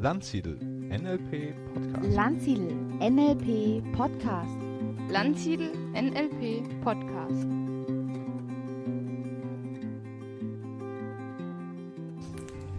Landsiedel 0.00 0.56
NLP 0.60 1.56
Podcast. 1.74 2.14
Landsiedel 2.14 2.70
NLP 3.00 3.82
Podcast. 3.96 4.56
Landsiedel 5.10 5.72
NLP 5.92 6.84
Podcast. 6.84 7.46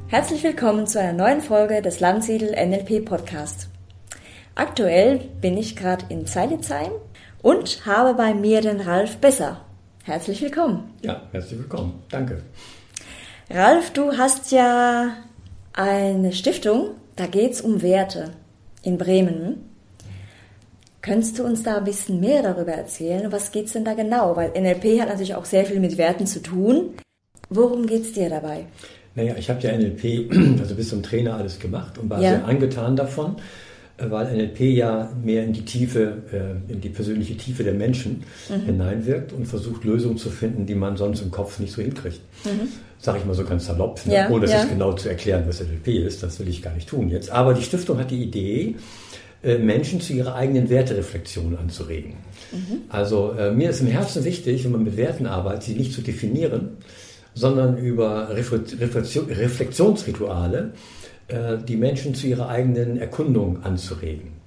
Herzlich 0.08 0.44
willkommen 0.44 0.88
zu 0.88 1.02
einer 1.02 1.12
neuen 1.12 1.42
Folge 1.42 1.82
des 1.82 2.00
Landsiedel 2.00 2.52
NLP 2.52 3.04
Podcast. 3.04 3.68
Aktuell 4.56 5.20
bin 5.42 5.58
ich 5.58 5.76
gerade 5.76 6.06
in 6.08 6.26
Zeilitzheim 6.26 6.94
und 7.42 7.86
habe 7.86 8.14
bei 8.14 8.34
mir 8.34 8.62
den 8.62 8.80
Ralf 8.80 9.18
Besser. 9.18 9.66
Herzlich 10.06 10.42
willkommen. 10.42 10.94
Ja, 11.02 11.24
herzlich 11.34 11.60
willkommen. 11.60 12.02
Danke. 12.10 12.44
Ralf, 13.50 13.92
du 13.92 14.18
hast 14.18 14.54
ja 14.54 15.18
eine 15.74 16.34
Stiftung, 16.34 16.92
da 17.20 17.28
geht 17.28 17.52
es 17.52 17.62
um 17.62 17.82
Werte 17.82 18.32
in 18.82 18.98
Bremen. 18.98 19.58
Könntest 21.02 21.38
du 21.38 21.44
uns 21.44 21.64
da 21.64 21.78
ein 21.78 21.84
bisschen 21.84 22.22
mehr 22.22 22.42
darüber 22.42 22.72
erzählen? 22.72 23.30
Was 23.32 23.52
geht 23.52 23.66
es 23.66 23.74
denn 23.74 23.84
da 23.84 23.94
genau? 23.94 24.38
Weil 24.38 24.52
NLP 24.52 25.02
hat 25.02 25.10
natürlich 25.10 25.36
auch 25.36 25.46
sehr 25.46 25.66
viel 25.66 25.82
mit 25.82 25.98
Werten 25.98 26.26
zu 26.28 26.42
tun. 26.42 26.92
Worum 27.50 27.88
geht 27.88 28.04
es 28.04 28.14
dir 28.14 28.30
dabei? 28.30 28.66
Naja, 29.16 29.36
ich 29.38 29.50
habe 29.50 29.60
ja 29.62 29.76
NLP, 29.76 30.32
also 30.62 30.76
bis 30.76 30.90
zum 30.90 31.04
Trainer 31.04 31.36
alles 31.36 31.60
gemacht 31.60 31.98
und 31.98 32.10
war 32.10 32.22
ja. 32.22 32.30
sehr 32.30 32.46
angetan 32.46 32.96
davon, 32.96 33.36
weil 34.08 34.36
NLP 34.36 34.60
ja 34.62 35.12
mehr 35.24 35.44
in 35.44 35.54
die 35.54 35.66
Tiefe, 35.66 36.18
äh, 36.32 36.72
in 36.72 36.82
die 36.82 36.90
persönliche 36.90 37.36
Tiefe 37.38 37.64
der 37.64 37.74
Menschen 37.74 38.24
mhm. 38.50 38.66
hineinwirkt 38.66 39.34
und 39.34 39.46
versucht 39.46 39.84
Lösungen 39.84 40.18
zu 40.18 40.30
finden, 40.30 40.66
die 40.66 40.76
man 40.76 40.98
sonst 40.98 41.22
im 41.22 41.32
Kopf 41.32 41.60
nicht 41.60 41.74
so 41.74 41.82
hinkriegt. 41.82 42.22
Mhm. 42.46 42.70
Sage 43.00 43.20
ich 43.20 43.26
mal 43.26 43.34
so 43.34 43.46
ganz 43.46 43.66
salopp, 43.66 44.06
ne? 44.06 44.14
ja, 44.14 44.30
ohne 44.30 44.46
es 44.46 44.52
ja. 44.52 44.66
genau 44.66 44.94
zu 44.94 45.10
erklären, 45.10 45.46
was 45.48 45.62
NLP 45.62 45.88
ist. 46.06 46.22
Das 46.22 46.40
will 46.40 46.50
ich 46.50 46.62
gar 46.62 46.74
nicht 46.74 46.90
tun 46.90 47.10
jetzt. 47.10 47.30
Aber 47.32 47.54
die 47.54 47.64
Stiftung 47.64 47.98
hat 47.98 48.12
die 48.12 48.24
Idee, 48.24 48.76
äh, 49.42 49.58
Menschen 49.58 50.02
zu 50.02 50.12
ihrer 50.12 50.36
eigenen 50.36 50.70
Wertereflexion 50.70 51.58
anzuregen. 51.58 52.16
Mhm. 52.52 52.82
Also 52.90 53.32
äh, 53.32 53.52
mir 53.52 53.70
ist 53.70 53.80
im 53.80 53.88
Herzen 53.88 54.26
wichtig, 54.26 54.66
wenn 54.66 54.74
man 54.74 54.84
mit 54.84 54.98
Werten 54.98 55.26
arbeitet, 55.28 55.64
sie 55.64 55.76
nicht 55.76 55.94
zu 55.94 56.02
definieren, 56.02 56.78
sondern 57.34 57.78
über 57.78 58.36
Reflexion, 58.36 59.28
Reflexionsrituale 59.28 60.74
die 61.68 61.78
Menschen 61.78 62.16
zu 62.16 62.28
ihrer 62.28 62.50
eigenen 62.50 62.98
Erkundung 62.98 63.64
anzuregen. 63.64 64.40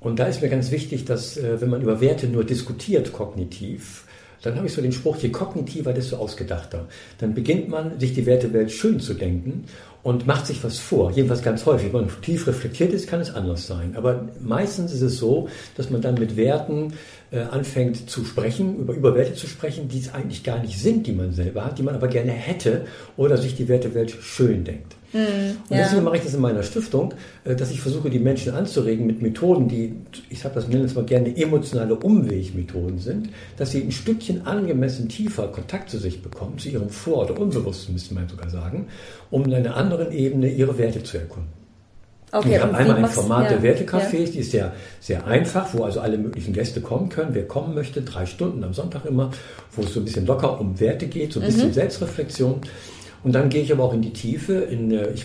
Und 0.00 0.18
da 0.18 0.24
ist 0.24 0.40
mir 0.40 0.48
ganz 0.48 0.70
wichtig, 0.70 1.04
dass 1.04 1.36
äh, 1.36 1.60
wenn 1.60 1.68
man 1.68 1.82
über 1.82 2.00
Werte 2.00 2.26
nur 2.26 2.44
diskutiert 2.44 3.12
kognitiv, 3.12 4.04
dann 4.42 4.56
habe 4.56 4.66
ich 4.66 4.72
so 4.72 4.80
den 4.80 4.92
Spruch, 4.92 5.18
je 5.18 5.28
kognitiver, 5.28 5.92
desto 5.92 6.16
ausgedachter. 6.16 6.88
Dann 7.18 7.34
beginnt 7.34 7.68
man, 7.68 8.00
sich 8.00 8.14
die 8.14 8.24
Wertewelt 8.24 8.72
schön 8.72 8.98
zu 8.98 9.12
denken 9.12 9.64
und 10.02 10.26
macht 10.26 10.46
sich 10.46 10.64
was 10.64 10.78
vor. 10.78 11.10
Jedenfalls 11.10 11.42
ganz 11.42 11.66
häufig. 11.66 11.92
Wenn 11.92 12.06
man 12.06 12.22
tief 12.22 12.46
reflektiert 12.46 12.94
ist, 12.94 13.06
kann 13.06 13.20
es 13.20 13.34
anders 13.34 13.66
sein. 13.66 13.94
Aber 13.96 14.28
meistens 14.40 14.94
ist 14.94 15.02
es 15.02 15.18
so, 15.18 15.50
dass 15.76 15.90
man 15.90 16.00
dann 16.00 16.14
mit 16.14 16.38
Werten 16.38 16.94
äh, 17.30 17.40
anfängt 17.40 18.08
zu 18.08 18.24
sprechen, 18.24 18.78
über, 18.78 18.94
über 18.94 19.14
Werte 19.14 19.34
zu 19.34 19.46
sprechen, 19.46 19.88
die 19.88 19.98
es 19.98 20.14
eigentlich 20.14 20.42
gar 20.42 20.60
nicht 20.60 20.80
sind, 20.80 21.06
die 21.06 21.12
man 21.12 21.32
selber 21.32 21.66
hat, 21.66 21.76
die 21.76 21.82
man 21.82 21.94
aber 21.94 22.08
gerne 22.08 22.32
hätte 22.32 22.86
oder 23.18 23.36
sich 23.36 23.56
die 23.56 23.68
Wertewelt 23.68 24.10
schön 24.22 24.64
denkt. 24.64 24.96
Mhm, 25.12 25.56
und 25.68 25.76
deswegen 25.76 25.96
ja. 25.96 26.02
mache 26.02 26.16
ich 26.18 26.22
das 26.22 26.34
in 26.34 26.40
meiner 26.40 26.62
Stiftung, 26.62 27.14
äh, 27.44 27.56
dass 27.56 27.70
ich 27.70 27.80
versuche, 27.80 28.10
die 28.10 28.18
Menschen 28.18 28.54
anzuregen 28.54 29.06
mit 29.06 29.22
Methoden, 29.22 29.66
die, 29.66 29.94
ich 30.28 30.44
habe 30.44 30.54
das 30.54 30.68
nenne 30.68 30.84
es 30.84 30.94
mal 30.94 31.04
gerne 31.04 31.36
emotionale 31.36 31.96
Umwegmethoden 31.96 32.98
sind, 32.98 33.30
dass 33.56 33.72
sie 33.72 33.82
ein 33.82 33.92
Stückchen 33.92 34.46
angemessen 34.46 35.08
tiefer 35.08 35.48
Kontakt 35.48 35.90
zu 35.90 35.98
sich 35.98 36.22
bekommen, 36.22 36.58
zu 36.58 36.68
ihrem 36.68 36.90
Vor- 36.90 37.24
oder 37.24 37.40
Unbewussten, 37.40 37.94
müsste 37.94 38.14
man 38.14 38.28
sogar 38.28 38.50
sagen, 38.50 38.86
um 39.30 39.44
in 39.44 39.54
einer 39.54 39.76
anderen 39.76 40.12
Ebene 40.12 40.48
ihre 40.48 40.78
Werte 40.78 41.02
zu 41.02 41.18
erkunden. 41.18 41.60
Okay, 42.32 42.54
ich 42.54 42.62
habe 42.62 42.76
einmal 42.76 42.96
ein 42.96 43.06
Format 43.06 43.50
ja, 43.50 43.58
der 43.58 43.76
Wertecafés, 43.76 44.26
ja. 44.26 44.30
die 44.30 44.38
ist 44.38 44.52
sehr, 44.52 44.72
sehr 45.00 45.26
einfach, 45.26 45.74
wo 45.74 45.82
also 45.82 45.98
alle 46.00 46.16
möglichen 46.16 46.52
Gäste 46.52 46.80
kommen 46.80 47.08
können. 47.08 47.30
Wer 47.32 47.48
kommen 47.48 47.74
möchte, 47.74 48.02
drei 48.02 48.24
Stunden 48.24 48.62
am 48.62 48.72
Sonntag 48.72 49.04
immer, 49.04 49.32
wo 49.72 49.82
es 49.82 49.92
so 49.92 50.00
ein 50.00 50.04
bisschen 50.04 50.26
locker 50.26 50.60
um 50.60 50.78
Werte 50.78 51.08
geht, 51.08 51.32
so 51.32 51.40
ein 51.40 51.46
bisschen 51.46 51.68
mhm. 51.68 51.72
Selbstreflexion. 51.72 52.60
Und 53.22 53.34
dann 53.34 53.48
gehe 53.48 53.62
ich 53.62 53.72
aber 53.72 53.84
auch 53.84 53.94
in 53.94 54.02
die 54.02 54.12
Tiefe. 54.12 54.54
In, 54.54 54.90
äh, 54.90 55.10
ich 55.12 55.24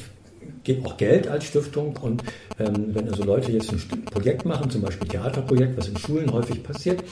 gebe 0.64 0.86
auch 0.88 0.98
Geld 0.98 1.28
als 1.28 1.46
Stiftung 1.46 1.96
und 1.98 2.24
ähm, 2.60 2.94
wenn 2.94 3.08
also 3.08 3.24
Leute 3.24 3.52
jetzt 3.52 3.72
ein 3.72 4.06
Projekt 4.06 4.46
machen, 4.46 4.70
zum 4.70 4.82
Beispiel 4.82 5.08
Theaterprojekt, 5.08 5.78
was 5.78 5.88
in 5.88 5.98
Schulen 5.98 6.32
häufig 6.32 6.62
passiert, 6.64 7.04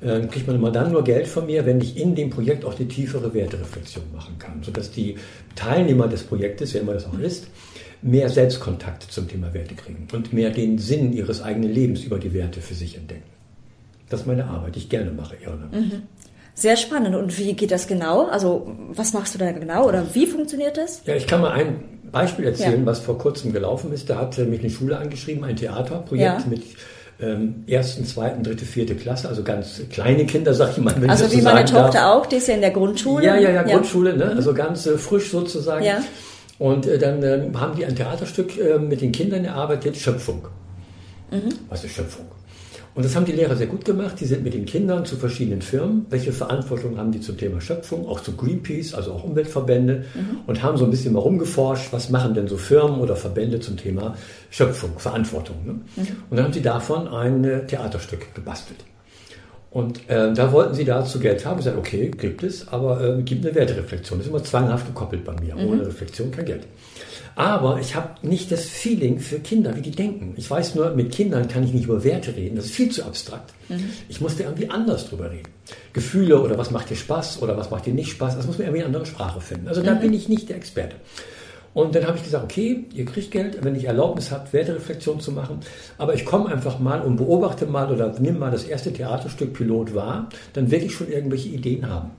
äh, 0.00 0.20
kriegt 0.26 0.46
man 0.46 0.56
immer 0.56 0.70
dann 0.70 0.92
nur 0.92 1.04
Geld 1.04 1.28
von 1.28 1.46
mir, 1.46 1.64
wenn 1.66 1.80
ich 1.80 1.96
in 1.96 2.14
dem 2.14 2.30
Projekt 2.30 2.64
auch 2.64 2.74
die 2.74 2.86
tiefere 2.86 3.32
Wertereflexion 3.32 4.04
machen 4.14 4.36
kann, 4.38 4.62
sodass 4.62 4.90
die 4.90 5.16
Teilnehmer 5.54 6.08
des 6.08 6.22
Projektes, 6.22 6.74
wer 6.74 6.80
immer 6.80 6.94
das 6.94 7.06
auch 7.06 7.18
ist, 7.18 7.48
mehr 8.00 8.28
Selbstkontakt 8.28 9.02
zum 9.04 9.28
Thema 9.28 9.52
Werte 9.52 9.74
kriegen 9.74 10.06
und 10.12 10.32
mehr 10.32 10.50
den 10.50 10.78
Sinn 10.78 11.12
ihres 11.12 11.42
eigenen 11.42 11.72
Lebens 11.72 12.04
über 12.04 12.18
die 12.18 12.32
Werte 12.32 12.60
für 12.60 12.74
sich 12.74 12.96
entdecken. 12.96 13.28
Das 14.08 14.20
ist 14.20 14.26
meine 14.26 14.46
Arbeit, 14.46 14.76
die 14.76 14.78
ich 14.80 14.88
gerne 14.88 15.10
mache, 15.10 15.36
Irene. 15.36 15.68
Mhm. 15.70 16.02
Sehr 16.58 16.76
spannend. 16.76 17.14
Und 17.14 17.38
wie 17.38 17.52
geht 17.52 17.70
das 17.70 17.86
genau? 17.86 18.26
Also 18.26 18.74
was 18.90 19.12
machst 19.12 19.32
du 19.32 19.38
da 19.38 19.52
genau 19.52 19.86
oder 19.86 20.04
wie 20.12 20.26
funktioniert 20.26 20.76
das? 20.76 21.02
Ja, 21.06 21.14
ich 21.14 21.28
kann 21.28 21.40
mal 21.40 21.52
ein 21.52 22.00
Beispiel 22.10 22.46
erzählen, 22.46 22.80
ja. 22.80 22.86
was 22.86 22.98
vor 22.98 23.16
kurzem 23.16 23.52
gelaufen 23.52 23.92
ist. 23.92 24.10
Da 24.10 24.16
hat 24.16 24.36
mich 24.38 24.58
eine 24.58 24.70
Schule 24.70 24.98
angeschrieben, 24.98 25.44
ein 25.44 25.54
Theaterprojekt 25.54 26.40
ja. 26.40 26.44
mit 26.48 26.64
ähm, 27.20 27.62
ersten, 27.68 28.04
zweiten, 28.04 28.42
dritte, 28.42 28.64
vierte 28.64 28.96
Klasse, 28.96 29.28
also 29.28 29.44
ganz 29.44 29.80
kleine 29.90 30.26
Kinder, 30.26 30.52
sag 30.52 30.72
ich 30.72 30.78
mal. 30.78 30.94
Wenn 30.98 31.08
also 31.08 31.26
ich 31.26 31.32
wie 31.32 31.40
so 31.40 31.44
meine 31.44 31.64
Tochter 31.64 31.92
darf. 31.92 32.16
auch, 32.16 32.26
die 32.26 32.36
ist 32.36 32.48
ja 32.48 32.54
in 32.54 32.60
der 32.60 32.72
Grundschule. 32.72 33.24
Ja, 33.24 33.36
ja, 33.36 33.50
ja, 33.50 33.62
Grundschule, 33.62 34.16
ne? 34.16 34.32
also 34.34 34.52
ganz 34.52 34.84
äh, 34.86 34.98
frisch 34.98 35.30
sozusagen. 35.30 35.84
Ja. 35.84 36.02
Und 36.58 36.86
äh, 36.86 36.98
dann 36.98 37.22
äh, 37.22 37.50
haben 37.54 37.76
die 37.76 37.84
ein 37.84 37.94
Theaterstück 37.94 38.58
äh, 38.58 38.78
mit 38.78 39.00
den 39.00 39.12
Kindern 39.12 39.44
erarbeitet, 39.44 39.96
Schöpfung. 39.96 40.48
Mhm. 41.30 41.54
Was 41.68 41.84
ist 41.84 41.94
Schöpfung? 41.94 42.26
Und 42.98 43.04
das 43.04 43.14
haben 43.14 43.26
die 43.26 43.32
Lehrer 43.32 43.54
sehr 43.54 43.68
gut 43.68 43.84
gemacht. 43.84 44.16
Die 44.18 44.24
sind 44.24 44.42
mit 44.42 44.54
den 44.54 44.66
Kindern 44.66 45.04
zu 45.04 45.14
verschiedenen 45.14 45.62
Firmen. 45.62 46.06
Welche 46.10 46.32
Verantwortung 46.32 46.98
haben 46.98 47.12
die 47.12 47.20
zum 47.20 47.38
Thema 47.38 47.60
Schöpfung? 47.60 48.08
Auch 48.08 48.18
zu 48.22 48.32
Greenpeace, 48.32 48.92
also 48.92 49.12
auch 49.12 49.22
Umweltverbände. 49.22 50.06
Mhm. 50.16 50.40
Und 50.48 50.64
haben 50.64 50.76
so 50.76 50.84
ein 50.84 50.90
bisschen 50.90 51.12
mal 51.12 51.20
rumgeforscht, 51.20 51.92
was 51.92 52.10
machen 52.10 52.34
denn 52.34 52.48
so 52.48 52.56
Firmen 52.56 52.98
oder 52.98 53.14
Verbände 53.14 53.60
zum 53.60 53.76
Thema 53.76 54.16
Schöpfung, 54.50 54.98
Verantwortung. 54.98 55.64
Ne? 55.64 55.72
Mhm. 55.74 56.06
Und 56.28 56.36
dann 56.36 56.46
haben 56.46 56.52
sie 56.52 56.60
davon 56.60 57.06
ein 57.06 57.44
äh, 57.44 57.64
Theaterstück 57.68 58.34
gebastelt. 58.34 58.80
Und 59.70 60.10
äh, 60.10 60.32
da 60.32 60.50
wollten 60.50 60.74
sie 60.74 60.84
dazu 60.84 61.20
Geld 61.20 61.46
haben. 61.46 61.60
Ich 61.60 61.66
sagte, 61.66 61.78
okay, 61.78 62.10
gibt 62.10 62.42
es, 62.42 62.66
aber 62.66 63.00
äh, 63.00 63.22
gibt 63.22 63.46
eine 63.46 63.54
Wertereflexion. 63.54 64.18
Das 64.18 64.26
ist 64.26 64.32
immer 64.32 64.42
zwanghaft 64.42 64.88
gekoppelt 64.88 65.24
bei 65.24 65.34
mir. 65.40 65.54
Mhm. 65.54 65.68
Ohne 65.68 65.86
Reflexion 65.86 66.32
kein 66.32 66.46
Geld. 66.46 66.66
Aber 67.38 67.78
ich 67.78 67.94
habe 67.94 68.26
nicht 68.26 68.50
das 68.50 68.64
Feeling 68.64 69.20
für 69.20 69.38
Kinder, 69.38 69.76
wie 69.76 69.80
die 69.80 69.92
denken. 69.92 70.34
Ich 70.36 70.50
weiß 70.50 70.74
nur, 70.74 70.90
mit 70.96 71.12
Kindern 71.12 71.46
kann 71.46 71.62
ich 71.62 71.72
nicht 71.72 71.84
über 71.84 72.02
Werte 72.02 72.34
reden. 72.34 72.56
Das 72.56 72.64
ist 72.64 72.74
viel 72.74 72.90
zu 72.90 73.04
abstrakt. 73.04 73.54
Mhm. 73.68 73.90
Ich 74.08 74.20
musste 74.20 74.42
irgendwie 74.42 74.68
anders 74.68 75.08
drüber 75.08 75.30
reden. 75.30 75.46
Gefühle 75.92 76.42
oder 76.42 76.58
was 76.58 76.72
macht 76.72 76.90
dir 76.90 76.96
Spaß 76.96 77.40
oder 77.40 77.56
was 77.56 77.70
macht 77.70 77.86
dir 77.86 77.94
nicht 77.94 78.10
Spaß, 78.10 78.34
das 78.34 78.48
muss 78.48 78.58
man 78.58 78.66
irgendwie 78.66 78.80
in 78.80 78.86
andere 78.86 79.06
Sprache 79.06 79.40
finden. 79.40 79.68
Also 79.68 79.82
da 79.82 79.94
mhm. 79.94 80.00
bin 80.00 80.14
ich 80.14 80.28
nicht 80.28 80.48
der 80.48 80.56
Experte. 80.56 80.96
Und 81.74 81.94
dann 81.94 82.08
habe 82.08 82.16
ich 82.16 82.24
gesagt, 82.24 82.42
okay, 82.42 82.86
ihr 82.92 83.04
kriegt 83.04 83.30
Geld, 83.30 83.62
wenn 83.62 83.76
ich 83.76 83.84
Erlaubnis 83.84 84.32
habt, 84.32 84.52
Wertereflexion 84.52 85.20
zu 85.20 85.30
machen. 85.30 85.60
Aber 85.96 86.14
ich 86.14 86.24
komme 86.24 86.48
einfach 86.48 86.80
mal 86.80 87.02
und 87.02 87.18
beobachte 87.18 87.66
mal 87.66 87.92
oder 87.92 88.18
nimm 88.18 88.40
mal 88.40 88.50
das 88.50 88.64
erste 88.64 88.92
Theaterstück 88.92 89.52
Pilot 89.52 89.94
wahr, 89.94 90.28
dann 90.54 90.72
werde 90.72 90.86
ich 90.86 90.94
schon 90.94 91.08
irgendwelche 91.08 91.50
Ideen 91.50 91.88
haben. 91.88 92.10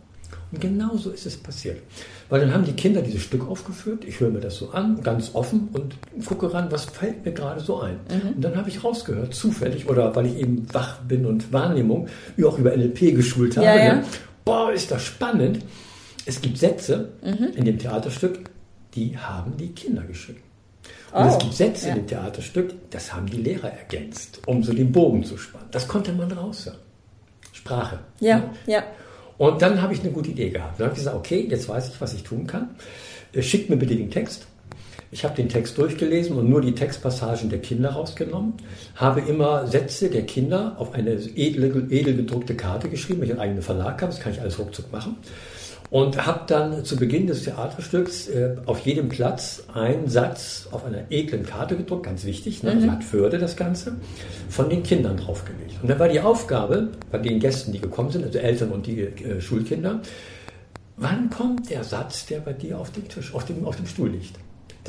Und 0.52 0.62
genau 0.62 0.98
so 0.98 1.12
ist 1.12 1.26
es 1.26 1.38
passiert. 1.38 1.82
Weil 2.30 2.42
dann 2.42 2.54
haben 2.54 2.66
die 2.66 2.74
Kinder 2.74 3.02
dieses 3.02 3.22
Stück 3.22 3.48
aufgeführt, 3.48 4.04
ich 4.06 4.20
höre 4.20 4.30
mir 4.30 4.40
das 4.40 4.58
so 4.58 4.72
an, 4.72 5.02
ganz 5.02 5.32
offen 5.34 5.70
und 5.74 5.96
gucke 6.26 6.52
ran, 6.54 6.72
was 6.72 6.86
fällt 6.86 7.26
mir 7.26 7.32
gerade 7.32 7.60
so 7.60 7.82
ein. 7.82 8.00
Mhm. 8.10 8.36
Und 8.36 8.42
dann 8.42 8.56
habe 8.56 8.70
ich 8.70 8.84
rausgehört, 8.84 9.34
zufällig, 9.34 9.88
oder 9.88 10.16
weil 10.16 10.28
ich 10.28 10.38
eben 10.38 10.66
wach 10.74 11.00
bin 11.02 11.26
und 11.26 11.54
Wahrnehmung, 11.54 12.08
wie 12.36 12.46
auch 12.46 12.58
über 12.58 12.76
NLP 12.76 13.16
geschult 13.16 13.58
habe. 13.58 13.68
Ja, 13.68 13.76
ja. 13.76 13.96
Ne? 13.96 14.04
Boah, 14.46 14.72
ist 14.72 14.90
das 14.92 15.04
spannend. 15.04 15.60
Es 16.26 16.42
gibt 16.42 16.58
Sätze 16.58 17.10
mhm. 17.24 17.50
in 17.56 17.66
dem 17.66 17.80
Theaterstück, 17.80 18.50
die 18.96 19.18
haben 19.18 19.58
die 19.58 19.70
Kinder 19.70 20.04
geschrieben. 20.04 20.42
Und 21.12 21.24
oh, 21.24 21.28
es 21.28 21.38
gibt 21.40 21.54
Sätze 21.54 21.88
ja. 21.88 21.94
in 21.94 22.02
dem 22.02 22.08
Theaterstück, 22.08 22.74
das 22.92 23.14
haben 23.14 23.28
die 23.28 23.38
Lehrer 23.38 23.72
ergänzt, 23.72 24.42
um 24.46 24.64
so 24.64 24.74
den 24.74 24.92
Bogen 24.92 25.24
zu 25.24 25.38
spannen. 25.38 25.68
Das 25.72 25.88
konnte 25.88 26.14
man 26.14 26.32
raushören. 26.32 26.78
Sprache. 27.52 28.00
Ja, 28.20 28.38
ne? 28.38 28.50
ja. 28.68 28.84
Und 29.40 29.62
dann 29.62 29.82
habe 29.82 29.94
ich 29.94 30.02
eine 30.02 30.12
gute 30.12 30.32
Idee 30.32 30.50
gehabt. 30.50 30.80
Dann 30.80 30.88
habe 30.88 30.94
ich 30.94 31.00
gesagt, 31.00 31.16
okay, 31.16 31.48
jetzt 31.50 31.68
weiß 31.68 31.90
ich, 31.90 32.02
was 32.02 32.14
ich 32.14 32.24
tun 32.24 32.46
kann. 32.46 32.72
Äh, 33.34 33.42
schickt 33.42 33.70
mir 33.70 33.78
bitte 33.78 33.96
den 33.96 34.12
Text. 34.12 34.46
Ich 35.12 35.24
habe 35.24 35.34
den 35.34 35.50
Text 35.50 35.78
durchgelesen 35.78 36.36
und 36.36 36.50
nur 36.50 36.62
die 36.62 36.76
Textpassagen 36.76 37.50
der 37.50 37.60
Kinder 37.60 37.92
rausgenommen, 37.92 38.54
habe 38.96 39.22
immer 39.22 39.66
Sätze 39.66 40.10
der 40.10 40.24
Kinder 40.24 40.76
auf 40.78 40.94
eine 40.94 41.14
edel, 41.14 41.88
edel 41.90 42.16
gedruckte 42.16 42.54
Karte 42.54 42.90
geschrieben, 42.90 43.22
weil 43.22 43.28
ich 43.28 43.32
einen 43.32 43.40
eigenen 43.40 43.64
Verlag 43.64 44.02
habe, 44.02 44.12
das 44.12 44.20
kann 44.20 44.34
ich 44.34 44.42
alles 44.42 44.60
ruckzuck 44.60 44.92
machen. 44.92 45.16
Und 45.90 46.24
habe 46.24 46.42
dann 46.46 46.86
zu 46.86 46.98
Beginn 46.98 47.26
des 47.26 47.46
Theaterstücks 47.46 48.28
äh, 48.28 48.58
auf 48.68 48.80
jedem 48.82 49.10
Platz 49.10 49.64
einen 49.74 50.08
Satz 50.08 50.68
auf 50.72 50.86
einer 50.86 51.10
edlen 51.10 51.44
Karte 51.44 51.76
gedruckt, 51.76 52.04
ganz 52.04 52.26
wichtig, 52.26 52.62
ne, 52.62 52.76
mhm. 52.76 52.92
hat 52.92 53.12
Würde 53.12 53.40
das 53.40 53.56
Ganze, 53.56 53.96
von 54.50 54.70
den 54.70 54.84
Kindern 54.84 55.18
draufgelegt. 55.18 55.82
Und 55.82 55.90
dann 55.90 55.98
war 55.98 56.08
die 56.08 56.20
Aufgabe 56.20 56.90
bei 57.12 57.18
den 57.18 57.40
Gästen, 57.40 57.72
die 57.72 57.80
gekommen 57.80 58.12
sind, 58.12 58.24
also 58.24 58.38
Eltern 58.38 58.70
und 58.70 58.86
die 58.86 59.02
äh, 59.02 59.42
Schulkinder, 59.42 60.02
wann 60.98 61.32
kommt 61.32 61.72
der 61.72 61.84
Satz, 61.84 62.28
der 62.28 62.40
bei 62.42 62.54
dir 62.54 62.78
auf 62.78 62.92
dem 62.92 63.08
Tisch, 63.08 63.34
auf 63.34 63.46
dem, 63.46 63.66
auf 63.66 63.78
dem 63.78 63.88
Stuhl 63.88 64.10
liegt? 64.10 64.36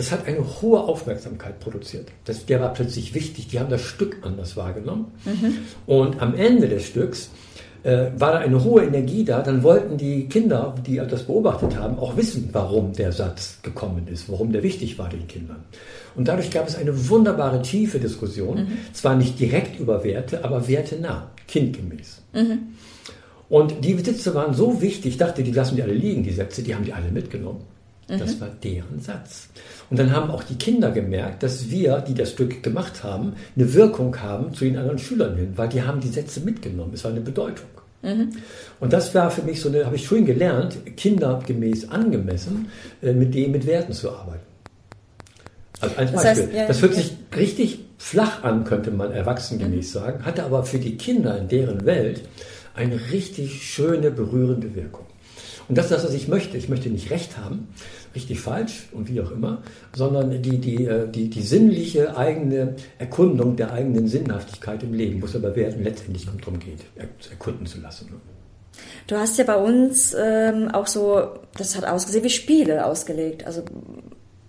das 0.00 0.12
hat 0.12 0.26
eine 0.26 0.62
hohe 0.62 0.81
Aufmerksamkeit 0.81 1.61
produziert. 1.61 2.08
Das, 2.25 2.47
der 2.47 2.61
war 2.61 2.73
plötzlich 2.73 3.12
wichtig, 3.14 3.49
die 3.49 3.61
haben 3.61 3.69
das 3.69 3.82
Stück 3.82 4.19
anders 4.23 4.56
wahrgenommen. 4.56 5.12
Mhm. 5.26 5.58
Und 5.87 6.23
am 6.23 6.35
Ende 6.35 6.69
des 6.69 6.87
Stücks 6.87 7.31
war 7.82 8.32
da 8.32 8.38
eine 8.38 8.62
hohe 8.62 8.84
Energie 8.84 9.24
da, 9.24 9.40
dann 9.40 9.62
wollten 9.62 9.96
die 9.96 10.28
Kinder, 10.28 10.74
die 10.86 10.96
das 10.96 11.22
beobachtet 11.22 11.76
haben, 11.78 11.98
auch 11.98 12.16
wissen, 12.16 12.50
warum 12.52 12.92
der 12.92 13.12
Satz 13.12 13.58
gekommen 13.62 14.06
ist, 14.06 14.30
warum 14.30 14.52
der 14.52 14.62
wichtig 14.62 14.98
war 14.98 15.08
den 15.08 15.26
Kindern. 15.26 15.64
Und 16.14 16.28
dadurch 16.28 16.50
gab 16.50 16.68
es 16.68 16.76
eine 16.76 17.08
wunderbare 17.08 17.62
tiefe 17.62 17.98
Diskussion, 17.98 18.64
mhm. 18.64 18.68
zwar 18.92 19.16
nicht 19.16 19.38
direkt 19.40 19.80
über 19.80 20.04
Werte, 20.04 20.44
aber 20.44 20.68
wertenah, 20.68 21.30
kindgemäß. 21.46 22.22
Mhm. 22.34 22.58
Und 23.48 23.84
die 23.84 23.94
Sätze 23.98 24.34
waren 24.34 24.54
so 24.54 24.80
wichtig, 24.80 25.12
ich 25.12 25.18
dachte, 25.18 25.42
die 25.42 25.50
lassen 25.50 25.76
die 25.76 25.82
alle 25.82 25.94
liegen, 25.94 26.22
die 26.22 26.32
Sätze, 26.32 26.62
die 26.62 26.74
haben 26.74 26.84
die 26.84 26.92
alle 26.92 27.10
mitgenommen. 27.10 27.62
Das 28.18 28.36
mhm. 28.36 28.40
war 28.40 28.48
deren 28.62 29.00
Satz. 29.00 29.48
Und 29.88 29.98
dann 29.98 30.12
haben 30.12 30.30
auch 30.30 30.42
die 30.42 30.56
Kinder 30.56 30.90
gemerkt, 30.90 31.42
dass 31.42 31.70
wir, 31.70 32.00
die 32.00 32.14
das 32.14 32.30
Stück 32.30 32.62
gemacht 32.62 33.04
haben, 33.04 33.34
eine 33.56 33.72
Wirkung 33.74 34.20
haben 34.20 34.52
zu 34.54 34.64
den 34.64 34.76
anderen 34.76 34.98
Schülern 34.98 35.36
hin, 35.36 35.52
weil 35.56 35.68
die 35.68 35.82
haben 35.82 36.00
die 36.00 36.08
Sätze 36.08 36.40
mitgenommen. 36.40 36.92
Es 36.94 37.04
war 37.04 37.10
eine 37.10 37.20
Bedeutung. 37.20 37.68
Mhm. 38.02 38.30
Und 38.80 38.92
das 38.92 39.14
war 39.14 39.30
für 39.30 39.42
mich 39.42 39.60
so 39.60 39.68
eine, 39.68 39.84
habe 39.84 39.96
ich 39.96 40.06
schon 40.06 40.24
gelernt, 40.24 40.78
kindergemäß 40.96 41.90
angemessen, 41.90 42.68
äh, 43.02 43.12
mit 43.12 43.34
dem 43.34 43.52
mit 43.52 43.66
Werten 43.66 43.92
zu 43.92 44.10
arbeiten. 44.10 44.40
Also 45.80 45.96
als 45.96 46.12
das 46.12 46.22
Beispiel. 46.22 46.46
Heißt, 46.46 46.54
ja, 46.54 46.66
das 46.66 46.82
hört 46.82 46.94
sich 46.94 47.12
richtig 47.36 47.80
flach 47.98 48.42
an, 48.42 48.64
könnte 48.64 48.90
man 48.90 49.12
erwachsengemäß 49.12 49.94
mhm. 49.94 49.98
sagen, 49.98 50.24
hatte 50.24 50.44
aber 50.44 50.64
für 50.64 50.78
die 50.78 50.96
Kinder 50.96 51.38
in 51.38 51.48
deren 51.48 51.84
Welt 51.84 52.22
eine 52.74 52.98
richtig 53.12 53.62
schöne, 53.62 54.10
berührende 54.10 54.74
Wirkung. 54.74 55.06
Und 55.70 55.78
das 55.78 55.87
ist 55.87 55.93
das, 55.93 56.05
was 56.05 56.14
ich 56.14 56.26
möchte. 56.26 56.56
Ich 56.56 56.69
möchte 56.69 56.90
nicht 56.90 57.11
Recht 57.11 57.38
haben, 57.38 57.69
richtig 58.12 58.40
falsch 58.40 58.88
und 58.90 59.08
wie 59.08 59.20
auch 59.20 59.31
immer, 59.31 59.62
sondern 59.94 60.43
die, 60.43 60.58
die, 60.58 60.84
äh, 60.84 61.08
die, 61.08 61.31
die 61.31 61.43
sinnliche 61.43 62.17
eigene 62.17 62.75
Erkundung 62.99 63.55
der 63.55 63.72
eigenen 63.72 64.08
Sinnhaftigkeit 64.08 64.82
im 64.82 64.94
Leben, 64.94 65.22
wo 65.22 65.26
es 65.26 65.37
aber 65.37 65.55
Werten 65.55 65.84
letztendlich 65.84 66.26
darum 66.26 66.58
geht, 66.58 66.81
erkunden 67.31 67.67
zu 67.67 67.81
lassen. 67.81 68.11
Ne? 68.11 68.17
Du 69.06 69.17
hast 69.17 69.38
ja 69.38 69.44
bei 69.44 69.55
uns 69.55 70.12
ähm, 70.19 70.69
auch 70.72 70.88
so, 70.88 71.22
das 71.56 71.76
hat 71.76 71.84
ausgesehen 71.84 72.25
wie 72.25 72.31
Spiele 72.31 72.84
ausgelegt. 72.84 73.46
Also 73.46 73.62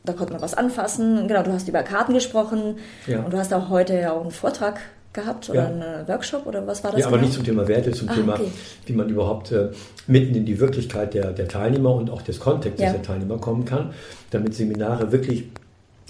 da 0.03 0.13
konnte 0.13 0.33
man 0.33 0.41
was 0.41 0.55
anfassen. 0.55 1.27
Genau, 1.27 1.43
du 1.43 1.53
hast 1.53 1.67
über 1.67 1.83
Karten 1.83 2.15
gesprochen 2.15 2.77
ja. 3.05 3.21
und 3.21 3.31
du 3.31 3.37
hast 3.37 3.53
auch 3.53 3.69
heute 3.69 3.93
ja 3.93 4.13
auch 4.13 4.21
einen 4.21 4.31
Vortrag 4.31 4.79
gehabt 5.13 5.49
oder 5.49 5.61
ja. 5.61 5.67
einen 5.67 6.07
Workshop 6.07 6.45
oder 6.45 6.65
was 6.65 6.83
war 6.83 6.91
das? 6.91 7.01
Ja, 7.01 7.07
aber 7.07 7.17
genau? 7.17 7.27
nicht 7.27 7.35
zum 7.35 7.43
Thema 7.43 7.67
Werte, 7.67 7.91
zum 7.91 8.09
ah, 8.09 8.13
Thema, 8.13 8.33
okay. 8.33 8.51
wie 8.85 8.93
man 8.93 9.09
überhaupt 9.09 9.51
äh, 9.51 9.69
mitten 10.07 10.35
in 10.35 10.45
die 10.45 10.59
Wirklichkeit 10.59 11.13
der, 11.13 11.31
der 11.33 11.47
Teilnehmer 11.47 11.93
und 11.93 12.09
auch 12.09 12.21
des 12.21 12.39
Kontextes 12.39 12.85
ja. 12.85 12.91
der 12.93 13.01
Teilnehmer 13.01 13.37
kommen 13.37 13.65
kann, 13.65 13.93
damit 14.29 14.53
Seminare 14.53 15.11
wirklich 15.11 15.45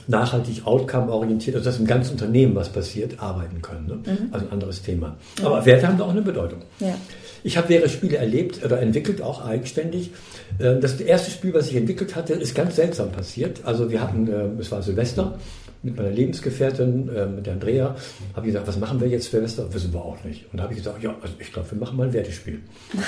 nachhaltig 0.07 0.65
outcome-orientiert, 0.65 1.56
also 1.56 1.69
dass 1.69 1.80
im 1.80 1.88
ganzen 1.88 2.13
Unternehmen 2.13 2.56
was 2.56 2.69
passiert, 2.69 3.19
arbeiten 3.19 3.62
können. 3.62 3.88
Ne? 3.88 3.95
Mhm. 3.95 4.27
Also 4.31 4.45
ein 4.45 4.51
anderes 4.51 4.81
Thema. 4.81 5.15
Aber 5.44 5.65
Werte 5.65 5.88
haben 5.88 5.97
da 5.97 6.06
auch 6.06 6.12
eine 6.12 6.21
Bedeutung. 6.21 6.59
Ja. 6.80 6.95
Ich 7.44 7.57
habe 7.57 7.69
mehrere 7.69 7.89
Spiele 7.89 8.18
erlebt 8.18 8.63
oder 8.63 8.80
entwickelt, 8.81 9.21
auch 9.21 9.44
eigenständig. 9.44 10.12
Äh, 10.59 10.80
das 10.80 11.00
erste 11.00 11.31
Spiel, 11.31 11.54
was 11.54 11.69
ich 11.69 11.75
entwickelt 11.75 12.15
hatte, 12.15 12.33
ist 12.33 12.54
ganz 12.54 12.75
seltsam 12.75 13.12
passiert. 13.12 13.62
Also 13.63 13.89
wir 13.89 14.01
hatten, 14.01 14.27
äh, 14.27 14.62
es 14.62 14.71
war 14.71 14.81
Silvester, 14.81 15.39
mit 15.83 15.98
meiner 15.98 16.12
Lebensgefährtin, 16.12 17.10
äh, 17.10 17.25
mit 17.25 17.45
der 17.45 17.54
Andrea, 17.54 17.95
habe 18.36 18.48
ich 18.48 18.54
gesagt, 18.54 18.68
was 18.68 18.78
machen 18.78 19.01
wir 19.01 19.07
jetzt 19.07 19.28
für 19.28 19.38
Silvester? 19.38 19.74
Wissen 19.74 19.94
wir 19.94 20.04
auch 20.04 20.24
nicht. 20.24 20.45
Und 20.51 20.57
da 20.57 20.63
habe 20.63 20.74
ich 20.74 20.80
gesagt, 20.80 21.01
ja, 21.01 21.16
also 21.22 21.33
ich 21.39 21.51
glaube, 21.51 21.72
wir 21.72 21.78
machen 21.80 21.98
mal 21.98 22.07
ein 22.07 22.13
Wertespiel. 22.13 22.60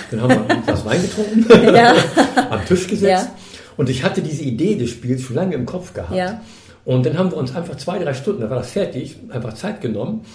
Dann 0.10 0.22
haben 0.22 0.30
wir 0.30 0.50
ein 0.50 0.66
Glas 0.66 0.86
Wein 0.86 1.02
getrunken, 1.02 1.46
ja. 1.76 1.96
am 2.50 2.66
Tisch 2.66 2.88
gesetzt. 2.88 3.28
Ja. 3.28 3.36
Und 3.78 3.90
ich 3.90 4.04
hatte 4.04 4.22
diese 4.22 4.44
Idee 4.44 4.76
des 4.76 4.90
Spiels 4.90 5.22
schon 5.22 5.36
lange 5.36 5.56
im 5.56 5.66
Kopf 5.66 5.94
gehabt. 5.94 6.16
Ja. 6.16 6.42
Und 6.86 7.06
dann 7.06 7.18
haben 7.18 7.32
wir 7.32 7.38
uns 7.38 7.56
einfach 7.56 7.78
zwei, 7.78 8.00
drei 8.00 8.14
Stunden, 8.14 8.42
da 8.42 8.50
war 8.50 8.58
das 8.58 8.72
fertig, 8.72 9.18
einfach 9.30 9.54
Zeit 9.54 9.82
genommen, 9.82 10.26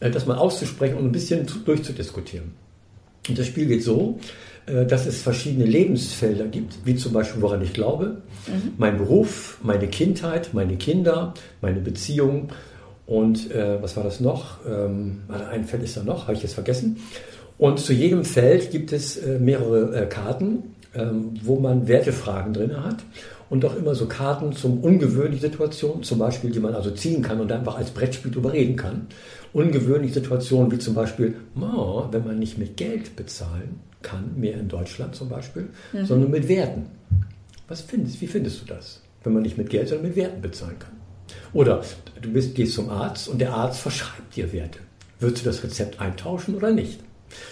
äh, 0.00 0.10
das 0.10 0.26
mal 0.26 0.36
auszusprechen 0.36 0.96
und 0.96 1.04
ein 1.04 1.12
bisschen 1.12 1.46
durchzudiskutieren. 1.64 2.52
Und 3.28 3.38
das 3.38 3.46
Spiel 3.46 3.66
geht 3.66 3.82
so, 3.82 4.18
dass 4.86 5.06
es 5.06 5.22
verschiedene 5.22 5.64
Lebensfelder 5.64 6.46
gibt, 6.46 6.78
wie 6.84 6.96
zum 6.96 7.12
Beispiel, 7.12 7.40
woran 7.40 7.62
ich 7.62 7.72
glaube, 7.72 8.22
mhm. 8.46 8.72
mein 8.76 8.98
Beruf, 8.98 9.58
meine 9.62 9.88
Kindheit, 9.88 10.50
meine 10.52 10.76
Kinder, 10.76 11.34
meine 11.60 11.80
Beziehung 11.80 12.50
und 13.08 13.50
äh, 13.52 13.82
was 13.82 13.96
war 13.96 14.04
das 14.04 14.20
noch? 14.20 14.58
Ähm, 14.68 15.22
ein 15.50 15.64
Feld 15.64 15.82
ist 15.82 15.96
da 15.96 16.02
noch, 16.02 16.24
habe 16.24 16.34
ich 16.34 16.42
jetzt 16.42 16.52
vergessen. 16.52 16.98
Und 17.56 17.80
zu 17.80 17.94
jedem 17.94 18.22
Feld 18.24 18.70
gibt 18.70 18.92
es 18.92 19.16
äh, 19.16 19.38
mehrere 19.38 20.02
äh, 20.02 20.06
Karten, 20.06 20.74
ähm, 20.94 21.32
wo 21.42 21.58
man 21.58 21.88
Wertefragen 21.88 22.52
drin 22.52 22.84
hat 22.84 22.98
und 23.48 23.64
auch 23.64 23.74
immer 23.76 23.94
so 23.94 24.06
Karten 24.06 24.52
zum 24.52 24.80
ungewöhnlichen 24.80 25.40
Situationen, 25.40 26.02
zum 26.02 26.18
Beispiel, 26.18 26.50
die 26.50 26.60
man 26.60 26.74
also 26.74 26.90
ziehen 26.90 27.22
kann 27.22 27.40
und 27.40 27.50
einfach 27.50 27.78
als 27.78 27.90
Brettspiel 27.90 28.36
überreden 28.36 28.76
kann. 28.76 29.06
Ungewöhnliche 29.54 30.14
Situationen 30.14 30.70
wie 30.70 30.78
zum 30.78 30.94
Beispiel, 30.94 31.34
oh, 31.58 32.04
wenn 32.10 32.26
man 32.26 32.38
nicht 32.38 32.58
mit 32.58 32.76
Geld 32.76 33.16
bezahlen 33.16 33.87
kann, 34.02 34.32
mehr 34.36 34.54
in 34.54 34.68
Deutschland 34.68 35.14
zum 35.14 35.28
Beispiel, 35.28 35.68
mhm. 35.92 36.06
sondern 36.06 36.30
mit 36.30 36.48
Werten. 36.48 36.86
Was 37.66 37.82
findest, 37.82 38.20
wie 38.20 38.26
findest 38.26 38.62
du 38.62 38.66
das, 38.66 39.02
wenn 39.24 39.32
man 39.32 39.42
nicht 39.42 39.58
mit 39.58 39.70
Geld, 39.70 39.88
sondern 39.88 40.06
mit 40.06 40.16
Werten 40.16 40.40
bezahlen 40.40 40.78
kann? 40.78 40.92
Oder 41.52 41.82
du 42.20 42.32
bist, 42.32 42.54
gehst 42.54 42.74
zum 42.74 42.90
Arzt 42.90 43.28
und 43.28 43.40
der 43.40 43.52
Arzt 43.52 43.80
verschreibt 43.80 44.36
dir 44.36 44.52
Werte. 44.52 44.78
Würdest 45.20 45.44
du 45.44 45.50
das 45.50 45.62
Rezept 45.62 46.00
eintauschen 46.00 46.54
oder 46.54 46.70
nicht? 46.70 47.00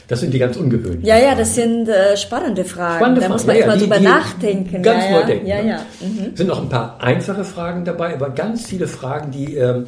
Das 0.09 0.21
sind 0.21 0.33
die 0.33 0.39
ganz 0.39 0.57
ungewöhnlichen. 0.57 1.05
Ja, 1.05 1.19
ja, 1.19 1.35
das 1.35 1.55
sind 1.55 1.89
äh, 1.89 2.17
spannende 2.17 2.65
Fragen. 2.65 2.97
Spannende 2.97 3.21
da 3.21 3.27
Fragen. 3.27 3.33
muss 3.35 3.47
man 3.47 3.59
ja, 3.59 3.67
mal 3.67 3.79
drüber 3.79 4.01
nachdenken. 4.01 4.83
Ganz 4.83 5.05
ja, 5.05 5.11
neu 5.11 5.21
ja. 5.21 5.27
denken. 5.27 5.47
Ja, 5.47 5.63
ne? 5.63 5.69
ja. 5.69 5.87
Mhm. 6.01 6.31
Es 6.33 6.39
sind 6.39 6.47
noch 6.47 6.63
ein 6.63 6.69
paar 6.69 7.01
einfache 7.03 7.45
Fragen 7.45 7.85
dabei, 7.85 8.15
aber 8.15 8.31
ganz 8.31 8.67
viele 8.67 8.89
Fragen, 8.89 9.33
die 9.33 9.57
ähm, 9.57 9.87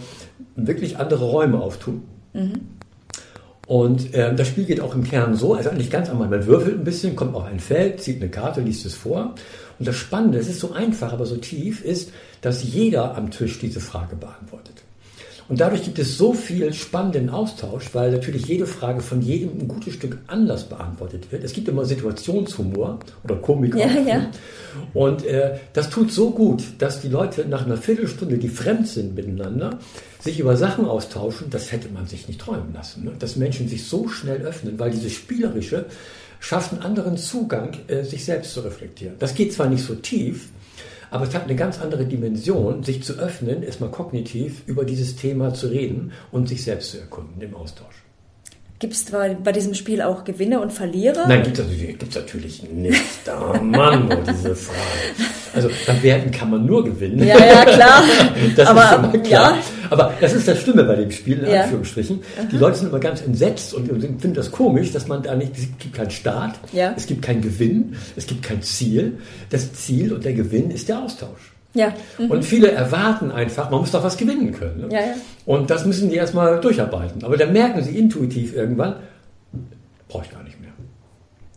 wirklich 0.56 0.98
andere 0.98 1.24
Räume 1.24 1.60
auftun. 1.60 2.02
Mhm. 2.34 2.60
Und 3.68 4.14
äh, 4.14 4.34
das 4.34 4.48
Spiel 4.48 4.64
geht 4.64 4.80
auch 4.80 4.94
im 4.94 5.04
Kern 5.04 5.36
so, 5.36 5.52
also 5.52 5.68
eigentlich 5.68 5.90
ganz 5.90 6.08
einmal, 6.08 6.26
man 6.26 6.46
würfelt 6.46 6.78
ein 6.78 6.84
bisschen, 6.84 7.14
kommt 7.14 7.34
auf 7.34 7.44
ein 7.44 7.60
Feld, 7.60 8.00
zieht 8.00 8.16
eine 8.16 8.30
Karte, 8.30 8.62
liest 8.62 8.86
es 8.86 8.94
vor. 8.94 9.34
Und 9.78 9.86
das 9.86 9.94
Spannende, 9.94 10.38
es 10.38 10.48
ist 10.48 10.60
so 10.60 10.72
einfach, 10.72 11.12
aber 11.12 11.26
so 11.26 11.36
tief, 11.36 11.84
ist, 11.84 12.10
dass 12.40 12.64
jeder 12.64 13.14
am 13.14 13.30
Tisch 13.30 13.58
diese 13.58 13.80
Frage 13.80 14.16
beantwortet. 14.16 14.76
Und 15.50 15.60
dadurch 15.60 15.82
gibt 15.82 15.98
es 15.98 16.16
so 16.16 16.32
viel 16.32 16.72
spannenden 16.72 17.28
Austausch, 17.28 17.90
weil 17.92 18.10
natürlich 18.10 18.46
jede 18.46 18.66
Frage 18.66 19.00
von 19.00 19.20
jedem 19.20 19.60
ein 19.60 19.68
gutes 19.68 19.92
Stück 19.94 20.18
anders 20.28 20.64
beantwortet 20.64 21.30
wird. 21.30 21.44
Es 21.44 21.52
gibt 21.52 21.68
immer 21.68 21.84
Situationshumor 21.84 23.00
oder 23.22 23.36
Komik. 23.36 23.74
Ja, 23.74 23.88
ja. 23.88 24.30
Und 24.94 25.26
äh, 25.26 25.58
das 25.74 25.90
tut 25.90 26.10
so 26.10 26.30
gut, 26.30 26.62
dass 26.78 27.02
die 27.02 27.08
Leute 27.08 27.46
nach 27.46 27.66
einer 27.66 27.76
Viertelstunde, 27.76 28.38
die 28.38 28.48
fremd 28.48 28.88
sind 28.88 29.14
miteinander, 29.14 29.78
sich 30.20 30.40
über 30.40 30.56
Sachen 30.56 30.84
austauschen, 30.84 31.50
das 31.50 31.72
hätte 31.72 31.88
man 31.88 32.06
sich 32.06 32.28
nicht 32.28 32.40
träumen 32.40 32.72
lassen. 32.74 33.04
Ne? 33.04 33.12
Dass 33.18 33.36
Menschen 33.36 33.68
sich 33.68 33.86
so 33.86 34.08
schnell 34.08 34.42
öffnen, 34.42 34.78
weil 34.78 34.90
dieses 34.90 35.12
Spielerische 35.12 35.86
schafft 36.40 36.72
einen 36.72 36.82
anderen 36.82 37.16
Zugang, 37.16 37.76
äh, 37.88 38.02
sich 38.04 38.24
selbst 38.24 38.52
zu 38.52 38.60
reflektieren. 38.60 39.16
Das 39.18 39.34
geht 39.34 39.52
zwar 39.52 39.68
nicht 39.68 39.84
so 39.84 39.94
tief, 39.94 40.50
aber 41.10 41.26
es 41.26 41.34
hat 41.34 41.44
eine 41.44 41.56
ganz 41.56 41.80
andere 41.80 42.04
Dimension, 42.04 42.82
sich 42.82 43.02
zu 43.02 43.14
öffnen, 43.14 43.62
erstmal 43.62 43.90
kognitiv 43.90 44.62
über 44.66 44.84
dieses 44.84 45.16
Thema 45.16 45.54
zu 45.54 45.68
reden 45.68 46.12
und 46.32 46.48
sich 46.48 46.64
selbst 46.64 46.90
zu 46.90 46.98
erkunden 46.98 47.40
im 47.40 47.54
Austausch. 47.54 48.07
Gibt 48.78 48.94
es 48.94 49.04
bei, 49.06 49.34
bei, 49.34 49.50
diesem 49.50 49.74
Spiel 49.74 50.00
auch 50.02 50.22
Gewinner 50.22 50.60
und 50.62 50.72
Verlierer? 50.72 51.26
Nein, 51.26 51.42
gibt 51.42 51.58
es 51.58 52.14
natürlich 52.14 52.62
nicht. 52.62 53.02
Da, 53.24 53.60
Mann, 53.60 54.08
oh, 54.12 54.22
diese 54.24 54.54
Frage. 54.54 54.78
Also 55.52 55.68
bei 55.84 56.00
Werten 56.04 56.30
kann 56.30 56.50
man 56.50 56.64
nur 56.64 56.84
gewinnen. 56.84 57.26
Ja, 57.26 57.38
ja, 57.38 57.64
klar. 57.64 58.04
das 58.56 58.68
Aber, 58.68 58.84
ist 58.84 58.90
schon 58.90 59.02
mal 59.02 59.22
klar. 59.22 59.56
Ja. 59.56 59.62
Aber 59.90 60.14
das 60.20 60.32
ist 60.32 60.46
das 60.46 60.60
Schlimme 60.60 60.84
bei 60.84 60.94
dem 60.94 61.10
Spiel, 61.10 61.40
in 61.40 61.50
ja. 61.50 61.62
Anführungsstrichen. 61.62 62.20
Die 62.52 62.56
Leute 62.56 62.78
sind 62.78 62.90
immer 62.90 63.00
ganz 63.00 63.20
entsetzt 63.20 63.74
und, 63.74 63.90
und 63.90 64.00
finden 64.00 64.34
das 64.34 64.52
komisch, 64.52 64.92
dass 64.92 65.08
man 65.08 65.24
da 65.24 65.34
nicht, 65.34 65.58
es 65.58 65.66
gibt 65.78 65.94
keinen 65.94 66.10
Start, 66.10 66.60
ja. 66.72 66.94
es 66.96 67.06
gibt 67.06 67.22
keinen 67.22 67.40
Gewinn, 67.40 67.96
es 68.14 68.28
gibt 68.28 68.44
kein 68.44 68.62
Ziel. 68.62 69.18
Das 69.50 69.72
Ziel 69.72 70.12
und 70.12 70.24
der 70.24 70.34
Gewinn 70.34 70.70
ist 70.70 70.88
der 70.88 71.02
Austausch. 71.02 71.57
Ja. 71.74 71.94
Mhm. 72.18 72.30
Und 72.30 72.44
viele 72.44 72.70
erwarten 72.70 73.30
einfach, 73.30 73.70
man 73.70 73.80
muss 73.80 73.92
doch 73.92 74.02
was 74.02 74.16
gewinnen 74.16 74.52
können. 74.52 74.80
Ne? 74.80 74.88
Ja, 74.90 75.00
ja. 75.00 75.14
Und 75.44 75.70
das 75.70 75.84
müssen 75.84 76.08
die 76.10 76.16
erstmal 76.16 76.60
durcharbeiten. 76.60 77.24
Aber 77.24 77.36
dann 77.36 77.52
merken 77.52 77.82
sie 77.82 77.98
intuitiv 77.98 78.54
irgendwann, 78.54 78.96
brauche 80.08 80.24
ich 80.24 80.30
gar 80.30 80.42
nicht 80.42 80.58
mehr. 80.60 80.70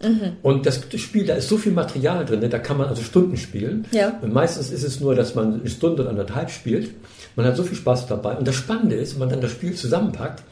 Mhm. 0.09 0.37
Und 0.41 0.65
das 0.65 0.81
Spiel, 0.95 1.25
da 1.25 1.35
ist 1.35 1.47
so 1.47 1.57
viel 1.57 1.71
Material 1.71 2.25
drin, 2.25 2.39
ne? 2.39 2.49
da 2.49 2.59
kann 2.59 2.77
man 2.77 2.87
also 2.87 3.01
Stunden 3.03 3.37
spielen. 3.37 3.85
Ja. 3.91 4.19
Und 4.21 4.33
meistens 4.33 4.71
ist 4.71 4.83
es 4.83 4.99
nur, 4.99 5.15
dass 5.15 5.35
man 5.35 5.61
eine 5.61 5.69
Stunde 5.69 6.01
oder 6.01 6.11
anderthalb 6.11 6.49
spielt. 6.49 6.91
Man 7.35 7.45
hat 7.45 7.55
so 7.55 7.63
viel 7.63 7.77
Spaß 7.77 8.07
dabei. 8.07 8.35
Und 8.35 8.47
das 8.47 8.55
Spannende 8.55 8.95
ist, 8.95 9.13
wenn 9.13 9.19
man 9.19 9.29
dann 9.29 9.41
das 9.41 9.51
Spiel 9.51 9.73
zusammenpackt, 9.73 10.43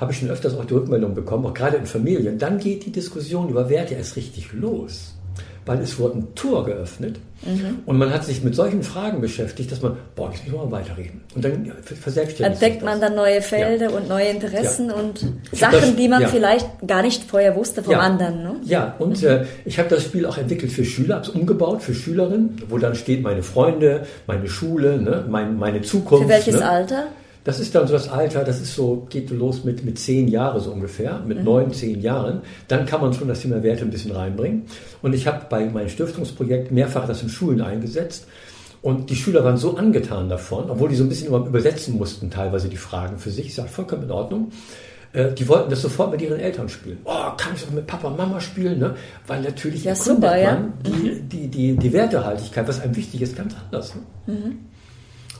habe 0.00 0.12
ich 0.12 0.18
schon 0.18 0.30
öfters 0.30 0.56
auch 0.56 0.64
die 0.64 0.74
Rückmeldung 0.74 1.14
bekommen, 1.14 1.46
auch 1.46 1.54
gerade 1.54 1.76
in 1.76 1.86
Familien, 1.86 2.38
dann 2.38 2.58
geht 2.58 2.84
die 2.84 2.90
Diskussion 2.90 3.48
über 3.48 3.68
Werte 3.70 3.94
erst 3.94 4.16
richtig 4.16 4.52
los. 4.52 5.14
Weil 5.66 5.80
es 5.80 5.98
wurde 5.98 6.18
ein 6.18 6.34
Tor 6.34 6.64
geöffnet 6.64 7.18
mhm. 7.44 7.80
und 7.86 7.98
man 7.98 8.12
hat 8.12 8.24
sich 8.24 8.42
mit 8.42 8.54
solchen 8.54 8.82
Fragen 8.82 9.20
beschäftigt, 9.20 9.72
dass 9.72 9.82
man, 9.82 9.96
boah, 10.14 10.30
jetzt 10.30 10.44
müssen 10.44 10.58
wir 10.58 10.64
mal 10.66 10.72
weiterreden. 10.72 11.22
Und 11.34 11.44
dann 11.44 11.72
verselbstständigt 11.84 12.62
Entdeckt 12.62 12.84
man 12.84 13.00
dann 13.00 13.14
neue 13.14 13.40
Felder 13.40 13.90
ja. 13.90 13.96
und 13.96 14.08
neue 14.08 14.28
Interessen 14.28 14.88
ja. 14.88 14.94
und 14.94 15.26
Sachen, 15.52 15.80
das, 15.80 15.96
die 15.96 16.08
man 16.08 16.22
ja. 16.22 16.28
vielleicht 16.28 16.66
gar 16.86 17.02
nicht 17.02 17.24
vorher 17.24 17.56
wusste 17.56 17.82
vom 17.82 17.94
anderen. 17.94 18.42
Ne? 18.42 18.56
Ja, 18.64 18.94
und 18.98 19.22
mhm. 19.22 19.28
äh, 19.28 19.44
ich 19.64 19.78
habe 19.78 19.88
das 19.88 20.02
Spiel 20.04 20.26
auch 20.26 20.38
entwickelt 20.38 20.72
für 20.72 20.84
Schüler, 20.84 21.16
habe 21.16 21.26
es 21.26 21.30
umgebaut 21.30 21.82
für 21.82 21.94
Schülerinnen, 21.94 22.62
wo 22.68 22.78
dann 22.78 22.94
steht 22.94 23.22
meine 23.22 23.42
Freunde, 23.42 24.06
meine 24.26 24.48
Schule, 24.48 25.00
ne, 25.00 25.24
mein, 25.28 25.56
meine 25.56 25.82
Zukunft. 25.82 26.24
Für 26.24 26.30
welches 26.30 26.56
ne? 26.56 26.68
Alter? 26.68 27.06
Das 27.44 27.60
ist 27.60 27.74
dann 27.74 27.86
so 27.86 27.92
das 27.92 28.08
Alter, 28.08 28.42
das 28.42 28.60
ist 28.60 28.74
so, 28.74 29.06
geht 29.10 29.30
los 29.30 29.64
mit, 29.64 29.84
mit 29.84 29.98
zehn 29.98 30.28
Jahren 30.28 30.60
so 30.60 30.72
ungefähr, 30.72 31.20
mit 31.26 31.38
mhm. 31.38 31.44
neun, 31.44 31.72
zehn 31.72 32.00
Jahren. 32.00 32.40
Dann 32.68 32.86
kann 32.86 33.02
man 33.02 33.12
schon 33.12 33.28
das 33.28 33.40
Thema 33.40 33.62
Werte 33.62 33.84
ein 33.84 33.90
bisschen 33.90 34.12
reinbringen. 34.12 34.62
Und 35.02 35.14
ich 35.14 35.26
habe 35.26 35.44
bei 35.50 35.66
meinem 35.66 35.90
Stiftungsprojekt 35.90 36.72
mehrfach 36.72 37.06
das 37.06 37.22
in 37.22 37.28
Schulen 37.28 37.60
eingesetzt. 37.60 38.26
Und 38.80 39.10
die 39.10 39.16
Schüler 39.16 39.44
waren 39.44 39.56
so 39.56 39.76
angetan 39.76 40.28
davon, 40.28 40.70
obwohl 40.70 40.88
die 40.88 40.94
so 40.94 41.04
ein 41.04 41.08
bisschen 41.08 41.28
übersetzen 41.28 41.96
mussten, 41.96 42.30
teilweise 42.30 42.68
die 42.68 42.76
Fragen 42.76 43.18
für 43.18 43.30
sich. 43.30 43.46
Ich 43.46 43.54
sage, 43.54 43.68
vollkommen 43.68 44.04
in 44.04 44.10
Ordnung. 44.10 44.50
Äh, 45.12 45.32
die 45.32 45.48
wollten 45.48 45.70
das 45.70 45.82
sofort 45.82 46.10
mit 46.10 46.20
ihren 46.22 46.40
Eltern 46.40 46.68
spielen. 46.68 46.98
Oh, 47.04 47.30
kann 47.36 47.52
ich 47.54 47.64
auch 47.66 47.70
mit 47.70 47.86
Papa 47.86 48.08
und 48.08 48.18
Mama 48.18 48.40
spielen? 48.40 48.78
Ne? 48.78 48.94
Weil 49.26 49.42
natürlich 49.42 49.84
ja, 49.84 49.94
super, 49.94 50.36
ja. 50.36 50.62
die, 50.84 50.90
mhm. 50.90 51.28
die, 51.28 51.48
die, 51.48 51.76
die 51.76 51.92
Wertehaltigkeit, 51.92 52.66
was 52.66 52.80
einem 52.80 52.96
wichtig 52.96 53.22
ist, 53.22 53.36
ganz 53.36 53.54
anders. 53.64 53.94
Ne? 53.94 54.34
Mhm. 54.34 54.58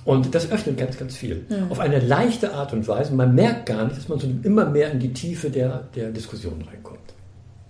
Und 0.04 0.34
das 0.34 0.50
öffnet 0.50 0.76
ganz, 0.76 0.98
ganz 0.98 1.16
viel. 1.16 1.46
Mhm. 1.48 1.70
Auf 1.70 1.80
eine 1.80 1.98
leichte 1.98 2.52
Art 2.52 2.72
und 2.72 2.86
Weise. 2.86 3.14
Man 3.14 3.34
merkt 3.34 3.66
gar 3.66 3.84
nicht, 3.84 3.96
dass 3.96 4.08
man 4.08 4.18
so 4.18 4.28
immer 4.42 4.66
mehr 4.66 4.90
in 4.90 4.98
die 4.98 5.12
Tiefe 5.12 5.50
der, 5.50 5.84
der 5.94 6.10
Diskussion 6.10 6.62
reinkommt. 6.68 6.98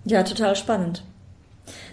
Ja, 0.03 0.23
total 0.23 0.55
spannend. 0.55 1.03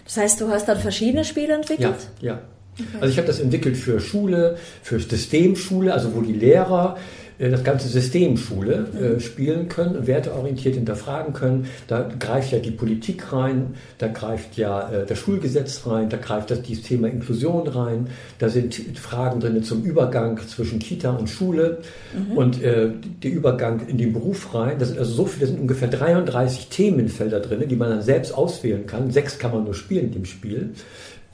Das 0.05 0.17
heißt, 0.17 0.41
du 0.41 0.49
hast 0.49 0.67
dann 0.67 0.79
verschiedene 0.79 1.23
Spiele 1.23 1.53
entwickelt? 1.53 2.09
Ja, 2.19 2.33
ja. 2.33 2.41
Okay. 2.73 2.97
Also 3.01 3.11
ich 3.11 3.17
habe 3.17 3.27
das 3.27 3.39
entwickelt 3.39 3.77
für 3.77 3.99
Schule, 3.99 4.57
für 4.81 4.99
Systemschule, 4.99 5.93
also 5.93 6.15
wo 6.15 6.21
die 6.21 6.33
Lehrer 6.33 6.97
das 7.39 7.63
ganze 7.63 7.87
System 7.87 8.37
Schule 8.37 8.87
äh, 8.99 9.19
spielen 9.19 9.67
können, 9.69 10.07
werteorientiert 10.07 10.75
hinterfragen 10.75 11.33
können. 11.33 11.67
Da 11.87 12.09
greift 12.19 12.51
ja 12.51 12.59
die 12.59 12.71
Politik 12.71 13.33
rein, 13.33 13.75
da 13.97 14.07
greift 14.07 14.57
ja 14.57 14.89
äh, 14.89 15.05
das 15.05 15.17
Schulgesetz 15.17 15.85
rein, 15.85 16.09
da 16.09 16.17
greift 16.17 16.51
das, 16.51 16.61
Thema 16.61 17.07
Inklusion 17.07 17.67
rein, 17.67 18.07
da 18.39 18.49
sind 18.49 18.75
Fragen 18.97 19.39
drin 19.39 19.63
zum 19.63 19.83
Übergang 19.83 20.39
zwischen 20.47 20.79
Kita 20.79 21.11
und 21.11 21.29
Schule 21.29 21.79
mhm. 22.13 22.37
und 22.37 22.63
äh, 22.63 22.89
der 23.21 23.31
Übergang 23.31 23.87
in 23.87 23.97
den 23.97 24.13
Beruf 24.13 24.53
rein. 24.53 24.79
Das 24.79 24.89
sind 24.89 24.99
also 24.99 25.13
so 25.13 25.25
viele, 25.25 25.41
das 25.41 25.49
sind 25.49 25.61
ungefähr 25.61 25.87
33 25.87 26.69
Themenfelder 26.69 27.39
drin, 27.39 27.67
die 27.67 27.75
man 27.75 27.89
dann 27.89 28.01
selbst 28.01 28.33
auswählen 28.33 28.85
kann. 28.85 29.11
Sechs 29.11 29.37
kann 29.37 29.51
man 29.51 29.63
nur 29.63 29.73
spielen 29.73 30.05
in 30.05 30.11
dem 30.11 30.25
Spiel 30.25 30.71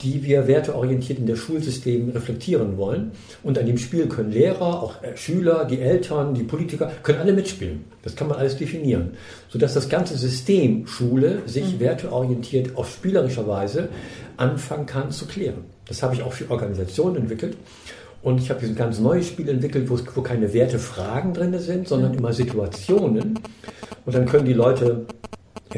die 0.02 0.24
wir 0.24 0.46
werteorientiert 0.46 1.18
in 1.18 1.26
der 1.26 1.36
Schulsystem 1.36 2.10
reflektieren 2.10 2.76
wollen. 2.76 3.12
Und 3.42 3.58
an 3.58 3.66
dem 3.66 3.78
Spiel 3.78 4.06
können 4.08 4.32
Lehrer, 4.32 4.82
auch 4.82 5.02
äh, 5.02 5.16
Schüler, 5.16 5.64
die 5.64 5.80
Eltern, 5.80 6.34
die 6.34 6.42
Politiker, 6.42 6.90
können 7.02 7.18
alle 7.18 7.32
mitspielen. 7.32 7.84
Das 8.02 8.16
kann 8.16 8.28
man 8.28 8.38
alles 8.38 8.56
definieren. 8.56 9.12
Sodass 9.48 9.74
das 9.74 9.88
ganze 9.88 10.16
System 10.16 10.86
Schule 10.86 11.42
sich 11.46 11.74
mhm. 11.74 11.80
werteorientiert 11.80 12.76
auf 12.76 12.90
spielerischer 12.90 13.46
Weise 13.46 13.88
anfangen 14.36 14.86
kann 14.86 15.10
zu 15.10 15.26
klären. 15.26 15.64
Das 15.86 16.02
habe 16.02 16.14
ich 16.14 16.22
auch 16.22 16.32
für 16.32 16.50
Organisationen 16.50 17.16
entwickelt. 17.16 17.56
Und 18.22 18.40
ich 18.40 18.50
habe 18.50 18.64
ein 18.64 18.74
ganz 18.74 19.00
neues 19.00 19.28
Spiel 19.28 19.48
entwickelt, 19.48 19.88
wo, 19.88 19.98
wo 20.14 20.22
keine 20.22 20.52
Wertefragen 20.52 21.32
drin 21.32 21.58
sind, 21.58 21.88
sondern 21.88 22.12
mhm. 22.12 22.18
immer 22.18 22.32
Situationen. 22.32 23.38
Und 24.06 24.14
dann 24.14 24.26
können 24.26 24.46
die 24.46 24.52
Leute 24.52 25.06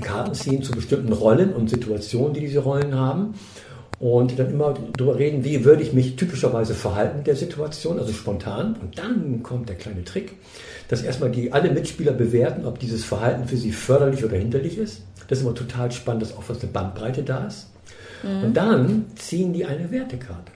Karten 0.00 0.34
ziehen 0.34 0.62
zu 0.62 0.72
bestimmten 0.72 1.12
Rollen 1.12 1.52
und 1.52 1.68
Situationen, 1.68 2.32
die 2.32 2.40
diese 2.40 2.60
Rollen 2.60 2.94
haben 2.94 3.34
und 4.02 4.36
dann 4.36 4.50
immer 4.50 4.74
darüber 4.96 5.16
reden, 5.16 5.44
wie 5.44 5.64
würde 5.64 5.80
ich 5.80 5.92
mich 5.92 6.16
typischerweise 6.16 6.74
verhalten 6.74 7.18
in 7.18 7.24
der 7.24 7.36
Situation, 7.36 8.00
also 8.00 8.12
spontan. 8.12 8.74
Und 8.82 8.98
dann 8.98 9.44
kommt 9.44 9.68
der 9.68 9.76
kleine 9.76 10.02
Trick, 10.02 10.32
dass 10.88 11.02
erstmal 11.02 11.30
die 11.30 11.52
alle 11.52 11.70
Mitspieler 11.70 12.10
bewerten, 12.10 12.66
ob 12.66 12.80
dieses 12.80 13.04
Verhalten 13.04 13.46
für 13.46 13.56
sie 13.56 13.70
förderlich 13.70 14.24
oder 14.24 14.36
hinderlich 14.36 14.76
ist. 14.76 15.02
Das 15.28 15.38
ist 15.38 15.44
immer 15.44 15.54
total 15.54 15.92
spannend, 15.92 16.22
dass 16.22 16.36
auch 16.36 16.42
was 16.48 16.60
eine 16.60 16.72
Bandbreite 16.72 17.22
da 17.22 17.46
ist. 17.46 17.68
Mhm. 18.24 18.42
Und 18.42 18.56
dann 18.56 19.04
ziehen 19.14 19.52
die 19.52 19.64
eine 19.64 19.88
Wertekarte. 19.92 20.50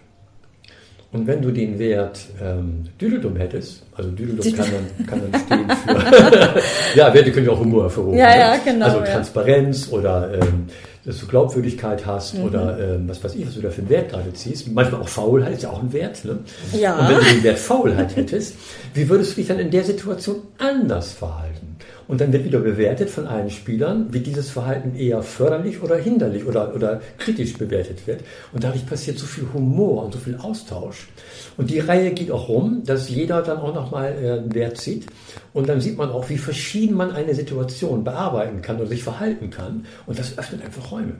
Und 1.16 1.26
wenn 1.26 1.40
du 1.40 1.50
den 1.50 1.78
Wert 1.78 2.20
ähm, 2.42 2.84
Düdeldum 3.00 3.36
hättest, 3.36 3.82
also 3.94 4.10
Düdeldum 4.10 4.52
kann 4.54 4.66
dann, 4.70 5.06
kann 5.06 5.22
dann 5.30 5.40
stehen 5.40 5.76
für, 5.86 6.98
ja, 6.98 7.14
Werte 7.14 7.32
können 7.32 7.46
ja 7.46 7.52
auch 7.52 7.60
Humor 7.60 7.84
hervorrufen. 7.84 8.18
Ja, 8.18 8.36
ja, 8.36 8.56
genau. 8.62 8.84
Also 8.84 9.00
Transparenz 9.00 9.88
ja. 9.90 9.96
oder 9.96 10.34
ähm, 10.34 10.66
dass 11.06 11.18
du 11.18 11.26
Glaubwürdigkeit 11.26 12.04
hast 12.04 12.34
mhm. 12.34 12.44
oder 12.44 12.78
ähm, 12.78 13.08
was 13.08 13.24
weiß 13.24 13.34
ich, 13.34 13.46
was 13.46 13.54
du 13.54 13.62
da 13.62 13.70
für 13.70 13.80
einen 13.80 13.88
Wert 13.88 14.10
gerade 14.10 14.30
ziehst. 14.34 14.70
Manchmal 14.70 15.00
auch 15.00 15.08
Faulheit 15.08 15.54
ist 15.54 15.62
ja 15.62 15.70
auch 15.70 15.82
ein 15.82 15.92
Wert. 15.92 16.22
Ne? 16.24 16.38
Ja. 16.78 16.98
Und 16.98 17.08
wenn 17.08 17.18
du 17.18 17.24
den 17.24 17.42
Wert 17.44 17.58
Faulheit 17.58 18.14
hättest, 18.16 18.56
wie 18.92 19.08
würdest 19.08 19.32
du 19.32 19.36
dich 19.36 19.46
dann 19.46 19.58
in 19.58 19.70
der 19.70 19.84
Situation 19.84 20.42
anders 20.58 21.12
verhalten? 21.12 21.65
Und 22.08 22.20
dann 22.20 22.32
wird 22.32 22.44
wieder 22.44 22.60
bewertet 22.60 23.10
von 23.10 23.26
allen 23.26 23.50
Spielern, 23.50 24.06
wie 24.12 24.20
dieses 24.20 24.50
Verhalten 24.50 24.94
eher 24.96 25.22
förderlich 25.22 25.82
oder 25.82 25.96
hinderlich 25.96 26.46
oder, 26.46 26.74
oder 26.74 27.00
kritisch 27.18 27.58
bewertet 27.58 28.06
wird. 28.06 28.20
Und 28.52 28.62
dadurch 28.62 28.86
passiert 28.86 29.18
so 29.18 29.26
viel 29.26 29.46
Humor 29.52 30.04
und 30.04 30.12
so 30.12 30.18
viel 30.18 30.36
Austausch. 30.36 31.08
Und 31.56 31.70
die 31.70 31.80
Reihe 31.80 32.12
geht 32.12 32.30
auch 32.30 32.48
rum, 32.48 32.82
dass 32.84 33.08
jeder 33.08 33.42
dann 33.42 33.58
auch 33.58 33.74
nochmal 33.74 34.12
äh, 34.12 34.54
Wert 34.54 34.78
zieht. 34.78 35.06
Und 35.52 35.68
dann 35.68 35.80
sieht 35.80 35.98
man 35.98 36.10
auch, 36.10 36.28
wie 36.28 36.38
verschieden 36.38 36.96
man 36.96 37.10
eine 37.10 37.34
Situation 37.34 38.04
bearbeiten 38.04 38.62
kann 38.62 38.76
oder 38.76 38.86
sich 38.86 39.02
verhalten 39.02 39.50
kann. 39.50 39.86
Und 40.06 40.18
das 40.18 40.38
öffnet 40.38 40.64
einfach 40.64 40.92
Räume. 40.92 41.14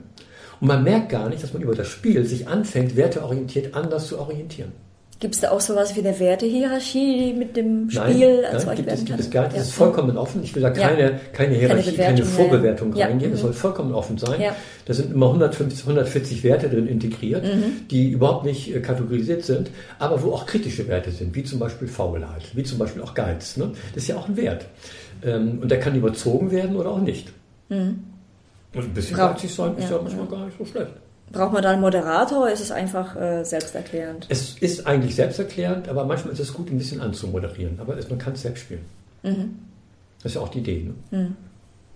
Und 0.59 0.67
man 0.67 0.83
merkt 0.83 1.09
gar 1.09 1.29
nicht, 1.29 1.43
dass 1.43 1.53
man 1.53 1.61
über 1.61 1.75
das 1.75 1.87
Spiel 1.87 2.25
sich 2.25 2.47
anfängt, 2.47 2.95
werteorientiert 2.95 3.75
anders 3.75 4.07
zu 4.07 4.19
orientieren. 4.19 4.71
Gibt 5.19 5.33
es 5.33 5.41
da 5.41 5.49
auch 5.49 5.61
sowas 5.61 5.95
wie 5.95 5.99
eine 6.01 6.19
Wertehierarchie 6.19 7.33
mit 7.33 7.57
dem 7.57 7.89
Spiel? 7.89 8.41
Nein, 8.41 8.61
nein 8.65 8.75
gibt, 8.75 8.91
es, 8.91 9.03
gibt 9.03 9.19
es 9.19 9.31
gar 9.31 9.43
nicht. 9.43 9.53
Das 9.53 9.63
ja. 9.63 9.69
ist 9.69 9.73
vollkommen 9.73 10.15
offen. 10.15 10.43
Ich 10.43 10.53
will 10.53 10.61
da 10.61 10.69
keine, 10.69 11.11
ja. 11.11 11.19
keine 11.33 11.55
Hierarchie, 11.55 11.95
keine, 11.95 12.15
keine 12.15 12.25
Vorbewertung 12.25 12.95
ja. 12.95 13.07
reingehen. 13.07 13.31
Das 13.31 13.39
mhm. 13.39 13.45
soll 13.45 13.53
vollkommen 13.53 13.95
offen 13.95 14.19
sein. 14.19 14.39
Da 14.85 14.93
sind 14.93 15.11
immer 15.11 15.25
150, 15.25 15.81
140 15.81 16.43
Werte 16.43 16.69
drin 16.69 16.87
integriert, 16.87 17.43
mhm. 17.43 17.87
die 17.89 18.11
überhaupt 18.11 18.45
nicht 18.45 18.75
äh, 18.75 18.79
kategorisiert 18.79 19.43
sind, 19.43 19.71
aber 19.97 20.21
wo 20.21 20.33
auch 20.33 20.45
kritische 20.45 20.87
Werte 20.87 21.09
sind, 21.09 21.33
wie 21.35 21.43
zum 21.43 21.57
Beispiel 21.57 21.87
Faulheit, 21.87 22.43
wie 22.53 22.63
zum 22.63 22.77
Beispiel 22.77 23.01
auch 23.01 23.15
Geiz. 23.15 23.57
Ne? 23.57 23.71
Das 23.95 24.03
ist 24.03 24.09
ja 24.09 24.17
auch 24.17 24.27
ein 24.29 24.37
Wert. 24.37 24.65
Ähm, 25.25 25.59
und 25.63 25.71
der 25.71 25.79
kann 25.79 25.95
überzogen 25.95 26.51
werden 26.51 26.75
oder 26.75 26.91
auch 26.91 27.01
nicht. 27.01 27.33
Mhm. 27.69 28.03
Und 28.73 28.83
ein 28.83 28.93
bisschen 28.93 29.17
geizig 29.17 29.53
sein 29.53 29.75
ist 29.77 29.89
ja 29.89 29.99
manchmal 29.99 30.27
gar 30.27 30.45
nicht 30.45 30.57
so 30.59 30.65
schlecht. 30.65 30.91
Braucht 31.31 31.53
man 31.53 31.61
da 31.61 31.71
einen 31.71 31.81
Moderator 31.81 32.43
oder 32.43 32.53
ist 32.53 32.61
es 32.61 32.71
einfach 32.71 33.15
äh, 33.15 33.43
selbsterklärend? 33.43 34.27
Es 34.29 34.57
ist 34.59 34.87
eigentlich 34.87 35.15
selbsterklärend, 35.15 35.89
aber 35.89 36.05
manchmal 36.05 36.33
ist 36.33 36.39
es 36.39 36.53
gut, 36.53 36.71
ein 36.71 36.77
bisschen 36.77 37.01
anzumoderieren. 37.01 37.79
Aber 37.79 37.95
man 38.09 38.17
kann 38.17 38.33
es 38.33 38.43
selbst 38.43 38.61
spielen. 38.61 38.85
Mhm. 39.23 39.59
Das 40.23 40.31
ist 40.31 40.35
ja 40.35 40.41
auch 40.41 40.49
die 40.49 40.59
Idee. 40.59 40.89
Ne? 41.11 41.17
Mhm. 41.17 41.35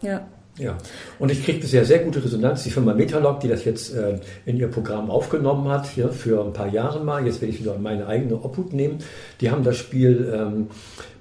Ja. 0.02 0.28
Ja, 0.58 0.78
und 1.18 1.32
ich 1.32 1.46
kriege 1.46 1.60
bisher 1.60 1.86
sehr 1.86 2.00
gute 2.00 2.24
Resonanz. 2.24 2.64
Die 2.64 2.72
Firma 2.72 2.94
Metalog, 2.94 3.40
die 3.40 3.48
das 3.48 3.64
jetzt 3.64 3.96
äh, 3.96 4.20
in 4.46 4.58
ihr 4.58 4.68
Programm 4.68 5.10
aufgenommen 5.10 5.70
hat, 5.70 5.88
hier 5.88 6.10
für 6.10 6.44
ein 6.44 6.52
paar 6.52 6.68
Jahre 6.68 7.02
mal, 7.02 7.26
jetzt 7.26 7.40
werde 7.40 7.54
ich 7.54 7.62
wieder 7.62 7.78
meine 7.78 8.06
eigene 8.06 8.36
Obhut 8.36 8.74
nehmen, 8.74 8.98
die 9.40 9.50
haben 9.50 9.64
das 9.64 9.78
Spiel 9.78 10.30
ähm, 10.36 10.68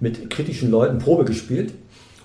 mit 0.01 0.31
kritischen 0.31 0.71
Leuten 0.71 0.99
Probe 0.99 1.25
gespielt, 1.25 1.73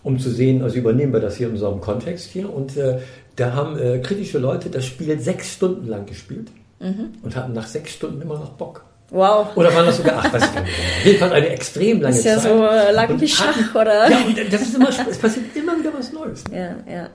um 0.02 0.18
zu 0.18 0.32
sehen, 0.32 0.64
also 0.64 0.78
übernehmen 0.78 1.14
wir 1.14 1.20
das 1.20 1.36
hier 1.36 1.48
in 1.48 1.54
unserem 1.54 1.80
Kontext 1.80 2.32
hier. 2.32 2.52
Und 2.52 2.76
äh, 2.76 2.98
da 3.36 3.54
haben 3.54 3.78
äh, 3.78 4.00
kritische 4.00 4.40
Leute 4.40 4.70
das 4.70 4.86
Spiel 4.86 5.20
sechs 5.20 5.54
Stunden 5.54 5.88
lang 5.88 6.06
gespielt 6.06 6.50
mhm. 6.80 7.14
und 7.22 7.36
hatten 7.36 7.54
nach 7.54 7.68
sechs 7.68 7.94
Stunden 7.94 8.22
immer 8.22 8.36
noch 8.36 8.52
Bock. 8.52 8.86
Wow. 9.12 9.56
Oder 9.56 9.74
waren 9.76 9.86
das 9.86 9.98
sogar 9.98 10.18
acht, 10.18 10.34
weiß 10.34 10.46
ich 10.46 10.54
gar 10.54 10.64
nicht. 10.64 10.74
Auf 10.74 11.06
jeden 11.06 11.20
Fall 11.20 11.34
eine 11.34 11.50
extrem 11.50 12.02
lange 12.02 12.16
Zeit. 12.16 12.38
Ist 12.38 12.46
ja 12.46 12.50
Zeit. 12.50 12.58
so 12.58 12.66
äh, 12.66 12.92
lang 12.92 13.22
wie 13.22 13.28
Schach, 13.28 13.76
oder? 13.76 14.10
Ja, 14.10 14.18
und 14.26 14.54
das 14.54 14.62
ist 14.62 14.76
immer, 14.76 14.90
es 14.90 15.18
passiert 15.18 15.56
immer 15.56 15.78
wieder 15.78 15.94
was 15.96 16.12
Neues. 16.12 16.44
Ne? 16.48 16.76
Ja, 16.88 16.94
ja. 16.94 17.10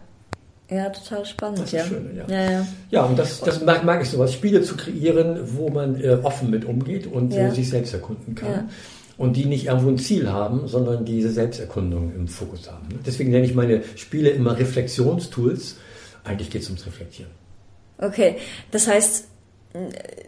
Ja, 0.71 0.89
total 0.89 1.27
spannend. 1.27 1.59
Das 1.59 1.67
ist 1.67 1.73
ja. 1.73 1.85
Schön, 1.85 2.17
ja. 2.17 2.25
Ja, 2.29 2.51
ja. 2.51 2.67
ja, 2.91 3.03
und 3.03 3.19
das, 3.19 3.41
das 3.41 3.61
mag, 3.65 3.85
mag 3.85 4.03
ich 4.03 4.09
sowas, 4.09 4.33
Spiele 4.33 4.63
zu 4.63 4.77
kreieren, 4.77 5.41
wo 5.57 5.69
man 5.69 6.01
äh, 6.01 6.19
offen 6.23 6.51
mit 6.51 6.65
umgeht 6.65 7.09
und 7.09 7.35
äh, 7.35 7.39
ja. 7.39 7.49
äh, 7.49 7.51
sich 7.51 7.69
selbst 7.69 7.93
erkunden 7.93 8.37
kann. 8.37 8.49
Ja. 8.49 8.65
Und 9.19 9.37
die 9.37 9.47
nicht 9.47 9.67
irgendwo 9.67 9.89
ein 9.89 9.99
Ziel 9.99 10.31
haben, 10.31 10.69
sondern 10.69 11.05
diese 11.05 11.31
Selbsterkundung 11.31 12.15
im 12.15 12.29
Fokus 12.29 12.71
haben. 12.71 12.87
Ne? 12.89 13.01
Deswegen 13.05 13.33
nenne 13.33 13.45
ich 13.45 13.55
meine 13.55 13.83
Spiele 13.97 14.31
immer 14.31 14.57
Reflexionstools, 14.57 15.77
eigentlich 16.31 16.51
geht 16.51 16.63
es 16.63 16.69
ums 16.69 16.87
Reflektieren. 16.87 17.33
Okay, 17.99 18.37
das 18.71 18.87
heißt, 18.87 19.29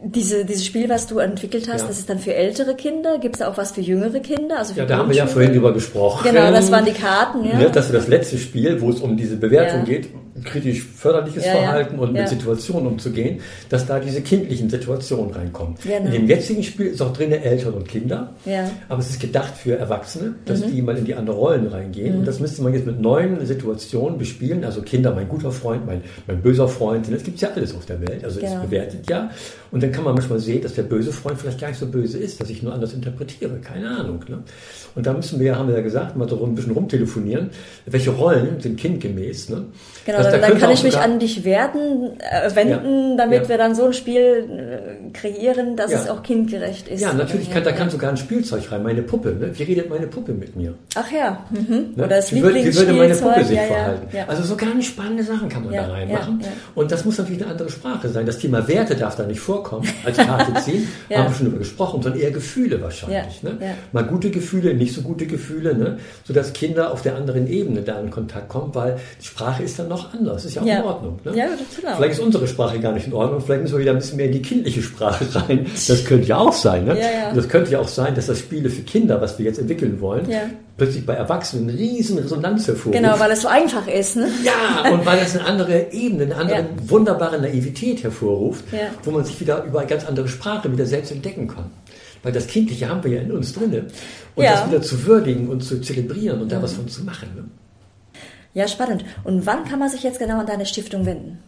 diese, 0.04 0.44
dieses 0.44 0.64
Spiel, 0.64 0.88
was 0.88 1.06
du 1.08 1.18
entwickelt 1.18 1.68
hast, 1.68 1.82
Ja. 1.82 1.86
das 1.88 1.98
ist 1.98 2.08
dann 2.08 2.18
für 2.20 2.34
ältere 2.34 2.74
Kinder. 2.74 3.18
Gibt 3.18 3.34
es 3.36 3.38
da 3.40 3.48
auch 3.48 3.56
was 3.56 3.72
für 3.72 3.80
jüngere 3.80 4.20
Kinder? 4.20 4.58
Also 4.58 4.74
Ja, 4.74 4.84
da 4.84 4.98
haben 4.98 5.08
wir 5.08 5.16
ja 5.16 5.26
vorhin 5.26 5.52
drüber 5.52 5.72
gesprochen. 5.72 6.28
Genau, 6.30 6.50
das 6.52 6.70
waren 6.70 6.84
die 6.84 6.92
Karten, 6.92 7.44
ja. 7.44 7.58
Ne, 7.58 7.70
das 7.72 7.86
ist 7.86 7.94
das 7.94 8.08
letzte 8.08 8.38
Spiel, 8.38 8.80
wo 8.80 8.90
es 8.90 9.00
um 9.00 9.16
diese 9.16 9.36
Bewertung 9.36 9.80
Ja. 9.80 9.84
geht, 9.84 10.08
kritisch 10.44 10.82
förderliches 10.84 11.44
Ja, 11.44 11.54
ja. 11.54 11.60
Verhalten 11.60 11.98
und 11.98 12.14
Ja. 12.14 12.22
mit 12.22 12.28
Situationen 12.30 12.86
umzugehen, 12.92 13.40
dass 13.68 13.86
da 13.86 14.00
diese 14.00 14.22
kindlichen 14.22 14.70
Situationen 14.70 15.32
reinkommen. 15.32 15.74
Genau. 15.82 16.06
In 16.06 16.10
dem 16.12 16.26
jetzigen 16.28 16.62
Spiel 16.62 16.86
ist 16.86 17.02
auch 17.02 17.12
drin 17.12 17.32
Eltern 17.32 17.74
und 17.74 17.86
Kinder, 17.88 18.32
Ja. 18.44 18.68
aber 18.88 19.00
es 19.00 19.10
ist 19.10 19.20
gedacht 19.20 19.56
für 19.56 19.76
Erwachsene, 19.76 20.34
dass 20.46 20.60
Mhm. 20.60 20.70
die 20.72 20.82
mal 20.82 20.96
in 20.96 21.04
die 21.04 21.14
andere 21.14 21.36
Rollen 21.36 21.66
reingehen. 21.66 22.16
Und 22.18 22.26
das 22.26 22.40
müsste 22.40 22.62
man 22.62 22.72
jetzt 22.74 22.86
mit 22.86 23.00
neuen 23.00 23.44
Situationen 23.44 24.18
bespielen. 24.18 24.64
Also 24.64 24.82
Kinder, 24.82 25.12
mein 25.14 25.28
guter 25.28 25.52
Freund, 25.52 25.84
mein, 25.86 26.02
mein 26.26 26.40
böser 26.40 26.66
Freund, 26.68 27.06
das 27.12 27.22
gibt 27.22 27.36
es 27.36 27.42
ja 27.42 27.50
alles 27.54 27.74
auf 27.74 27.84
der 27.86 28.00
Welt. 28.00 28.24
Also 28.24 28.40
Genau. 28.40 28.54
es 28.56 28.60
bewertet 28.62 29.08
ja. 29.10 29.30
Und 29.70 29.82
dann 29.82 29.90
kann 29.90 30.04
man 30.04 30.14
manchmal 30.14 30.38
sehen, 30.38 30.62
dass 30.62 30.74
der 30.74 30.82
böse 30.82 31.12
Freund 31.12 31.38
vielleicht 31.40 31.60
gar 31.60 31.68
nicht 31.68 31.78
so 31.80 31.86
böse 31.86 32.18
ist, 32.18 32.40
dass 32.40 32.50
ich 32.50 32.62
nur 32.62 32.74
anders 32.74 32.92
interpretiere. 32.92 33.58
Keine 33.62 33.88
Ahnung. 33.88 34.20
Ne? 34.28 34.42
Und 34.94 35.06
da 35.06 35.14
müssen 35.14 35.40
wir, 35.40 35.56
haben 35.56 35.68
wir 35.68 35.76
ja 35.76 35.82
gesagt, 35.82 36.14
mal 36.16 36.28
so 36.28 36.44
ein 36.44 36.54
bisschen 36.54 36.72
rumtelefonieren, 36.72 37.50
welche 37.86 38.10
Rollen 38.10 38.60
sind 38.60 38.78
kindgemäß. 38.78 39.48
Ne? 39.48 39.64
Genau, 40.04 40.18
dann, 40.22 40.32
dann 40.32 40.40
könnte 40.42 40.60
kann 40.60 40.70
ich 40.72 40.82
mich 40.82 40.98
an 40.98 41.18
dich 41.18 41.44
werden, 41.44 42.10
äh, 42.18 42.54
wenden, 42.54 43.10
Ja, 43.12 43.16
damit 43.16 43.44
ja. 43.44 43.48
wir 43.48 43.58
dann 43.58 43.74
so 43.74 43.86
ein 43.86 43.92
Spiel 43.94 44.20
äh, 44.20 45.10
kreieren, 45.12 45.76
dass 45.76 45.90
Ja. 45.90 46.00
es 46.00 46.10
auch 46.10 46.22
kindgerecht 46.22 46.88
ist. 46.88 47.00
Ja, 47.00 47.14
natürlich 47.14 47.50
kann, 47.50 47.64
da 47.64 47.72
kann 47.72 47.88
sogar 47.88 48.10
ein 48.10 48.18
Spielzeug 48.18 48.70
rein, 48.70 48.82
meine 48.82 49.02
Puppe. 49.02 49.30
Ne? 49.30 49.50
Wie 49.54 49.62
redet 49.62 49.88
meine 49.88 50.06
Puppe 50.06 50.32
mit 50.32 50.54
mir? 50.54 50.74
Ach 50.94 51.10
ja, 51.10 51.44
mhm. 51.50 51.94
Ne? 51.96 52.04
oder 52.04 52.08
das 52.08 52.32
wie, 52.32 52.42
würde, 52.42 52.56
wie 52.56 52.74
würde 52.74 52.92
meine 52.92 53.14
Lieblingsspielzeug. 53.14 53.34
Puppe 53.34 53.46
sich 53.46 53.60
verhalten? 53.60 54.06
Also 54.28 54.42
so 54.42 54.56
ganz 54.56 54.84
spannende 54.84 55.22
Sachen 55.22 55.48
kann 55.48 55.64
man 55.64 55.72
da 55.72 55.86
reinmachen. 55.86 56.40
Und 56.74 56.92
das 56.92 57.04
muss 57.06 57.16
natürlich 57.16 57.42
eine 57.42 57.52
andere 57.52 57.70
Sprache 57.70 58.08
sein. 58.10 58.26
Das 58.26 58.38
Thema 58.38 58.66
Werte 58.68 58.94
darf 58.94 59.16
da 59.16 59.21
nicht 59.26 59.40
vorkommen 59.40 59.88
als 60.04 60.16
Karte 60.16 60.54
ziehen. 60.64 60.88
Ja. 61.08 61.18
Haben 61.18 61.30
wir 61.30 61.34
schon 61.34 61.46
darüber 61.46 61.58
gesprochen, 61.60 62.02
sondern 62.02 62.20
eher 62.20 62.30
Gefühle 62.30 62.80
wahrscheinlich. 62.82 63.42
Ja, 63.42 63.50
Ne? 63.50 63.58
ja. 63.60 63.74
Mal 63.92 64.04
gute 64.04 64.30
Gefühle, 64.30 64.74
nicht 64.74 64.94
so 64.94 65.02
gute 65.02 65.26
Gefühle, 65.26 65.74
ne? 65.76 65.98
sodass 66.24 66.52
Kinder 66.52 66.92
auf 66.92 67.02
der 67.02 67.16
anderen 67.16 67.46
Ebene 67.46 67.82
da 67.82 68.00
in 68.00 68.10
Kontakt 68.10 68.48
kommen, 68.48 68.74
weil 68.74 68.98
die 69.20 69.26
Sprache 69.26 69.62
ist 69.62 69.78
dann 69.78 69.88
noch 69.88 70.12
anders. 70.14 70.44
Ist 70.44 70.54
ja 70.54 70.62
auch 70.62 70.66
in 70.78 70.84
Ordnung. 70.84 71.18
Ne? 71.24 71.36
Ja, 71.36 71.46
genau. 71.46 71.96
Vielleicht 71.96 72.12
ist 72.14 72.20
unsere 72.20 72.46
Sprache 72.46 72.78
gar 72.80 72.92
nicht 72.92 73.06
in 73.06 73.12
Ordnung. 73.12 73.40
Vielleicht 73.40 73.62
müssen 73.62 73.74
wir 73.74 73.80
wieder 73.80 73.92
ein 73.92 73.98
bisschen 73.98 74.16
mehr 74.16 74.26
in 74.26 74.32
die 74.32 74.42
kindliche 74.42 74.82
Sprache 74.82 75.24
rein. 75.34 75.66
Das 75.88 76.04
könnte 76.04 76.26
ja 76.28 76.38
auch 76.38 76.52
sein. 76.52 76.84
Ne? 76.84 76.96
Das 77.34 77.48
könnte 77.48 77.70
ja 77.72 77.78
auch 77.80 77.88
sein, 77.88 78.14
dass 78.14 78.26
das 78.26 78.38
Spiele 78.38 78.70
für 78.70 78.82
Kinder, 78.82 79.20
was 79.20 79.38
wir 79.38 79.46
jetzt 79.46 79.58
entwickeln 79.58 80.00
wollen. 80.00 80.28
Plötzlich 80.82 81.06
bei 81.06 81.14
Erwachsenen 81.14 81.68
eine 81.68 81.78
riesen 81.78 82.18
Resonanz 82.18 82.66
hervorruft. 82.66 83.00
Genau, 83.00 83.20
weil 83.20 83.30
es 83.30 83.42
so 83.42 83.48
einfach 83.48 83.86
ist. 83.86 84.16
Ne? 84.16 84.28
Ja, 84.42 84.90
und 84.92 85.06
weil 85.06 85.20
das 85.20 85.36
eine 85.36 85.44
andere 85.46 85.92
Ebene, 85.92 86.24
eine 86.24 86.34
andere 86.34 86.58
Ja. 86.58 86.66
wunderbare 86.86 87.40
Naivität 87.40 88.02
hervorruft, 88.02 88.64
Ja. 88.72 88.88
wo 89.04 89.12
man 89.12 89.24
sich 89.24 89.38
wieder 89.40 89.62
über 89.62 89.78
eine 89.78 89.88
ganz 89.88 90.04
andere 90.04 90.26
Sprache 90.26 90.72
wieder 90.72 90.84
selbst 90.84 91.12
entdecken 91.12 91.46
kann. 91.46 91.66
Weil 92.24 92.32
das 92.32 92.48
Kindliche 92.48 92.88
haben 92.88 93.04
wir 93.04 93.12
ja 93.12 93.20
in 93.20 93.30
uns 93.30 93.52
drinne. 93.52 93.86
Und 94.34 94.42
Ja. 94.42 94.52
das 94.54 94.66
wieder 94.68 94.82
zu 94.82 95.06
würdigen 95.06 95.48
und 95.48 95.62
zu 95.62 95.80
zelebrieren 95.80 96.42
und 96.42 96.50
da 96.50 96.60
was 96.60 96.72
von 96.72 96.88
zu 96.88 97.04
machen. 97.04 97.28
Ne? 97.36 97.44
Ja, 98.54 98.66
spannend. 98.66 99.04
Und 99.22 99.46
wann 99.46 99.64
kann 99.64 99.78
man 99.78 99.88
sich 99.88 100.02
jetzt 100.02 100.18
genau 100.18 100.40
an 100.40 100.46
deine 100.46 100.66
Stiftung 100.66 101.06
wenden? 101.06 101.38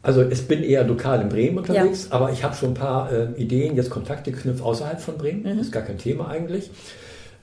Also 0.00 0.22
ich 0.22 0.46
bin 0.46 0.62
eher 0.62 0.84
lokal 0.84 1.22
in 1.22 1.28
Bremen 1.28 1.58
unterwegs, 1.58 2.06
aber 2.10 2.30
ich 2.30 2.44
habe 2.44 2.54
schon 2.54 2.70
ein 2.70 2.74
paar 2.74 3.10
äh, 3.12 3.26
Ideen, 3.36 3.74
jetzt 3.74 3.90
Kontakte 3.90 4.30
geknüpft 4.30 4.62
außerhalb 4.62 5.00
von 5.00 5.18
Bremen. 5.18 5.42
Mhm. 5.42 5.58
Das 5.58 5.66
ist 5.66 5.72
gar 5.72 5.82
kein 5.82 5.98
Thema 5.98 6.28
eigentlich. 6.28 6.70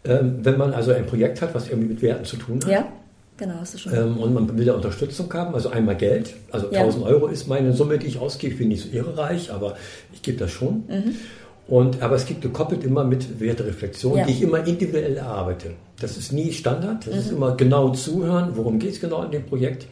Ähm, 0.05 0.39
wenn 0.43 0.57
man 0.57 0.73
also 0.73 0.91
ein 0.91 1.05
Projekt 1.05 1.41
hat, 1.41 1.53
was 1.55 1.69
irgendwie 1.69 1.89
mit 1.89 2.01
Werten 2.01 2.25
zu 2.25 2.37
tun 2.37 2.59
hat, 2.63 2.71
Ja, 2.71 2.87
genau, 3.37 3.55
hast 3.59 3.73
du 3.73 3.77
schon. 3.77 3.93
Ähm, 3.93 4.17
und 4.17 4.33
man 4.33 4.57
will 4.57 4.65
da 4.65 4.73
Unterstützung 4.73 5.31
haben, 5.33 5.53
also 5.55 5.69
einmal 5.69 5.95
Geld, 5.95 6.33
also 6.51 6.67
Ja. 6.71 6.81
1000 6.81 7.05
Euro 7.05 7.27
ist 7.27 7.47
meine 7.47 7.73
Summe, 7.73 7.97
die 7.97 8.07
ich 8.07 8.19
ausgebe. 8.19 8.53
Ich 8.53 8.59
bin 8.59 8.67
nicht 8.69 8.83
so 8.83 8.89
irrereich, 8.95 9.51
aber 9.51 9.75
ich 10.13 10.21
gebe 10.21 10.37
das 10.37 10.51
schon. 10.51 10.83
Mhm. 10.87 11.15
Und, 11.67 12.01
aber 12.03 12.15
es 12.15 12.25
gibt 12.27 12.41
gekoppelt 12.41 12.83
immer 12.83 13.03
mit 13.03 13.39
Wertereflexion, 13.39 14.17
Ja. 14.19 14.25
die 14.25 14.33
ich 14.33 14.41
immer 14.43 14.65
individuell 14.67 15.17
erarbeite. 15.17 15.71
Das 15.99 16.15
ist 16.17 16.31
nie 16.31 16.51
Standard, 16.51 17.07
das 17.07 17.15
ist 17.15 17.31
Mhm. 17.31 17.37
immer 17.37 17.55
genau 17.55 17.89
zuhören, 17.89 18.49
worum 18.53 18.77
geht 18.77 18.91
es 18.91 19.01
genau 19.01 19.23
in 19.23 19.31
dem 19.31 19.45
Projekt, 19.45 19.87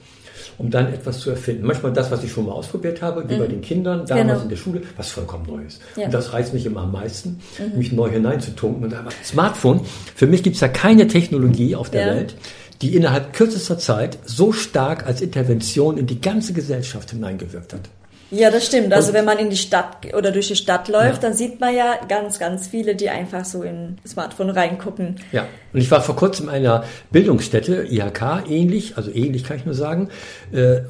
um 0.58 0.70
dann 0.70 0.92
etwas 0.94 1.20
zu 1.20 1.30
erfinden. 1.30 1.66
Manchmal 1.66 1.94
das, 1.94 2.12
was 2.12 2.24
ich 2.24 2.32
schon 2.32 2.46
mal 2.46 2.52
ausprobiert 2.54 3.02
habe, 3.02 3.28
wie 3.30 3.38
bei 3.38 3.48
den 3.48 3.62
Kindern, 3.62 4.06
damals 4.06 4.28
Genau. 4.28 4.42
in 4.44 4.50
der 4.50 4.56
Schule, 4.56 4.82
was 4.98 5.10
vollkommen 5.10 5.46
Neues. 5.46 5.80
Ja. 5.96 6.06
Und 6.06 6.14
das 6.14 6.34
reizt 6.34 6.54
mich 6.54 6.66
immer 6.66 6.82
am 6.82 6.92
meisten, 6.92 7.40
Mhm. 7.60 7.78
mich 7.78 7.92
neu 7.92 8.10
hineinzutunken. 8.10 8.84
Und 8.84 8.94
aber 8.94 9.10
Smartphone, 9.24 9.82
für 10.16 10.28
mich 10.28 10.44
gibt 10.44 10.56
es 10.56 10.62
ja 10.62 10.68
keine 10.68 11.08
Technologie 11.08 11.76
auf 11.76 11.90
der 11.90 12.08
Ja. 12.08 12.14
Welt, 12.16 12.36
die 12.82 12.96
innerhalb 12.96 13.34
kürzester 13.34 13.78
Zeit 13.78 14.18
so 14.26 14.52
stark 14.52 15.06
als 15.08 15.22
Intervention 15.22 15.98
in 15.98 16.06
die 16.08 16.20
ganze 16.20 16.54
Gesellschaft 16.54 17.12
hineingewirkt 17.12 17.74
hat. 17.74 17.90
Ja, 18.32 18.50
das 18.50 18.66
stimmt. 18.66 18.92
Also 18.94 19.10
Und- 19.10 19.14
wenn 19.16 19.26
man 19.26 19.38
in 19.38 19.50
die 19.50 19.58
Stadt 19.58 19.98
oder 20.18 20.32
durch 20.32 20.48
die 20.48 20.56
Stadt 20.56 20.88
läuft, 20.88 21.22
Ja. 21.22 21.30
dann 21.30 21.34
sieht 21.38 21.60
man 21.60 21.76
ja 21.76 21.96
ganz, 22.08 22.40
ganz 22.40 22.68
viele, 22.68 22.96
die 22.96 23.10
einfach 23.10 23.46
so 23.46 23.62
in 23.64 23.98
Smartphone 24.08 24.50
reingucken. 24.50 25.18
Ja, 25.32 25.46
und 25.72 25.80
ich 25.80 25.90
war 25.92 26.02
vor 26.02 26.16
kurzem 26.16 26.48
in 26.50 26.56
einer 26.56 26.84
Bildungsstätte, 27.12 27.86
IHK, 27.90 28.44
ähnlich, 28.50 28.98
also 28.98 29.12
ähnlich 29.12 29.44
kann 29.44 29.58
ich 29.58 29.66
nur 29.66 29.76
sagen. 29.76 30.10
Äh, 30.52 30.82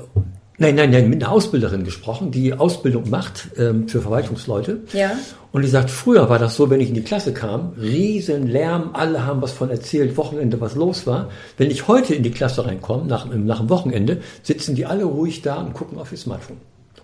nein, 0.57 0.75
nein, 0.75 0.91
nein, 0.91 1.09
mit 1.09 1.21
einer 1.23 1.31
Ausbilderin 1.33 1.83
gesprochen, 1.83 2.31
die 2.31 2.53
Ausbildung 2.53 3.09
macht 3.09 3.49
ähm, 3.57 3.87
für 3.89 4.01
Verwaltungsleute. 4.01 4.81
Ja. 4.93 5.11
Und 5.51 5.61
die 5.61 5.67
sagt, 5.67 5.91
früher 5.91 6.29
war 6.29 6.39
das 6.39 6.55
so, 6.55 6.69
wenn 6.71 6.79
ich 6.81 6.87
in 6.89 6.95
die 6.95 7.03
Klasse 7.03 7.31
kam, 7.33 7.73
riesen 7.79 8.47
Lärm, 8.47 8.91
alle 8.93 9.25
haben 9.25 9.41
was 9.41 9.51
von 9.51 9.69
erzählt, 9.69 10.17
Wochenende, 10.17 10.59
was 10.61 10.73
los 10.75 11.05
war. 11.05 11.29
Wenn 11.57 11.69
ich 11.69 11.87
heute 11.87 12.15
in 12.15 12.23
die 12.23 12.31
Klasse 12.31 12.65
reinkomme, 12.65 13.05
nach, 13.05 13.27
nach 13.31 13.59
dem 13.59 13.69
Wochenende, 13.69 14.17
sitzen 14.41 14.73
die 14.75 14.85
alle 14.87 15.03
ruhig 15.03 15.41
da 15.43 15.55
und 15.57 15.73
gucken 15.73 15.99
auf 15.99 16.11
ihr 16.11 16.17
Smartphone. 16.17 16.57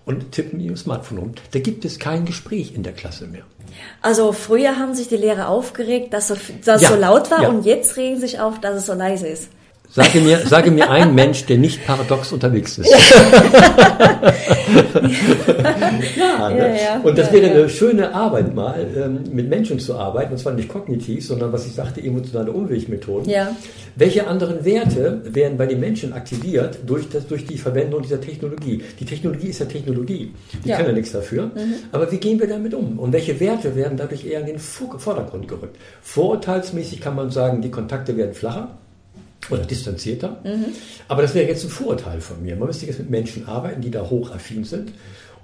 Und 0.06 0.32
tippen 0.32 0.60
ihr 0.60 0.76
Smartphone 0.76 1.18
rum. 1.20 1.32
Da 1.52 1.60
gibt 1.60 1.86
es 1.86 2.00
kein 2.00 2.26
Gespräch 2.26 2.74
in 2.74 2.84
der 2.84 2.94
Klasse 2.94 3.28
mehr. 3.28 3.44
Also 4.02 4.32
früher 4.32 4.78
haben 4.78 4.96
sich 4.96 5.08
die 5.08 5.18
Lehrer 5.18 5.48
aufgeregt, 5.50 6.14
dass, 6.14 6.30
so, 6.30 6.36
dass 6.66 6.82
Ja, 6.82 6.88
es 6.90 6.94
so 6.96 7.00
laut 7.00 7.30
war 7.30 7.44
ja. 7.44 7.50
und 7.50 7.66
jetzt 7.66 7.96
regen 7.98 8.20
sich 8.20 8.40
auf, 8.40 8.60
dass 8.60 8.76
es 8.76 8.86
so 8.88 8.94
leise 8.94 9.28
ist. 9.28 9.50
Sage 9.91 10.19
mir, 10.21 10.38
sage 10.45 10.69
mir 10.69 10.88
ein 10.91 11.15
Mensch, 11.15 11.45
der 11.47 11.58
nicht 11.58 11.84
paradox 11.86 12.32
unterwegs 12.32 12.78
ist. 12.78 12.91
ja, 16.15 16.49
ne? 16.49 16.58
Ja, 16.58 16.67
ja, 16.75 16.99
und 17.04 17.17
das 17.17 17.28
ja, 17.28 17.34
wäre 17.34 17.47
ja. 17.47 17.54
eine 17.54 17.69
schöne 17.69 18.13
Arbeit 18.13 18.54
mal, 18.54 18.86
ähm, 18.95 19.23
mit 19.32 19.49
Menschen 19.49 19.80
zu 19.80 19.95
arbeiten, 19.97 20.34
und 20.34 20.38
zwar 20.38 20.54
nicht 20.54 20.69
kognitiv, 20.69 21.25
sondern 21.25 21.52
was 21.52 21.65
ich 21.65 21.73
sagte, 21.73 22.02
emotionale 22.04 22.52
Umwegmethoden. 22.52 23.30
Ja. 23.30 23.56
Welche 23.95 24.28
anderen 24.28 24.63
Werte 24.63 25.21
werden 25.25 25.58
bei 25.58 25.65
den 25.65 25.80
Menschen 25.80 26.13
aktiviert 26.13 26.80
durch, 26.86 27.10
das, 27.10 27.25
durch 27.28 27.45
die 27.45 27.58
Verwendung 27.58 28.04
dieser 28.04 28.21
Technologie? 28.21 28.84
Die 28.99 29.06
Technologie 29.06 29.47
ist 29.47 29.60
ja 29.60 29.65
Technologie, 29.65 30.34
die 30.63 30.69
Ja. 30.69 30.78
kann 30.78 30.86
ja 30.86 30.91
nichts 30.91 31.12
dafür. 31.12 31.49
Aber 31.91 32.12
wie 32.12 32.17
gehen 32.17 32.39
wir 32.39 32.47
damit 32.47 32.73
um? 32.75 32.99
Und 32.99 33.12
welche 33.12 33.39
Werte 33.39 33.75
werden 33.75 33.97
dadurch 33.97 34.23
eher 34.25 34.41
in 34.41 34.45
den 34.45 34.60
Vor- 34.60 34.99
Vordergrund 34.99 35.47
gerückt? 35.47 35.78
Vorurteilsmäßig 36.02 37.02
kann 37.02 37.15
man 37.15 37.32
sagen, 37.32 37.62
die 37.62 37.71
Kontakte 37.71 38.15
werden 38.15 38.34
flacher 38.36 38.78
oder 39.50 39.64
distanzierter. 39.64 40.42
Aber 41.08 41.22
das 41.22 41.34
wäre 41.34 41.48
jetzt 41.48 41.64
ein 41.64 41.70
Vorurteil 41.70 42.22
von 42.22 42.42
mir. 42.42 42.56
Man 42.56 42.68
müsste 42.68 42.86
jetzt 42.86 43.00
mit 43.00 43.10
Menschen 43.10 43.48
arbeiten, 43.48 43.82
die 43.82 43.92
da 43.92 44.10
hochaffin 44.10 44.64
sind 44.64 44.92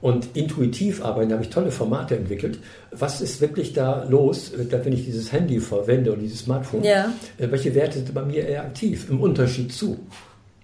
und 0.01 0.35
intuitiv 0.35 1.03
arbeiten. 1.03 1.29
Da 1.29 1.35
habe 1.35 1.43
ich 1.45 1.49
tolle 1.49 1.71
Formate 1.71 2.15
entwickelt. 2.15 2.59
Was 2.91 3.21
ist 3.21 3.41
wirklich 3.41 3.73
da 3.73 4.03
los, 4.03 4.51
wenn 4.55 4.93
ich 4.93 5.05
dieses 5.05 5.31
Handy 5.31 5.59
verwende 5.59 6.11
und 6.11 6.19
dieses 6.19 6.41
Smartphone? 6.41 6.83
Ja. 6.83 7.11
Äh, 7.37 7.49
Welche 7.49 7.73
Werte 7.73 7.99
sind 7.99 8.13
bei 8.13 8.23
mir 8.23 8.47
eher 8.47 8.63
aktiv 8.63 9.07
im 9.09 9.19
Unterschied 9.21 9.73
zu? 9.73 9.97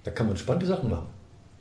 Da 0.04 0.12
kann 0.12 0.28
man 0.28 0.38
spannende 0.38 0.68
Sachen 0.68 0.90
machen. 0.90 1.08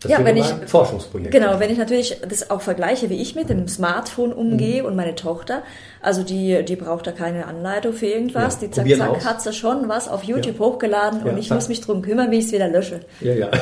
Das 0.02 0.10
Ja, 0.12 0.24
wenn 0.24 0.36
ich- 0.38 0.46
Forschungsprojekt. 0.66 1.30
Genau, 1.30 1.60
wenn 1.60 1.70
ich 1.70 1.76
natürlich 1.76 2.20
das 2.26 2.48
auch 2.50 2.62
vergleiche, 2.62 3.10
wie 3.10 3.20
ich 3.20 3.34
mit 3.34 3.50
dem 3.50 3.68
Smartphone 3.68 4.30
Mhm. 4.30 4.36
umgehe 4.36 4.84
und 4.84 4.96
meine 4.96 5.14
Tochter, 5.14 5.62
also 6.00 6.22
die, 6.22 6.64
die 6.64 6.76
braucht 6.76 7.06
da 7.06 7.12
keine 7.12 7.46
Anleitung 7.46 7.92
für 7.92 8.06
irgendwas, 8.06 8.54
Ja, 8.62 8.68
die 8.68 8.70
zack, 8.72 8.88
zack, 8.96 9.08
aus. 9.10 9.24
hat 9.26 9.42
sie 9.42 9.52
schon 9.52 9.88
was 9.90 10.08
auf 10.08 10.22
YouTube 10.24 10.58
Ja. 10.58 10.64
hochgeladen 10.64 11.20
Ja, 11.26 11.30
und 11.32 11.38
ich 11.38 11.48
zack. 11.48 11.56
muss 11.56 11.68
mich 11.68 11.82
drum 11.82 12.00
kümmern, 12.00 12.30
wie 12.30 12.38
ich 12.38 12.46
es 12.46 12.52
wieder 12.52 12.68
lösche. 12.68 13.00
Ja, 13.20 13.34
ja. 13.34 13.50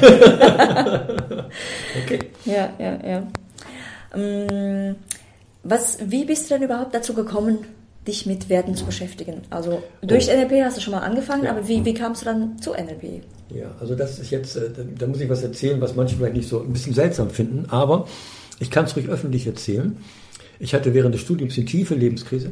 okay. 2.05 2.19
Ja, 2.45 2.71
ja, 2.79 2.99
ja. 3.05 3.23
Ähm, 4.15 4.97
Was, 5.65 5.99
wie 6.01 6.25
bist 6.25 6.49
du 6.49 6.55
denn 6.55 6.63
überhaupt 6.63 6.95
dazu 6.95 7.13
gekommen, 7.15 7.59
dich 8.09 8.27
mit 8.27 8.49
Werten 8.49 8.75
zu 8.75 8.85
beschäftigen? 8.85 9.43
Also 9.51 9.83
durch 10.03 10.29
Oh. 10.29 10.33
NLP 10.37 10.65
hast 10.65 10.77
du 10.79 10.81
schon 10.81 10.93
mal 10.93 11.01
angefangen, 11.01 11.45
Ja. 11.45 11.51
aber 11.53 11.69
wie, 11.69 11.85
wie 11.85 11.95
kamst 11.95 12.23
du 12.23 12.27
dann 12.27 12.59
zu 12.61 12.73
NLP? 12.73 13.23
Ja, 13.55 13.71
also 13.81 13.95
das 13.95 14.19
ist 14.19 14.31
jetzt, 14.31 14.57
äh, 14.57 14.71
da, 14.99 15.07
muss 15.07 15.21
ich 15.21 15.29
was 15.29 15.43
erzählen, 15.43 15.81
was 15.81 15.95
manche 15.95 16.17
vielleicht 16.17 16.35
nicht 16.35 16.49
so 16.49 16.61
ein 16.63 16.73
bisschen 16.73 16.95
seltsam 16.95 17.31
finden, 17.31 17.67
aber 17.71 18.07
ich 18.59 18.71
kann 18.71 18.85
es 18.87 18.97
ruhig 18.97 19.09
öffentlich 19.09 19.47
erzählen. 19.47 19.97
Ich 20.59 20.75
hatte 20.75 20.93
während 20.93 21.15
des 21.15 21.21
Studiums 21.21 21.57
eine 21.57 21.67
tiefe 21.67 21.95
Lebenskrise. 21.95 22.51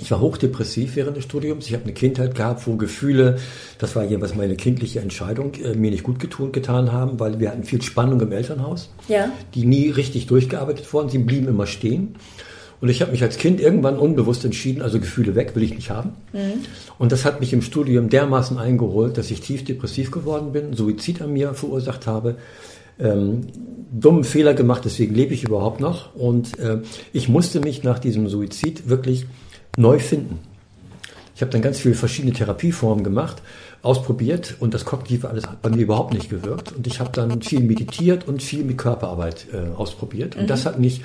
Ich 0.00 0.10
war 0.10 0.20
hochdepressiv 0.20 0.96
während 0.96 1.16
des 1.16 1.24
Studiums. 1.24 1.66
Ich 1.66 1.72
habe 1.74 1.84
eine 1.84 1.92
Kindheit 1.92 2.34
gehabt, 2.34 2.66
wo 2.66 2.76
Gefühle, 2.76 3.38
das 3.78 3.94
war 3.96 4.04
jeweils 4.04 4.34
meine 4.34 4.54
kindliche 4.56 5.00
Entscheidung, 5.00 5.54
äh, 5.54 5.74
mir 5.74 5.90
nicht 5.90 6.02
gut 6.02 6.18
getun, 6.18 6.52
getan 6.52 6.92
haben, 6.92 7.18
weil 7.20 7.40
wir 7.40 7.50
hatten 7.50 7.64
viel 7.64 7.82
Spannung 7.82 8.20
im 8.20 8.30
Elternhaus, 8.32 8.90
Ja. 9.08 9.30
die 9.54 9.64
nie 9.64 9.90
richtig 9.90 10.26
durchgearbeitet 10.26 10.92
wurden. 10.92 11.08
Sie 11.08 11.18
blieben 11.18 11.48
immer 11.48 11.66
stehen. 11.66 12.16
Und 12.80 12.88
ich 12.88 13.00
habe 13.02 13.10
mich 13.10 13.22
als 13.22 13.38
Kind 13.38 13.60
irgendwann 13.60 13.98
unbewusst 13.98 14.44
entschieden, 14.44 14.82
also 14.82 15.00
Gefühle 15.00 15.34
weg, 15.34 15.56
will 15.56 15.62
ich 15.62 15.74
nicht 15.74 15.90
haben. 15.90 16.12
Und 16.98 17.12
das 17.12 17.24
hat 17.24 17.40
mich 17.40 17.52
im 17.52 17.62
Studium 17.62 18.08
dermaßen 18.08 18.58
eingeholt, 18.58 19.18
dass 19.18 19.30
ich 19.30 19.40
tief 19.40 19.64
depressiv 19.64 20.10
geworden 20.10 20.52
bin, 20.52 20.74
Suizid 20.74 21.20
an 21.20 21.32
mir 21.32 21.54
verursacht 21.54 22.06
habe, 22.06 22.36
ähm, 23.00 23.46
dummen 23.90 24.24
Fehler 24.24 24.54
gemacht, 24.54 24.82
deswegen 24.84 25.14
lebe 25.14 25.34
ich 25.34 25.44
überhaupt 25.44 25.80
noch. 25.80 26.14
Und 26.14 26.58
äh, 26.58 26.78
ich 27.12 27.28
musste 27.28 27.60
mich 27.60 27.82
nach 27.82 27.98
diesem 27.98 28.28
Suizid 28.28 28.88
wirklich 28.88 29.26
neu 29.76 29.98
finden. 29.98 30.38
Ich 31.34 31.42
habe 31.42 31.52
dann 31.52 31.62
ganz 31.62 31.78
viele 31.78 31.94
verschiedene 31.94 32.32
Therapieformen 32.32 33.04
gemacht, 33.04 33.42
ausprobiert 33.82 34.56
und 34.58 34.74
das 34.74 34.84
Kognitive 34.84 35.28
alles 35.28 35.46
hat 35.46 35.62
bei 35.62 35.70
mir 35.70 35.82
überhaupt 35.82 36.12
nicht 36.12 36.28
gewirkt. 36.28 36.72
Und 36.72 36.86
ich 36.88 36.98
habe 36.98 37.10
dann 37.12 37.42
viel 37.42 37.60
meditiert 37.60 38.26
und 38.26 38.42
viel 38.42 38.64
mit 38.64 38.76
Körperarbeit 38.76 39.46
äh, 39.52 39.74
ausprobiert. 39.76 40.34
Und 40.34 40.42
mhm. 40.42 40.46
das 40.48 40.66
hat 40.66 40.80
mich 40.80 41.02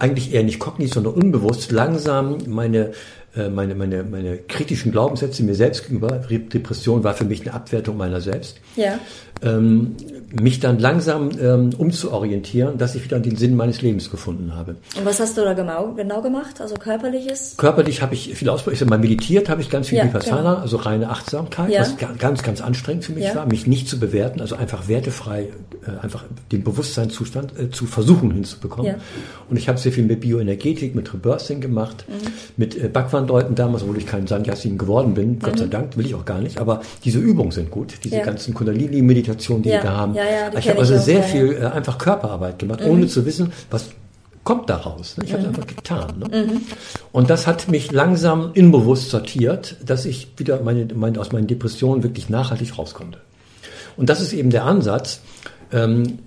eigentlich 0.00 0.32
eher 0.32 0.42
nicht 0.42 0.58
kognitiv, 0.58 0.94
sondern 0.94 1.14
unbewusst 1.14 1.70
langsam 1.70 2.38
meine 2.46 2.92
meine, 3.36 3.74
meine, 3.74 4.02
meine 4.02 4.38
kritischen 4.38 4.90
Glaubenssätze 4.90 5.44
mir 5.44 5.54
selbst 5.54 5.84
gegenüber, 5.84 6.20
Depression 6.28 7.04
war 7.04 7.14
für 7.14 7.24
mich 7.24 7.42
eine 7.42 7.54
Abwertung 7.54 7.96
meiner 7.96 8.20
selbst, 8.20 8.58
ja. 8.74 8.98
ähm, 9.42 9.96
mich 10.32 10.60
dann 10.60 10.78
langsam 10.78 11.30
ähm, 11.40 11.70
umzuorientieren, 11.76 12.78
dass 12.78 12.94
ich 12.94 13.04
wieder 13.04 13.20
den 13.20 13.36
Sinn 13.36 13.56
meines 13.56 13.82
Lebens 13.82 14.10
gefunden 14.10 14.54
habe. 14.54 14.76
Und 14.96 15.04
was 15.04 15.20
hast 15.20 15.36
du 15.36 15.42
da 15.42 15.54
genau, 15.54 15.92
genau 15.94 16.22
gemacht? 16.22 16.60
Also 16.60 16.74
körperliches? 16.74 17.54
Körperlich 17.56 18.02
habe 18.02 18.14
ich 18.14 18.34
viel 18.34 18.48
ausprobiert. 18.48 18.76
Ich 18.76 18.80
habe 18.80 18.90
mal 18.90 18.98
meditiert, 18.98 19.48
habe 19.48 19.60
ich 19.60 19.70
ganz 19.70 19.88
viel 19.88 19.98
ja, 19.98 20.04
Vipassana, 20.04 20.50
genau. 20.54 20.62
also 20.62 20.76
reine 20.78 21.10
Achtsamkeit, 21.10 21.70
ja. 21.70 21.80
was 21.80 21.96
ganz, 21.96 22.42
ganz 22.42 22.60
anstrengend 22.60 23.04
für 23.04 23.12
mich 23.12 23.24
ja. 23.24 23.34
war, 23.34 23.46
mich 23.46 23.66
nicht 23.66 23.88
zu 23.88 23.98
bewerten, 23.98 24.40
also 24.40 24.56
einfach 24.56 24.88
wertefrei, 24.88 25.48
äh, 25.86 26.02
einfach 26.02 26.24
den 26.52 26.64
Bewusstseinszustand 26.64 27.58
äh, 27.58 27.70
zu 27.70 27.86
versuchen 27.86 28.30
hinzubekommen. 28.32 28.96
Und 29.48 29.56
ich 29.56 29.68
habe 29.68 29.78
sehr 29.78 29.92
viel 29.92 30.04
mit 30.04 30.20
Bioenergetik, 30.20 30.94
mit 30.94 31.12
Rebirthing 31.12 31.60
gemacht, 31.60 32.04
mhm. 32.08 32.32
mit 32.56 32.76
äh, 32.76 32.88
Bhagwan 33.20 33.28
Leuten 33.28 33.54
damals, 33.54 33.82
obwohl 33.82 33.98
ich 33.98 34.06
kein 34.06 34.26
Sandyasin 34.26 34.78
geworden 34.78 35.14
bin, 35.14 35.32
mhm. 35.32 35.38
Gott 35.40 35.58
sei 35.58 35.66
mhm. 35.66 35.70
Dank, 35.70 35.96
will 35.96 36.06
ich 36.06 36.14
auch 36.14 36.24
gar 36.24 36.40
nicht, 36.40 36.58
aber 36.58 36.80
diese 37.04 37.18
Übungen 37.18 37.50
sind 37.50 37.70
gut, 37.70 37.94
diese 38.04 38.16
ja. 38.16 38.24
ganzen 38.24 38.54
Kundalini-Meditationen, 38.54 39.62
die 39.62 39.70
wir 39.70 39.80
da 39.80 39.96
haben. 39.96 40.14
Ja, 40.14 40.24
ich 40.56 40.68
habe 40.68 40.78
also 40.78 40.94
auch, 40.94 41.00
sehr 41.00 41.22
viel 41.22 41.52
äh, 41.52 41.66
einfach 41.66 41.98
Körperarbeit 41.98 42.58
gemacht, 42.58 42.80
mhm. 42.80 42.90
ohne 42.90 43.06
zu 43.06 43.24
wissen, 43.26 43.52
was 43.70 43.90
kommt 44.44 44.70
daraus. 44.70 45.16
Ne? 45.16 45.24
Ich 45.24 45.32
habe 45.32 45.42
es 45.42 45.48
mhm. 45.48 45.54
einfach 45.54 45.66
getan. 45.66 46.18
Ne? 46.18 46.44
Mhm. 46.44 46.60
Und 47.12 47.30
das 47.30 47.46
hat 47.46 47.68
mich 47.68 47.92
langsam 47.92 48.50
inbewusst 48.54 49.10
sortiert, 49.10 49.76
dass 49.84 50.04
ich 50.06 50.28
wieder 50.36 50.60
meine, 50.62 50.86
meine, 50.94 51.20
aus 51.20 51.32
meinen 51.32 51.46
Depressionen 51.46 52.02
wirklich 52.02 52.28
nachhaltig 52.28 52.78
raus 52.78 52.94
konnte. 52.94 53.18
Und 53.96 54.08
das 54.08 54.20
ist 54.20 54.32
eben 54.32 54.50
der 54.50 54.64
Ansatz, 54.64 55.20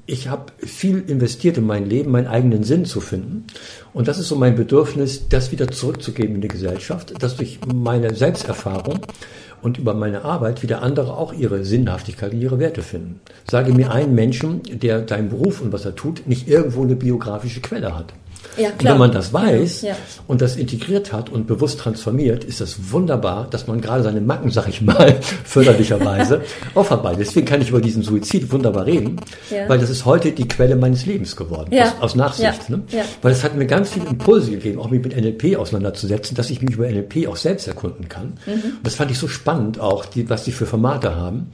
ich 0.06 0.29
habe 0.29 0.53
viel 0.58 1.03
investiert 1.08 1.58
in 1.58 1.65
mein 1.65 1.86
Leben, 1.86 2.12
meinen 2.12 2.27
eigenen 2.27 2.63
Sinn 2.63 2.86
zu 2.86 3.01
finden. 3.01 3.45
Und 3.93 4.08
das 4.08 4.17
ist 4.17 4.29
so 4.29 4.38
mein 4.38 4.56
Bedürfnis, 4.56 5.27
das 5.27 5.51
wieder 5.51 5.67
zurückzugeben 5.67 6.36
in 6.36 6.41
die 6.41 6.47
Gesellschaft, 6.47 7.21
dass 7.21 7.36
durch 7.36 7.60
meine 7.65 8.15
Selbsterfahrung 8.15 8.99
und 9.62 9.77
über 9.79 9.93
meine 9.93 10.23
Arbeit 10.23 10.63
wieder 10.63 10.82
andere 10.82 11.17
auch 11.17 11.34
ihre 11.34 11.65
Sinnhaftigkeit 11.65 12.34
und 12.34 12.41
ihre 12.41 12.60
Werte 12.60 12.82
finden. 12.82 13.19
Sage 13.49 13.73
mir 13.73 13.91
einen 13.91 14.15
Menschen, 14.15 14.62
der 14.63 15.08
seinen 15.08 15.29
Beruf 15.29 15.62
und 15.62 15.73
was 15.73 15.86
er 15.86 15.95
tut, 15.95 16.27
nicht 16.27 16.47
irgendwo 16.47 16.84
eine 16.84 16.95
biografische 16.95 17.62
Quelle 17.62 17.97
hat. 17.97 18.13
Ja, 18.58 18.69
und 18.69 18.84
wenn 18.84 18.97
man 18.97 19.12
das 19.12 19.34
weiß 19.34 19.82
ja. 19.82 19.95
und 20.27 20.41
das 20.41 20.56
integriert 20.56 21.12
hat 21.12 21.29
und 21.29 21.47
bewusst 21.47 21.79
transformiert, 21.79 22.43
ist 22.43 22.62
das 22.62 22.91
wunderbar, 22.91 23.47
dass 23.49 23.67
man 23.67 23.82
gerade 23.82 24.03
seine 24.03 24.21
Macken, 24.21 24.51
sag 24.51 24.67
ich 24.67 24.82
mal, 24.82 25.19
förderlicherweise 25.43 26.41
aufarbeitet. 26.75 27.21
Deswegen 27.21 27.45
kann 27.45 27.62
ich 27.62 27.69
über 27.69 27.82
diesen 27.82 28.03
Suizid 28.03 28.51
wunderbar 28.51 28.86
reden, 28.86 29.17
ja. 29.49 29.67
weil 29.67 29.79
das 29.79 29.89
ist 29.89 30.06
heute 30.06 30.32
die 30.32 30.47
Quelle 30.47 30.75
meines 30.75 31.06
Lebens 31.06 31.36
geworden, 31.36 31.75
aus, 31.79 31.93
aus, 31.99 32.15
Nachsicht. 32.15 32.69
Ne? 32.69 32.84
Weil 33.21 33.32
es 33.32 33.43
hat 33.43 33.56
mir 33.56 33.65
ganz 33.65 33.89
viele 33.89 34.06
Impulse 34.08 34.51
gegeben, 34.51 34.79
auch 34.79 34.89
mich 34.89 35.03
mit 35.03 35.15
NLP 35.15 35.58
auseinanderzusetzen, 35.58 36.36
dass 36.36 36.49
ich 36.49 36.62
mich 36.62 36.75
über 36.75 36.88
NLP 36.88 37.27
auch 37.27 37.38
selbst 37.38 37.67
erkunden 37.67 38.08
kann. 38.10 38.34
Mhm. 38.45 38.51
Und 38.51 38.79
das 38.84 38.95
fand 38.95 39.12
ich 39.12 39.17
so 39.17 39.27
spannend 39.27 39.79
auch, 39.79 40.06
die, 40.06 40.29
was 40.29 40.43
die 40.43 40.51
für 40.51 40.65
Formate 40.65 41.15
haben. 41.15 41.51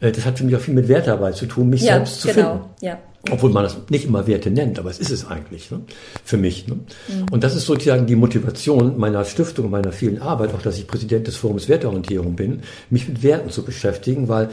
Äh, 0.00 0.12
das 0.12 0.26
hat 0.26 0.38
für 0.38 0.44
mich 0.44 0.56
auch 0.56 0.60
viel 0.60 0.74
mit 0.74 0.88
Wertarbeit 0.88 1.36
zu 1.36 1.46
tun, 1.46 1.70
mich 1.70 1.82
selbst 1.82 2.20
zu 2.20 2.28
genau. 2.28 2.50
finden. 2.50 2.64
Ja. 2.82 2.98
Obwohl 3.30 3.50
man 3.50 3.64
das 3.64 3.76
nicht 3.88 4.04
immer 4.04 4.26
Werte 4.26 4.50
nennt, 4.50 4.78
aber 4.78 4.90
es 4.90 4.98
ist 4.98 5.10
es 5.10 5.26
eigentlich 5.26 5.70
ne? 5.70 5.80
für 6.24 6.36
mich. 6.36 6.66
Ne? 6.68 6.74
Mhm. 6.74 7.26
Und 7.30 7.44
das 7.44 7.56
ist 7.56 7.66
sozusagen 7.66 8.06
die 8.06 8.16
Motivation 8.16 8.98
meiner 8.98 9.24
Stiftung, 9.24 9.70
meiner 9.70 9.92
vielen 9.92 10.20
Arbeit, 10.20 10.54
auch 10.54 10.62
dass 10.62 10.78
ich 10.78 10.86
Präsident 10.86 11.26
des 11.26 11.36
Forums 11.36 11.68
Werteorientierung 11.68 12.36
bin, 12.36 12.60
mich 12.90 13.08
mit 13.08 13.22
Werten 13.22 13.50
zu 13.50 13.62
beschäftigen, 13.62 14.28
weil 14.28 14.50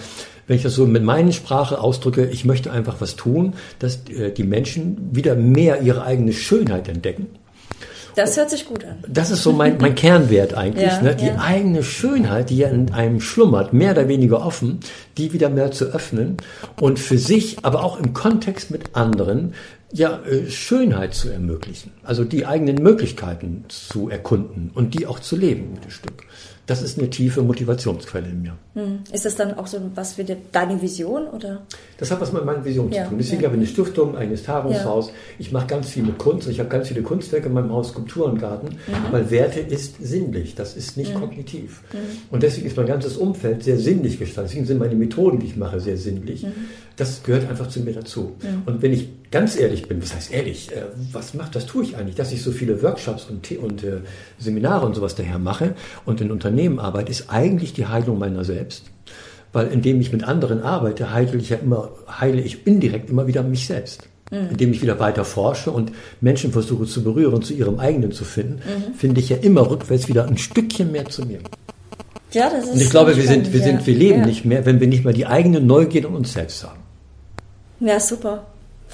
wenn 0.48 0.58
ich 0.58 0.64
das 0.64 0.76
so 0.76 0.86
mit 0.86 1.04
meiner 1.04 1.32
Sprache 1.32 1.80
ausdrücke, 1.80 2.26
ich 2.26 2.46
möchte 2.46 2.72
einfach 2.72 3.00
was 3.00 3.16
tun, 3.16 3.54
dass 3.80 4.00
äh, 4.10 4.32
die 4.32 4.44
Menschen 4.44 5.10
wieder 5.12 5.36
mehr 5.36 5.82
ihre 5.82 6.04
eigene 6.04 6.34
Schönheit 6.34 6.88
entdecken 6.88 7.28
das 8.22 8.38
hört 8.38 8.50
sich 8.50 8.66
gut 8.66 8.86
an. 8.86 8.98
Das 9.08 9.32
ist 9.32 9.44
so 9.44 9.52
mein, 9.52 9.78
mein 9.80 9.96
Kernwert 9.96 10.54
eigentlich. 10.54 10.86
Ja, 10.86 11.02
ne? 11.02 11.16
Die 11.16 11.28
ja. 11.28 11.40
eigene 11.40 11.84
Schönheit, 11.84 12.50
die 12.50 12.58
ja 12.58 12.70
in 12.70 12.92
einem 12.94 13.20
schlummert, 13.20 13.74
mehr 13.74 13.92
oder 13.92 14.08
weniger 14.08 14.46
offen, 14.46 14.80
die 15.18 15.34
wieder 15.34 15.50
mehr 15.50 15.72
zu 15.72 15.86
öffnen 15.86 16.38
und 16.80 17.00
für 17.00 17.18
sich, 17.18 17.58
aber 17.64 17.84
auch 17.84 18.00
im 18.00 18.14
Kontext 18.14 18.70
mit 18.72 18.96
anderen, 18.96 19.54
ja, 19.92 20.20
äh, 20.24 20.50
Schönheit 20.50 21.14
zu 21.14 21.30
ermöglichen. 21.30 21.92
Also 22.04 22.24
die 22.24 22.46
eigenen 22.46 22.76
Möglichkeiten 22.76 23.66
zu 23.68 24.10
erkunden 24.10 24.72
und 24.74 24.94
die 24.94 25.08
auch 25.08 25.20
zu 25.20 25.36
leben 25.36 25.74
mit 25.74 25.84
dem 25.84 25.92
Stück 25.92 26.24
das 26.68 26.82
ist 26.82 27.00
eine 27.00 27.10
tiefe 27.10 27.42
Motivationsquelle 27.42 28.30
in 28.30 28.42
mir. 28.44 28.54
Hm. 28.76 29.00
Ist 29.12 29.26
das 29.26 29.36
dann 29.36 29.56
auch 29.58 29.68
so 29.68 29.80
was 29.96 30.14
für 30.14 30.24
deine 30.24 30.82
Vision? 30.82 31.28
Oder? 31.28 31.62
Das 31.98 32.12
hat 32.12 32.22
was 32.22 32.32
mit 32.32 32.46
meiner 32.46 32.64
Vision 32.64 32.92
ja, 32.92 33.04
zu 33.04 33.10
tun. 33.10 33.18
Deswegen 33.18 33.42
ja. 33.42 33.48
habe 33.48 33.58
ich 33.58 33.62
eine 33.62 33.70
Stiftung, 33.70 34.16
ein 34.16 34.36
Tagungshaus. 34.36 35.08
Ja. 35.08 35.14
Ich 35.40 35.52
mache 35.52 35.68
ganz 35.68 35.90
viel 35.90 36.04
mit 36.04 36.18
Kunst. 36.18 36.48
Ich 36.48 36.60
habe 36.60 36.70
ganz 36.70 36.88
viele 36.88 37.02
Kunstwerke 37.02 37.48
in 37.48 37.54
meinem 37.54 37.72
Haus, 37.72 37.90
Skulpturengarten, 37.90 38.70
mhm. 38.70 39.12
weil 39.12 39.32
Werte 39.32 39.60
ist 39.60 39.96
sinnlich. 40.02 40.56
Das 40.56 40.76
ist 40.76 40.98
nicht 40.98 41.14
mhm. 41.16 41.20
kognitiv. 41.20 41.82
Mhm. 41.94 41.98
Und 42.30 42.44
deswegen 42.44 42.68
ist 42.68 42.78
mein 42.78 42.86
ganzes 42.86 43.18
Umfeld 43.18 43.64
sehr 43.64 43.78
sinnlich 43.78 44.20
gestaltet. 44.20 44.52
Deswegen 44.52 44.66
sind 44.66 44.80
meine 44.80 44.96
Methoden, 44.96 45.40
die 45.40 45.48
ich 45.48 45.58
mache, 45.58 45.80
sehr 45.80 45.98
sinnlich. 45.98 46.46
Das 46.98 47.24
gehört 47.24 47.50
einfach 47.50 47.68
zu 47.68 47.80
mir 47.80 47.94
dazu. 47.94 48.36
Und 48.66 48.82
wenn 48.82 48.94
ich 48.94 49.10
ganz 49.32 49.58
ehrlich 49.58 49.88
bin, 49.88 50.02
was 50.02 50.14
heißt 50.14 50.32
ehrlich, 50.32 50.72
äh, 50.72 50.84
was 51.12 51.34
macht, 51.34 51.56
das 51.56 51.66
tue 51.66 51.84
ich 51.84 51.96
eigentlich, 51.96 52.16
dass 52.16 52.32
ich 52.32 52.44
so 52.44 52.52
viele 52.52 52.84
Workshops 52.84 53.28
und, 53.30 53.50
und 53.60 53.84
äh, 53.84 54.02
Seminare 54.38 54.86
und 54.86 54.96
sowas 54.96 55.16
daher 55.16 55.40
mache 55.40 55.74
und 56.06 56.22
in 56.22 56.32
Unternehmen 56.32 56.80
arbeite, 56.80 57.12
ist 57.12 57.30
eigentlich 57.30 57.74
die 57.74 57.88
Heilung 57.88 58.20
meiner 58.20 58.44
selbst. 58.44 58.86
Weil 59.54 59.68
indem 59.68 60.00
ich 60.00 60.12
mit 60.12 60.24
anderen 60.24 60.62
arbeite, 60.62 61.14
heile 61.14 61.38
ich 61.38 61.50
ja 61.50 61.58
immer, 61.58 61.92
heile 62.08 62.42
ich 62.42 62.68
indirekt 62.68 63.10
immer 63.10 63.28
wieder 63.28 63.44
mich 63.44 63.66
selbst. 63.66 64.08
Mhm. 64.30 64.50
Indem 64.52 64.72
ich 64.72 64.82
wieder 64.82 65.00
weiter 65.00 65.26
forsche 65.26 65.72
und 65.72 65.92
Menschen 66.22 66.52
versuche 66.52 66.86
zu 66.86 67.04
berühren, 67.04 67.42
zu 67.42 67.54
ihrem 67.54 67.80
eigenen 67.80 68.12
zu 68.12 68.24
finden, 68.24 68.56
mhm. 68.56 68.94
finde 68.94 69.20
ich 69.20 69.30
ja 69.30 69.38
immer 69.38 69.70
rückwärts 69.70 70.08
wieder 70.08 70.26
ein 70.26 70.38
Stückchen 70.38 70.92
mehr 70.92 71.06
zu 71.06 71.26
mir. 71.26 71.40
Ja, 72.32 72.50
das 72.50 72.66
ist 72.66 72.74
und 72.74 72.82
ich 72.82 72.90
glaube, 72.90 73.18
wir 73.18 73.28
sind, 73.28 73.52
wir 73.52 73.62
sind, 73.62 73.86
wir 73.86 73.96
leben 73.96 74.20
ja. 74.22 74.26
nicht 74.26 74.46
mehr, 74.46 74.66
wenn 74.66 74.80
wir 74.80 74.88
nicht 74.88 75.04
mehr 75.04 75.14
die 75.14 75.26
eigene 75.26 75.60
Neugier 75.60 76.06
in 76.06 76.16
uns 76.16 76.32
selbst 76.32 76.64
haben. 76.64 76.81
Ja, 77.82 78.00
super. 78.00 78.46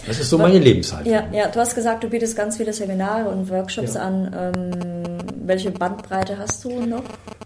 Das 0.06 0.20
ist 0.20 0.30
so 0.30 0.38
meine 0.38 0.60
Lebenshaltung. 0.60 1.12
Ja, 1.12 1.26
ja, 1.32 1.48
du 1.48 1.60
hast 1.60 1.76
gesagt, 1.76 2.04
du 2.04 2.10
bietest 2.10 2.36
ganz 2.36 2.58
viele 2.58 2.74
Seminare 2.74 3.30
und 3.30 3.50
Workshops 3.50 3.96
ja. 3.96 4.02
an. 4.02 4.54
Ähm, 4.56 4.98
welche 5.46 5.72
Bandbreite 5.72 6.38
hast 6.38 6.64
du 6.64 6.86
noch? 6.86 7.04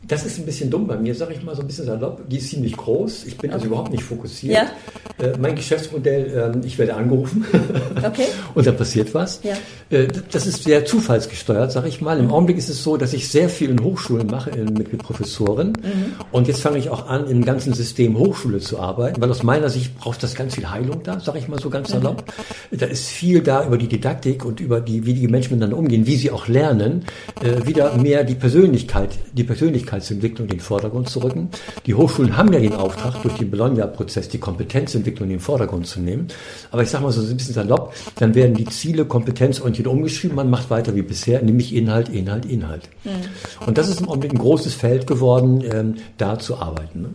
Das 0.08 0.26
ist 0.26 0.40
ein 0.40 0.46
bisschen 0.46 0.70
dumm 0.70 0.88
bei 0.88 0.98
mir, 0.98 1.16
sage 1.16 1.34
ich 1.34 1.44
mal 1.44 1.56
so 1.56 1.62
ein 1.62 1.68
bisschen 1.68 1.86
salopp. 1.86 2.28
Die 2.28 2.38
ist 2.38 2.50
ziemlich 2.50 2.76
groß. 2.76 3.26
Ich 3.28 3.38
bin 3.38 3.52
also 3.52 3.60
okay. 3.60 3.64
also 3.64 3.68
überhaupt 3.68 3.92
nicht 3.92 4.04
fokussiert. 4.04 4.56
Ja. 4.56 5.26
Äh, 5.26 5.38
mein 5.38 5.56
Geschäftsmodell, 5.56 6.54
äh, 6.64 6.68
ich 6.68 6.78
werde 6.78 6.96
angerufen 6.96 7.46
okay. 7.98 8.26
und 8.56 8.66
dann 8.66 8.76
passiert 8.76 9.14
was. 9.14 9.40
Ja. 9.44 9.54
Äh, 9.96 10.08
das 10.32 10.48
ist 10.48 10.64
sehr 10.64 10.84
zufallsgesteuert, 10.86 11.72
sage 11.72 11.88
ich 11.88 12.02
mal. 12.02 12.18
Im 12.18 12.26
mhm. 12.26 12.34
Augenblick 12.34 12.58
ist 12.58 12.70
es 12.70 12.84
so, 12.84 12.98
dass 12.98 13.14
ich 13.14 13.30
sehr 13.30 13.48
viel 13.48 13.70
in 13.70 13.84
Hochschulen 13.84 14.28
mache 14.28 14.50
in, 14.50 14.74
mit, 14.74 14.92
mit, 14.92 15.02
Professoren. 15.04 15.70
Mhm. 15.70 16.14
Und 16.32 16.48
jetzt 16.48 16.62
fange 16.62 16.80
ich 16.80 16.90
auch 16.90 17.08
an, 17.08 17.28
im 17.28 17.46
ganzen 17.46 17.74
System 17.74 18.18
Hochschule 18.18 18.60
zu 18.60 18.80
arbeiten, 18.80 19.22
weil 19.22 19.30
aus 19.30 19.44
meiner 19.44 19.70
Sicht 19.70 19.98
braucht 19.98 20.24
das 20.24 20.36
ganz 20.36 20.56
viel 20.56 20.70
Heilung 20.70 21.04
da, 21.04 21.20
sage 21.20 21.38
ich 21.40 21.48
mal 21.48 21.60
so 21.60 21.70
ganz 21.70 21.90
mhm. 21.90 21.94
salopp. 21.94 22.26
Mhm. 22.26 22.41
Da 22.72 22.86
ist 22.86 23.08
viel 23.08 23.42
da 23.42 23.66
über 23.66 23.78
die 23.78 23.88
Didaktik 23.88 24.46
und 24.46 24.60
über 24.60 24.82
die, 24.82 25.06
wie 25.06 25.14
die 25.14 25.28
Menschen 25.28 25.54
miteinander 25.54 25.78
umgehen, 25.78 26.08
wie 26.08 26.16
sie 26.16 26.32
auch 26.32 26.48
lernen, 26.48 27.06
äh, 27.42 27.66
wieder 27.66 27.98
mehr 27.98 28.24
die 28.24 28.36
Persönlichkeit, 28.36 29.20
die 29.34 29.44
Persönlichkeitsentwicklung 29.44 30.48
in 30.48 30.58
den 30.58 30.60
Vordergrund 30.60 31.10
zu 31.10 31.20
rücken. 31.20 31.50
Die 31.86 31.94
Hochschulen 31.94 32.38
haben 32.38 32.52
ja 32.54 32.60
den 32.60 32.74
Auftrag, 32.74 33.22
durch 33.22 33.36
den 33.36 33.52
Bologna-Prozess 33.52 34.30
die 34.30 34.38
Kompetenzentwicklung 34.38 35.30
in 35.30 35.38
den 35.38 35.40
Vordergrund 35.40 35.88
zu 35.88 36.00
nehmen. 36.00 36.28
Aber 36.72 36.84
ich 36.84 36.90
sage 36.90 37.04
mal 37.04 37.12
so 37.12 37.22
ein 37.22 37.38
bisschen 37.38 37.54
salopp, 37.54 37.94
dann 38.16 38.36
werden 38.36 38.56
die 38.56 38.66
Ziele 38.66 39.06
kompetenzorientiert 39.06 39.88
umgeschrieben, 39.88 40.36
man 40.36 40.50
macht 40.50 40.70
weiter 40.70 40.96
wie 40.96 41.02
bisher, 41.02 41.42
nämlich 41.42 41.76
Inhalt, 41.76 42.10
Inhalt, 42.10 42.46
Inhalt. 42.46 42.90
Mhm. 43.04 43.68
Und 43.68 43.78
das 43.78 43.90
ist 43.90 44.02
im 44.02 44.08
Augenblick 44.08 44.34
ein 44.34 44.40
großes 44.40 44.74
Feld 44.74 45.08
geworden, 45.08 45.64
ähm, 45.72 45.96
da 46.18 46.40
zu 46.40 46.58
arbeiten. 46.58 47.02
Ne? 47.02 47.10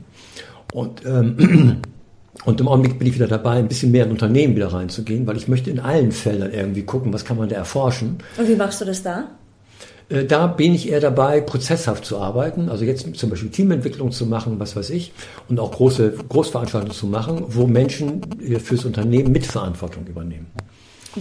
Und 0.72 1.04
ähm, 1.06 1.82
Und 2.44 2.60
im 2.60 2.68
Augenblick 2.68 2.98
bin 2.98 3.08
ich 3.08 3.14
wieder 3.14 3.28
dabei, 3.28 3.52
ein 3.52 3.68
bisschen 3.68 3.90
mehr 3.90 4.04
in 4.04 4.10
Unternehmen 4.10 4.54
wieder 4.54 4.72
reinzugehen, 4.72 5.26
weil 5.26 5.36
ich 5.36 5.48
möchte 5.48 5.70
in 5.70 5.80
allen 5.80 6.12
Feldern 6.12 6.52
irgendwie 6.52 6.82
gucken, 6.82 7.12
was 7.12 7.24
kann 7.24 7.36
man 7.36 7.48
da 7.48 7.56
erforschen. 7.56 8.18
Und 8.36 8.48
wie 8.48 8.56
machst 8.56 8.80
du 8.80 8.84
das 8.84 9.02
da? 9.02 9.28
Äh, 10.08 10.24
da 10.24 10.46
bin 10.46 10.74
ich 10.74 10.88
eher 10.88 11.00
dabei, 11.00 11.40
prozesshaft 11.40 12.04
zu 12.04 12.18
arbeiten, 12.18 12.68
also 12.68 12.84
jetzt 12.84 13.16
zum 13.16 13.30
Beispiel 13.30 13.50
Teamentwicklung 13.50 14.12
zu 14.12 14.26
machen, 14.26 14.58
was 14.58 14.76
weiß 14.76 14.90
ich, 14.90 15.12
und 15.48 15.58
auch 15.58 15.72
große 15.72 16.12
Großveranstaltungen 16.28 16.94
zu 16.94 17.06
machen, 17.06 17.44
wo 17.48 17.66
Menschen 17.66 18.20
äh, 18.40 18.58
fürs 18.58 18.84
Unternehmen 18.84 19.32
Mitverantwortung 19.32 20.06
übernehmen. 20.06 20.46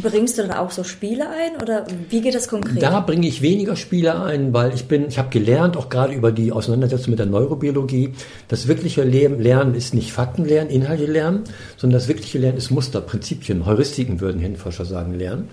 Bringst 0.01 0.37
du 0.37 0.41
dann 0.41 0.51
auch 0.51 0.71
so 0.71 0.83
Spiele 0.83 1.29
ein 1.29 1.61
oder 1.61 1.85
wie 2.09 2.21
geht 2.21 2.35
das 2.35 2.49
konkret? 2.49 2.81
Da 2.81 2.99
bringe 2.99 3.27
ich 3.27 3.41
weniger 3.41 3.75
Spiele 3.75 4.21
ein, 4.21 4.53
weil 4.53 4.73
ich 4.73 4.85
bin, 4.85 5.07
ich 5.07 5.17
habe 5.17 5.29
gelernt, 5.29 5.77
auch 5.77 5.89
gerade 5.89 6.13
über 6.13 6.33
die 6.33 6.51
Auseinandersetzung 6.51 7.11
mit 7.11 7.19
der 7.19 7.27
Neurobiologie, 7.27 8.13
das 8.49 8.67
wirkliche 8.67 9.03
Lernen 9.03 9.73
ist 9.73 9.93
nicht 9.93 10.11
Fakten 10.11 10.43
lernen, 10.43 10.69
Inhalte 10.69 11.05
lernen, 11.05 11.43
sondern 11.77 11.99
das 11.99 12.09
wirkliche 12.09 12.39
Lernen 12.39 12.57
ist 12.57 12.71
Muster, 12.71 12.99
Prinzipien, 12.99 13.65
Heuristiken 13.65 14.19
würden 14.19 14.41
Hirnforscher 14.41 14.85
sagen, 14.85 15.13
lernen. 15.13 15.49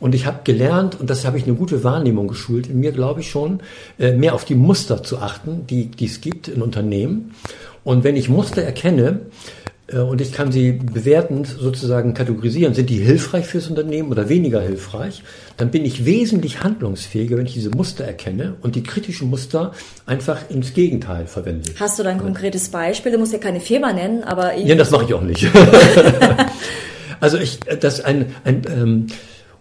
Und 0.00 0.16
ich 0.16 0.26
habe 0.26 0.40
gelernt, 0.42 0.98
und 0.98 1.10
das 1.10 1.24
habe 1.24 1.38
ich 1.38 1.44
eine 1.44 1.54
gute 1.54 1.84
Wahrnehmung 1.84 2.26
geschult, 2.26 2.68
in 2.68 2.80
mir 2.80 2.90
glaube 2.90 3.20
ich 3.20 3.30
schon, 3.30 3.60
äh, 4.00 4.12
mehr 4.12 4.34
auf 4.34 4.44
die 4.44 4.56
Muster 4.56 5.04
zu 5.04 5.18
achten, 5.18 5.66
die, 5.68 5.86
die 5.86 6.06
es 6.06 6.20
gibt 6.20 6.48
in 6.48 6.60
Unternehmen. 6.60 7.34
Und 7.84 8.02
wenn 8.02 8.16
ich 8.16 8.28
Muster 8.28 8.62
erkenne, 8.62 9.20
und 10.00 10.20
ich 10.20 10.32
kann 10.32 10.52
sie 10.52 10.72
bewertend 10.72 11.46
sozusagen 11.46 12.14
kategorisieren, 12.14 12.74
sind 12.74 12.90
die 12.90 12.98
hilfreich 12.98 13.46
fürs 13.46 13.68
Unternehmen 13.68 14.10
oder 14.10 14.28
weniger 14.28 14.60
hilfreich, 14.60 15.22
dann 15.56 15.70
bin 15.70 15.84
ich 15.84 16.04
wesentlich 16.04 16.62
handlungsfähiger, 16.62 17.36
wenn 17.36 17.46
ich 17.46 17.54
diese 17.54 17.70
Muster 17.70 18.04
erkenne 18.04 18.54
und 18.62 18.74
die 18.74 18.82
kritischen 18.82 19.30
Muster 19.30 19.72
einfach 20.06 20.50
ins 20.50 20.74
Gegenteil 20.74 21.26
verwende. 21.26 21.70
Hast 21.78 21.98
du 21.98 22.02
da 22.02 22.10
ein 22.10 22.18
konkretes 22.18 22.68
Beispiel? 22.68 23.12
Du 23.12 23.18
musst 23.18 23.32
ja 23.32 23.38
keine 23.38 23.60
Firma 23.60 23.92
nennen, 23.92 24.24
aber... 24.24 24.54
Ja, 24.56 24.74
das 24.74 24.90
mache 24.90 25.04
ich 25.04 25.14
auch 25.14 25.22
nicht. 25.22 25.46
also 27.20 27.38
ich, 27.38 27.60
das 27.80 28.00
ein, 28.00 28.34
ein 28.44 28.62
ähm, 28.68 29.06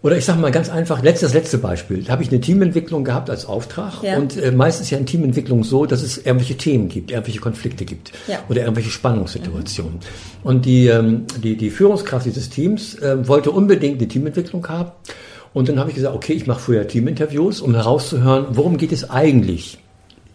oder 0.04 0.18
ich 0.18 0.26
sage 0.26 0.40
mal 0.40 0.52
ganz 0.52 0.70
einfach, 0.70 1.04
letztes 1.04 1.34
letzte 1.34 1.60
Beispiel. 1.60 2.04
Da 2.04 2.14
habe 2.14 2.24
ich 2.24 2.30
eine 2.30 2.42
Teamentwicklung 2.42 3.04
gehabt 3.04 3.30
als 3.30 3.46
Auftrag. 3.46 4.02
Ja. 4.02 4.18
Und 4.18 4.36
äh, 4.36 4.52
meistens 4.52 4.90
ja 4.90 4.98
in 4.98 5.06
Teamentwicklung 5.06 5.64
so, 5.64 5.86
dass 5.86 6.02
es 6.02 6.18
irgendwelche 6.18 6.58
Themen 6.58 6.90
gibt, 6.90 7.12
irgendwelche 7.12 7.40
Konflikte 7.40 7.86
gibt 7.86 8.12
ja. 8.28 8.40
oder 8.50 8.62
irgendwelche 8.62 8.90
Spannungssituationen. 8.90 9.94
Mhm. 9.94 10.00
Und 10.44 10.66
die, 10.66 10.88
ähm, 10.88 11.26
die, 11.44 11.56
die 11.56 11.70
Führungskraft 11.70 12.26
dieses 12.26 12.50
Teams 12.50 12.96
äh, 12.96 13.28
wollte 13.28 13.52
unbedingt 13.52 14.00
eine 14.00 14.08
Teamentwicklung 14.08 14.68
haben. 14.68 14.92
Und 15.54 15.70
dann 15.70 15.80
habe 15.80 15.90
ich 15.90 15.96
gesagt, 15.96 16.16
okay, 16.16 16.34
ich 16.34 16.48
mache 16.48 16.62
vorher 16.62 16.88
Teaminterviews, 16.88 17.62
um 17.62 17.76
herauszuhören, 17.76 18.48
worum 18.52 18.78
geht 18.78 18.92
es 18.92 19.10
eigentlich 19.10 19.78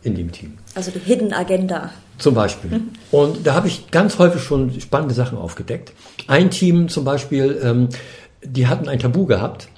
in 0.02 0.14
dem 0.14 0.31
Team. 0.31 0.59
Also 0.76 0.92
die 0.92 1.00
Hidden 1.00 1.33
Agenda. 1.33 1.90
Zum 2.18 2.35
Beispiel. 2.35 2.70
Mhm. 2.70 2.88
Und 3.11 3.46
da 3.46 3.55
habe 3.55 3.66
ich 3.66 3.90
ganz 3.90 4.18
häufig 4.18 4.42
schon 4.42 4.81
spannende 4.81 5.14
Sachen 5.14 5.37
aufgedeckt. 5.37 5.92
Ein 6.29 6.50
Team 6.50 6.88
zum 6.88 7.05
Beispiel, 7.05 7.61
ähm, 7.62 7.88
die 8.46 8.66
hatten 8.66 8.88
ein 8.88 8.98
Tabu 8.98 9.26
gehabt. 9.26 9.68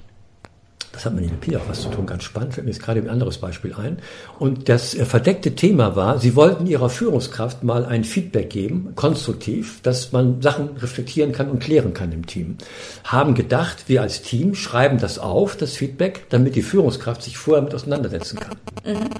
Das 0.92 1.04
hat 1.04 1.14
mit 1.14 1.26
NLP 1.26 1.57
auch 1.57 1.68
was 1.68 1.83
zu 1.83 1.90
tun, 1.90 2.07
ganz 2.07 2.24
spannend, 2.24 2.54
fällt 2.54 2.66
mir 2.66 2.72
jetzt 2.72 2.83
gerade 2.83 3.00
ein 3.00 3.09
anderes 3.09 3.38
Beispiel 3.38 3.72
ein. 3.72 3.98
Und 4.40 4.68
das 4.68 4.96
äh, 4.96 5.04
verdeckte 5.04 5.54
Thema 5.54 5.94
war, 5.94 6.18
sie 6.18 6.35
wollten 6.35 6.66
ihrer 6.66 6.90
Führungskraft 6.90 7.62
mal 7.62 7.85
ein 7.85 8.02
Feedback 8.02 8.50
geben, 8.50 8.94
konstruktiv, 8.96 9.81
dass 9.83 10.11
man 10.11 10.42
Sachen 10.42 10.76
reflektieren 10.78 11.31
kann 11.31 11.50
und 11.50 11.61
klären 11.61 11.94
kann 11.94 12.11
im 12.11 12.26
Team. 12.26 12.57
Haben 13.04 13.35
gedacht, 13.35 13.85
wir 13.87 14.02
als 14.02 14.22
Team 14.22 14.57
schreiben 14.57 14.98
das 14.98 15.20
auf, 15.20 15.57
das 15.57 15.74
Feedback, 15.74 16.26
damit 16.31 16.57
die 16.57 16.62
Führungskraft 16.62 17.22
sich 17.22 17.38
vorher 17.38 17.62
mit 17.62 17.76
auseinandersetzen 17.76 18.40
kann. 18.40 18.57
Mhm. 18.85 19.11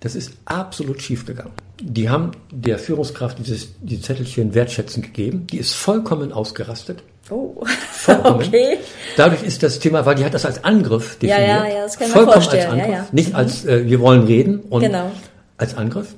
Das 0.00 0.14
ist 0.14 0.32
absolut 0.44 1.02
schief 1.02 1.26
gegangen. 1.26 1.52
Die 1.80 2.08
haben 2.08 2.32
der 2.50 2.78
Führungskraft 2.78 3.38
dieses, 3.38 3.68
die 3.80 4.00
Zettelchen 4.00 4.54
wertschätzend 4.54 5.06
gegeben. 5.06 5.46
Die 5.48 5.58
ist 5.58 5.74
vollkommen 5.74 6.32
ausgerastet. 6.32 7.02
Oh, 7.30 7.62
okay. 8.24 8.78
Dadurch 9.16 9.42
ist 9.42 9.62
das 9.62 9.78
Thema, 9.78 10.06
weil 10.06 10.14
die 10.14 10.24
hat 10.24 10.34
das 10.34 10.46
als 10.46 10.64
Angriff 10.64 11.18
definiert. 11.18 11.40
Ja, 11.40 11.66
ja, 11.66 11.74
ja, 11.74 11.82
das 11.82 11.98
kann 11.98 12.08
man 12.08 12.16
Vollkommen 12.16 12.48
als 12.48 12.66
Angriff. 12.66 12.88
Ja, 12.88 12.92
ja. 12.92 13.06
Nicht 13.12 13.34
als, 13.34 13.64
äh, 13.64 13.86
wir 13.86 14.00
wollen 14.00 14.22
reden 14.22 14.60
und 14.60 14.82
genau. 14.82 15.10
als 15.56 15.76
Angriff. 15.76 16.14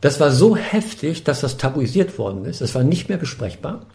Das 0.00 0.18
war 0.18 0.32
so 0.32 0.56
heftig, 0.56 1.22
dass 1.22 1.42
das 1.42 1.58
tabuisiert 1.58 2.18
worden 2.18 2.44
ist. 2.44 2.60
Das 2.60 2.74
war 2.74 2.82
nicht 2.82 3.08
mehr 3.08 3.18
besprechbar. 3.18 3.86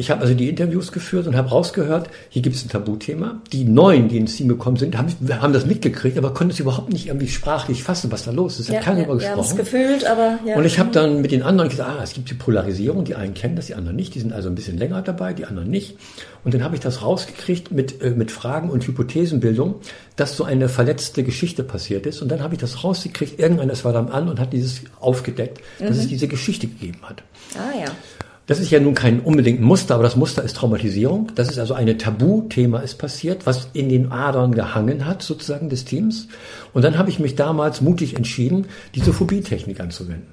Ich 0.00 0.12
habe 0.12 0.20
also 0.20 0.32
die 0.32 0.48
Interviews 0.48 0.92
geführt 0.92 1.26
und 1.26 1.36
habe 1.36 1.48
rausgehört, 1.48 2.08
hier 2.28 2.40
gibt 2.40 2.54
es 2.54 2.64
ein 2.64 2.68
Tabuthema. 2.68 3.42
Die 3.52 3.64
Neuen, 3.64 4.08
die 4.08 4.16
ins 4.16 4.36
Team 4.36 4.46
gekommen 4.46 4.76
sind, 4.76 4.96
haben, 4.96 5.12
haben 5.28 5.52
das 5.52 5.66
mitgekriegt, 5.66 6.16
aber 6.16 6.32
konnten 6.32 6.52
es 6.52 6.60
überhaupt 6.60 6.92
nicht 6.92 7.08
irgendwie 7.08 7.26
sprachlich 7.26 7.82
fassen, 7.82 8.12
was 8.12 8.22
da 8.22 8.30
los 8.30 8.60
ist. 8.60 8.68
Ja, 8.68 8.76
hat 8.76 8.84
keiner 8.84 9.00
ja, 9.00 9.04
darüber 9.06 9.18
gesprochen. 9.18 9.56
Ja, 9.56 9.64
gefühlt, 9.64 10.06
aber 10.06 10.38
ja. 10.46 10.56
Und 10.56 10.64
ich 10.64 10.78
habe 10.78 10.92
dann 10.92 11.20
mit 11.20 11.32
den 11.32 11.42
anderen 11.42 11.68
gesagt, 11.68 11.90
ah, 11.90 12.00
es 12.00 12.12
gibt 12.12 12.30
die 12.30 12.34
Polarisierung, 12.34 13.04
die 13.04 13.16
einen 13.16 13.34
kennen 13.34 13.56
das, 13.56 13.66
die 13.66 13.74
anderen 13.74 13.96
nicht. 13.96 14.14
Die 14.14 14.20
sind 14.20 14.32
also 14.32 14.48
ein 14.48 14.54
bisschen 14.54 14.78
länger 14.78 15.02
dabei, 15.02 15.32
die 15.32 15.46
anderen 15.46 15.68
nicht. 15.68 15.96
Und 16.44 16.54
dann 16.54 16.62
habe 16.62 16.76
ich 16.76 16.80
das 16.80 17.02
rausgekriegt 17.02 17.72
mit, 17.72 18.00
äh, 18.00 18.10
mit 18.10 18.30
Fragen 18.30 18.70
und 18.70 18.86
Hypothesenbildung, 18.86 19.74
dass 20.14 20.36
so 20.36 20.44
eine 20.44 20.68
verletzte 20.68 21.24
Geschichte 21.24 21.64
passiert 21.64 22.06
ist. 22.06 22.22
Und 22.22 22.28
dann 22.28 22.40
habe 22.40 22.54
ich 22.54 22.60
das 22.60 22.84
rausgekriegt, 22.84 23.40
irgendeiner 23.40 23.74
war 23.82 23.92
dann 23.92 24.10
an 24.10 24.28
und 24.28 24.38
hat 24.38 24.52
dieses 24.52 24.82
aufgedeckt, 25.00 25.60
dass 25.80 25.96
mhm. 25.96 26.02
es 26.02 26.08
diese 26.08 26.28
Geschichte 26.28 26.68
gegeben 26.68 27.00
hat. 27.02 27.24
Ah 27.56 27.76
ja. 27.80 27.86
Das 28.48 28.60
ist 28.60 28.70
ja 28.70 28.80
nun 28.80 28.94
kein 28.94 29.20
unbedingt 29.20 29.60
Muster, 29.60 29.94
aber 29.94 30.02
das 30.02 30.16
Muster 30.16 30.42
ist 30.42 30.56
Traumatisierung. 30.56 31.30
Das 31.34 31.50
ist 31.50 31.58
also 31.58 31.74
ein 31.74 31.98
Tabuthema 31.98 32.80
ist 32.80 32.94
passiert, 32.94 33.44
was 33.44 33.68
in 33.74 33.90
den 33.90 34.10
Adern 34.10 34.54
gehangen 34.54 35.04
hat, 35.04 35.22
sozusagen 35.22 35.68
des 35.68 35.84
Teams. 35.84 36.28
Und 36.72 36.82
dann 36.82 36.96
habe 36.96 37.10
ich 37.10 37.18
mich 37.18 37.36
damals 37.36 37.82
mutig 37.82 38.16
entschieden, 38.16 38.66
diese 38.94 39.12
Phobietechnik 39.12 39.80
anzuwenden. 39.80 40.28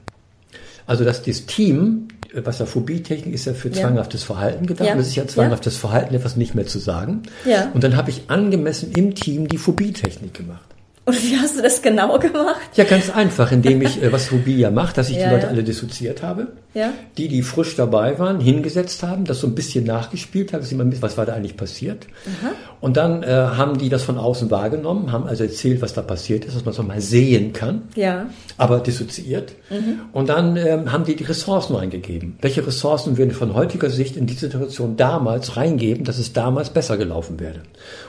Also 0.88 1.04
dass 1.04 1.23
das 1.23 1.45
Team, 1.45 2.08
was 2.34 2.60
ja 2.60 2.65
Phobietechnik 2.65 3.34
ist 3.34 3.45
ja 3.45 3.54
für 3.54 3.69
zwanghaftes 3.69 4.21
ja. 4.21 4.28
Verhalten 4.28 4.65
gedacht, 4.65 4.88
ja. 4.88 4.95
das 4.95 5.08
ist 5.08 5.15
ja 5.15 5.28
zwanghaftes 5.28 5.73
ja. 5.73 5.80
Verhalten, 5.82 6.15
etwas 6.15 6.38
nicht 6.38 6.56
mehr 6.56 6.67
zu 6.67 6.80
sagen. 6.80 7.23
Ja. 7.43 7.69
Und 7.73 7.84
dann 7.84 7.97
habe 7.97 8.12
ich 8.12 8.30
angemessen 8.30 8.93
im 8.93 9.13
Team 9.13 9.49
die 9.49 9.58
Phobietechnik 9.58 10.34
gemacht. 10.34 10.75
Und 11.06 11.22
wie 11.24 11.38
hast 11.38 11.56
du 11.56 11.62
das 11.62 11.84
genau 11.84 12.18
gemacht? 12.18 12.62
Ja, 12.74 12.84
ganz 12.84 13.12
einfach, 13.12 13.52
indem 13.52 13.84
ich, 13.84 14.02
äh, 14.02 14.12
was 14.12 14.26
Phobie 14.26 14.58
ja 14.58 14.72
macht, 14.72 14.98
dass 14.98 15.10
ich 15.10 15.18
ja, 15.18 15.28
die 15.28 15.36
Leute 15.36 15.46
ja. 15.46 15.50
alle 15.52 15.63
dissoziiert 15.63 16.24
habe. 16.24 16.48
Ja. 16.74 16.94
Die, 17.18 17.28
die 17.28 17.44
frisch 17.44 17.76
dabei 17.76 18.18
waren, 18.18 18.39
hingesetzt 18.39 19.04
haben, 19.04 19.24
das 19.24 19.39
so 19.39 19.48
ein 19.48 19.54
bisschen 19.54 19.86
nachgespielt 19.86 20.52
haben, 20.52 20.62
dass 20.62 20.70
sie 20.70 20.76
mal 20.76 20.84
mit, 20.84 21.02
was 21.04 21.15
war 21.18 21.28
da 21.28 21.34
eigentlich 21.34 21.56
passiert. 21.56 22.08
Aha. 22.26 22.52
Und 22.82 22.98
dann 22.98 23.22
äh, 23.22 23.28
haben 23.28 23.78
die 23.78 23.89
das 23.89 24.04
von 24.04 24.18
außen 24.18 24.50
wahrgenommen, 24.50 25.12
haben 25.12 25.28
also 25.28 25.44
erzählt, 25.44 25.82
was 25.82 25.94
da 25.94 26.02
passiert 26.02 26.44
ist, 26.44 26.56
dass 26.56 26.65
man 26.65 26.72
es 26.72 26.78
nochmal 26.80 27.02
sehen 27.02 27.54
kann. 27.54 27.84
Ja. 27.96 28.26
Aber 28.58 28.80
dissoziiert. 28.80 29.54
Mhm. 29.70 30.02
Und 30.12 30.30
dann 30.30 30.58
ähm, 30.58 30.91
haben 30.91 31.06
die 31.06 31.15
die 31.15 31.24
Ressourcen 31.24 31.76
reingegeben. 31.76 32.38
Welche 32.41 32.65
Ressourcen 32.65 33.18
würden 33.18 33.32
von 33.32 33.54
heutiger 33.54 33.91
Sicht 33.91 34.18
in 34.18 34.26
diese 34.26 34.48
Situation 34.48 34.98
damals 34.98 35.56
reingeben, 35.56 36.04
dass 36.04 36.18
es 36.18 36.34
damals 36.34 36.72
besser 36.72 36.98
gelaufen 36.98 37.39
wäre? 37.39 37.62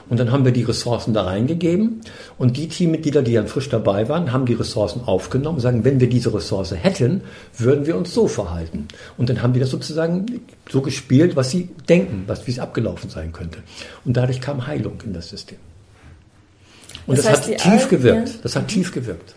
Und 0.09 0.19
dann 0.19 0.31
haben 0.31 0.45
wir 0.45 0.51
die 0.51 0.63
Ressourcen 0.63 1.13
da 1.13 1.23
reingegeben 1.23 2.01
und 2.37 2.57
die 2.57 2.67
Teammitglieder, 2.87 3.21
die 3.21 3.33
dann 3.33 3.47
frisch 3.47 3.69
dabei 3.69 4.07
waren, 4.07 4.31
haben 4.31 4.45
die 4.45 4.53
Ressourcen 4.53 5.01
aufgenommen 5.05 5.57
und 5.57 5.61
sagen, 5.61 5.83
wenn 5.83 5.99
wir 5.99 6.09
diese 6.09 6.33
Ressource 6.33 6.71
hätten, 6.71 7.21
würden 7.57 7.85
wir 7.85 7.97
uns 7.97 8.13
so 8.13 8.27
verhalten. 8.27 8.87
Und 9.17 9.29
dann 9.29 9.41
haben 9.41 9.53
die 9.53 9.59
das 9.59 9.69
sozusagen 9.69 10.41
so 10.69 10.81
gespielt, 10.81 11.35
was 11.35 11.51
sie 11.51 11.69
denken, 11.89 12.23
was, 12.27 12.47
wie 12.47 12.51
es 12.51 12.59
abgelaufen 12.59 13.09
sein 13.09 13.33
könnte. 13.33 13.59
Und 14.05 14.15
dadurch 14.15 14.39
kam 14.39 14.65
Heilung 14.67 15.01
in 15.05 15.13
das 15.13 15.29
System. 15.29 15.57
Und 17.05 17.17
das, 17.17 17.25
das 17.25 17.47
heißt, 17.47 17.65
hat 17.65 17.73
tief 17.73 17.89
gewirkt. 17.89 18.29
Ja. 18.29 18.35
Das 18.43 18.55
hat 18.55 18.67
tief 18.67 18.93
gewirkt. 18.93 19.35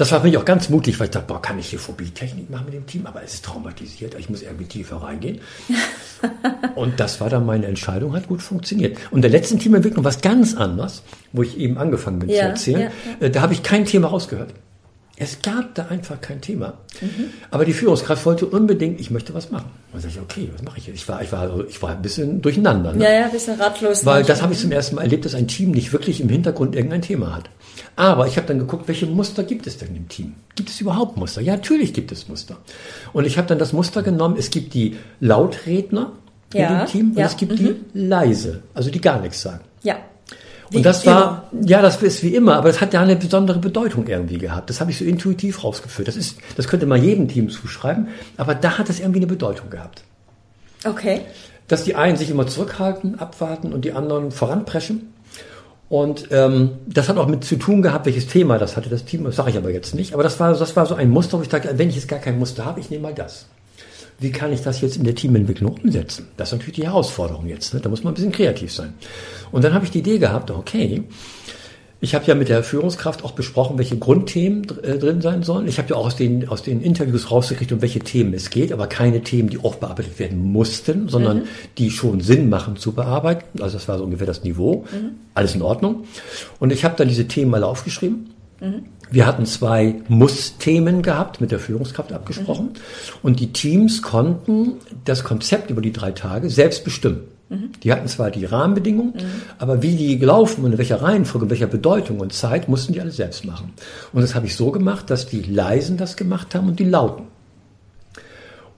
Das 0.00 0.12
war 0.12 0.22
für 0.22 0.28
mich 0.28 0.38
auch 0.38 0.46
ganz 0.46 0.70
mutig, 0.70 0.98
weil 0.98 1.08
ich 1.08 1.10
dachte, 1.10 1.26
boah, 1.26 1.42
kann 1.42 1.58
ich 1.58 1.66
hier 1.66 1.78
Phobie-Technik 1.78 2.48
machen 2.48 2.64
mit 2.64 2.72
dem 2.72 2.86
Team? 2.86 3.04
Aber 3.04 3.22
es 3.22 3.34
ist 3.34 3.44
traumatisiert, 3.44 4.14
ich 4.18 4.30
muss 4.30 4.40
irgendwie 4.40 4.64
tiefer 4.64 4.96
reingehen. 4.96 5.42
und 6.74 6.98
das 6.98 7.20
war 7.20 7.28
dann 7.28 7.44
meine 7.44 7.66
Entscheidung, 7.66 8.14
hat 8.14 8.26
gut 8.26 8.40
funktioniert. 8.40 8.96
Und 9.10 9.20
der 9.20 9.30
letzten 9.30 9.58
Teamentwicklung 9.58 10.02
war 10.02 10.10
es 10.10 10.22
ganz 10.22 10.56
anders, 10.56 11.02
wo 11.34 11.42
ich 11.42 11.58
eben 11.58 11.76
angefangen 11.76 12.20
bin 12.20 12.30
ja, 12.30 12.36
zu 12.36 12.44
erzählen. 12.46 12.80
Ja, 12.80 12.90
ja. 13.20 13.26
Äh, 13.26 13.30
da 13.30 13.42
habe 13.42 13.52
ich 13.52 13.62
kein 13.62 13.84
Thema 13.84 14.08
rausgehört. 14.08 14.54
Es 15.22 15.42
gab 15.42 15.74
da 15.74 15.88
einfach 15.88 16.18
kein 16.22 16.40
Thema. 16.40 16.78
Mhm. 17.02 17.26
Aber 17.50 17.66
die 17.66 17.74
Führungskraft 17.74 18.24
wollte 18.24 18.46
unbedingt, 18.46 19.00
ich 19.00 19.10
möchte 19.10 19.34
was 19.34 19.50
machen. 19.50 19.70
Und 19.92 20.02
dann 20.02 20.10
sage 20.10 20.14
ich, 20.14 20.20
okay, 20.22 20.50
was 20.54 20.62
mache 20.62 20.78
ich 20.78 20.86
jetzt? 20.86 20.96
Ich 20.96 21.06
war, 21.10 21.20
ich 21.20 21.30
war, 21.30 21.62
ich 21.68 21.82
war 21.82 21.90
ein 21.90 22.00
bisschen 22.00 22.40
durcheinander. 22.40 22.94
Ne? 22.94 23.04
Ja, 23.04 23.12
ja, 23.12 23.24
ein 23.26 23.30
bisschen 23.30 23.60
ratlos. 23.60 24.06
Weil 24.06 24.24
das 24.24 24.40
habe 24.40 24.54
ich 24.54 24.60
zum 24.60 24.72
ersten 24.72 24.94
Mal 24.94 25.02
erlebt, 25.02 25.26
dass 25.26 25.34
ein 25.34 25.46
Team 25.46 25.72
nicht 25.72 25.92
wirklich 25.92 26.22
im 26.22 26.30
Hintergrund 26.30 26.74
irgendein 26.74 27.02
Thema 27.02 27.36
hat. 27.36 27.50
Aber 27.96 28.26
ich 28.26 28.36
habe 28.36 28.46
dann 28.46 28.58
geguckt, 28.58 28.88
welche 28.88 29.06
Muster 29.06 29.42
gibt 29.42 29.66
es 29.66 29.78
denn 29.78 29.94
im 29.94 30.08
Team? 30.08 30.34
Gibt 30.54 30.70
es 30.70 30.80
überhaupt 30.80 31.16
Muster? 31.16 31.40
Ja, 31.40 31.54
natürlich 31.54 31.92
gibt 31.92 32.12
es 32.12 32.28
Muster. 32.28 32.56
Und 33.12 33.26
ich 33.26 33.36
habe 33.36 33.48
dann 33.48 33.58
das 33.58 33.72
Muster 33.72 34.02
genommen, 34.02 34.36
es 34.38 34.50
gibt 34.50 34.74
die 34.74 34.96
Lautredner 35.20 36.12
ja, 36.54 36.68
in 36.68 36.78
dem 36.78 36.86
Team 36.86 37.10
und 37.10 37.18
ja. 37.18 37.26
es 37.26 37.36
gibt 37.36 37.52
mhm. 37.52 37.56
die 37.56 37.76
leise, 37.94 38.62
also 38.74 38.90
die 38.90 39.00
gar 39.00 39.20
nichts 39.20 39.42
sagen. 39.42 39.60
Ja. 39.82 39.96
Wie 40.70 40.78
und 40.78 40.86
das 40.86 41.04
war, 41.04 41.48
immer. 41.50 41.66
ja, 41.66 41.82
das 41.82 42.00
ist 42.00 42.22
wie 42.22 42.34
immer, 42.34 42.56
aber 42.56 42.68
das 42.68 42.80
hat 42.80 42.94
ja 42.94 43.00
eine 43.00 43.16
besondere 43.16 43.58
Bedeutung 43.58 44.06
irgendwie 44.06 44.38
gehabt. 44.38 44.70
Das 44.70 44.80
habe 44.80 44.92
ich 44.92 44.98
so 44.98 45.04
intuitiv 45.04 45.64
rausgeführt. 45.64 46.06
Das 46.06 46.16
ist, 46.16 46.38
das 46.56 46.68
könnte 46.68 46.86
man 46.86 47.02
jedem 47.02 47.26
Team 47.26 47.50
zuschreiben, 47.50 48.08
aber 48.36 48.54
da 48.54 48.78
hat 48.78 48.88
das 48.88 49.00
irgendwie 49.00 49.18
eine 49.18 49.26
Bedeutung 49.26 49.68
gehabt. 49.68 50.04
Okay. 50.84 51.22
Dass 51.66 51.84
die 51.84 51.96
einen 51.96 52.16
sich 52.16 52.30
immer 52.30 52.46
zurückhalten, 52.46 53.18
abwarten 53.18 53.72
und 53.72 53.84
die 53.84 53.92
anderen 53.92 54.30
voranpreschen. 54.30 55.12
Und 55.90 56.28
ähm, 56.30 56.78
das 56.86 57.08
hat 57.08 57.18
auch 57.18 57.26
mit 57.26 57.42
zu 57.42 57.56
tun 57.56 57.82
gehabt, 57.82 58.06
welches 58.06 58.28
Thema 58.28 58.58
das 58.58 58.76
hatte 58.76 58.88
das 58.88 59.04
Team, 59.04 59.24
das 59.24 59.34
sage 59.34 59.50
ich 59.50 59.56
aber 59.56 59.70
jetzt 59.70 59.92
nicht. 59.92 60.14
Aber 60.14 60.22
das 60.22 60.38
war, 60.38 60.54
das 60.54 60.76
war 60.76 60.86
so 60.86 60.94
ein 60.94 61.10
Muster, 61.10 61.36
wo 61.36 61.42
ich 61.42 61.48
dachte, 61.48 61.68
wenn 61.76 61.88
ich 61.88 61.96
jetzt 61.96 62.06
gar 62.06 62.20
kein 62.20 62.38
Muster 62.38 62.64
habe, 62.64 62.78
ich 62.78 62.90
nehme 62.90 63.02
mal 63.02 63.14
das. 63.14 63.46
Wie 64.20 64.30
kann 64.30 64.52
ich 64.52 64.62
das 64.62 64.80
jetzt 64.82 64.98
in 64.98 65.02
der 65.02 65.16
Teamentwicklung 65.16 65.74
umsetzen? 65.82 66.28
Das 66.36 66.48
ist 66.48 66.52
natürlich 66.52 66.76
die 66.76 66.84
Herausforderung 66.84 67.48
jetzt. 67.48 67.74
Ne? 67.74 67.80
Da 67.80 67.88
muss 67.88 68.04
man 68.04 68.12
ein 68.12 68.14
bisschen 68.14 68.30
kreativ 68.30 68.72
sein. 68.72 68.94
Und 69.50 69.64
dann 69.64 69.74
habe 69.74 69.84
ich 69.84 69.90
die 69.90 69.98
Idee 69.98 70.18
gehabt, 70.18 70.52
okay, 70.52 71.02
Ich 72.02 72.14
habe 72.14 72.24
ja 72.24 72.34
mit 72.34 72.48
der 72.48 72.62
Führungskraft 72.62 73.24
auch 73.24 73.32
besprochen, 73.32 73.76
welche 73.76 73.98
Grundthemen 73.98 74.66
äh, 74.82 74.98
drin 74.98 75.20
sein 75.20 75.42
sollen. 75.42 75.68
Ich 75.68 75.78
habe 75.78 75.90
ja 75.90 75.96
auch 75.96 76.06
aus 76.06 76.16
den, 76.16 76.48
aus 76.48 76.62
den 76.62 76.80
Interviews 76.80 77.30
rausgekriegt, 77.30 77.72
um 77.72 77.82
welche 77.82 78.00
Themen 78.00 78.32
es 78.32 78.48
geht, 78.48 78.72
aber 78.72 78.86
keine 78.86 79.22
Themen, 79.22 79.50
die 79.50 79.58
auch 79.58 79.74
bearbeitet 79.74 80.18
werden 80.18 80.50
mussten, 80.50 81.08
sondern 81.08 81.40
mhm. 81.40 81.44
die 81.76 81.90
schon 81.90 82.20
Sinn 82.20 82.48
machen 82.48 82.76
zu 82.76 82.92
bearbeiten. 82.92 83.60
Also 83.60 83.76
das 83.76 83.86
war 83.86 83.98
so 83.98 84.04
ungefähr 84.04 84.26
das 84.26 84.44
Niveau. 84.44 84.86
Mhm. 84.90 85.10
Alles 85.34 85.54
in 85.54 85.60
Ordnung. 85.60 86.04
Und 86.58 86.72
ich 86.72 86.84
habe 86.84 86.94
dann 86.96 87.08
diese 87.08 87.28
Themen 87.28 87.50
mal 87.50 87.64
aufgeschrieben. 87.64 88.30
Mhm. 88.60 88.84
Wir 89.10 89.26
hatten 89.26 89.44
zwei 89.44 89.96
Muss-Themen 90.08 91.02
gehabt, 91.02 91.40
mit 91.40 91.50
der 91.50 91.58
Führungskraft 91.58 92.12
abgesprochen. 92.12 92.66
Mhm. 92.66 93.18
Und 93.22 93.40
die 93.40 93.52
Teams 93.52 94.00
konnten 94.00 94.74
das 95.04 95.22
Konzept 95.22 95.70
über 95.70 95.82
die 95.82 95.92
drei 95.92 96.12
Tage 96.12 96.48
selbst 96.48 96.82
bestimmen. 96.84 97.24
Die 97.82 97.92
hatten 97.92 98.06
zwar 98.06 98.30
die 98.30 98.44
Rahmenbedingungen, 98.44 99.14
mhm. 99.14 99.42
aber 99.58 99.82
wie 99.82 99.96
die 99.96 100.18
gelaufen 100.18 100.64
und 100.64 100.72
in 100.72 100.78
welcher 100.78 101.02
Reihenfolge, 101.02 101.46
in 101.46 101.50
welcher 101.50 101.66
Bedeutung 101.66 102.20
und 102.20 102.32
Zeit, 102.32 102.68
mussten 102.68 102.92
die 102.92 103.00
alle 103.00 103.10
selbst 103.10 103.44
machen. 103.44 103.72
Und 104.12 104.22
das 104.22 104.36
habe 104.36 104.46
ich 104.46 104.54
so 104.54 104.70
gemacht, 104.70 105.10
dass 105.10 105.26
die 105.26 105.42
Leisen 105.42 105.96
das 105.96 106.16
gemacht 106.16 106.54
haben 106.54 106.68
und 106.68 106.78
die 106.78 106.84
Lauten. 106.84 107.24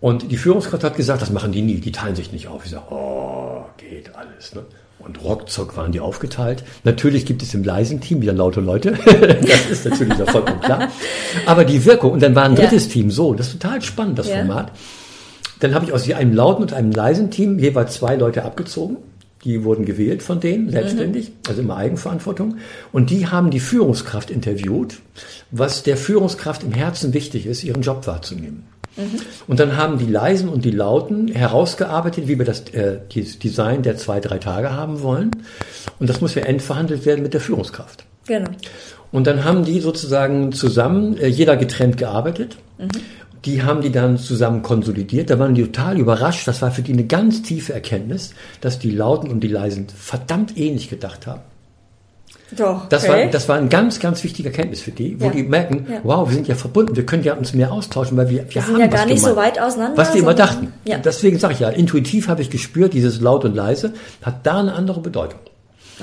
Und 0.00 0.32
die 0.32 0.36
Führungskraft 0.36 0.84
hat 0.84 0.96
gesagt, 0.96 1.20
das 1.22 1.30
machen 1.30 1.52
die 1.52 1.62
nie, 1.62 1.80
die 1.80 1.92
teilen 1.92 2.16
sich 2.16 2.32
nicht 2.32 2.48
auf. 2.48 2.64
Ich 2.64 2.70
sage, 2.70 2.84
oh, 2.90 3.66
geht 3.76 4.16
alles. 4.16 4.54
Ne? 4.54 4.62
Und 4.98 5.22
ruckzuck 5.22 5.76
waren 5.76 5.92
die 5.92 6.00
aufgeteilt. 6.00 6.64
Natürlich 6.84 7.26
gibt 7.26 7.42
es 7.42 7.52
im 7.54 7.64
leisen 7.64 8.00
Team 8.00 8.22
wieder 8.22 8.32
laute 8.32 8.60
Leute. 8.60 8.92
das 9.42 9.70
ist 9.70 9.84
natürlich 9.84 10.14
vollkommen 10.30 10.60
klar. 10.60 10.88
Aber 11.46 11.64
die 11.64 11.84
Wirkung, 11.84 12.12
und 12.12 12.22
dann 12.22 12.34
war 12.34 12.44
ein 12.44 12.54
drittes 12.54 12.86
ja. 12.86 12.92
Team 12.92 13.10
so, 13.10 13.34
das 13.34 13.48
ist 13.48 13.60
total 13.60 13.82
spannend, 13.82 14.18
das 14.18 14.28
ja. 14.28 14.38
Format. 14.38 14.72
Dann 15.62 15.76
habe 15.76 15.84
ich 15.84 15.92
aus 15.92 16.10
einem 16.10 16.34
lauten 16.34 16.62
und 16.62 16.72
einem 16.72 16.90
leisen 16.90 17.30
Team 17.30 17.60
jeweils 17.60 17.94
zwei 17.94 18.16
Leute 18.16 18.44
abgezogen. 18.44 18.96
Die 19.44 19.62
wurden 19.62 19.84
gewählt 19.84 20.20
von 20.20 20.40
denen, 20.40 20.70
selbstständig, 20.70 21.28
mhm. 21.28 21.34
also 21.46 21.62
immer 21.62 21.76
Eigenverantwortung. 21.76 22.56
Und 22.90 23.10
die 23.10 23.28
haben 23.28 23.50
die 23.50 23.60
Führungskraft 23.60 24.30
interviewt, 24.30 24.98
was 25.52 25.84
der 25.84 25.96
Führungskraft 25.96 26.64
im 26.64 26.72
Herzen 26.72 27.14
wichtig 27.14 27.46
ist, 27.46 27.62
ihren 27.62 27.82
Job 27.82 28.08
wahrzunehmen. 28.08 28.64
Mhm. 28.96 29.20
Und 29.46 29.60
dann 29.60 29.76
haben 29.76 29.98
die 29.98 30.06
Leisen 30.06 30.48
und 30.48 30.64
die 30.64 30.72
Lauten 30.72 31.28
herausgearbeitet, 31.28 32.26
wie 32.26 32.38
wir 32.38 32.44
das, 32.44 32.62
äh, 32.72 32.98
Design 33.08 33.82
der 33.82 33.96
zwei, 33.96 34.18
drei 34.18 34.38
Tage 34.38 34.72
haben 34.72 35.02
wollen. 35.02 35.30
Und 36.00 36.10
das 36.10 36.20
muss 36.20 36.34
ja 36.34 36.42
endverhandelt 36.42 37.06
werden 37.06 37.22
mit 37.22 37.34
der 37.34 37.40
Führungskraft. 37.40 38.04
Genau. 38.26 38.50
Und 39.12 39.28
dann 39.28 39.44
haben 39.44 39.64
die 39.64 39.78
sozusagen 39.78 40.50
zusammen, 40.50 41.16
äh, 41.18 41.28
jeder 41.28 41.56
getrennt 41.56 41.98
gearbeitet. 41.98 42.56
Mhm 42.78 42.90
die 43.44 43.62
haben 43.62 43.80
die 43.80 43.90
dann 43.90 44.18
zusammen 44.18 44.62
konsolidiert. 44.62 45.30
Da 45.30 45.38
waren 45.38 45.54
die 45.54 45.62
total 45.62 45.98
überrascht. 45.98 46.46
Das 46.46 46.62
war 46.62 46.70
für 46.70 46.82
die 46.82 46.92
eine 46.92 47.04
ganz 47.04 47.42
tiefe 47.42 47.72
Erkenntnis, 47.72 48.34
dass 48.60 48.78
die 48.78 48.90
Lauten 48.90 49.30
und 49.30 49.40
die 49.40 49.48
Leisen 49.48 49.88
verdammt 49.88 50.56
ähnlich 50.56 50.88
gedacht 50.88 51.26
haben. 51.26 51.42
Doch, 52.56 52.86
das, 52.88 53.04
okay. 53.04 53.24
war, 53.24 53.30
das 53.30 53.48
war 53.48 53.56
ein 53.56 53.70
ganz, 53.70 53.98
ganz 53.98 54.22
wichtiger 54.24 54.50
Erkenntnis 54.50 54.82
für 54.82 54.90
die, 54.90 55.18
wo 55.18 55.26
ja. 55.26 55.30
die 55.30 55.42
merken, 55.42 55.86
ja. 55.90 56.00
wow, 56.02 56.28
wir 56.28 56.34
sind 56.34 56.48
ja 56.48 56.54
verbunden, 56.54 56.96
wir 56.96 57.06
können 57.06 57.22
ja 57.24 57.34
uns 57.34 57.54
mehr 57.54 57.72
austauschen, 57.72 58.16
weil 58.18 58.28
wir, 58.28 58.44
wir, 58.44 58.54
wir 58.54 58.66
haben 58.66 58.78
ja 58.78 58.86
gar 58.88 59.06
nicht 59.06 59.16
gemeint, 59.16 59.36
so 59.36 59.36
weit 59.36 59.60
auseinander. 59.60 59.96
Was 59.96 60.12
die 60.12 60.18
immer 60.18 60.34
dachten. 60.34 60.72
Ja. 60.84 60.98
Deswegen 60.98 61.38
sage 61.38 61.54
ich 61.54 61.60
ja, 61.60 61.70
intuitiv 61.70 62.28
habe 62.28 62.42
ich 62.42 62.50
gespürt, 62.50 62.92
dieses 62.92 63.22
laut 63.22 63.46
und 63.46 63.54
leise 63.54 63.94
hat 64.20 64.46
da 64.46 64.60
eine 64.60 64.74
andere 64.74 65.00
Bedeutung. 65.00 65.40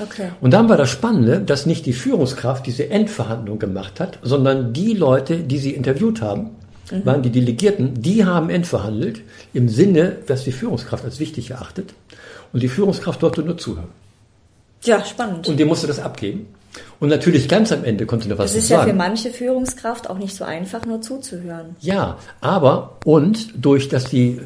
Okay. 0.02 0.30
Und 0.40 0.52
dann 0.52 0.68
war 0.68 0.76
das 0.76 0.90
Spannende, 0.90 1.40
dass 1.40 1.66
nicht 1.66 1.86
die 1.86 1.92
Führungskraft 1.92 2.66
diese 2.66 2.90
Endverhandlung 2.90 3.58
gemacht 3.58 4.00
hat, 4.00 4.18
sondern 4.22 4.72
die 4.72 4.94
Leute, 4.94 5.38
die 5.38 5.58
sie 5.58 5.70
interviewt 5.70 6.20
haben, 6.20 6.50
mhm. 6.90 7.06
waren 7.06 7.22
die 7.22 7.30
Delegierten, 7.30 8.00
die 8.00 8.24
haben 8.24 8.50
entverhandelt 8.50 9.22
im 9.52 9.68
Sinne, 9.68 10.18
was 10.26 10.44
die 10.44 10.52
Führungskraft 10.52 11.04
als 11.04 11.20
wichtig 11.20 11.50
erachtet. 11.50 11.94
Und 12.52 12.62
die 12.62 12.68
Führungskraft 12.68 13.22
durfte 13.22 13.42
nur 13.42 13.58
zuhören. 13.58 13.88
Ja, 14.82 15.04
spannend. 15.04 15.48
Und 15.48 15.58
die 15.58 15.64
musste 15.64 15.86
das 15.86 15.98
abgeben. 15.98 16.46
Und 17.00 17.08
natürlich 17.08 17.48
ganz 17.48 17.72
am 17.72 17.82
Ende 17.82 18.04
konnte 18.04 18.28
noch 18.28 18.36
was 18.36 18.50
sagen. 18.50 18.58
Es 18.58 18.64
ist 18.64 18.70
ja 18.70 18.82
für 18.82 18.92
manche 18.92 19.30
Führungskraft 19.30 20.10
auch 20.10 20.18
nicht 20.18 20.36
so 20.36 20.44
einfach, 20.44 20.84
nur 20.84 21.00
zuzuhören. 21.00 21.74
Ja, 21.80 22.18
aber 22.42 22.98
und 23.06 23.54
durch, 23.56 23.88
dass 23.88 24.04
die 24.04 24.38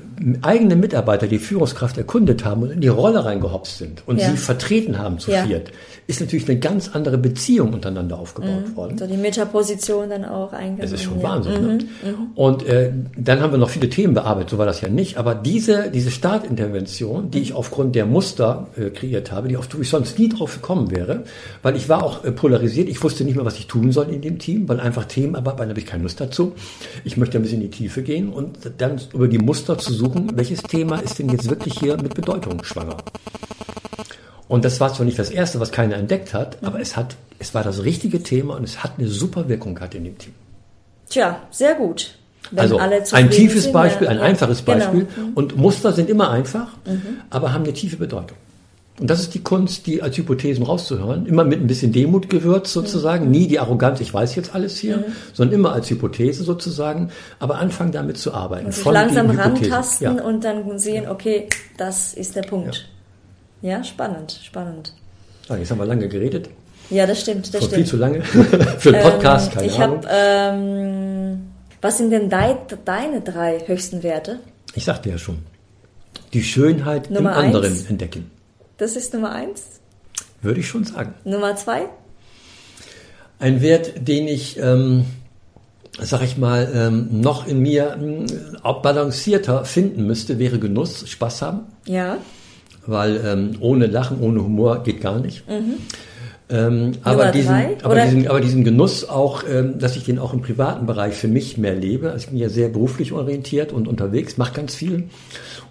eigenen 0.43 0.79
Mitarbeiter 0.79 1.27
die 1.27 1.40
Führungskraft 1.40 1.99
erkundet 1.99 2.45
haben 2.45 2.62
und 2.62 2.71
in 2.71 2.81
die 2.81 2.88
Rolle 2.88 3.25
reingehopst 3.25 3.79
sind 3.79 4.03
und 4.07 4.21
ja. 4.21 4.31
sie 4.31 4.37
vertreten 4.37 4.99
haben 4.99 5.19
zu 5.19 5.33
ja. 5.33 5.45
viert, 5.45 5.73
ist 6.07 6.21
natürlich 6.21 6.49
eine 6.49 6.59
ganz 6.59 6.90
andere 6.93 7.17
Beziehung 7.19 7.73
untereinander 7.73 8.19
aufgebaut 8.19 8.69
mhm. 8.69 8.77
worden. 8.77 8.99
So 8.99 9.07
die 9.07 9.17
Metaposition 9.17 10.11
dann 10.11 10.25
auch 10.25 10.53
eingegangen. 10.53 10.81
Das 10.81 10.93
ist 10.93 11.03
schon 11.03 11.19
ja. 11.19 11.29
Wahnsinn. 11.29 11.53
Ne? 11.53 11.59
Mhm. 11.61 11.69
Ne? 11.69 11.85
Mhm. 12.05 12.27
Und 12.35 12.67
äh, 12.67 12.93
dann 13.17 13.40
haben 13.40 13.53
wir 13.53 13.59
noch 13.59 13.71
viele 13.71 13.88
Themen 13.88 14.14
bearbeitet, 14.14 14.51
so 14.51 14.59
war 14.59 14.67
das 14.67 14.81
ja 14.81 14.88
nicht. 14.88 15.17
Aber 15.17 15.35
diese, 15.35 15.90
diese 15.90 16.11
Startintervention, 16.11 17.31
die 17.31 17.40
ich 17.40 17.55
aufgrund 17.55 17.95
der 17.95 18.07
Muster 18.07 18.69
äh, 18.77 18.90
kreiert 18.90 19.33
habe, 19.33 19.49
die 19.49 19.57
auf 19.57 19.67
die 19.67 19.81
ich 19.81 19.88
sonst 19.88 20.19
nie 20.19 20.29
drauf 20.29 20.55
gekommen 20.55 20.90
wäre, 20.90 21.25
weil 21.62 21.75
ich 21.75 21.88
war 21.88 22.03
auch 22.03 22.25
äh, 22.25 22.33
polarisiert, 22.44 22.90
ich 22.90 23.02
wusste 23.02 23.24
nicht 23.24 23.37
mehr, 23.37 23.46
was 23.46 23.59
ich 23.59 23.68
tun 23.68 23.90
soll 23.90 24.11
in 24.11 24.20
dem 24.20 24.38
Team, 24.38 24.68
weil 24.68 24.78
einfach 24.78 25.07
Themen, 25.07 25.35
aber 25.35 25.52
habe 25.52 25.78
ich 25.78 25.87
keine 25.87 26.02
Lust 26.02 26.20
dazu. 26.20 26.52
Ich 27.02 27.16
möchte 27.16 27.38
ein 27.38 27.42
bisschen 27.42 27.62
in 27.62 27.70
die 27.70 27.74
Tiefe 27.74 28.02
gehen 28.02 28.30
und 28.30 28.59
dann 28.76 29.00
über 29.14 29.28
die 29.28 29.38
Muster 29.38 29.78
zu 29.78 29.94
suchen, 29.94 30.30
welches 30.35 30.62
Thema 30.62 30.98
ist 30.98 31.18
denn 31.18 31.30
jetzt 31.30 31.48
wirklich 31.48 31.78
hier 31.78 31.96
mit 31.96 32.12
Bedeutung 32.12 32.62
schwanger. 32.62 32.98
Und 34.46 34.66
das 34.66 34.78
war 34.78 34.92
zwar 34.92 35.07
nicht 35.07 35.18
das 35.18 35.30
erste, 35.30 35.59
was 35.59 35.72
keiner 35.72 35.96
entdeckt 35.96 36.35
hat, 36.35 36.59
aber 36.62 36.80
es 36.80 36.98
hat, 36.98 37.16
es 37.38 37.54
war 37.54 37.64
das 37.64 37.83
richtige 37.83 38.22
Thema 38.22 38.57
und 38.57 38.64
es 38.64 38.85
hat 38.85 38.98
eine 38.98 39.09
super 39.09 39.48
Wirkung 39.48 39.74
gehabt 39.74 39.94
in 39.94 40.04
dem 40.04 40.18
Team. 40.18 40.35
Tja, 41.09 41.40
sehr 41.50 41.76
gut. 41.76 42.18
Wenn 42.50 42.59
also 42.59 42.76
ein 42.76 43.30
tiefes 43.30 43.62
sind, 43.62 43.72
Beispiel, 43.72 44.07
ein 44.07 44.18
ja, 44.18 44.22
einfaches 44.22 44.66
genau. 44.66 44.80
Beispiel. 44.80 45.07
Genau. 45.16 45.28
Und 45.35 45.57
Muster 45.57 45.94
sind 45.94 46.11
immer 46.11 46.30
einfach, 46.30 46.76
mhm. 46.85 47.22
aber 47.30 47.54
haben 47.54 47.64
eine 47.64 47.72
tiefe 47.72 47.96
Bedeutung. 47.96 48.37
Und 49.00 49.11
das 49.11 49.20
ist 49.20 49.35
die 49.35 49.42
Kunst, 49.42 49.88
die 49.88 50.02
als 50.02 50.16
Hypothesen 50.16 50.64
rauszuhören, 50.64 51.26
immer 51.26 51.44
mit 51.44 51.61
ein 51.61 51.66
bisschen 51.66 51.90
Demut 51.90 52.30
gewürzt 52.30 52.72
sozusagen, 52.72 53.24
mhm. 53.24 53.30
nie 53.33 53.48
die 53.48 53.59
Arroganz, 53.59 54.00
ich 54.00 54.14
weiß 54.14 54.37
jetzt 54.37 54.54
alles 54.54 54.78
hier, 54.78 54.98
mhm. 54.98 55.04
sondern 55.33 55.54
immer 55.59 55.72
als 55.72 55.90
Hypothese 55.90 56.44
sozusagen, 56.44 57.11
aber 57.40 57.59
anfangen 57.59 57.90
damit 57.90 58.18
zu 58.18 58.33
arbeiten. 58.33 58.66
Und 58.66 58.85
langsam 58.85 59.30
rantasten 59.30 60.16
ja. 60.18 60.22
und 60.22 60.44
dann 60.44 60.78
sehen, 60.78 61.09
okay, 61.09 61.48
das 61.76 62.14
ist 62.14 62.37
der 62.37 62.42
Punkt. 62.42 62.88
Ja. 63.62 63.78
Ja, 63.78 63.83
spannend, 63.83 64.38
spannend. 64.44 64.92
Ah, 65.48 65.57
jetzt 65.57 65.70
haben 65.70 65.78
wir 65.78 65.87
lange 65.87 66.07
geredet. 66.09 66.50
Ja, 66.90 67.07
das 67.07 67.22
stimmt, 67.22 67.46
das 67.46 67.62
Schon 67.62 67.70
stimmt. 67.70 67.74
viel 67.74 67.87
zu 67.87 67.96
lange 67.96 68.22
für 68.78 68.94
einen 68.94 69.02
Podcast, 69.02 69.48
ähm, 69.48 69.54
keine 69.54 69.66
ich 69.66 69.78
Ahnung. 69.80 70.00
Hab, 70.04 70.12
ähm, 70.12 71.42
was 71.80 71.98
sind 71.98 72.11
denn 72.11 72.28
dein, 72.28 72.57
deine 72.85 73.22
drei 73.22 73.61
höchsten 73.66 74.02
Werte? 74.02 74.40
Ich 74.74 74.85
sagte 74.85 75.09
ja 75.09 75.18
schon. 75.18 75.38
Die 76.33 76.42
Schönheit 76.42 77.11
Nummer 77.11 77.33
im 77.33 77.46
anderen 77.46 77.72
eins. 77.72 77.88
entdecken. 77.88 78.30
Das 78.78 78.96
ist 78.96 79.14
Nummer 79.14 79.32
eins? 79.32 79.62
Würde 80.42 80.60
ich 80.60 80.68
schon 80.68 80.84
sagen. 80.84 81.14
Nummer 81.24 81.56
zwei? 81.56 81.88
Ein 83.38 83.62
Wert, 83.62 84.08
den 84.08 84.28
ich, 84.28 84.58
ähm, 84.58 85.04
sag 85.98 86.22
ich 86.22 86.37
mal, 86.37 86.70
ähm, 86.74 87.20
noch 87.20 87.46
in 87.46 87.60
mir 87.60 87.96
ähm, 88.00 88.26
balancierter 88.82 89.64
finden 89.64 90.06
müsste, 90.06 90.38
wäre 90.38 90.58
Genuss, 90.58 91.08
Spaß 91.08 91.42
haben. 91.42 91.60
Ja 91.87 92.18
weil 92.87 93.20
ähm, 93.24 93.56
ohne 93.60 93.87
Lachen, 93.87 94.20
ohne 94.20 94.42
Humor 94.42 94.82
geht 94.82 95.00
gar 95.00 95.20
nicht. 95.20 95.48
Mhm. 95.48 95.74
Ähm, 96.50 96.92
aber, 97.02 97.30
diesen, 97.30 97.54
aber, 97.83 98.02
diesen, 98.02 98.28
aber 98.28 98.40
diesen 98.40 98.64
Genuss 98.64 99.09
auch, 99.09 99.44
ähm, 99.48 99.78
dass 99.78 99.96
ich 99.96 100.04
den 100.04 100.18
auch 100.18 100.35
im 100.35 100.42
privaten 100.42 100.85
Bereich 100.85 101.14
für 101.14 101.28
mich 101.28 101.57
mehr 101.57 101.74
lebe. 101.74 102.11
Also 102.11 102.24
ich 102.24 102.30
bin 102.30 102.38
ja 102.38 102.50
sehr 102.50 102.68
beruflich 102.68 103.12
orientiert 103.12 103.72
und 103.72 103.88
unterwegs, 103.88 104.37
mache 104.37 104.52
ganz 104.52 104.74
viel. 104.74 105.04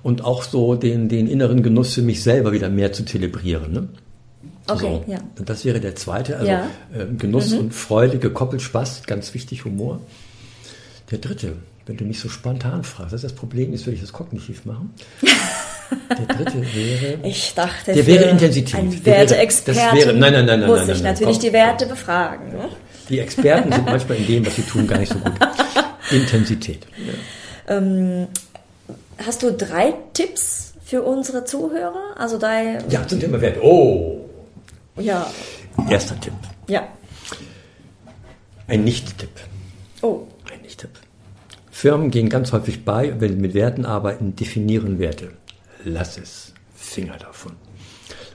Und 0.02 0.26
auch 0.26 0.42
so 0.44 0.76
den, 0.76 1.10
den 1.10 1.28
inneren 1.28 1.62
Genuss 1.62 1.94
für 1.94 2.02
mich 2.02 2.24
selber 2.24 2.52
wieder 2.54 2.70
mehr 2.70 2.92
zu 2.92 3.06
zelebrieren. 3.06 3.72
Ne? 3.72 3.88
Okay, 4.68 5.02
so, 5.06 5.12
ja. 5.12 5.20
Das 5.46 5.64
wäre 5.64 5.80
der 5.80 5.96
zweite. 5.96 6.38
Also 6.38 6.52
ja. 6.52 6.68
äh, 6.98 7.06
Genuss 7.18 7.54
mhm. 7.54 7.60
und 7.60 7.74
Freude, 7.76 8.18
gekoppelt 8.18 8.62
Spaß, 8.62 9.04
ganz 9.04 9.34
wichtig, 9.34 9.66
Humor. 9.66 10.00
Der 11.12 11.20
dritte, 11.20 11.54
wenn 11.86 11.98
du 11.98 12.06
mich 12.06 12.20
so 12.20 12.30
spontan 12.30 12.84
fragst, 12.84 13.14
das 13.14 13.24
ist 13.24 13.32
das 13.32 13.38
Problem, 13.38 13.74
ist, 13.74 13.86
würde 13.86 13.96
ich 13.96 14.02
das 14.02 14.14
kognitiv 14.14 14.66
machen. 14.66 14.94
Der 16.10 16.36
dritte 16.36 16.62
wäre. 16.74 17.20
Ich 17.24 17.54
dachte, 17.54 17.94
der 17.94 18.08
wäre 18.08 18.24
Intensität. 18.26 18.80
Ein 18.80 19.06
Werteexperte. 19.06 20.14
Nein, 20.14 20.34
nein, 20.34 20.46
nein, 20.46 20.60
nein. 20.62 20.70
Muss 20.70 20.80
nein, 20.80 20.88
nein, 20.88 20.96
ich 20.96 21.04
natürlich 21.04 21.40
die 21.40 21.54
Werte 21.54 21.86
befragen. 21.86 22.50
Ne? 22.50 22.70
Die 23.10 23.20
Experten 23.20 23.72
sind 23.72 23.86
manchmal 23.86 24.18
in 24.18 24.26
dem, 24.26 24.46
was 24.46 24.56
sie 24.56 24.64
tun, 24.64 24.88
gar 24.88 24.98
nicht 24.98 25.12
so 25.12 25.20
gut. 25.20 25.34
Intensität. 26.12 26.88
Ja. 27.68 27.76
Ähm, 27.78 28.28
hast 29.24 29.44
du 29.44 29.52
drei 29.52 29.94
Tipps 30.14 30.74
für 30.84 31.04
unsere 31.04 31.46
Zuhörer? 31.46 32.16
Also 32.18 32.38
dein. 32.38 32.84
Ja, 32.90 33.08
zum 33.08 33.20
Thema 33.20 33.40
Wert. 33.40 33.58
Oh. 33.62 34.22
Ja. 34.98 35.30
Erster 35.90 36.20
Tipp. 36.20 36.34
Ja. 36.68 36.88
Ein 38.68 38.84
Nicht-Tipp. 38.84 39.30
Oh. 40.02 40.28
Firmen 41.84 42.12
gehen 42.12 42.30
ganz 42.30 42.54
häufig 42.54 42.86
bei, 42.86 43.20
wenn 43.20 43.34
sie 43.34 43.40
mit 43.40 43.54
Werten 43.54 43.86
arbeiten, 43.86 44.38
definieren 44.38 45.00
Werte 45.00 45.32
lass 45.86 46.18
es. 46.18 46.54
Finger 46.76 47.18
davon. 47.18 47.54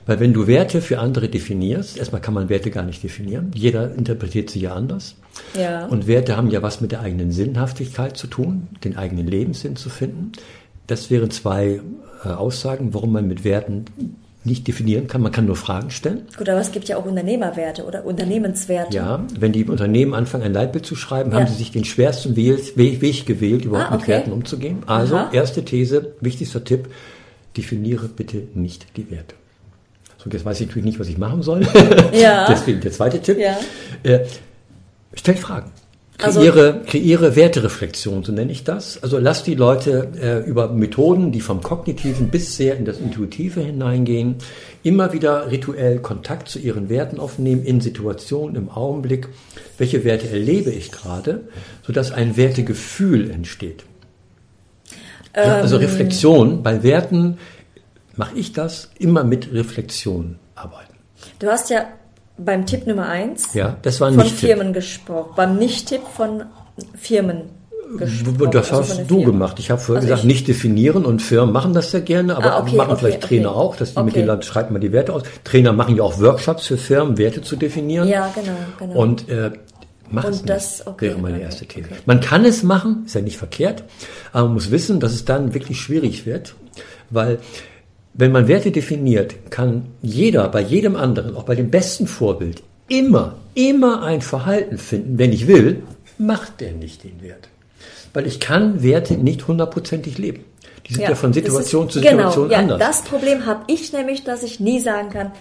Weil 0.05 0.19
wenn 0.19 0.33
du 0.33 0.47
Werte 0.47 0.81
für 0.81 0.99
andere 0.99 1.29
definierst, 1.29 1.97
erstmal 1.97 2.21
kann 2.21 2.33
man 2.33 2.49
Werte 2.49 2.71
gar 2.71 2.83
nicht 2.83 3.03
definieren. 3.03 3.51
Jeder 3.53 3.93
interpretiert 3.93 4.49
sie 4.49 4.59
ja 4.59 4.73
anders. 4.73 5.15
Ja. 5.55 5.85
Und 5.85 6.07
Werte 6.07 6.35
haben 6.35 6.49
ja 6.49 6.61
was 6.61 6.81
mit 6.81 6.91
der 6.91 7.01
eigenen 7.01 7.31
Sinnhaftigkeit 7.31 8.17
zu 8.17 8.27
tun, 8.27 8.67
den 8.83 8.97
eigenen 8.97 9.27
Lebenssinn 9.27 9.75
zu 9.75 9.89
finden. 9.89 10.31
Das 10.87 11.11
wären 11.11 11.31
zwei 11.31 11.81
äh, 12.23 12.29
Aussagen, 12.29 12.93
warum 12.93 13.13
man 13.13 13.27
mit 13.27 13.43
Werten 13.43 13.85
nicht 14.45 14.67
definieren 14.67 15.07
kann. 15.07 15.21
Man 15.21 15.31
kann 15.31 15.45
nur 15.45 15.55
Fragen 15.57 15.89
stellen. 15.91 16.21
Gut, 16.37 16.47
aber 16.47 16.59
es 16.61 16.71
gibt 16.71 16.87
ja 16.87 16.97
auch 16.97 17.05
Unternehmerwerte 17.05 17.83
oder 17.85 18.05
Unternehmenswerte. 18.05 18.95
Ja, 18.95 19.23
wenn 19.37 19.51
die 19.51 19.65
Unternehmen 19.65 20.13
anfangen, 20.13 20.43
ein 20.45 20.53
Leitbild 20.53 20.85
zu 20.85 20.95
schreiben, 20.95 21.31
Ja. 21.31 21.39
haben 21.39 21.47
sie 21.47 21.55
sich 21.55 21.71
den 21.71 21.83
schwersten 21.83 22.35
Weg, 22.35 22.77
gewählt, 23.25 23.65
überhaupt 23.65 23.89
Ah, 23.91 23.95
mit 23.95 24.01
okay. 24.03 24.11
Werten 24.13 24.31
umzugehen. 24.31 24.77
Also, 24.85 25.17
Aha. 25.17 25.29
erste 25.33 25.65
These, 25.65 26.13
wichtigster 26.21 26.63
Tipp, 26.63 26.87
definiere 27.57 28.07
bitte 28.07 28.43
nicht 28.53 28.85
die 28.95 29.09
Werte. 29.11 29.35
So, 30.23 30.29
jetzt 30.29 30.45
weiß 30.45 30.59
ich 30.61 30.67
natürlich 30.67 30.85
nicht, 30.85 30.99
was 30.99 31.07
ich 31.09 31.17
machen 31.17 31.41
soll. 31.43 31.65
Ja. 32.13 32.45
Deswegen 32.49 32.79
der 32.81 32.91
zweite 32.91 33.21
Tipp. 33.21 33.37
Ja. 33.37 33.57
Äh, 34.03 34.25
stell 35.13 35.35
Fragen. 35.35 35.71
Also- 36.21 36.41
Kreiere, 36.41 36.81
kreiere 36.85 37.35
Wertereflexion, 37.35 38.23
so 38.23 38.31
nenne 38.31 38.51
ich 38.51 38.63
das. 38.63 39.01
Also 39.01 39.17
lass 39.19 39.43
die 39.43 39.55
Leute 39.55 40.09
äh, 40.21 40.47
über 40.49 40.67
Methoden, 40.67 41.31
die 41.31 41.39
vom 41.39 41.61
Kognitiven 41.61 42.27
bis 42.27 42.57
sehr 42.57 42.75
in 42.75 42.85
das 42.85 42.99
Intuitive 42.99 43.61
hineingehen, 43.61 44.35
immer 44.83 45.13
wieder 45.13 45.49
rituell 45.49 45.99
Kontakt 45.99 46.49
zu 46.49 46.59
ihren 46.59 46.89
Werten 46.89 47.19
aufnehmen, 47.19 47.63
in 47.63 47.79
Situationen, 47.79 48.55
im 48.55 48.69
Augenblick. 48.69 49.29
Welche 49.77 50.03
Werte 50.03 50.29
erlebe 50.29 50.71
ich 50.71 50.91
gerade, 50.91 51.47
sodass 51.85 52.11
ein 52.11 52.35
Wertegefühl 52.35 53.29
entsteht. 53.31 53.85
Also 55.33 55.77
Ähm. 55.77 55.83
Reflexion, 55.83 56.63
bei 56.63 56.83
Werten 56.83 57.37
mache 58.15 58.37
ich 58.37 58.51
das 58.51 58.91
immer 58.99 59.23
mit 59.23 59.53
Reflexion 59.53 60.37
arbeiten. 60.55 60.95
Du 61.39 61.47
hast 61.47 61.69
ja 61.69 61.85
beim 62.43 62.65
Tipp 62.65 62.87
Nummer 62.87 63.07
eins 63.07 63.53
Ja, 63.53 63.77
das 63.81 63.99
war 64.01 64.07
ein 64.09 64.15
von. 64.15 64.39
Firmen 64.39 64.73
gesprochen. 64.73 65.31
Beim 65.35 65.57
Nicht-Tipp 65.57 66.01
von 66.15 66.43
Firmen 66.97 67.41
gesprochen. 67.97 68.51
Das 68.51 68.71
also 68.71 68.93
hast 68.93 68.99
du 69.09 69.15
Firma. 69.17 69.25
gemacht. 69.31 69.59
Ich 69.59 69.71
habe 69.71 69.81
vorher 69.81 69.97
Also 70.01 70.07
gesagt, 70.07 70.21
ich- 70.23 70.27
nicht 70.27 70.47
definieren 70.47 71.05
und 71.05 71.21
Firmen 71.21 71.51
machen 71.53 71.73
das 71.73 71.91
sehr 71.91 72.01
gerne, 72.01 72.35
aber 72.37 72.53
Ah, 72.55 72.59
okay, 72.61 72.75
machen 72.75 72.91
okay, 72.91 72.99
vielleicht 72.99 73.21
Trainer 73.23 73.49
okay. 73.51 73.59
auch, 73.59 73.75
dass 73.75 73.93
die 73.95 74.03
mit 74.03 74.15
den 74.15 74.25
Leuten 74.27 74.43
schreiben 74.43 74.73
mal 74.73 74.79
die 74.79 74.91
Werte 74.91 75.13
aus. 75.13 75.23
Trainer 75.43 75.73
machen 75.73 75.95
ja 75.95 76.03
auch 76.03 76.19
Workshops 76.19 76.67
für 76.67 76.77
Firmen, 76.77 77.17
Werte 77.17 77.41
zu 77.41 77.55
definieren. 77.55 78.07
Ja, 78.07 78.31
genau, 78.33 78.55
genau. 78.77 78.99
Und 79.01 79.27
äh, 79.29 79.51
mach 80.11 80.23
Und 80.25 80.29
es 80.31 80.37
nicht, 80.37 80.49
das- 80.49 80.87
okay, 80.87 81.09
wäre 81.09 81.17
meine 81.19 81.35
okay, 81.37 81.43
erste 81.45 81.65
These. 81.65 81.87
okay. 81.87 81.95
Man 82.05 82.19
kann 82.21 82.45
es 82.45 82.61
machen, 82.63 83.03
ist 83.05 83.15
ja 83.15 83.21
nicht 83.21 83.37
verkehrt, 83.37 83.83
aber 84.33 84.45
man 84.45 84.53
muss 84.53 84.69
wissen, 84.71 84.99
dass 84.99 85.13
es 85.13 85.25
dann 85.25 85.53
wirklich 85.55 85.79
schwierig 85.81 86.25
wird, 86.27 86.53
weil 87.09 87.39
wenn 88.13 88.31
man 88.31 88.47
Werte 88.47 88.71
definiert, 88.71 89.35
kann 89.49 89.85
jeder 90.01 90.47
bei 90.49 90.61
jedem 90.61 90.95
anderen, 90.95 91.35
auch 91.35 91.43
bei 91.43 91.55
dem 91.55 91.69
besten 91.69 92.07
Vorbild, 92.07 92.61
immer, 92.87 93.35
immer 93.53 94.03
ein 94.03 94.21
Verhalten 94.21 94.77
finden. 94.77 95.17
Wenn 95.17 95.31
ich 95.31 95.47
will, 95.47 95.83
macht 96.17 96.59
der 96.59 96.71
nicht 96.73 97.03
den 97.03 97.21
Wert. 97.21 97.47
Weil 98.13 98.25
ich 98.27 98.39
kann 98.39 98.81
Werte 98.81 99.13
nicht 99.15 99.47
hundertprozentig 99.47 100.17
leben. 100.17 100.43
Die 100.87 100.93
sind 100.95 101.03
ja, 101.03 101.13
von 101.15 101.31
das 101.31 101.43
Situation 101.43 101.85
ist, 101.87 101.93
zu 101.93 101.99
Situation 101.99 102.49
genau, 102.49 102.51
ja, 102.51 102.57
anders. 102.59 102.79
Das 102.79 103.01
Problem 103.03 103.45
habe 103.45 103.61
ich 103.67 103.93
nämlich, 103.93 104.23
dass 104.23 104.41
ich 104.41 104.59
nie 104.59 104.79
sagen 104.79 105.09
kann, 105.09 105.31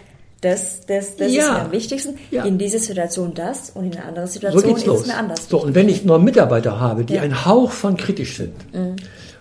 das, 0.42 0.82
das, 0.86 1.16
das 1.16 1.32
Ja. 1.32 1.42
ist 1.42 1.50
mir 1.52 1.60
am 1.62 1.72
wichtigsten. 1.72 2.14
Ja. 2.30 2.44
In 2.44 2.58
dieser 2.58 2.78
Situation 2.78 3.32
das 3.34 3.70
und 3.70 3.86
in 3.86 3.96
einer 3.96 4.06
anderen 4.06 4.28
So 4.28 4.34
Situation 4.34 4.62
geht's 4.68 4.80
ist 4.82 4.86
los. 4.86 5.00
es 5.00 5.06
mir 5.08 5.16
anders. 5.16 5.48
So, 5.48 5.62
und 5.62 5.74
wenn 5.74 5.88
ich 5.88 6.04
nur 6.04 6.18
Mitarbeiter 6.20 6.78
habe, 6.78 7.04
die 7.04 7.14
Ja. 7.14 7.20
Mhm. 7.20 7.24
einen 7.24 7.44
Hauch 7.46 7.72
von 7.72 7.96
kritisch 7.96 8.36
sind 8.36 8.52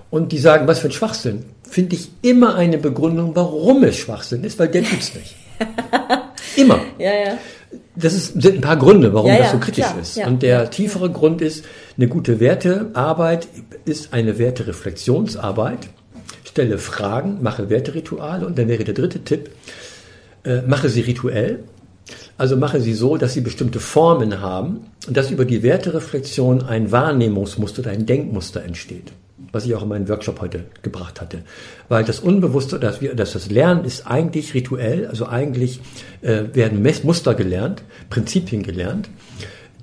und 0.10 0.32
die 0.32 0.38
sagen, 0.38 0.68
was 0.68 0.80
für 0.80 0.88
ein 0.88 0.92
Schwachsinn, 0.92 1.46
finde 1.64 1.96
ich 1.96 2.10
immer 2.22 2.56
eine 2.56 2.78
Begründung, 2.78 3.36
warum 3.36 3.84
es 3.84 3.98
Schwachsinn 3.98 4.44
ist, 4.44 4.58
weil 4.60 4.70
der 4.70 4.84
tut's 4.84 5.14
nicht. 5.16 5.36
immer. 6.56 6.80
Ja, 6.98 7.12
ja. 7.14 7.38
Das 7.96 8.14
ist, 8.14 8.42
sind 8.42 8.56
ein 8.56 8.62
paar 8.62 8.78
Gründe, 8.78 9.14
warum 9.14 9.30
Ja, 9.30 9.40
das 9.40 9.52
so 9.52 9.58
kritisch 9.60 9.86
klar, 9.86 10.00
ist. 10.00 10.18
und 10.18 10.44
der 10.44 10.70
tiefere 10.70 11.10
Grund 11.10 11.42
ist, 11.42 11.66
eine 11.98 12.08
gute 12.08 12.40
Wertearbeit 12.40 13.48
ist 13.86 14.14
eine 14.14 14.38
Wertereflexionsarbeit. 14.38 15.90
Stelle 16.46 16.78
Fragen, 16.78 17.40
mache 17.42 17.70
Werterituale 17.70 18.46
und 18.46 18.58
dann 18.58 18.68
wäre 18.68 18.84
der 18.84 18.94
dritte 18.94 19.20
Tipp, 19.24 19.50
äh, 20.44 20.62
mache 20.62 20.90
sie 20.90 21.02
rituell. 21.02 21.64
Also 22.38 22.56
mache 22.56 22.80
sie 22.80 22.94
so, 22.94 23.18
dass 23.18 23.34
sie 23.34 23.42
bestimmte 23.42 23.80
Formen 23.80 24.42
haben 24.42 24.82
und 25.08 25.18
dass 25.18 25.32
über 25.32 25.44
die 25.44 25.64
Wertereflexion 25.64 26.64
ein 26.64 26.92
Wahrnehmungsmuster 26.92 27.82
oder 27.82 27.92
ein 27.92 28.06
Denkmuster 28.06 28.64
entsteht. 28.64 29.12
Was 29.52 29.66
ich 29.66 29.74
auch 29.76 29.84
in 29.84 29.90
meinem 29.90 30.10
Workshop 30.10 30.42
heute 30.42 30.66
gebracht 30.82 31.22
hatte. 31.22 31.40
Weil 31.90 32.04
das 32.04 32.20
Unbewusste, 32.20 32.80
dass, 32.80 33.02
wir, 33.02 33.16
dass 33.16 33.34
das 33.34 33.50
Lernen 33.50 33.86
ist 33.86 34.06
eigentlich 34.06 34.54
rituell, 34.54 35.08
also 35.08 35.28
eigentlich 35.28 35.80
äh, 36.22 36.44
werden 36.54 36.82
Mess- 36.82 37.04
Muster 37.04 37.34
gelernt, 37.34 37.84
Prinzipien 38.10 38.64
gelernt, 38.64 39.10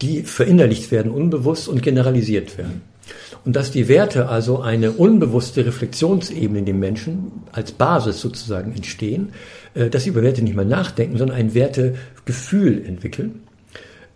die 0.02 0.22
verinnerlicht 0.22 0.90
werden, 0.90 1.10
unbewusst 1.10 1.68
und 1.68 1.82
generalisiert 1.82 2.58
werden. 2.58 2.82
Und 3.44 3.56
dass 3.56 3.70
die 3.70 3.88
Werte 3.88 4.28
also 4.28 4.60
eine 4.60 4.92
unbewusste 4.92 5.66
Reflexionsebene 5.66 6.58
in 6.58 6.64
den 6.64 6.78
Menschen 6.78 7.32
als 7.52 7.72
Basis 7.72 8.20
sozusagen 8.20 8.72
entstehen, 8.74 9.32
äh, 9.74 9.88
dass 9.88 10.04
sie 10.04 10.10
über 10.10 10.22
Werte 10.22 10.42
nicht 10.42 10.56
mehr 10.56 10.64
nachdenken, 10.64 11.16
sondern 11.16 11.36
ein 11.36 11.54
Wertegefühl 11.54 12.84
entwickeln. 12.86 13.43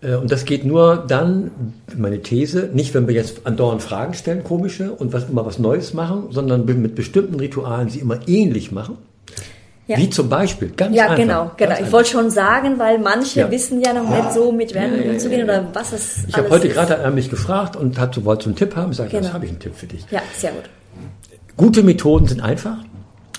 Äh, 0.01 0.15
Und 0.15 0.31
das 0.31 0.45
geht 0.45 0.65
nur 0.65 1.05
dann, 1.09 1.51
meine 1.97 2.21
These, 2.23 2.71
nicht 2.73 2.95
wenn 2.95 3.09
wir 3.09 3.15
jetzt 3.15 3.47
andauernd 3.47 3.83
Fragen 3.83 4.15
stellen, 4.15 4.45
komische, 4.45 4.93
und 4.93 5.13
was, 5.13 5.29
immer 5.29 5.45
was 5.45 5.59
Neues 5.59 5.93
machen, 5.95 6.29
sondern 6.31 6.65
mit 6.67 6.95
bestimmten 6.95 7.35
Ritualen 7.37 7.89
sie 7.89 7.99
immer 8.01 8.21
ähnlich 8.29 8.71
machen. 8.73 8.97
Ja. 9.89 9.97
Wie 9.97 10.11
zum 10.11 10.29
Beispiel, 10.29 10.71
ganz 10.77 10.95
Ja, 10.95 11.05
einfach. 11.05 11.17
genau, 11.17 11.45
ganz 11.45 11.57
genau. 11.57 11.73
Ich 11.73 11.79
einfach. 11.79 11.93
wollte 11.93 12.11
schon 12.11 12.31
sagen, 12.31 12.79
weil 12.79 12.99
manche 12.99 13.41
Ja. 13.41 13.51
wissen 13.51 13.81
ja 13.81 13.95
noch 13.95 14.09
nicht 14.09 14.33
so 14.35 14.53
mit 14.53 14.75
Werten 14.75 14.99
Ja, 14.99 15.05
ja, 15.07 15.11
umzugehen 15.13 15.47
ja, 15.47 15.47
ja. 15.55 15.61
oder 15.61 15.69
was 15.73 15.93
es 15.95 16.19
Ich 16.29 16.37
habe 16.37 16.51
heute 16.51 16.69
ist. 16.69 16.75
gerade 16.75 16.99
an 17.03 17.15
mich 17.15 17.31
gefragt 17.31 17.75
und 17.75 17.99
hat 17.99 18.15
so, 18.15 18.25
wollte 18.27 18.45
so 18.45 18.51
einen 18.51 18.57
Tipp 18.57 18.77
haben. 18.77 18.91
Ich 18.91 18.99
sage, 18.99 19.09
Genau. 19.11 19.23
das 19.23 19.33
habe 19.33 19.47
ich 19.47 19.51
einen 19.51 19.61
Tipp 19.61 19.75
für 19.75 19.87
dich. 19.87 20.05
Ja, 20.11 20.21
sehr 20.37 20.51
gut. 20.53 20.65
Gute 21.57 21.83
Methoden 21.83 22.27
sind 22.27 22.43
einfach, 22.43 22.77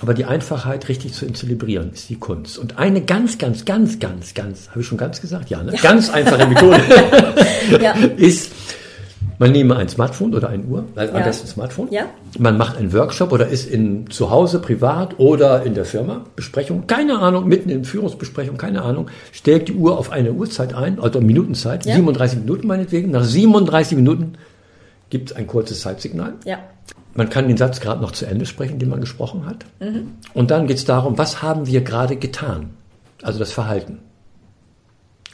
aber 0.02 0.14
die 0.14 0.26
Einfachheit 0.26 0.88
richtig 0.90 1.14
zu 1.14 1.26
zelebrieren 1.34 1.92
ist 1.94 2.10
die 2.10 2.16
Kunst. 2.16 2.58
Und 2.58 2.78
eine 2.78 3.02
ganz, 3.02 3.38
ganz, 3.38 3.66
ganz, 3.66 4.00
ganz, 4.00 4.34
ganz, 4.34 4.70
habe 4.70 4.82
ich 4.82 4.88
schon 4.88 4.98
ganz 4.98 5.22
gesagt? 5.22 5.50
Ja, 5.50 5.62
ne? 5.64 5.74
Ganz 5.82 6.10
einfache 6.10 6.48
Methode 6.48 6.80
Ja. 7.82 7.94
ist, 8.18 8.52
man 9.38 9.52
nehme 9.52 9.76
ein 9.78 9.88
Smartphone 9.90 10.34
oder 10.34 10.50
ein 10.50 10.66
Uhr, 10.68 10.86
also 10.96 11.14
am 11.14 11.20
Ja. 11.20 11.26
besten 11.26 11.48
Smartphone. 11.48 11.88
Ja. 11.92 12.04
Man 12.38 12.58
macht 12.58 12.78
einen 12.78 12.94
Workshop 12.94 13.32
oder 13.32 13.48
ist 13.48 13.70
in, 13.70 14.10
zu 14.10 14.30
Hause 14.32 14.60
privat 14.60 15.18
oder 15.20 15.64
in 15.64 15.74
der 15.76 15.86
Firma, 15.86 16.26
Besprechung, 16.36 16.88
keine 16.88 17.20
Ahnung, 17.20 17.48
mitten 17.48 17.70
in 17.70 17.84
Führungsbesprechung, 17.86 18.58
keine 18.58 18.82
Ahnung, 18.84 19.08
stellt 19.32 19.68
die 19.68 19.74
Uhr 19.74 19.98
auf 19.98 20.12
eine 20.12 20.32
Uhrzeit 20.34 20.74
ein, 20.74 21.00
also 21.00 21.20
Minutenzeit, 21.22 21.86
Ja. 21.86 21.96
37 21.96 22.40
Minuten 22.40 22.68
meinetwegen. 22.68 23.12
Nach 23.12 23.24
37 23.24 23.96
Minuten 23.98 24.34
gibt 25.10 25.32
es 25.32 25.36
ein 25.38 25.48
kurzes 25.48 25.82
Zeitsignal. 25.82 26.34
Ja. 26.46 26.60
Man 27.16 27.30
kann 27.30 27.48
den 27.48 27.58
Satz 27.58 27.80
gerade 27.80 28.02
noch 28.02 28.12
zu 28.12 28.26
Ende 28.26 28.46
sprechen, 28.46 28.80
den 28.80 28.90
man 28.90 29.02
gesprochen 29.02 29.46
hat. 29.46 29.66
Mhm. 29.80 30.12
Und 30.34 30.52
dann 30.52 30.68
geht 30.68 30.78
es 30.78 30.86
darum, 30.86 31.18
was 31.18 31.42
haben 31.42 31.66
wir 31.68 31.82
gerade 31.82 32.16
getan? 32.16 32.72
Also 33.24 33.40
das 33.40 33.52
Verhalten. 33.52 34.00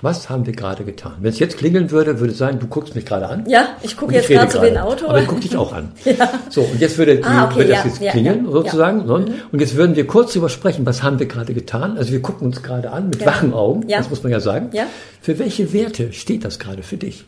Was 0.02 0.30
haben 0.30 0.46
wir 0.46 0.54
gerade 0.54 0.84
getan? 0.84 1.14
Wenn 1.22 1.32
es 1.32 1.40
jetzt 1.40 1.58
klingeln 1.58 1.90
würde, 1.90 2.20
würde 2.20 2.34
es 2.34 2.38
sein, 2.38 2.60
du 2.60 2.68
guckst 2.68 2.96
mich 2.96 3.06
gerade 3.06 3.28
an. 3.30 3.46
Ja, 3.48 3.70
ich 3.82 3.96
gucke 3.96 4.08
Und 4.14 4.16
jetzt 4.16 4.28
gerade 4.28 4.62
wie 4.62 4.68
ein 4.68 4.78
Auto. 4.78 5.08
Aber 5.08 5.22
ich 5.22 5.28
gucke 5.28 5.42
dich 5.42 5.56
auch 5.56 5.72
an. 5.74 5.94
So, 6.50 6.62
und 6.62 6.80
jetzt 6.82 6.98
würde, 6.98 7.22
Ah, 7.24 7.46
okay, 7.46 7.56
würde 7.58 7.70
das 7.70 7.80
ja, 7.80 7.86
jetzt 7.86 8.02
ja, 8.02 8.12
klingeln, 8.12 8.38
ja, 8.44 8.50
Mhm. 8.50 8.52
sozusagen. 8.52 9.06
ne? 9.06 9.14
Und 9.52 9.60
jetzt 9.62 9.76
würden 9.76 9.96
wir 9.96 10.06
kurz 10.06 10.34
darüber 10.34 10.50
sprechen, 10.50 10.86
was 10.86 11.02
haben 11.02 11.20
wir 11.20 11.28
gerade 11.28 11.54
getan? 11.54 11.98
Also 11.98 12.12
wir 12.12 12.22
gucken 12.22 12.48
uns 12.48 12.62
gerade 12.62 12.92
an 12.92 13.10
mit 13.10 13.26
wachen 13.26 13.54
Augen, 13.54 13.88
Ja. 13.88 13.98
das 14.00 14.10
muss 14.10 14.22
man 14.22 14.32
ja 14.34 14.40
sagen. 14.42 14.70
Ja. 14.74 14.84
Für 15.22 15.40
welche 15.40 15.72
Werte 15.72 16.12
steht 16.12 16.44
das 16.44 16.60
gerade 16.60 16.84
für 16.84 16.98
dich? 16.98 17.26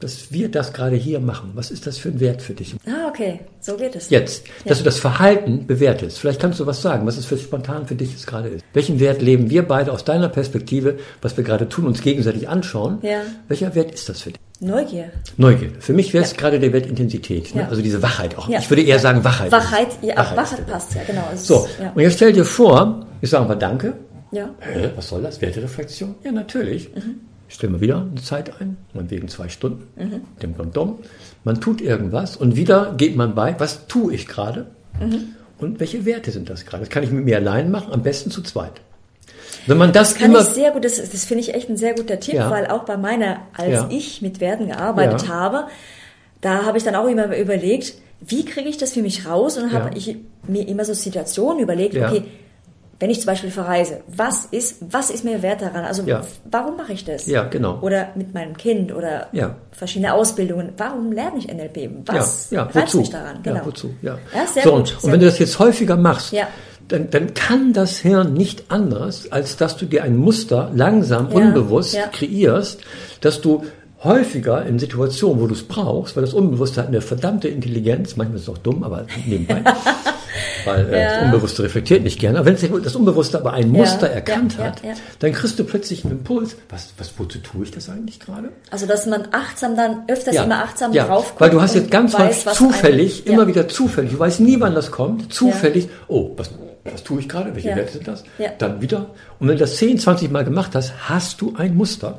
Dass 0.00 0.30
wir 0.30 0.50
das 0.50 0.74
gerade 0.74 0.94
hier 0.96 1.20
machen. 1.20 1.52
Was 1.54 1.70
ist 1.70 1.86
das 1.86 1.96
für 1.96 2.10
ein 2.10 2.20
Wert 2.20 2.42
für 2.42 2.52
dich? 2.52 2.76
Ah, 2.86 3.08
okay, 3.08 3.40
so 3.60 3.76
geht 3.78 3.96
es. 3.96 4.10
Jetzt, 4.10 4.44
dass 4.66 4.78
du 4.78 4.84
das 4.84 4.98
Verhalten 4.98 5.66
bewertest. 5.66 6.18
Vielleicht 6.18 6.38
kannst 6.38 6.60
du 6.60 6.66
was 6.66 6.82
sagen, 6.82 7.06
was 7.06 7.16
es 7.16 7.24
für 7.24 7.38
spontan 7.38 7.86
für 7.86 7.94
dich 7.94 8.10
jetzt 8.10 8.26
gerade 8.26 8.48
ist. 8.50 8.64
Welchen 8.74 9.00
Wert 9.00 9.22
leben 9.22 9.48
wir 9.48 9.62
beide 9.66 9.92
aus 9.92 10.04
deiner 10.04 10.28
Perspektive, 10.28 10.98
was 11.22 11.36
wir 11.38 11.44
gerade 11.44 11.66
tun, 11.70 11.86
uns 11.86 12.02
gegenseitig 12.02 12.46
anschauen? 12.46 12.98
Ja. 13.00 13.22
Welcher 13.48 13.74
Wert 13.74 13.90
ist 13.90 14.06
das 14.10 14.20
für 14.20 14.30
dich? 14.32 14.40
Neugier. 14.60 15.10
Neugierde. 15.38 15.80
Für 15.80 15.94
mich 15.94 16.12
wäre 16.12 16.24
es 16.24 16.36
gerade 16.36 16.60
der 16.60 16.74
Wert 16.74 16.86
Intensität. 16.86 17.54
Ne? 17.54 17.62
Ja. 17.62 17.68
Also 17.68 17.80
diese 17.80 18.02
Wachheit 18.02 18.36
auch. 18.36 18.48
Ja. 18.50 18.58
Ich 18.58 18.68
würde 18.70 18.82
eher 18.82 18.98
sagen 18.98 19.24
Wachheit. 19.24 19.50
Wachheit, 19.50 19.88
ja, 20.02 20.16
Wachheit 20.16 20.36
Wachheit 20.36 20.66
passt 20.66 20.94
ja, 20.94 21.02
genau. 21.06 21.24
Es 21.32 21.46
So, 21.46 21.64
ist, 21.64 21.78
ja. 21.80 21.92
und 21.94 22.02
jetzt 22.02 22.16
stell 22.16 22.34
dir 22.34 22.44
vor, 22.44 23.06
ich 23.22 23.30
sage 23.30 23.48
mal 23.48 23.54
Danke. 23.54 23.94
ja. 24.32 24.50
Hä, 24.60 24.90
was 24.94 25.08
soll 25.08 25.22
das? 25.22 25.40
Wertereflexion? 25.40 26.14
Ja, 26.22 26.32
natürlich. 26.32 26.90
Mhm. 26.94 27.20
Ich 27.48 27.54
stelle 27.54 27.72
mal 27.72 27.80
wieder 27.80 28.00
eine 28.00 28.20
Zeit 28.22 28.60
ein, 28.60 28.76
meinetwegen 28.92 29.28
zwei 29.28 29.48
Stunden, 29.48 29.86
Mhm. 29.96 30.20
dem 30.42 30.56
Kondom. 30.56 30.98
Man 31.44 31.60
tut 31.60 31.80
irgendwas 31.80 32.36
und 32.36 32.56
wieder 32.56 32.94
geht 32.96 33.16
man 33.16 33.34
bei, 33.34 33.54
was 33.58 33.86
tue 33.86 34.14
ich 34.14 34.26
gerade? 34.26 34.66
Mhm. 35.00 35.34
Und 35.58 35.80
welche 35.80 36.04
Werte 36.04 36.30
sind 36.32 36.50
das 36.50 36.66
gerade? 36.66 36.82
Das 36.82 36.90
kann 36.90 37.02
ich 37.02 37.10
mit 37.10 37.24
mir 37.24 37.36
allein 37.36 37.70
machen, 37.70 37.92
am 37.92 38.02
besten 38.02 38.30
zu 38.30 38.42
zweit. 38.42 38.72
Wenn 39.66 39.78
man 39.78 39.92
das, 39.92 40.16
Kann 40.16 40.30
immer... 40.30 40.40
ich 40.40 40.46
sehr 40.46 40.70
gut, 40.72 40.84
das, 40.84 40.96
das 40.96 41.24
finde 41.24 41.42
ich 41.42 41.54
echt 41.54 41.68
ein 41.70 41.76
sehr 41.76 41.94
guter 41.94 42.20
Tipp, 42.20 42.34
Ja. 42.34 42.50
weil 42.50 42.66
auch 42.66 42.84
bei 42.84 42.96
meiner, 42.96 43.38
als 43.56 43.70
Ja. 43.72 43.88
ich 43.90 44.22
mit 44.22 44.40
Werten 44.40 44.66
gearbeitet 44.68 45.22
Ja. 45.22 45.28
habe, 45.28 45.64
da 46.40 46.64
habe 46.64 46.78
ich 46.78 46.84
dann 46.84 46.94
auch 46.94 47.06
immer 47.08 47.36
überlegt, 47.36 47.94
wie 48.20 48.44
kriege 48.44 48.68
ich 48.68 48.76
das 48.76 48.92
für 48.92 49.02
mich 49.02 49.26
raus? 49.26 49.56
Und 49.56 49.64
dann 49.64 49.72
habe 49.72 49.96
ich 49.96 50.16
mir 50.46 50.66
immer 50.68 50.84
so 50.84 50.94
Situationen 50.94 51.60
überlegt, 51.62 51.96
okay, 51.96 52.22
wenn 52.98 53.10
ich 53.10 53.18
zum 53.20 53.26
Beispiel 53.26 53.50
verreise, 53.50 54.00
was 54.06 54.46
ist, 54.46 54.76
was 54.80 55.10
ist 55.10 55.24
mir 55.24 55.42
wert 55.42 55.60
daran? 55.62 55.84
Also 55.84 56.02
Ja. 56.04 56.22
warum 56.50 56.76
mache 56.76 56.92
ich 56.94 57.04
das? 57.04 57.26
Ja, 57.26 57.44
genau. 57.44 57.78
Oder 57.82 58.08
mit 58.14 58.32
meinem 58.32 58.56
Kind 58.56 58.94
oder 58.94 59.28
Ja. 59.32 59.56
verschiedene 59.72 60.14
Ausbildungen. 60.14 60.72
Warum 60.78 61.12
lerne 61.12 61.38
ich 61.38 61.48
NLP? 61.52 61.90
Was 62.06 62.50
ja, 62.50 62.68
ja, 62.72 62.82
wozu? 62.82 62.98
mich 62.98 63.10
daran? 63.10 63.42
Genau. 63.42 63.56
Ja, 63.56 63.66
wozu? 63.66 63.94
Ja. 64.02 64.18
Ja, 64.34 64.46
so, 64.46 64.60
gut, 64.70 64.72
und, 64.72 65.04
und 65.04 65.12
wenn 65.12 65.20
du 65.20 65.26
das 65.26 65.38
jetzt 65.38 65.58
häufiger 65.58 65.96
machst, 65.96 66.32
Ja. 66.32 66.48
dann, 66.88 67.10
dann 67.10 67.34
kann 67.34 67.72
das 67.74 67.98
Hirn 67.98 68.32
nicht 68.32 68.64
anders, 68.70 69.30
als 69.30 69.56
dass 69.58 69.76
du 69.76 69.84
dir 69.86 70.02
ein 70.02 70.16
Muster 70.16 70.70
langsam, 70.74 71.28
unbewusst 71.28 71.98
kreierst, 72.12 72.80
dass 73.20 73.40
du 73.42 73.64
häufiger 74.04 74.64
in 74.66 74.78
Situationen, 74.78 75.40
wo 75.42 75.46
du 75.46 75.54
es 75.54 75.62
brauchst, 75.62 76.16
weil 76.16 76.22
das 76.22 76.34
Unbewusste 76.34 76.80
hat 76.82 76.88
eine 76.88 77.00
verdammte 77.00 77.48
Intelligenz, 77.48 78.16
manchmal 78.16 78.36
ist 78.36 78.42
es 78.42 78.48
auch 78.48 78.58
dumm, 78.58 78.82
aber 78.84 79.06
nebenbei, 79.26 79.62
weil 80.64 80.92
äh, 80.92 81.00
Ja. 81.02 81.14
das 81.14 81.24
Unbewusste 81.24 81.62
reflektiert 81.62 82.02
nicht 82.04 82.20
gerne. 82.20 82.38
Aber 82.38 82.46
wenn 82.46 82.82
das 82.82 82.94
Unbewusste 82.94 83.38
aber 83.38 83.54
ein 83.54 83.70
Muster 83.70 84.08
ja, 84.08 84.14
erkannt 84.14 84.56
ja, 84.58 84.64
hat, 84.64 84.82
dann 85.20 85.32
kriegst 85.32 85.58
du 85.58 85.64
plötzlich 85.64 86.04
einen 86.04 86.18
Impuls. 86.18 86.56
Was, 86.68 86.90
was, 86.98 87.12
wozu 87.16 87.38
tue 87.38 87.64
ich 87.64 87.70
das 87.70 87.88
eigentlich 87.88 88.20
gerade? 88.20 88.50
Also, 88.70 88.86
dass 88.86 89.06
man 89.06 89.28
achtsam 89.32 89.76
dann 89.76 90.02
öfters 90.08 90.36
immer 90.36 90.62
achtsam 90.64 90.92
ja, 90.92 91.06
drauf 91.06 91.28
guckt 91.30 91.40
Weil 91.40 91.50
du 91.50 91.60
hast 91.62 91.74
jetzt 91.74 91.90
ganz 91.90 92.14
weiß, 92.14 92.44
zufällig, 92.54 93.26
immer 93.26 93.46
wieder 93.46 93.66
zufällig, 93.68 94.12
du 94.12 94.18
weißt 94.18 94.40
nie, 94.40 94.60
wann 94.60 94.74
das 94.74 94.90
kommt, 94.90 95.32
zufällig, 95.32 95.88
oh, 96.08 96.32
was, 96.36 96.50
was 96.84 97.02
tue 97.02 97.20
ich 97.20 97.28
gerade, 97.28 97.54
welche. 97.54 97.74
Werte 97.74 97.92
sind 97.92 98.06
das? 98.06 98.24
Ja. 98.38 98.50
Dann 98.58 98.80
wieder. 98.80 99.06
Und 99.38 99.48
wenn 99.48 99.56
du 99.56 99.60
das 99.60 99.76
10, 99.76 99.98
20 99.98 100.30
Mal 100.30 100.44
gemacht 100.44 100.74
hast, 100.74 100.92
hast 101.08 101.40
du 101.40 101.54
ein 101.56 101.74
Muster, 101.74 102.18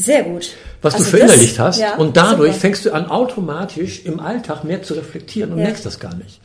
Sehr 0.00 0.22
gut. 0.22 0.50
was 0.80 0.94
Also 0.94 1.04
du 1.06 1.10
verinnerlicht 1.10 1.58
das- 1.58 1.66
hast. 1.66 1.80
ja, 1.80 1.96
und 1.96 2.16
dadurch 2.16 2.52
super. 2.52 2.60
fängst 2.60 2.84
du 2.86 2.92
an, 2.92 3.06
automatisch 3.10 4.04
im 4.04 4.20
Alltag 4.20 4.62
mehr 4.62 4.80
zu 4.82 4.94
reflektieren 4.94 5.50
und 5.52 5.58
Ja. 5.58 5.64
merkst 5.64 5.84
das 5.84 5.98
gar 5.98 6.14
nicht. 6.14 6.40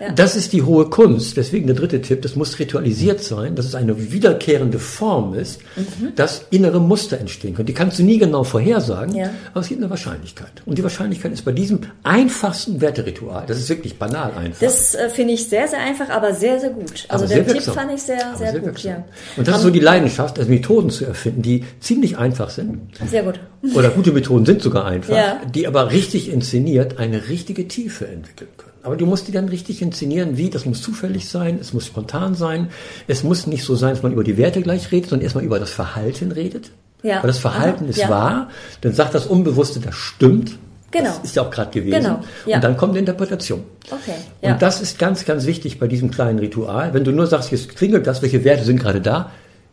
Ja. 0.00 0.12
Das 0.12 0.34
ist 0.34 0.52
die 0.54 0.62
hohe 0.62 0.86
Kunst. 0.88 1.36
Deswegen 1.36 1.66
der 1.66 1.76
dritte 1.76 2.00
Tipp, 2.00 2.22
das 2.22 2.34
muss 2.34 2.58
ritualisiert 2.58 3.22
sein, 3.22 3.54
dass 3.54 3.66
es 3.66 3.74
eine 3.74 4.10
wiederkehrende 4.12 4.78
Form 4.78 5.34
ist, 5.34 5.60
Mhm. 5.76 6.14
dass 6.16 6.46
innere 6.50 6.80
Muster 6.80 7.18
entstehen 7.18 7.54
können. 7.54 7.66
Die 7.66 7.74
kannst 7.74 7.98
du 7.98 8.02
nie 8.02 8.18
genau 8.18 8.42
vorhersagen, 8.42 9.14
Ja. 9.14 9.30
aber 9.52 9.60
es 9.60 9.68
gibt 9.68 9.80
eine 9.80 9.90
Wahrscheinlichkeit. 9.90 10.50
Und 10.64 10.78
die 10.78 10.82
Wahrscheinlichkeit 10.82 11.32
ist 11.32 11.44
bei 11.44 11.52
diesem 11.52 11.80
einfachsten 12.02 12.80
Werteritual, 12.80 13.44
das 13.46 13.58
ist 13.58 13.68
wirklich 13.68 13.98
banal 13.98 14.32
einfach. 14.34 14.60
Das 14.60 14.94
äh, 14.94 15.08
finde 15.10 15.34
ich 15.34 15.48
sehr, 15.48 15.68
sehr 15.68 15.80
einfach, 15.80 16.08
aber 16.08 16.34
sehr, 16.34 16.58
sehr 16.58 16.70
gut. 16.70 17.04
Also 17.08 17.24
aber 17.24 17.26
sehr 17.34 17.44
Tipp 17.44 17.54
wirksam. 17.54 17.74
fand 17.74 17.92
ich 17.92 18.02
sehr, 18.02 18.26
Aber 18.26 18.38
sehr, 18.38 18.52
gut. 18.54 18.64
wirksam. 18.64 18.90
Ja. 18.90 19.04
Und 19.36 19.48
das 19.48 19.56
ist 19.58 19.62
so 19.62 19.70
die 19.70 19.80
Leidenschaft, 19.80 20.38
also 20.38 20.50
Methoden 20.50 20.90
zu 20.90 21.04
erfinden, 21.04 21.42
die 21.42 21.64
ziemlich 21.80 22.16
einfach 22.18 22.50
sind. 22.50 22.78
Sehr 23.08 23.22
gut. 23.22 23.38
Oder 23.74 23.90
gute 23.90 24.12
Methoden 24.12 24.46
sind 24.46 24.62
sogar 24.62 24.86
einfach, 24.86 25.14
Ja. 25.14 25.40
die 25.54 25.66
aber 25.66 25.90
richtig 25.92 26.30
inszeniert 26.32 26.98
eine 26.98 27.28
richtige 27.28 27.68
Tiefe 27.68 28.06
entwickeln 28.08 28.48
können. 28.56 28.69
Aber 28.82 28.96
du 28.96 29.06
musst 29.06 29.28
die 29.28 29.32
dann 29.32 29.48
richtig 29.48 29.82
inszenieren, 29.82 30.36
wie, 30.36 30.48
das 30.48 30.64
muss 30.64 30.80
zufällig 30.80 31.28
sein, 31.28 31.58
es 31.60 31.72
muss 31.72 31.86
spontan 31.86 32.34
sein, 32.34 32.70
es 33.08 33.22
muss 33.22 33.46
nicht 33.46 33.64
so 33.64 33.74
sein, 33.76 33.90
dass 33.90 34.02
man 34.02 34.12
über 34.12 34.24
die 34.24 34.38
Werte 34.38 34.62
gleich 34.62 34.90
redet, 34.90 35.10
sondern 35.10 35.24
erstmal 35.24 35.44
über 35.44 35.58
das 35.58 35.70
Verhalten 35.70 36.32
redet. 36.32 36.70
Ja. 37.02 37.16
Weil 37.22 37.28
das 37.28 37.38
Verhalten 37.38 37.84
Aha, 37.84 37.90
ist 37.90 37.98
ja. 37.98 38.08
wahr, 38.08 38.48
dann 38.80 38.92
sagt 38.92 39.14
das 39.14 39.26
Unbewusste, 39.26 39.80
das 39.80 39.94
stimmt. 39.94 40.58
Genau. 40.90 41.04
Das 41.04 41.18
ist 41.18 41.36
ja 41.36 41.42
auch 41.42 41.50
gerade 41.50 41.70
gewesen. 41.70 42.02
Genau, 42.02 42.20
ja. 42.46 42.56
Und 42.56 42.64
dann 42.64 42.76
kommt 42.76 42.94
die 42.94 42.98
Interpretation. 42.98 43.62
Okay. 43.90 44.14
Ja. 44.42 44.52
Und 44.52 44.62
das 44.62 44.80
ist 44.80 44.98
ganz, 44.98 45.24
ganz 45.24 45.46
wichtig 45.46 45.78
bei 45.78 45.86
diesem 45.86 46.10
kleinen 46.10 46.38
Ritual. 46.38 46.92
Wenn 46.94 47.04
du 47.04 47.12
nur 47.12 47.26
sagst, 47.26 47.52
jetzt 47.52 47.76
klingelt 47.76 48.06
das, 48.06 48.22
welche 48.22 48.44
Werte 48.44 48.64
sind 48.64 48.80
gerade 48.80 49.00
da, 49.00 49.30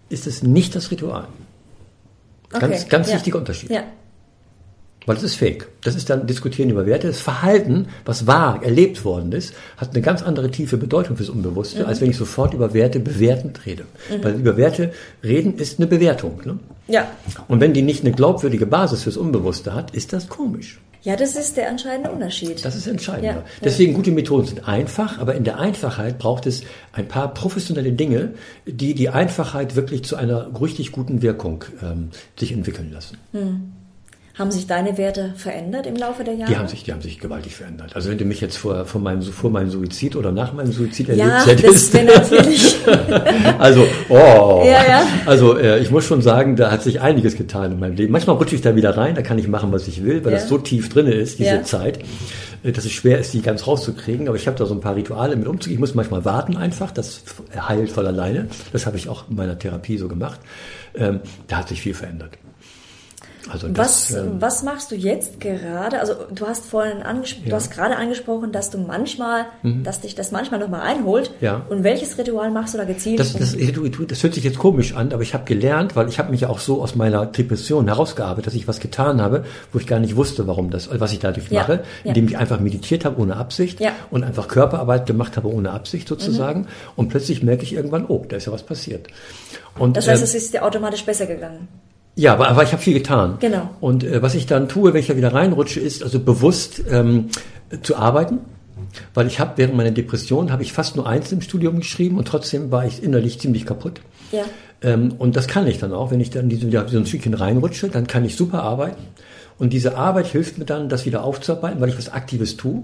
ist 0.09 0.27
es 0.27 0.43
nicht 0.43 0.75
das 0.75 0.91
Ritual. 0.91 1.27
Ganz, 2.49 2.63
Okay, 2.63 2.85
ganz 2.89 3.11
wichtiger 3.11 3.39
Unterschied. 3.39 3.71
Ja. 3.71 3.83
Weil 5.07 5.15
das 5.15 5.23
ist 5.23 5.35
fake. 5.35 5.67
Das 5.83 5.95
ist 5.95 6.09
dann 6.09 6.27
Diskutieren 6.27 6.69
über 6.69 6.85
Werte. 6.85 7.07
Das 7.07 7.21
Verhalten, 7.21 7.87
was 8.05 8.27
wahr 8.27 8.61
erlebt 8.61 9.03
worden 9.05 9.31
ist, 9.31 9.53
hat 9.77 9.93
eine 9.93 10.01
ganz 10.01 10.21
andere 10.21 10.51
tiefe 10.51 10.77
Bedeutung 10.77 11.15
fürs 11.17 11.29
Unbewusste, 11.29 11.79
Mhm. 11.79 11.85
als 11.85 12.01
wenn 12.01 12.09
ich 12.11 12.17
sofort 12.17 12.53
über 12.53 12.73
Werte 12.73 12.99
bewertend 12.99 13.65
rede. 13.65 13.85
Weil 14.21 14.35
über 14.35 14.57
Werte 14.57 14.91
reden 15.23 15.55
ist 15.57 15.79
eine 15.79 15.87
Bewertung. 15.87 16.41
Ne? 16.45 16.59
ja. 16.87 17.07
Und 17.47 17.61
wenn 17.61 17.73
die 17.73 17.81
nicht 17.81 18.03
eine 18.03 18.11
glaubwürdige 18.13 18.65
Basis 18.67 19.03
fürs 19.03 19.17
Unbewusste 19.17 19.73
hat, 19.73 19.91
ist 19.91 20.11
das 20.13 20.27
komisch. 20.27 20.79
Ja, 21.03 21.15
das 21.15 21.37
ist 21.37 21.55
der 21.55 21.69
entscheidende 21.69 22.11
Unterschied. 22.11 22.65
Das 22.65 22.75
ist 22.75 22.85
entscheidender. 22.85 23.35
Ja. 23.37 23.43
Deswegen 23.63 23.93
gute 23.93 24.11
Methoden 24.11 24.45
sind 24.45 24.67
einfach, 24.67 25.19
aber 25.19 25.35
in 25.35 25.45
der 25.45 25.57
Einfachheit 25.57 26.17
braucht 26.19 26.45
es 26.47 26.63
ein 26.91 27.07
paar 27.07 27.33
professionelle 27.33 27.93
Dinge, 27.93 28.33
die 28.65 28.93
die 28.93 29.07
Einfachheit 29.07 29.77
wirklich 29.77 30.03
zu 30.03 30.17
einer 30.17 30.49
richtig 30.59 30.91
guten 30.91 31.21
Wirkung 31.21 31.63
ähm, 31.81 32.09
sich 32.37 32.51
entwickeln 32.51 32.91
lassen. 32.91 33.17
Haben 34.37 34.51
sich 34.51 34.67
deine 34.67 34.97
Werte 34.99 35.33
verändert 35.35 35.87
im 35.87 35.95
Laufe 35.95 36.23
der 36.23 36.35
Jahre? 36.35 36.51
Die 36.51 36.57
haben 36.57 36.67
sich, 36.67 36.83
die 36.83 36.91
haben 36.93 37.01
sich 37.01 37.17
gewaltig 37.17 37.55
verändert. 37.55 37.95
Also 37.95 38.11
wenn 38.11 38.19
du 38.19 38.25
mich 38.25 38.39
jetzt 38.39 38.57
vor, 38.57 38.85
vor, 38.85 39.01
meinem, 39.01 39.23
vor 39.23 39.49
meinem 39.49 39.71
Suizid 39.71 40.15
oder 40.15 40.31
nach 40.31 40.53
meinem 40.53 40.71
Suizid 40.71 41.07
ja, 41.07 41.15
erlebt 41.15 41.37
das 41.37 41.47
hättest, 41.47 41.93
wäre 41.93 42.05
natürlich. 42.05 42.75
also, 43.59 43.83
oh, 44.09 44.63
Ja, 44.63 44.85
ja. 44.87 45.07
also 45.25 45.57
äh, 45.57 45.79
ich 45.79 45.89
muss 45.89 46.05
schon 46.05 46.21
sagen, 46.21 46.55
da 46.55 46.69
hat 46.69 46.83
sich 46.83 47.01
einiges 47.01 47.35
getan 47.35 47.71
in 47.71 47.79
meinem 47.79 47.95
Leben. 47.95 48.11
Manchmal 48.11 48.35
rutsche 48.35 48.53
ich 48.53 48.61
da 48.61 48.75
wieder 48.75 48.95
rein, 48.95 49.15
da 49.15 49.23
kann 49.23 49.39
ich 49.39 49.47
machen, 49.47 49.71
was 49.71 49.87
ich 49.87 50.03
will, 50.03 50.23
weil 50.23 50.33
Ja. 50.33 50.37
das 50.37 50.47
so 50.47 50.59
tief 50.59 50.89
drinne 50.89 51.13
ist, 51.13 51.39
diese 51.39 51.55
Ja. 51.55 51.63
Zeit, 51.63 51.97
äh, 52.61 52.71
dass 52.71 52.85
es 52.85 52.91
schwer 52.91 53.17
ist, 53.17 53.33
die 53.33 53.41
ganz 53.41 53.65
rauszukriegen. 53.65 54.27
Aber 54.27 54.37
ich 54.37 54.45
habe 54.45 54.55
da 54.57 54.67
so 54.67 54.75
ein 54.75 54.81
paar 54.81 54.95
Rituale 54.95 55.35
mit 55.35 55.47
umzugehen. 55.47 55.77
Ich 55.77 55.79
muss 55.79 55.95
manchmal 55.95 56.25
warten 56.25 56.57
einfach, 56.57 56.91
das 56.91 57.23
heilt 57.67 57.89
von 57.89 58.05
alleine. 58.05 58.49
Das 58.71 58.85
habe 58.85 58.97
ich 58.97 59.09
auch 59.09 59.27
in 59.31 59.35
meiner 59.35 59.57
Therapie 59.57 59.97
so 59.97 60.07
gemacht. 60.07 60.39
Ähm, 60.93 61.21
da 61.47 61.57
hat 61.57 61.69
sich 61.69 61.81
viel 61.81 61.95
verändert. 61.95 62.37
Also 63.51 63.67
Was, 63.75 64.07
das, 64.09 64.11
ähm, 64.17 64.35
was 64.39 64.63
machst 64.63 64.91
du 64.91 64.95
jetzt 64.95 65.39
gerade? 65.39 65.99
Also 65.99 66.13
du 66.33 66.45
hast 66.47 66.65
vorhin 66.65 67.01
angesprochen, 67.03 67.45
du 67.45 67.49
Ja. 67.51 67.55
hast 67.57 67.71
gerade 67.71 67.95
angesprochen, 67.95 68.51
dass 68.51 68.69
du 68.69 68.77
manchmal, 68.77 69.45
dass 69.83 70.01
dich 70.01 70.15
das 70.15 70.31
manchmal 70.31 70.59
nochmal 70.59 70.81
einholt. 70.81 71.31
Mhm. 71.39 71.45
Ja. 71.45 71.61
Und 71.69 71.83
welches 71.83 72.17
Ritual 72.17 72.51
machst 72.51 72.73
du 72.73 72.77
da 72.77 72.83
gezielt? 72.83 73.19
Das, 73.19 73.33
das, 73.33 73.53
du- 73.55 73.89
du- 73.89 74.05
das 74.05 74.21
hört 74.23 74.33
sich 74.33 74.43
jetzt 74.43 74.59
komisch 74.59 74.95
an, 74.95 75.13
aber 75.13 75.21
ich 75.21 75.33
habe 75.33 75.45
gelernt, 75.45 75.95
weil 75.95 76.07
ich 76.09 76.19
habe 76.19 76.31
mich 76.31 76.41
ja 76.41 76.49
auch 76.49 76.59
so 76.59 76.81
aus 76.81 76.95
meiner 76.95 77.25
Depression 77.25 77.87
herausgearbeitet, 77.87 78.47
dass 78.47 78.53
ich 78.53 78.67
was 78.67 78.79
getan 78.79 79.21
habe, 79.21 79.45
wo 79.71 79.79
ich 79.79 79.87
gar 79.87 79.99
nicht 79.99 80.15
wusste, 80.15 80.47
warum 80.47 80.69
das, 80.69 80.89
was 80.99 81.11
ich 81.13 81.19
dadurch 81.19 81.49
Ja, 81.49 81.61
mache, 81.61 81.83
indem 82.03 82.27
ich 82.27 82.37
einfach 82.37 82.59
meditiert 82.59 83.05
habe 83.05 83.21
ohne 83.21 83.35
Absicht 83.37 83.79
Ja. 83.79 83.91
und 84.11 84.23
einfach 84.23 84.47
Körperarbeit 84.47 85.05
gemacht 85.05 85.37
habe 85.37 85.47
ohne 85.51 85.71
Absicht 85.71 86.07
sozusagen. 86.07 86.61
Mhm. 86.61 86.67
Und 86.95 87.09
plötzlich 87.09 87.43
merke 87.43 87.63
ich 87.63 87.73
irgendwann, 87.73 88.05
oh, 88.07 88.25
da 88.27 88.35
ist 88.37 88.45
ja 88.45 88.51
was 88.51 88.63
passiert. 88.63 89.07
Und, 89.79 89.95
das 89.95 90.07
heißt, 90.07 90.21
ähm, 90.21 90.23
es 90.25 90.35
ist 90.35 90.53
dir 90.53 90.63
automatisch 90.65 91.05
besser 91.05 91.25
gegangen. 91.27 91.67
Ja, 92.17 92.33
aber, 92.33 92.49
aber 92.49 92.63
ich 92.63 92.71
habe 92.71 92.81
viel 92.81 92.95
getan. 92.95 93.37
Genau. 93.39 93.69
Und 93.79 94.03
äh, 94.03 94.21
was 94.23 94.33
ich 94.33 94.47
dann 94.47 94.67
tue, 94.67 94.91
wenn 94.93 94.99
ich 94.99 95.07
da 95.07 95.15
wieder 95.15 95.33
reinrutsche, 95.33 95.79
ist 95.79 96.03
also 96.03 96.19
bewusst 96.19 96.81
ähm, 96.89 97.29
zu 97.83 97.95
arbeiten. 97.95 98.39
Weil 99.13 99.27
ich 99.27 99.39
habe 99.39 99.53
während 99.57 99.75
meiner 99.75 99.91
Depression 99.91 100.51
habe 100.51 100.63
ich 100.63 100.73
fast 100.73 100.95
nur 100.95 101.07
eins 101.07 101.31
im 101.31 101.41
Studium 101.41 101.77
geschrieben 101.77 102.17
und 102.17 102.27
trotzdem 102.27 102.71
war 102.71 102.85
ich 102.85 103.03
innerlich 103.03 103.39
ziemlich 103.39 103.65
kaputt. 103.65 104.01
Ja. 104.31 104.45
Ähm, 104.81 105.13
und 105.17 105.35
das 105.35 105.47
kann 105.47 105.67
ich 105.67 105.77
dann 105.77 105.93
auch, 105.93 106.09
wenn 106.09 106.19
ich 106.19 106.31
dann 106.31 106.49
wieder 106.49 106.87
so 106.87 106.97
ein 106.97 107.05
Stückchen 107.05 107.35
reinrutsche, 107.35 107.89
dann 107.89 108.07
kann 108.07 108.25
ich 108.25 108.35
super 108.35 108.63
arbeiten. 108.63 109.01
Und 109.59 109.73
diese 109.73 109.97
Arbeit 109.97 110.27
hilft 110.27 110.59
mir 110.59 110.65
dann, 110.65 110.87
das 110.87 111.05
wieder 111.05 111.23
aufzuarbeiten, 111.23 111.81
weil 111.81 111.89
ich 111.89 111.97
was 111.97 112.09
Aktives 112.09 112.57
tue. 112.57 112.83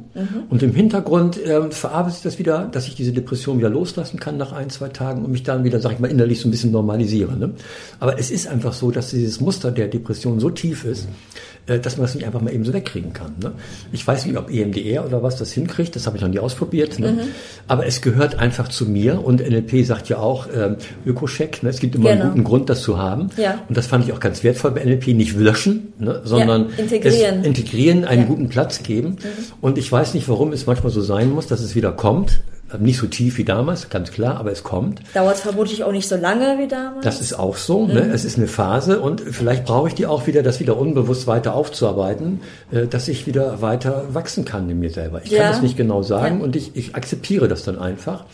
Und 0.50 0.64
im 0.64 0.74
Hintergrund 0.74 1.40
ähm, 1.46 1.72
verarbeitet 1.72 2.16
sich 2.16 2.24
das 2.24 2.40
wieder, 2.40 2.68
dass 2.72 2.88
ich 2.88 2.96
diese 2.96 3.12
Depression 3.12 3.60
wieder 3.60 3.70
loslassen 3.70 4.20
kann 4.20 4.38
nach 4.38 4.54
ein, 4.54 4.70
zwei 4.70 4.90
Tagen 4.90 5.24
und 5.24 5.32
mich 5.32 5.44
dann 5.44 5.64
wieder, 5.64 5.80
sag 5.80 5.94
ich 5.94 6.00
mal, 6.00 6.10
innerlich 6.10 6.42
so 6.42 6.48
ein 6.48 6.52
bisschen 6.52 6.72
normalisiere. 6.72 7.38
Ne? 7.38 7.52
Aber 8.00 8.18
es 8.18 8.32
ist 8.32 8.48
einfach 8.48 8.74
so, 8.74 8.90
dass 8.90 9.12
dieses 9.12 9.40
Muster 9.40 9.72
der 9.72 9.88
Depression 9.88 10.40
so 10.40 10.50
tief 10.50 10.84
ist, 10.84 11.06
äh, 11.06 11.53
dass 11.66 11.98
man 11.98 12.06
das 12.06 12.16
nicht 12.16 12.26
einfach 12.26 12.42
mal 12.42 12.54
eben 12.54 12.66
so 12.66 12.74
wegkriegen 12.74 13.14
kann. 13.14 13.34
Ne? 13.42 13.54
Ich 13.92 14.06
weiß 14.06 14.26
nicht, 14.26 14.38
ob 14.38 14.50
EMDR 14.52 15.06
oder 15.06 15.24
was 15.24 15.38
das 15.38 15.52
hinkriegt, 15.54 15.96
das 15.96 16.06
habe 16.06 16.18
ich 16.18 16.22
noch 16.24 16.30
nie 16.30 16.40
ausprobiert. 16.40 17.00
Ne? 17.00 17.20
Aber 17.68 17.86
es 17.86 18.02
gehört 18.02 18.38
einfach 18.38 18.68
zu 18.68 18.86
mir 18.86 19.24
und 19.26 19.40
NLP 19.42 19.86
sagt 19.86 20.10
ja 20.10 20.18
auch 20.18 20.48
ähm, 20.54 20.76
Ökocheck, 21.06 21.64
ne? 21.64 21.70
es 21.70 21.80
gibt 21.80 21.96
immer 21.96 22.10
Genau. 22.12 22.22
einen 22.24 22.32
guten 22.32 22.44
Grund, 22.44 22.70
das 22.70 22.82
zu 22.82 22.98
haben. 22.98 23.30
Ja. 23.38 23.62
Und 23.70 23.78
das 23.78 23.88
fand 23.88 24.06
ich 24.06 24.12
auch 24.14 24.20
ganz 24.20 24.44
wertvoll 24.44 24.72
bei 24.72 24.84
NLP, 24.84 25.08
nicht 25.16 25.36
löschen, 25.38 25.94
ne? 26.00 26.22
sondern 26.26 26.70
integrieren. 26.78 27.40
Es 27.42 27.48
integrieren, 27.48 28.04
einen 28.06 28.22
Ja. 28.24 28.28
guten 28.28 28.50
Platz 28.50 28.84
geben. 28.84 29.18
Und 29.62 29.78
ich 29.78 29.90
weiß 29.92 30.14
nicht, 30.16 30.28
warum 30.28 30.52
es 30.52 30.66
manchmal 30.66 30.92
so 30.92 31.02
sein 31.02 31.32
muss, 31.32 31.48
dass 31.48 31.62
es 31.62 31.76
wieder 31.76 31.92
kommt. 31.94 32.42
Nicht 32.80 32.98
so 32.98 33.08
tief 33.08 33.38
wie 33.38 33.44
damals, 33.44 33.90
ganz 33.90 34.12
klar, 34.12 34.38
aber 34.38 34.52
es 34.52 34.64
kommt. 34.64 35.02
Dauert 35.14 35.38
vermutlich 35.38 35.84
auch 35.84 35.92
nicht 35.92 36.08
so 36.08 36.16
lange 36.16 36.58
wie 36.60 36.68
damals. 36.68 37.04
Das 37.04 37.22
ist 37.22 37.34
auch 37.38 37.56
so. 37.58 37.86
Ne? 37.88 38.10
Es 38.14 38.26
ist 38.26 38.38
eine 38.38 38.48
Phase 38.48 39.00
und 39.00 39.22
vielleicht 39.22 39.66
brauche 39.66 39.88
ich 39.90 39.96
die 39.96 40.06
auch 40.06 40.28
wieder, 40.28 40.44
das 40.44 40.60
wieder 40.60 40.78
unbewusst 40.78 41.28
weiter 41.28 41.56
aufzuarbeiten, 41.56 42.42
äh, 42.72 42.88
dass 42.88 43.08
ich 43.08 43.28
wieder 43.28 43.62
weiter 43.62 44.06
wachsen 44.14 44.46
kann 44.46 44.70
in 44.70 44.80
mir 44.80 44.90
selber. 44.92 45.22
Ich 45.24 45.32
Ja. 45.32 45.44
kann 45.44 45.52
das 45.54 45.62
nicht 45.62 45.78
genau 45.78 46.02
sagen 46.04 46.40
Ja. 46.40 46.44
und 46.44 46.56
ich, 46.56 46.76
ich 46.76 46.96
akzeptiere 46.96 47.48
das 47.48 47.64
dann 47.64 47.78
einfach, 47.80 48.26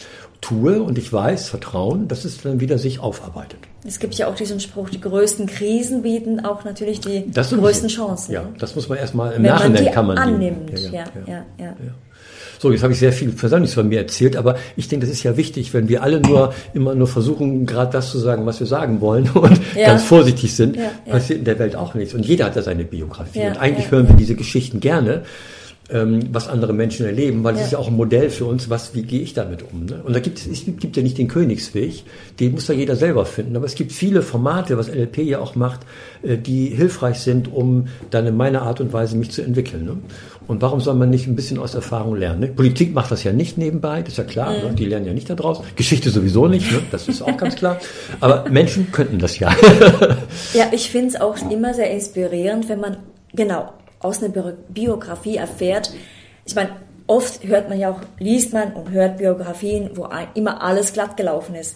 tue 0.42 0.82
und 0.82 0.98
ich 0.98 1.12
weiß, 1.12 1.50
Vertrauen, 1.50 2.08
dass 2.08 2.24
es 2.24 2.42
dann 2.42 2.62
wieder 2.62 2.78
sich 2.78 3.02
aufarbeitet. 3.02 3.60
es 3.86 4.00
gibt 4.00 4.16
ja 4.16 4.28
auch 4.28 4.36
diesen 4.36 4.60
Spruch, 4.62 4.90
die 4.90 5.02
größten 5.02 5.48
Krisen 5.48 6.02
bieten 6.04 6.46
auch 6.46 6.64
natürlich 6.64 7.02
die 7.02 7.30
größten 7.32 7.90
Chancen. 7.90 8.32
Ja, 8.34 8.44
ne? 8.44 8.50
das 8.58 8.74
muss 8.76 8.88
man 8.88 8.98
erstmal 8.98 9.34
im 9.34 9.44
Wenn 9.44 9.52
man 9.52 9.60
Nachhinein 9.60 9.84
die 9.86 9.92
kann 9.92 10.08
man 10.08 10.16
die- 10.16 10.22
annimmt. 10.22 10.80
Ja, 10.80 10.92
ja, 10.92 11.04
ja. 11.28 11.44
ja. 11.58 11.74
So, 12.62 12.72
jetzt 12.74 12.84
habe 12.84 12.92
ich 12.94 13.00
sehr 13.00 13.14
viel 13.14 13.30
Persönliches 13.32 13.74
von 13.74 13.88
mir 13.88 14.00
erzählt, 14.00 14.36
aber 14.36 14.58
ich 14.76 14.88
denke, 14.90 15.06
das 15.08 15.16
ist 15.16 15.24
ja 15.24 15.38
wichtig, 15.38 15.74
wenn 15.74 15.88
wir 15.88 16.04
alle 16.04 16.20
nur 16.20 16.54
immer 16.74 16.94
nur 16.94 17.08
versuchen, 17.08 17.66
gerade 17.66 17.92
das 17.94 18.12
zu 18.12 18.20
sagen, 18.20 18.46
was 18.46 18.60
wir 18.60 18.68
sagen 18.68 19.00
wollen 19.02 19.30
und 19.34 19.60
Ja. 19.76 19.88
ganz 19.88 20.04
vorsichtig 20.04 20.54
sind, 20.54 20.76
Ja, 20.76 20.84
ja. 21.06 21.14
passiert 21.14 21.40
in 21.40 21.46
der 21.46 21.58
Welt 21.58 21.76
auch 21.78 21.94
nichts. 21.96 22.14
Und 22.14 22.26
jeder 22.26 22.46
hat 22.46 22.58
da 22.58 22.62
seine 22.62 22.84
Biografie. 22.84 23.48
Und 23.48 23.58
eigentlich 23.58 23.90
hören 23.92 24.10
wir 24.10 24.16
diese 24.16 24.36
Geschichten 24.36 24.80
gerne. 24.82 25.24
ähm, 25.92 26.20
was 26.32 26.48
andere 26.48 26.72
Menschen 26.72 27.08
erleben, 27.08 27.44
weil 27.44 27.56
es 27.56 27.62
Ja. 27.62 27.66
ist 27.66 27.72
ja 27.72 27.78
auch 27.80 27.88
ein 27.88 27.96
Modell 27.96 28.30
für 28.30 28.46
uns, 28.46 28.70
was, 28.70 28.94
wie 28.94 29.02
gehe 29.02 29.22
ich 29.22 29.34
damit 29.34 29.64
um. 29.74 29.86
Ne? 29.86 30.00
Und 30.04 30.16
da 30.16 30.20
gibt 30.20 30.38
es, 30.38 30.46
gibt 30.78 30.96
ja 30.96 31.02
nicht 31.02 31.18
den 31.18 31.28
Königsweg, 31.28 32.04
den 32.40 32.52
muss 32.52 32.68
da 32.68 32.74
jeder 32.74 32.96
selber 32.96 33.26
finden. 33.26 33.56
Aber 33.56 33.66
es 33.66 33.74
gibt 33.74 33.92
viele 33.92 34.22
Formate, 34.22 34.78
was 34.78 34.88
LLP 34.88 35.18
ja 35.24 35.40
auch 35.40 35.56
macht, 35.56 35.80
äh, 36.22 36.38
die 36.38 36.68
hilfreich 36.68 37.18
sind, 37.22 37.52
um 37.52 37.88
dann 38.12 38.28
in 38.28 38.38
meiner 38.38 38.62
Art 38.62 38.82
und 38.82 38.94
Weise 38.94 39.18
mich 39.18 39.32
zu 39.32 39.42
entwickeln. 39.42 39.86
Ne? 39.86 39.98
Und 40.50 40.64
warum 40.64 40.82
soll 40.82 40.96
man 40.96 41.12
nicht 41.12 41.28
ein 41.28 41.36
bisschen 41.36 41.60
aus 41.60 41.76
Erfahrung 41.76 42.16
lernen? 42.16 42.40
Ne? 42.40 42.48
Politik 42.48 42.92
macht 42.96 43.12
das 43.12 43.24
ja 43.24 43.32
nicht 43.32 43.60
nebenbei, 43.60 44.02
das 44.02 44.14
ist 44.14 44.18
ja 44.18 44.24
klar, 44.24 44.52
ne? 44.52 44.74
die 44.74 44.86
lernen 44.86 45.06
ja 45.06 45.14
nicht 45.14 45.30
daraus. 45.30 45.62
Geschichte 45.76 46.10
sowieso 46.10 46.48
nicht, 46.48 46.72
ne? 46.72 46.82
das 46.90 47.08
ist 47.08 47.22
auch 47.22 47.38
ganz 47.38 47.56
klar. 47.56 47.78
Aber 48.20 48.50
Menschen 48.50 48.92
könnten 48.92 49.20
das 49.20 49.38
ja. 49.38 49.56
Ja, 50.56 50.66
ich 50.72 50.90
finde 50.90 51.10
es 51.10 51.22
auch 51.22 51.38
immer 51.52 51.76
sehr 51.76 51.92
inspirierend, 51.92 52.68
wenn 52.68 52.80
man 52.80 52.98
genau 53.32 53.74
aus 54.00 54.24
einer 54.24 54.34
Bio- 54.34 54.58
Biografie 54.70 55.36
erfährt. 55.36 55.92
Ich 56.46 56.56
meine, 56.56 56.72
oft 57.06 57.44
hört 57.48 57.70
man 57.70 57.78
ja 57.80 57.92
auch, 57.92 58.00
liest 58.18 58.52
man 58.52 58.74
und 58.74 58.90
hört 58.90 59.20
Biografien, 59.20 59.92
wo 59.94 60.08
immer 60.34 60.64
alles 60.64 60.94
glatt 60.94 61.16
gelaufen 61.16 61.54
ist. 61.54 61.76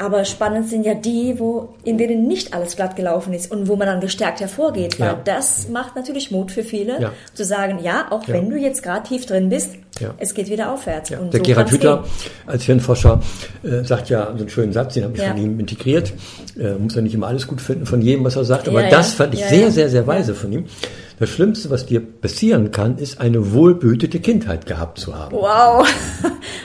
Aber 0.00 0.24
spannend 0.24 0.66
sind 0.70 0.86
ja 0.86 0.94
die, 0.94 1.38
wo, 1.38 1.74
in 1.84 1.98
denen 1.98 2.26
nicht 2.26 2.54
alles 2.54 2.74
glatt 2.74 2.96
gelaufen 2.96 3.34
ist 3.34 3.52
und 3.52 3.68
wo 3.68 3.76
man 3.76 3.86
dann 3.86 4.00
gestärkt 4.00 4.40
hervorgeht. 4.40 4.98
Weil 4.98 5.08
Ja. 5.08 5.20
das 5.22 5.68
macht 5.68 5.94
natürlich 5.94 6.30
Mut 6.30 6.50
für 6.50 6.62
viele, 6.64 6.98
Ja. 7.02 7.12
zu 7.34 7.44
sagen, 7.44 7.80
ja, 7.82 8.06
auch 8.08 8.26
wenn 8.26 8.48
du 8.48 8.56
jetzt 8.56 8.82
gerade 8.82 9.06
tief 9.06 9.26
drin 9.26 9.50
bist, 9.50 9.74
Ja. 9.98 10.14
es 10.18 10.32
geht 10.34 10.48
wieder 10.48 10.72
aufwärts. 10.72 11.10
Ja, 11.10 11.18
der 11.18 11.40
so 11.40 11.44
Gerhard 11.44 11.80
gehen. 11.80 11.98
als 12.46 12.64
Hirnforscher 12.64 13.20
äh, 13.62 13.84
sagt 13.84 14.08
ja 14.08 14.26
so 14.34 14.38
einen 14.38 14.48
schönen 14.48 14.72
Satz, 14.72 14.94
den 14.94 15.04
habe 15.04 15.14
ich 15.14 15.22
Ja. 15.22 15.30
von 15.32 15.38
ihm 15.38 15.60
integriert. 15.60 16.12
Äh, 16.58 16.74
muss 16.74 16.94
ja 16.94 17.02
nicht 17.02 17.14
immer 17.14 17.26
alles 17.26 17.46
gut 17.46 17.60
finden 17.60 17.86
von 17.86 18.00
jedem, 18.00 18.24
was 18.24 18.36
er 18.36 18.44
sagt, 18.44 18.68
aber 18.68 18.82
das 18.84 19.14
fand 19.14 19.34
ich 19.34 19.44
sehr, 19.44 19.70
sehr, 19.70 19.88
sehr 19.90 20.06
weise 20.06 20.34
von 20.34 20.52
ihm. 20.52 20.64
Das 21.18 21.28
Schlimmste, 21.28 21.68
was 21.68 21.84
dir 21.84 22.00
passieren 22.00 22.70
kann, 22.70 22.96
ist 22.96 23.20
eine 23.20 23.52
wohlbehütete 23.52 24.20
Kindheit 24.20 24.64
gehabt 24.64 24.98
zu 24.98 25.14
haben. 25.14 25.36
Wow. 25.36 25.86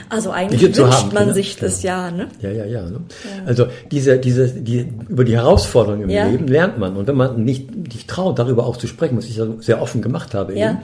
Also 0.08 0.30
eigentlich 0.30 0.62
wünscht 0.62 0.78
haben, 0.78 1.12
man 1.14 1.26
ne? 1.28 1.34
sich 1.34 1.56
das 1.56 1.82
ja, 1.82 2.12
ne? 2.12 2.28
Ja, 2.40 2.50
ja, 2.50 2.64
ja. 2.64 2.82
Ne? 2.82 3.00
Also 3.44 3.66
diese, 3.90 4.18
diese, 4.18 4.48
die, 4.48 4.86
über 5.08 5.24
die 5.24 5.34
Herausforderungen 5.34 6.08
im. 6.08 6.08
Leben 6.08 6.46
lernt 6.46 6.78
man. 6.78 6.96
Und 6.96 7.08
wenn 7.08 7.16
man 7.16 7.42
nicht 7.42 7.68
sich 7.92 8.06
traut, 8.06 8.38
darüber 8.38 8.66
auch 8.66 8.76
zu 8.76 8.86
sprechen, 8.86 9.16
was 9.16 9.24
ich 9.24 9.36
ja 9.36 9.46
sehr 9.58 9.82
offen 9.82 10.02
gemacht 10.02 10.32
habe, 10.32 10.54
eben, 10.54 10.78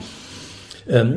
ähm, 0.89 1.15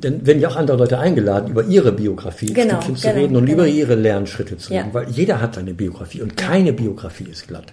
dann 0.00 0.26
werden 0.26 0.40
ja 0.40 0.48
auch 0.48 0.56
andere 0.56 0.76
Leute 0.76 0.98
eingeladen, 0.98 1.50
über 1.50 1.64
ihre 1.64 1.92
Biografie 1.92 2.52
Genau, 2.52 2.74
Stückchen 2.74 2.96
zu 2.96 3.08
genau, 3.08 3.20
reden 3.20 3.36
und 3.36 3.46
genau. 3.46 3.58
über 3.58 3.66
ihre 3.68 3.94
Lernschritte 3.94 4.56
zu 4.56 4.72
Ja. 4.72 4.80
reden, 4.82 4.94
weil 4.94 5.08
jeder 5.10 5.40
hat 5.40 5.58
eine 5.58 5.74
Biografie 5.74 6.22
und 6.22 6.36
keine 6.36 6.72
Biografie 6.72 7.24
ist 7.30 7.48
glatt. 7.48 7.72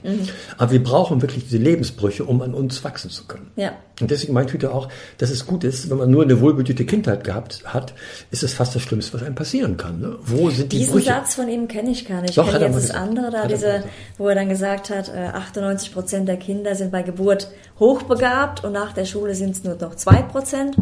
Aber 0.57 0.71
wir 0.71 0.83
brauchen 0.83 1.21
wirklich 1.21 1.45
diese 1.45 1.57
Lebensbrüche, 1.57 2.23
um 2.25 2.41
an 2.41 2.53
uns 2.53 2.83
wachsen 2.83 3.09
zu 3.09 3.25
können. 3.25 3.51
Ja. 3.55 3.71
Und 3.99 4.11
deswegen 4.11 4.33
meint 4.33 4.51
Hüter 4.51 4.73
auch, 4.75 4.89
dass 5.17 5.31
es 5.31 5.45
gut 5.47 5.63
ist, 5.63 5.89
wenn 5.89 5.97
man 5.97 6.11
nur 6.11 6.21
eine 6.23 6.39
wohlbehütete 6.39 6.85
Kindheit 6.85 7.23
gehabt 7.23 7.61
hat, 7.65 7.93
ist 8.29 8.43
es 8.43 8.53
fast 8.53 8.75
das 8.75 8.83
Schlimmste, 8.83 9.13
was 9.15 9.23
einem 9.23 9.33
passieren 9.35 9.75
kann. 9.77 9.99
Ne? 9.99 10.15
Wo 10.21 10.49
sind 10.51 10.71
die 10.71 10.77
Diesen 10.79 10.93
Brüche? 10.93 11.05
Satz 11.07 11.33
von 11.35 11.49
ihm 11.49 11.67
kenne 11.67 11.89
ich 11.91 12.07
gar 12.07 12.21
nicht. 12.21 12.29
Ich 12.31 12.35
Doch, 12.35 12.45
hat 12.45 12.53
kenne 12.53 12.65
jetzt 12.65 12.75
das 12.75 12.83
gesagt. 12.89 12.99
andere, 13.01 13.31
da 13.31 13.43
Hat 13.43 13.51
diese, 13.51 13.83
wo 14.19 14.27
er 14.27 14.35
dann 14.35 14.49
gesagt 14.49 14.91
hat, 14.91 15.09
äh, 15.09 15.29
98 15.33 15.93
Prozent 15.93 16.27
der 16.27 16.37
Kinder 16.37 16.75
sind 16.75 16.91
bei 16.91 17.01
Geburt 17.01 17.49
hochbegabt 17.79 18.63
und 18.63 18.73
nach 18.73 18.93
der 18.93 19.05
Schule 19.05 19.33
sind 19.33 19.51
es 19.51 19.63
nur 19.63 19.75
noch 19.75 19.95
zwei 19.95 20.21
Prozent. 20.21 20.75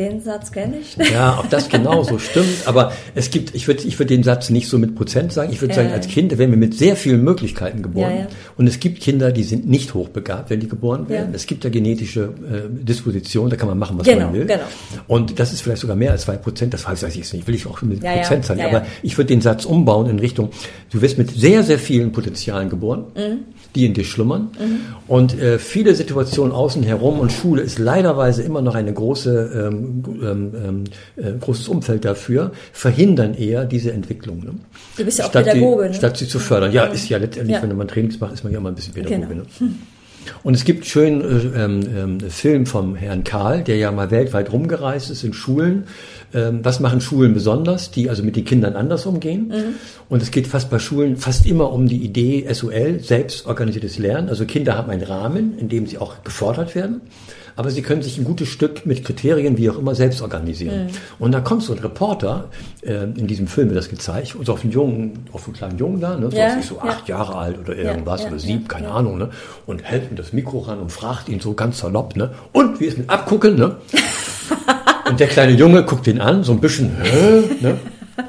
Den 0.00 0.22
Satz 0.22 0.50
kenne 0.50 0.76
ich. 0.80 0.96
Ja, 1.12 1.38
ob 1.38 1.50
das 1.50 1.68
genau 1.68 2.02
so 2.02 2.18
stimmt, 2.30 2.46
aber 2.64 2.92
es 3.14 3.30
gibt, 3.30 3.54
ich 3.54 3.68
würde 3.68 3.82
ich 3.86 3.98
würd 3.98 4.08
den 4.08 4.22
Satz 4.22 4.48
nicht 4.48 4.66
so 4.68 4.78
mit 4.78 4.94
Prozent 4.94 5.30
sagen, 5.30 5.52
ich 5.52 5.60
würde 5.60 5.74
Ja, 5.74 5.82
sagen, 5.82 5.92
als 5.92 6.08
Kind 6.08 6.38
werden 6.38 6.50
wir 6.52 6.56
mit 6.56 6.72
sehr 6.74 6.96
vielen 6.96 7.22
Möglichkeiten 7.22 7.82
geboren. 7.82 8.10
Ja, 8.10 8.18
ja. 8.20 8.26
Und 8.56 8.66
es 8.66 8.80
gibt 8.80 9.00
Kinder, 9.00 9.30
die 9.30 9.42
sind 9.42 9.68
nicht 9.68 9.92
hochbegabt, 9.92 10.48
wenn 10.48 10.58
die 10.60 10.68
geboren 10.68 11.08
werden. 11.10 11.34
Es 11.34 11.44
gibt 11.44 11.64
ja 11.64 11.70
genetische 11.70 12.22
äh, 12.50 12.68
Disposition, 12.84 13.50
da 13.50 13.56
kann 13.56 13.68
man 13.68 13.78
machen, 13.78 13.98
was 13.98 14.06
Genau, 14.06 14.26
man 14.26 14.34
will. 14.34 14.46
genau. 14.46 14.60
Und 15.06 15.38
das 15.38 15.52
ist 15.52 15.60
vielleicht 15.60 15.82
sogar 15.82 15.96
mehr 15.96 16.12
als 16.12 16.22
zwei 16.22 16.36
Prozent, 16.38 16.72
das 16.72 16.86
weiß 16.86 17.02
ich 17.02 17.16
jetzt 17.16 17.34
nicht, 17.34 17.46
will 17.46 17.54
ich 17.54 17.66
auch 17.66 17.82
mit 17.82 18.00
Prozent 18.00 18.46
sagen. 18.46 18.62
aber 18.62 18.86
ich 19.02 19.18
würde 19.18 19.28
den 19.28 19.42
Satz 19.42 19.66
umbauen 19.66 20.08
in 20.08 20.18
Richtung, 20.18 20.48
du 20.90 21.02
wirst 21.02 21.18
mit 21.18 21.30
sehr, 21.30 21.62
sehr 21.62 21.78
vielen 21.78 22.12
Potenzialen 22.12 22.70
geboren, 22.70 23.04
Mhm. 23.14 23.38
die 23.74 23.84
in 23.84 23.92
dir 23.92 24.04
schlummern. 24.04 24.48
Und 25.06 25.38
äh, 25.38 25.58
viele 25.58 25.94
Situationen 25.94 26.52
außen 26.54 26.82
herum 26.84 27.18
und 27.20 27.32
Schule 27.32 27.60
ist 27.62 27.78
leiderweise 27.78 28.42
immer 28.42 28.62
noch 28.62 28.74
eine 28.74 28.92
große, 28.92 29.68
ähm, 29.72 29.89
ähm, 30.22 30.52
ähm, 30.54 30.84
äh, 31.16 31.32
großes 31.38 31.68
Umfeld 31.68 32.04
dafür, 32.04 32.52
verhindern 32.72 33.34
eher 33.34 33.64
diese 33.64 33.92
Entwicklung. 33.92 34.40
Ne? 34.44 34.52
Du 34.96 35.04
bist 35.04 35.18
ja 35.18 35.26
auch 35.26 35.30
statt 35.30 35.44
Pädagoge, 35.46 35.84
Sie, 35.84 35.88
ne? 35.90 35.94
Statt 35.94 36.16
sie 36.16 36.28
zu 36.28 36.38
fördern. 36.38 36.72
Ja, 36.72 36.84
ist 36.84 37.08
ja 37.08 37.18
letztendlich, 37.18 37.56
Ja. 37.56 37.62
wenn 37.62 37.76
man 37.76 37.88
Trainings 37.88 38.20
macht, 38.20 38.32
ist 38.34 38.44
man 38.44 38.52
ja 38.52 38.58
immer 38.58 38.70
ein 38.70 38.74
bisschen 38.74 38.94
Pädagoge. 38.94 39.26
Genau. 39.26 39.42
Ne? 39.60 39.72
Und 40.42 40.54
es 40.54 40.64
gibt 40.64 40.86
schön 40.86 41.20
äh, 41.22 41.64
ähm, 41.64 41.80
ähm, 41.96 42.20
Film 42.30 42.66
vom 42.66 42.94
Herrn 42.94 43.24
Karl, 43.24 43.62
der 43.64 43.76
ja 43.76 43.90
mal 43.90 44.10
weltweit 44.10 44.52
rumgereist 44.52 45.10
ist 45.10 45.24
in 45.24 45.32
Schulen. 45.32 45.84
Ähm, 46.34 46.60
was 46.62 46.78
machen 46.78 47.00
Schulen 47.00 47.32
besonders, 47.34 47.90
die 47.90 48.08
also 48.10 48.22
mit 48.22 48.36
den 48.36 48.44
Kindern 48.44 48.76
anders 48.76 49.06
umgehen? 49.06 49.48
Mhm. 49.48 49.74
Und 50.08 50.22
es 50.22 50.30
geht 50.30 50.46
fast 50.46 50.70
bei 50.70 50.78
Schulen 50.78 51.16
fast 51.16 51.46
immer 51.46 51.72
um 51.72 51.88
die 51.88 52.04
Idee 52.04 52.46
SOL, 52.52 53.00
selbstorganisiertes 53.00 53.98
Lernen. 53.98 54.28
Also 54.28 54.44
Kinder 54.44 54.76
haben 54.76 54.90
einen 54.90 55.02
Rahmen, 55.02 55.58
in 55.58 55.68
dem 55.68 55.86
sie 55.86 55.98
auch 55.98 56.22
gefordert 56.22 56.74
werden. 56.74 57.00
Aber 57.60 57.70
sie 57.70 57.82
können 57.82 58.00
sich 58.00 58.16
ein 58.16 58.24
gutes 58.24 58.48
Stück 58.48 58.86
mit 58.86 59.04
Kriterien, 59.04 59.58
wie 59.58 59.68
auch 59.68 59.76
immer, 59.76 59.94
selbst 59.94 60.22
organisieren. 60.22 60.86
Und 61.18 61.32
da 61.32 61.42
kommt 61.42 61.62
so 61.62 61.74
ein 61.74 61.78
Reporter, 61.80 62.48
äh, 62.80 63.02
in 63.02 63.26
diesem 63.26 63.46
Film 63.46 63.68
wird 63.68 63.76
das 63.76 63.90
gezeigt, 63.90 64.34
und 64.34 64.46
so 64.46 64.54
auf 64.54 64.62
einen 64.62 64.72
Jungen, 64.72 65.26
auf 65.30 65.44
einen 65.44 65.54
kleinen 65.54 65.76
Jungen 65.76 66.00
da, 66.00 66.16
ne, 66.16 66.30
so, 66.30 66.36
Ja, 66.38 66.62
so 66.62 66.76
ja. 66.76 66.84
acht 66.84 67.06
Jahre 67.06 67.36
alt 67.36 67.58
oder 67.58 67.76
irgendwas, 67.76 68.22
ja, 68.22 68.28
oder 68.28 68.36
ja, 68.36 68.40
sieben, 68.40 68.66
keine 68.66 68.86
ja. 68.86 68.94
Ahnung, 68.94 69.18
ne, 69.18 69.28
und 69.66 69.82
hält 69.82 70.10
ihm 70.10 70.16
das 70.16 70.32
Mikro 70.32 70.60
ran 70.60 70.78
und 70.78 70.90
fragt 70.90 71.28
ihn 71.28 71.38
so 71.40 71.52
ganz 71.52 71.80
salopp, 71.80 72.16
ne, 72.16 72.30
und 72.52 72.80
wie 72.80 72.86
ist 72.86 72.96
mit 72.96 73.10
Abgucken, 73.10 73.56
ne? 73.56 73.76
Und 75.10 75.18
der 75.18 75.26
kleine 75.26 75.52
Junge 75.52 75.84
guckt 75.84 76.06
ihn 76.06 76.20
an, 76.20 76.44
so 76.44 76.52
ein 76.52 76.60
bisschen, 76.60 76.96
Hä? 77.02 77.42
ne? 77.60 77.78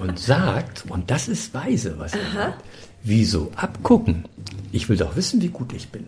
und 0.01 0.19
sagt, 0.19 0.83
und 0.89 1.09
das 1.09 1.27
ist 1.27 1.53
weise, 1.53 1.93
was 1.99 2.13
er 2.13 2.19
sagt, 2.33 2.63
wieso 3.03 3.51
abgucken? 3.55 4.25
Ich 4.71 4.89
will 4.89 4.97
doch 4.97 5.15
wissen, 5.15 5.41
wie 5.41 5.49
gut 5.49 5.73
ich 5.73 5.89
bin. 5.89 6.07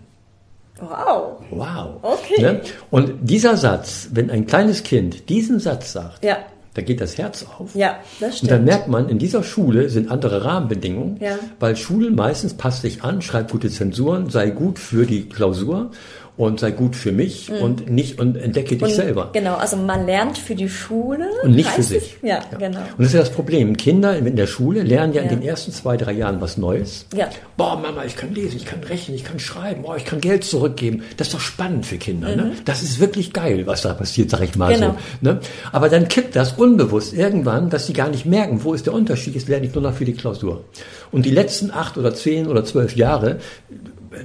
Wow. 0.80 1.40
Wow. 1.52 2.00
Okay. 2.02 2.42
Ne? 2.42 2.62
Und 2.90 3.14
dieser 3.22 3.58
Satz, 3.58 4.10
wenn 4.12 4.30
ein 4.30 4.46
kleines 4.48 4.84
Kind 4.84 5.30
diesen 5.30 5.60
Satz 5.60 5.94
sagt, 5.94 6.24
Ja. 6.26 6.38
da 6.74 6.82
geht 6.82 7.00
das 7.00 7.18
Herz 7.18 7.46
auf. 7.58 7.76
Ja, 7.76 7.98
das 8.20 8.30
Und 8.30 8.36
stimmt. 8.38 8.52
dann 8.52 8.64
merkt 8.66 8.88
man, 8.88 9.08
in 9.08 9.20
dieser 9.20 9.44
Schule 9.44 9.90
sind 9.90 10.10
andere 10.12 10.44
Rahmenbedingungen, 10.44 11.18
Ja. 11.22 11.38
weil 11.60 11.76
Schulen 11.76 12.16
meistens 12.16 12.56
passt 12.56 12.82
sich 12.82 13.04
an, 13.04 13.22
schreibt 13.22 13.52
gute 13.52 13.70
Zensuren, 13.70 14.30
sei 14.30 14.50
gut 14.50 14.80
für 14.80 15.06
die 15.06 15.30
Klausur 15.30 15.92
und 16.36 16.60
sei 16.60 16.72
gut 16.72 16.96
für 16.96 17.12
mich 17.12 17.52
und 17.52 17.92
nicht 17.92 18.20
und 18.20 18.36
entdecke 18.38 18.70
dich 18.76 18.80
Mhm. 18.82 18.88
Und 18.88 18.94
selber. 18.96 19.30
Genau, 19.34 19.54
also 19.56 19.78
man 19.78 20.06
lernt 20.08 20.38
für 20.38 20.56
die 20.56 20.68
Schule. 20.68 21.28
Und 21.44 21.54
nicht 21.54 21.70
für 21.70 21.84
sich. 21.84 22.18
es? 22.22 22.28
Ja, 22.28 22.40
genau. 22.58 22.80
Und 22.80 23.00
das 23.00 23.08
ist 23.08 23.14
ja 23.14 23.20
das 23.20 23.30
Problem. 23.30 23.78
Kinder 23.78 24.18
in 24.18 24.36
der 24.36 24.48
Schule 24.48 24.82
lernen 24.82 25.14
ja 25.14 25.22
in 25.22 25.30
Ja. 25.30 25.36
den 25.36 25.44
ersten 25.44 25.72
zwei, 25.72 25.96
drei 25.96 26.14
Jahren 26.14 26.42
was 26.42 26.58
Neues. 26.58 27.06
Ja. 27.16 27.30
Boah, 27.56 27.78
Mama, 27.80 28.04
ich 28.06 28.16
kann 28.16 28.34
lesen, 28.34 28.58
ich 28.58 28.66
kann 28.66 28.80
rechnen, 28.84 29.16
ich 29.16 29.24
kann 29.24 29.38
schreiben, 29.40 29.84
boah, 29.84 29.96
ich 29.96 30.06
kann 30.06 30.22
Geld 30.22 30.44
zurückgeben. 30.44 31.04
Das 31.18 31.28
ist 31.28 31.34
doch 31.36 31.40
spannend 31.40 31.86
für 31.86 31.98
Kinder. 31.98 32.36
Ne? 32.36 32.54
Das 32.66 32.82
ist 32.82 33.00
wirklich 33.00 33.32
geil, 33.32 33.68
was 33.68 33.84
da 33.84 33.94
passiert, 33.94 34.32
sag 34.32 34.42
ich 34.42 34.56
mal 34.56 34.72
Mhm. 34.72 34.80
Genau. 34.82 34.92
so. 35.22 35.30
Ne? 35.30 35.40
Aber 35.72 35.90
dann 35.90 36.08
kippt 36.08 36.36
das 36.36 36.54
unbewusst 36.54 37.14
irgendwann, 37.14 37.70
dass 37.70 37.86
sie 37.86 37.94
gar 37.94 38.10
nicht 38.10 38.26
merken, 38.26 38.64
wo 38.64 38.74
ist 38.74 38.88
der 38.88 38.94
Unterschied, 38.94 39.36
jetzt 39.36 39.50
lerne 39.50 39.68
ich 39.68 39.74
nur 39.76 39.84
noch 39.84 39.94
für 39.94 40.06
die 40.06 40.14
Klausur. 40.14 40.64
Und 41.12 41.26
die 41.28 41.32
letzten 41.32 41.70
acht 41.70 41.98
oder 41.98 42.16
zehn 42.16 42.48
oder 42.48 42.66
zwölf 42.66 42.96
Jahre 42.96 43.38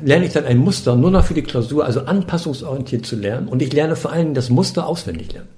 lerne 0.04 0.26
ich 0.26 0.32
dann 0.32 0.44
ein 0.44 0.58
Muster 0.58 0.96
nur 0.96 1.10
noch 1.10 1.24
für 1.24 1.34
die 1.34 1.42
Klausur, 1.42 1.84
also 1.84 2.00
anpassungsorientiert 2.02 3.06
zu 3.06 3.16
lernen. 3.16 3.48
Und 3.48 3.62
ich 3.62 3.72
lerne 3.72 3.96
vor 3.96 4.12
allen 4.12 4.22
Dingen 4.26 4.34
das 4.34 4.50
Muster 4.50 4.86
auswendig 4.86 5.32
lernen. 5.32 5.48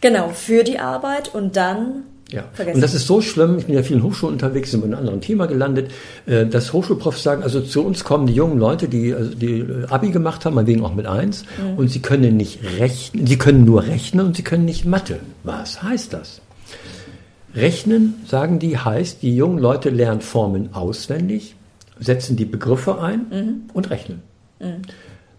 Genau, 0.00 0.28
für 0.30 0.64
die 0.64 0.78
Arbeit 0.80 1.32
und 1.34 1.56
dann 1.56 2.02
Ja, 2.30 2.44
vergessen. 2.54 2.76
und 2.76 2.80
das 2.80 2.92
ist 2.94 3.06
so 3.06 3.20
schlimm, 3.20 3.58
ich 3.58 3.66
bin 3.66 3.74
ja 3.76 3.82
vielen 3.84 4.02
Hochschulen 4.02 4.34
unterwegs, 4.34 4.70
sind 4.72 4.80
bei 4.80 4.86
einem 4.86 4.98
anderen 4.98 5.20
Thema 5.20 5.46
gelandet, 5.46 5.92
äh, 6.26 6.44
dass 6.44 6.72
Hochschulprofs 6.72 7.22
sagen, 7.22 7.42
also 7.44 7.60
zu 7.60 7.84
uns 7.84 8.02
kommen 8.02 8.26
die 8.26 8.34
jungen 8.34 8.58
Leute, 8.58 8.88
die, 8.88 9.14
also 9.14 9.32
die 9.34 9.60
äh, 9.60 9.86
Abi 9.88 10.10
gemacht 10.10 10.44
haben, 10.44 10.54
meinetwegen 10.54 10.84
auch 10.84 10.94
mit 10.94 11.06
eins, 11.06 11.44
Mhm. 11.62 11.78
und 11.78 11.88
sie 11.88 12.00
können 12.00 12.36
nicht 12.36 12.58
rechnen, 12.80 13.26
sie 13.28 13.38
können 13.38 13.64
nur 13.64 13.84
rechnen 13.84 14.26
und 14.26 14.36
sie 14.36 14.42
können 14.42 14.64
nicht 14.64 14.84
Mathe. 14.86 15.20
Was 15.44 15.82
heißt 15.84 16.12
das? 16.14 16.40
Rechnen, 17.54 18.14
sagen 18.26 18.58
die, 18.58 18.78
heißt, 18.78 19.22
die 19.22 19.36
jungen 19.36 19.58
Leute 19.58 19.90
lernen 19.90 20.22
Formeln 20.22 20.70
auswendig, 20.72 21.54
setzen 22.02 22.36
die 22.36 22.44
Begriffe 22.44 23.00
ein 23.00 23.26
Mhm. 23.30 23.60
und 23.72 23.90
rechnen. 23.90 24.22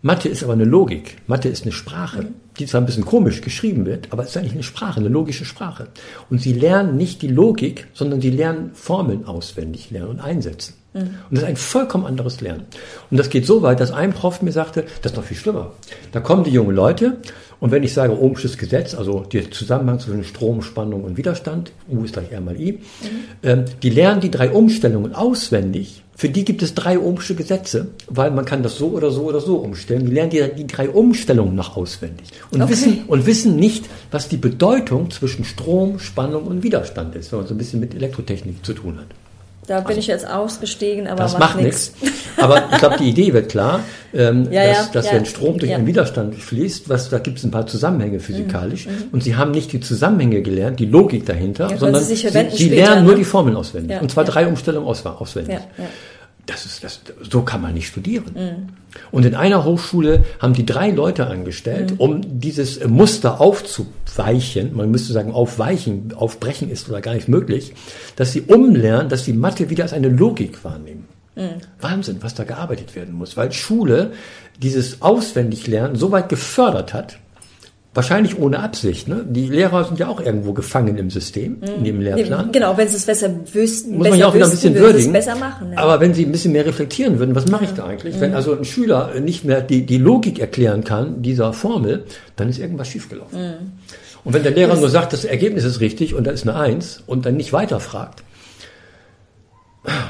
Mathe 0.01 0.27
ist 0.27 0.43
aber 0.43 0.53
eine 0.53 0.65
Logik. 0.65 1.17
Mathe 1.27 1.47
ist 1.47 1.63
eine 1.63 1.71
Sprache, 1.71 2.27
die 2.59 2.65
zwar 2.65 2.81
ein 2.81 2.85
bisschen 2.85 3.05
komisch 3.05 3.39
geschrieben 3.39 3.85
wird, 3.85 4.11
aber 4.11 4.23
es 4.23 4.29
ist 4.29 4.37
eigentlich 4.37 4.53
eine 4.53 4.63
Sprache, 4.63 4.99
eine 4.99 5.07
logische 5.09 5.45
Sprache. 5.45 5.87
Und 6.29 6.41
sie 6.41 6.53
lernen 6.53 6.97
nicht 6.97 7.21
die 7.21 7.29
Logik, 7.29 7.87
sondern 7.93 8.19
sie 8.19 8.31
lernen 8.31 8.71
Formeln 8.73 9.25
auswendig 9.25 9.91
lernen 9.91 10.09
und 10.09 10.19
einsetzen. 10.19 10.73
Und 10.93 11.09
das 11.31 11.39
ist 11.39 11.49
ein 11.49 11.55
vollkommen 11.55 12.05
anderes 12.05 12.41
Lernen. 12.41 12.65
Und 13.09 13.17
das 13.17 13.29
geht 13.29 13.45
so 13.45 13.61
weit, 13.61 13.79
dass 13.79 13.91
ein 13.91 14.13
Prof 14.13 14.41
mir 14.41 14.51
sagte, 14.51 14.85
das 15.01 15.11
ist 15.11 15.17
noch 15.17 15.23
viel 15.23 15.37
schlimmer. 15.37 15.71
Da 16.11 16.19
kommen 16.19 16.43
die 16.43 16.51
jungen 16.51 16.75
Leute 16.75 17.17
und 17.63 17.71
wenn 17.71 17.81
ich 17.83 17.93
sage 17.93 18.19
Ohmsches 18.19 18.57
Gesetz, 18.57 18.93
also 18.93 19.21
der 19.21 19.49
Zusammenhang 19.49 19.97
zwischen 19.97 20.25
Strom, 20.25 20.61
Spannung 20.61 21.05
und 21.05 21.15
Widerstand, 21.15 21.71
U 21.89 22.03
ist 22.03 22.13
gleich 22.13 22.29
R 22.29 22.41
mal 22.41 22.59
I, 22.59 22.79
ähm, 23.41 23.63
die 23.81 23.89
lernen 23.89 24.19
die 24.19 24.29
drei 24.29 24.51
Umstellungen 24.51 25.15
auswendig. 25.15 26.03
Für 26.15 26.27
die 26.27 26.43
gibt 26.43 26.61
es 26.61 26.75
drei 26.75 26.99
Ohmsche 26.99 27.35
Gesetze, 27.35 27.87
weil 28.07 28.31
man 28.31 28.43
kann 28.43 28.63
das 28.63 28.77
so 28.77 28.89
oder 28.89 29.11
so 29.11 29.23
oder 29.23 29.39
so 29.39 29.55
umstellen. 29.59 30.05
Die 30.05 30.11
lernen 30.11 30.29
die, 30.29 30.43
die 30.57 30.67
drei 30.67 30.89
Umstellungen 30.89 31.55
noch 31.55 31.77
auswendig 31.77 32.27
und, 32.51 32.61
Okay. 32.61 32.71
wissen, 32.71 33.03
und 33.07 33.25
wissen 33.25 33.55
nicht, 33.55 33.85
was 34.11 34.27
die 34.27 34.35
Bedeutung 34.37 35.09
zwischen 35.09 35.45
Strom, 35.45 35.99
Spannung 35.99 36.43
und 36.43 36.63
Widerstand 36.63 37.15
ist, 37.15 37.31
wenn 37.31 37.39
man 37.39 37.47
so 37.47 37.55
ein 37.55 37.57
bisschen 37.57 37.79
mit 37.79 37.95
Elektrotechnik 37.95 38.63
zu 38.65 38.73
tun 38.73 38.97
hat. 38.97 39.07
Da 39.67 39.79
bin 39.79 39.97
ich 39.97 40.07
jetzt 40.07 40.27
ausgestiegen, 40.27 41.07
aber 41.07 41.23
Das 41.23 41.37
macht 41.37 41.59
nichts. 41.59 41.93
Aber 42.37 42.63
ich 42.71 42.77
glaube, 42.79 42.97
die 42.97 43.09
Idee 43.09 43.33
wird 43.33 43.49
klar, 43.49 43.79
ähm, 44.13 44.47
Ja, 44.51 44.65
dass, 44.65 44.77
ja, 44.77 44.89
dass 44.93 45.05
ja, 45.07 45.13
wenn 45.13 45.25
Strom 45.25 45.57
durch 45.57 45.73
einen 45.73 45.87
Widerstand 45.87 46.35
fließt, 46.35 46.89
was, 46.89 47.09
da 47.09 47.19
gibt 47.19 47.37
es 47.37 47.43
ein 47.43 47.51
paar 47.51 47.65
Zusammenhänge 47.67 48.19
physikalisch. 48.19 48.87
Mhm, 48.87 49.09
Und 49.11 49.23
sie 49.23 49.35
haben 49.35 49.51
nicht 49.51 49.71
die 49.71 49.79
Zusammenhänge 49.79 50.41
gelernt, 50.41 50.79
die 50.79 50.85
Logik 50.85 51.25
dahinter, 51.25 51.69
sondern 51.77 52.03
sie 52.03 52.15
sie, 52.15 52.29
sie 52.51 52.69
lernen 52.69 53.03
nur 53.03 53.13
ne? 53.13 53.19
die 53.19 53.25
Formeln 53.25 53.55
auswendig. 53.55 54.01
Und 54.01 54.11
zwar 54.11 54.25
drei 54.25 54.47
Umstellungen 54.47 54.87
aus, 54.87 55.05
auswendig. 55.05 55.59
Das 56.45 56.65
ist, 56.65 56.83
das, 56.83 56.99
so 57.21 57.43
kann 57.43 57.61
man 57.61 57.73
nicht 57.73 57.87
studieren. 57.87 58.25
Mhm. 58.35 58.69
Und 59.11 59.25
in 59.25 59.33
einer 59.33 59.63
Hochschule 59.63 60.25
haben 60.39 60.53
die 60.53 60.65
drei 60.65 60.91
Leute 60.91 61.27
angestellt, 61.27 61.91
Mhm. 61.91 61.97
um 61.99 62.39
dieses 62.41 62.85
Muster 62.85 63.39
aufzuweichen. 63.39 64.75
Man 64.75 64.91
müsste 64.91 65.13
sagen, 65.13 65.31
aufweichen, 65.31 66.13
aufbrechen 66.13 66.69
ist 66.69 66.89
oder 66.89 66.99
gar 67.01 67.13
nicht 67.13 67.29
möglich, 67.29 67.73
dass 68.17 68.33
sie 68.33 68.41
umlernen, 68.41 69.07
dass 69.09 69.23
sie 69.23 69.33
Mathe 69.33 69.69
wieder 69.69 69.83
als 69.83 69.93
eine 69.93 70.09
Logik 70.09 70.63
wahrnehmen. 70.65 71.07
Mhm. 71.35 71.61
Wahnsinn, 71.79 72.17
was 72.21 72.35
da 72.35 72.43
gearbeitet 72.43 72.93
werden 72.95 73.13
muss, 73.15 73.37
weil 73.37 73.51
Schule 73.53 74.11
dieses 74.61 75.01
Auswendiglernen 75.01 75.95
so 75.95 76.11
weit 76.11 76.29
gefördert 76.29 76.93
hat, 76.93 77.17
wahrscheinlich 77.93 78.39
ohne 78.39 78.59
Absicht. 78.59 79.07
Ne? 79.07 79.23
Die 79.27 79.47
Lehrer 79.47 79.83
sind 79.85 79.99
ja 79.99 80.07
auch 80.07 80.19
irgendwo 80.19 80.53
gefangen 80.53 80.97
im 80.97 81.09
System, 81.09 81.57
in 81.61 81.83
dem 81.83 82.01
Lehrplan. 82.01 82.51
Genau, 82.51 82.75
wenn 82.77 82.87
sie 82.87 82.95
es 82.95 83.05
besser 83.05 83.29
wüssten, 83.53 83.91
Muss 83.97 84.03
besser 84.03 84.09
man 84.11 84.19
ja 84.19 84.27
auch 84.27 84.33
wieder 84.33 84.45
ein 84.45 84.51
bisschen 84.51 84.73
würden 84.75 84.87
sie 84.87 84.93
würdigen. 85.05 85.15
es 85.15 85.25
besser 85.25 85.39
machen. 85.39 85.71
Ja. 85.73 85.77
Aber 85.79 85.99
wenn 85.99 86.13
Sie 86.13 86.25
ein 86.25 86.31
bisschen 86.31 86.51
mehr 86.51 86.65
reflektieren 86.65 87.19
würden, 87.19 87.35
was 87.35 87.47
mache 87.47 87.65
ich 87.65 87.71
da 87.71 87.85
eigentlich? 87.85 88.19
Wenn 88.19 88.33
also 88.33 88.55
ein 88.57 88.65
Schüler 88.65 89.11
nicht 89.19 89.43
mehr 89.45 89.61
die, 89.61 89.85
die 89.85 89.97
Logik 89.97 90.39
erklären 90.39 90.83
kann 90.83 91.21
dieser 91.21 91.53
Formel, 91.53 92.05
dann 92.35 92.49
ist 92.49 92.59
irgendwas 92.59 92.87
schiefgelaufen. 92.87 93.73
Und 94.25 94.33
wenn 94.33 94.43
der 94.43 94.53
Lehrer 94.53 94.75
nur 94.75 94.89
sagt, 94.89 95.13
das 95.13 95.25
Ergebnis 95.25 95.63
ist 95.63 95.79
richtig 95.79 96.15
und 96.15 96.25
da 96.25 96.31
ist 96.31 96.47
eine 96.47 96.57
Eins 96.57 97.03
und 97.05 97.25
dann 97.25 97.35
nicht 97.35 97.53
weiterfragt, 97.53 98.23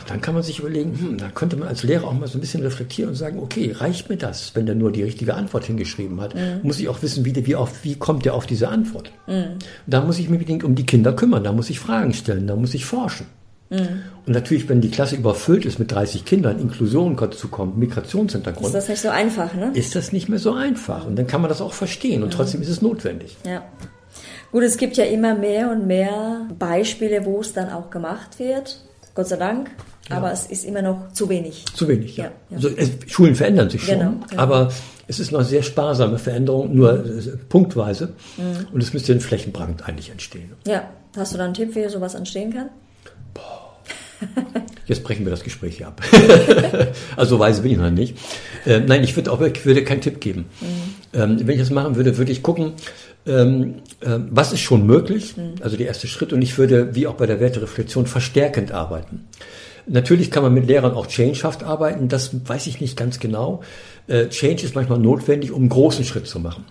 dann 0.07 0.21
kann 0.21 0.34
man 0.36 0.43
sich 0.43 0.59
überlegen, 0.59 0.97
hm, 0.97 1.17
da 1.17 1.30
könnte 1.30 1.55
man 1.57 1.67
als 1.67 1.84
Lehrer 1.84 2.07
auch 2.07 2.13
mal 2.13 2.28
so 2.28 2.38
ein 2.38 2.41
bisschen 2.41 2.61
reflektieren 2.61 3.09
und 3.09 3.15
sagen, 3.15 3.39
okay, 3.39 3.71
reicht 3.76 4.09
mir 4.09 4.17
das, 4.17 4.51
wenn 4.55 4.65
der 4.65 4.76
nur 4.76 4.91
die 4.91 5.01
richtige 5.03 5.34
Antwort 5.34 5.65
hingeschrieben 5.65 6.21
hat? 6.21 6.36
Muss 6.61 6.80
ich 6.80 6.88
auch 6.89 7.01
wissen, 7.01 7.26
wie, 7.26 7.34
der- 7.34 7.45
wie, 7.47 7.55
auf, 7.55 7.84
wie 7.84 7.95
kommt 7.95 8.26
der 8.26 8.36
auf 8.36 8.45
diese 8.45 8.67
Antwort? 8.69 9.11
Da 9.88 10.01
muss 10.01 10.19
ich 10.19 10.30
mich 10.30 10.39
unbedingt 10.39 10.63
um 10.63 10.76
die 10.76 10.86
Kinder 10.86 11.13
kümmern, 11.13 11.43
da 11.43 11.51
muss 11.51 11.69
ich 11.69 11.80
Fragen 11.80 12.13
stellen, 12.13 12.45
da 12.47 12.55
muss 12.55 12.74
ich 12.74 12.86
forschen. 12.86 13.26
Und 13.69 14.32
natürlich, 14.32 14.69
wenn 14.69 14.82
die 14.82 14.91
Klasse 14.91 15.15
überfüllt 15.15 15.65
ist 15.65 15.80
mit 15.80 15.91
30 15.91 16.26
Kindern, 16.26 16.59
Inklusion 16.59 17.17
dazu 17.17 17.47
kommt, 17.47 17.76
Migrationshintergrund, 17.80 18.67
ist 18.67 18.76
das 18.76 18.88
nicht 18.88 19.01
so 19.01 19.09
einfach, 19.09 19.55
ne? 19.55 19.71
ist 19.74 19.95
das 19.95 20.11
nicht 20.11 20.30
mehr 20.30 20.38
so 20.38 20.53
einfach. 20.53 21.07
Und 21.07 21.15
dann 21.15 21.26
kann 21.26 21.41
man 21.41 21.49
das 21.49 21.59
auch 21.59 21.74
verstehen 21.74 22.21
und 22.21 22.32
trotzdem 22.34 22.61
ist 22.61 22.69
es 22.69 22.84
notwendig. 22.84 23.36
Ja. 23.47 23.63
Gut, 24.51 24.61
es 24.61 24.78
gibt 24.78 24.97
ja 24.97 25.05
immer 25.05 25.34
mehr 25.34 25.71
und 25.71 25.88
mehr 25.88 26.47
Beispiele, 26.59 27.26
wo 27.26 27.39
es 27.41 27.53
dann 27.53 27.71
auch 27.71 27.89
gemacht 27.89 28.38
wird. 28.38 28.80
Gott 29.16 29.28
sei 29.28 29.38
Dank. 29.38 29.72
Aber 30.09 30.32
es 30.32 30.47
ist 30.47 30.66
immer 30.66 30.82
noch 30.82 31.14
zu 31.14 31.30
wenig. 31.30 31.66
Zu 31.74 31.88
wenig, 31.88 32.18
ja. 32.18 32.26
Ja, 32.26 32.32
ja. 32.49 32.55
Also, 32.57 32.70
es, 32.76 32.89
Schulen 33.07 33.36
verändern 33.36 33.70
sich 33.70 33.84
schon, 33.84 33.99
Genau, 33.99 34.14
genau. 34.30 34.41
aber 34.41 34.72
es 35.07 35.20
ist 35.20 35.32
noch 35.32 35.43
sehr 35.43 35.64
sparsame 35.64 36.18
Veränderung, 36.18 36.76
nur 36.76 37.05
äh, 37.05 37.22
punktweise. 37.49 38.14
Mhm. 38.38 38.68
Und 38.74 38.84
es 38.84 38.93
müsste 38.93 39.14
ein 39.14 39.22
Flächenbrand 39.22 39.88
eigentlich 39.88 40.09
entstehen. 40.09 40.51
Ja. 40.66 40.89
Hast 41.16 41.34
du 41.34 41.38
da 41.38 41.45
einen 41.45 41.53
Tipp, 41.53 41.76
wie 41.76 41.88
sowas 41.89 42.16
entstehen 42.16 42.53
kann? 42.53 42.70
Jetzt 44.88 45.03
brechen 45.03 45.26
wir 45.26 45.32
das 45.32 45.43
Gespräch 45.43 45.86
ab. 45.86 46.01
also 47.15 47.36
so 47.36 47.39
weise 47.39 47.61
bin 47.61 47.71
ich 47.71 47.78
noch 47.78 47.89
nicht. 47.89 48.17
Äh, 48.65 48.80
nein, 48.80 49.03
ich 49.03 49.15
würde 49.15 49.32
auch 49.32 49.41
ich 49.41 49.65
würde 49.65 49.84
keinen 49.84 50.01
Tipp 50.01 50.19
geben. 50.19 50.45
Ähm, 51.13 51.39
wenn 51.39 51.49
ich 51.49 51.59
das 51.59 51.69
machen 51.69 51.95
würde, 51.95 52.17
würde 52.17 52.32
ich 52.32 52.43
gucken, 52.43 52.74
ähm, 53.26 53.76
ähm, 54.01 54.28
was 54.32 54.51
ist 54.51 54.61
schon 54.61 54.86
möglich, 54.86 55.36
also 55.61 55.78
der 55.78 55.88
erste 55.88 56.07
Schritt. 56.07 56.34
Und 56.34 56.41
ich 56.41 56.57
würde, 56.57 56.95
wie 56.95 57.07
auch 57.07 57.15
bei 57.15 57.26
der 57.26 57.39
Wertereflexion, 57.39 58.05
verstärkend 58.07 58.71
arbeiten. 58.71 59.28
Natürlich 59.86 60.32
kann 60.32 60.43
man 60.43 60.53
mit 60.53 60.67
Lehrern 60.67 60.93
auch 60.93 61.07
changehaft 61.07 61.63
arbeiten, 61.63 62.07
das 62.07 62.32
weiß 62.47 62.67
ich 62.67 62.80
nicht 62.80 62.95
ganz 62.97 63.19
genau. 63.19 63.63
Äh, 64.07 64.28
Change 64.30 64.63
ist 64.63 64.76
manchmal 64.76 64.99
notwendig, 64.99 65.51
um 65.51 65.61
einen 65.61 65.69
großen 65.69 66.05
Schritt 66.05 66.28
zu 66.28 66.39
machen. 66.39 66.65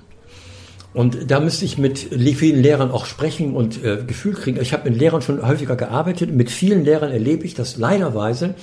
Und 0.95 1.30
da 1.30 1.40
müsste 1.40 1.64
ich 1.64 1.78
mit 1.78 1.99
vielen 1.99 2.62
Lehrern 2.62 2.90
auch 2.90 3.07
sprechen 3.07 3.55
und 3.55 3.82
äh, 3.82 4.05
Gefühl 4.07 4.34
kriegen. 4.34 4.61
Ich 4.61 4.72
habe 4.72 4.90
mit 4.90 4.99
Lehrern 4.99 5.22
schon 5.22 5.47
häufiger 5.47 5.76
gearbeitet. 5.76 6.34
Mit 6.34 6.51
vielen 6.51 6.84
Lehrern 6.84 7.11
erlebe 7.11 7.45
ich 7.45 7.55
das 7.55 7.76
leiderweise, 7.78 8.55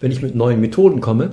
wenn 0.00 0.12
ich 0.12 0.20
mit 0.20 0.34
neuen 0.34 0.60
Methoden 0.60 1.00
komme, 1.00 1.32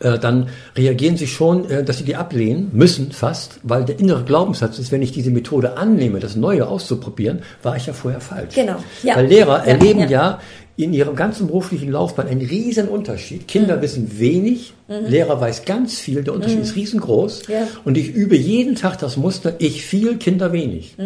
äh, 0.00 0.18
dann 0.18 0.48
reagieren 0.76 1.16
sie 1.16 1.26
schon, 1.26 1.70
äh, 1.70 1.84
dass 1.84 1.98
sie 1.98 2.04
die 2.04 2.16
ablehnen 2.16 2.70
müssen 2.72 3.12
fast, 3.12 3.60
weil 3.62 3.84
der 3.84 4.00
innere 4.00 4.24
Glaubenssatz 4.24 4.78
ist, 4.78 4.90
wenn 4.92 5.02
ich 5.02 5.12
diese 5.12 5.30
Methode 5.30 5.76
annehme, 5.76 6.20
das 6.20 6.36
Neue 6.36 6.66
auszuprobieren, 6.66 7.42
war 7.62 7.76
ich 7.76 7.86
ja 7.86 7.92
vorher 7.92 8.20
falsch. 8.20 8.54
Genau, 8.54 8.76
ja. 9.02 9.16
Weil 9.16 9.26
Lehrer 9.26 9.58
Ja, 9.58 9.64
erleben 9.64 10.00
ja. 10.00 10.06
ja. 10.08 10.40
In 10.76 10.92
ihrem 10.92 11.14
ganzen 11.14 11.46
beruflichen 11.46 11.90
Laufbahn 11.90 12.26
einen 12.26 12.40
riesen 12.40 12.88
Unterschied. 12.88 13.46
Kinder 13.46 13.80
wissen 13.80 14.18
wenig, 14.18 14.74
Lehrer 14.88 15.40
weiß 15.40 15.64
ganz 15.64 15.98
viel, 15.98 16.24
der 16.24 16.34
Unterschied 16.34 16.60
ist 16.60 16.76
riesengroß. 16.76 17.46
Ja. 17.48 17.68
Und 17.84 17.96
ich 17.96 18.08
übe 18.12 18.36
jeden 18.36 18.74
Tag 18.74 18.98
das 18.98 19.16
Muster, 19.16 19.54
ich 19.58 19.84
viel, 19.84 20.16
Kinder 20.16 20.52
wenig. 20.52 20.96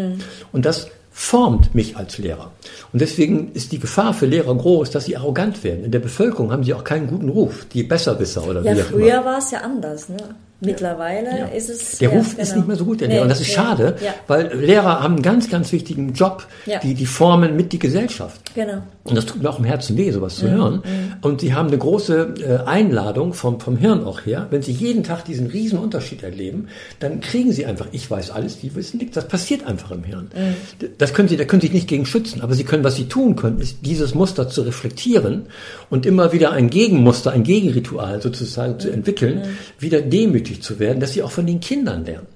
Und 0.52 0.64
das 0.64 0.88
formt 1.10 1.74
mich 1.74 1.96
als 1.96 2.16
Lehrer. 2.18 2.52
Und 2.92 3.02
deswegen 3.02 3.50
ist 3.52 3.72
die 3.72 3.78
Gefahr 3.80 4.14
für 4.14 4.26
Lehrer 4.26 4.54
groß, 4.54 4.90
dass 4.90 5.04
sie 5.06 5.16
arrogant 5.16 5.64
werden. 5.64 5.84
In 5.84 5.90
der 5.90 5.98
Bevölkerung 5.98 6.52
haben 6.52 6.62
sie 6.62 6.72
auch 6.74 6.84
keinen 6.84 7.08
guten 7.08 7.28
Ruf, 7.28 7.66
die 7.72 7.82
Besserwisser 7.82 8.46
oder 8.46 8.62
Ja, 8.62 8.76
wie 8.76 8.82
auch 8.82 8.90
immer. 8.90 9.00
früher 9.00 9.24
war 9.24 9.38
es 9.38 9.50
ja 9.50 9.60
anders, 9.60 10.08
ne? 10.08 10.16
Mittlerweile 10.60 11.38
Ja. 11.38 11.44
ist 11.46 11.68
es. 11.70 11.98
Der 11.98 12.10
ja, 12.10 12.16
Ruf 12.18 12.36
ist 12.36 12.48
genau. 12.48 12.56
nicht 12.56 12.66
mehr 12.68 12.76
so 12.76 12.84
gut, 12.84 13.00
der 13.00 13.08
Nee, 13.08 13.14
Lehrer. 13.14 13.22
Und 13.24 13.28
das 13.30 13.40
ist 13.40 13.48
nee. 13.48 13.54
schade, 13.54 13.96
Ja, 14.04 14.14
weil 14.26 14.52
Lehrer 14.58 15.02
haben 15.02 15.14
einen 15.14 15.22
ganz, 15.22 15.48
ganz 15.48 15.70
wichtigen 15.72 16.12
Job. 16.14 16.46
Die, 16.82 16.94
die 16.94 17.06
formen 17.06 17.54
mit 17.56 17.72
die 17.72 17.78
Gesellschaft. 17.78 18.40
genau. 18.54 18.82
Und 19.04 19.14
das 19.16 19.24
tut 19.24 19.42
mir 19.42 19.48
auch 19.48 19.58
im 19.58 19.64
Herzen 19.64 19.96
weh, 19.96 20.10
sowas 20.10 20.36
Mhm, 20.36 20.46
zu 20.46 20.50
hören. 20.50 20.82
Und 21.22 21.40
sie 21.40 21.54
haben 21.54 21.68
eine 21.68 21.78
große 21.78 22.34
äh, 22.64 22.68
Einladung 22.68 23.32
vom, 23.32 23.58
vom 23.58 23.78
Hirn 23.78 24.04
auch 24.04 24.26
her. 24.26 24.48
Wenn 24.50 24.60
sie 24.60 24.72
jeden 24.72 25.02
Tag 25.02 25.24
diesen 25.24 25.46
riesen 25.46 25.78
Unterschied 25.78 26.22
erleben, 26.22 26.68
dann 27.00 27.20
kriegen 27.20 27.50
sie 27.52 27.64
einfach, 27.64 27.86
ich 27.92 28.10
weiß 28.10 28.30
alles, 28.30 28.60
die 28.60 28.74
wissen 28.74 28.98
nichts. 28.98 29.14
Das 29.14 29.26
passiert 29.26 29.66
einfach 29.66 29.92
im 29.92 30.04
Hirn. 30.04 30.28
Mhm. 30.36 30.88
Das 30.98 31.14
können 31.14 31.28
sie, 31.28 31.38
da 31.38 31.44
können 31.44 31.62
sie 31.62 31.68
sich 31.68 31.74
nicht 31.74 31.88
gegen 31.88 32.04
schützen. 32.04 32.42
Aber 32.42 32.52
sie 32.52 32.64
können, 32.64 32.84
was 32.84 32.96
sie 32.96 33.06
tun 33.06 33.34
können, 33.36 33.60
ist 33.60 33.78
dieses 33.86 34.14
Muster 34.14 34.48
zu 34.50 34.60
reflektieren 34.62 35.46
und 35.88 36.04
immer 36.04 36.32
wieder 36.34 36.50
ein 36.52 36.68
Gegenmuster, 36.68 37.30
ein 37.30 37.44
Gegenritual 37.44 38.20
sozusagen 38.20 38.74
Mhm. 38.74 38.80
zu 38.80 38.90
entwickeln, 38.90 39.42
wieder 39.78 40.02
demütig 40.02 40.47
zu 40.56 40.78
werden, 40.78 41.00
dass 41.00 41.12
sie 41.12 41.22
auch 41.22 41.30
von 41.30 41.46
den 41.46 41.60
Kindern 41.60 42.04
lernen. 42.04 42.26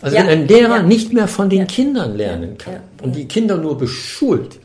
Also 0.00 0.16
Ja, 0.16 0.22
wenn 0.22 0.30
ein 0.30 0.48
Lehrer 0.48 0.76
ja. 0.78 0.82
nicht 0.82 1.12
mehr 1.12 1.28
von 1.28 1.50
den 1.50 1.60
Ja. 1.60 1.64
Kindern 1.66 2.16
lernen 2.16 2.58
kann 2.58 2.80
und 3.02 3.16
die 3.16 3.26
Kinder 3.26 3.56
nur 3.56 3.78
beschult, 3.78 4.58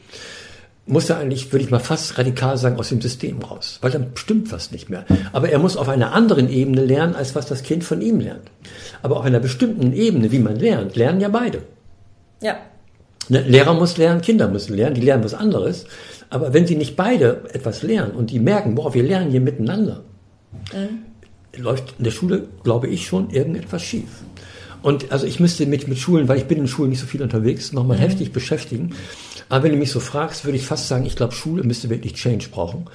muss 0.86 1.10
er 1.10 1.18
eigentlich, 1.18 1.52
würde 1.52 1.64
ich 1.64 1.72
mal 1.72 1.80
fast 1.80 2.18
radikal 2.18 2.58
sagen, 2.58 2.78
aus 2.78 2.90
dem 2.90 3.00
System 3.02 3.40
raus. 3.42 3.78
Weil 3.82 3.92
dann 3.92 4.08
stimmt 4.16 4.52
was 4.52 4.72
nicht 4.72 4.90
mehr. 4.90 5.06
Aber 5.32 5.50
er 5.50 5.60
muss 5.60 5.78
auf 5.78 5.88
einer 5.88 6.12
anderen 6.14 6.50
Ebene 6.50 6.84
lernen, 6.84 7.16
als 7.16 7.36
was 7.36 7.46
das 7.46 7.64
Kind 7.64 7.84
von 7.86 8.02
ihm 8.02 8.20
lernt. 8.20 8.52
Aber 9.02 9.18
auf 9.18 9.26
einer 9.26 9.40
bestimmten 9.40 9.94
Ebene, 9.94 10.32
wie 10.32 10.40
man 10.40 10.58
lernt, 10.58 10.96
lernen 10.98 11.22
ja 11.22 11.30
beide. 11.30 11.64
Ja. 12.42 12.58
Ne, 13.30 13.42
Lehrer 13.42 13.74
muss 13.74 13.96
lernen, 13.98 14.22
Kinder 14.22 14.50
müssen 14.50 14.76
lernen, 14.76 14.96
die 14.96 15.02
lernen 15.02 15.24
was 15.24 15.34
anderes. 15.34 15.86
Aber 16.30 16.54
wenn 16.54 16.68
sie 16.68 16.76
nicht 16.76 16.98
beide 16.98 17.44
etwas 17.54 17.82
lernen 17.84 18.12
und 18.12 18.32
die 18.32 18.40
merken, 18.40 18.76
boah, 18.76 18.94
wir 18.94 19.04
lernen 19.04 19.32
hier 19.32 19.40
miteinander, 19.40 20.04
läuft 21.56 21.96
in 21.98 22.04
der 22.04 22.12
Schule, 22.12 22.48
glaube 22.64 22.88
ich, 22.88 23.08
schon 23.08 23.30
irgendetwas 23.30 23.84
schief. 23.84 24.10
Und 24.82 25.12
also 25.12 25.26
ich 25.26 25.40
müsste 25.40 25.66
mit, 25.66 25.88
mit 25.88 25.98
Schulen, 25.98 26.28
weil 26.28 26.38
ich 26.38 26.46
bin 26.46 26.58
in 26.58 26.68
Schulen 26.68 26.90
nicht 26.90 27.00
so 27.00 27.06
viel 27.06 27.22
unterwegs, 27.22 27.72
nochmal 27.72 27.98
heftig 27.98 28.34
beschäftigen. 28.34 28.96
Aber 29.48 29.64
wenn 29.64 29.72
du 29.72 29.78
mich 29.78 29.92
so 29.92 30.00
fragst, 30.00 30.44
würde 30.46 30.58
ich 30.58 30.66
fast 30.66 30.88
sagen, 30.88 31.06
ich 31.06 31.16
glaube, 31.16 31.34
Schule 31.34 31.64
müsste 31.64 31.90
wirklich 31.90 32.16
Change 32.16 32.50
brauchen 32.52 32.86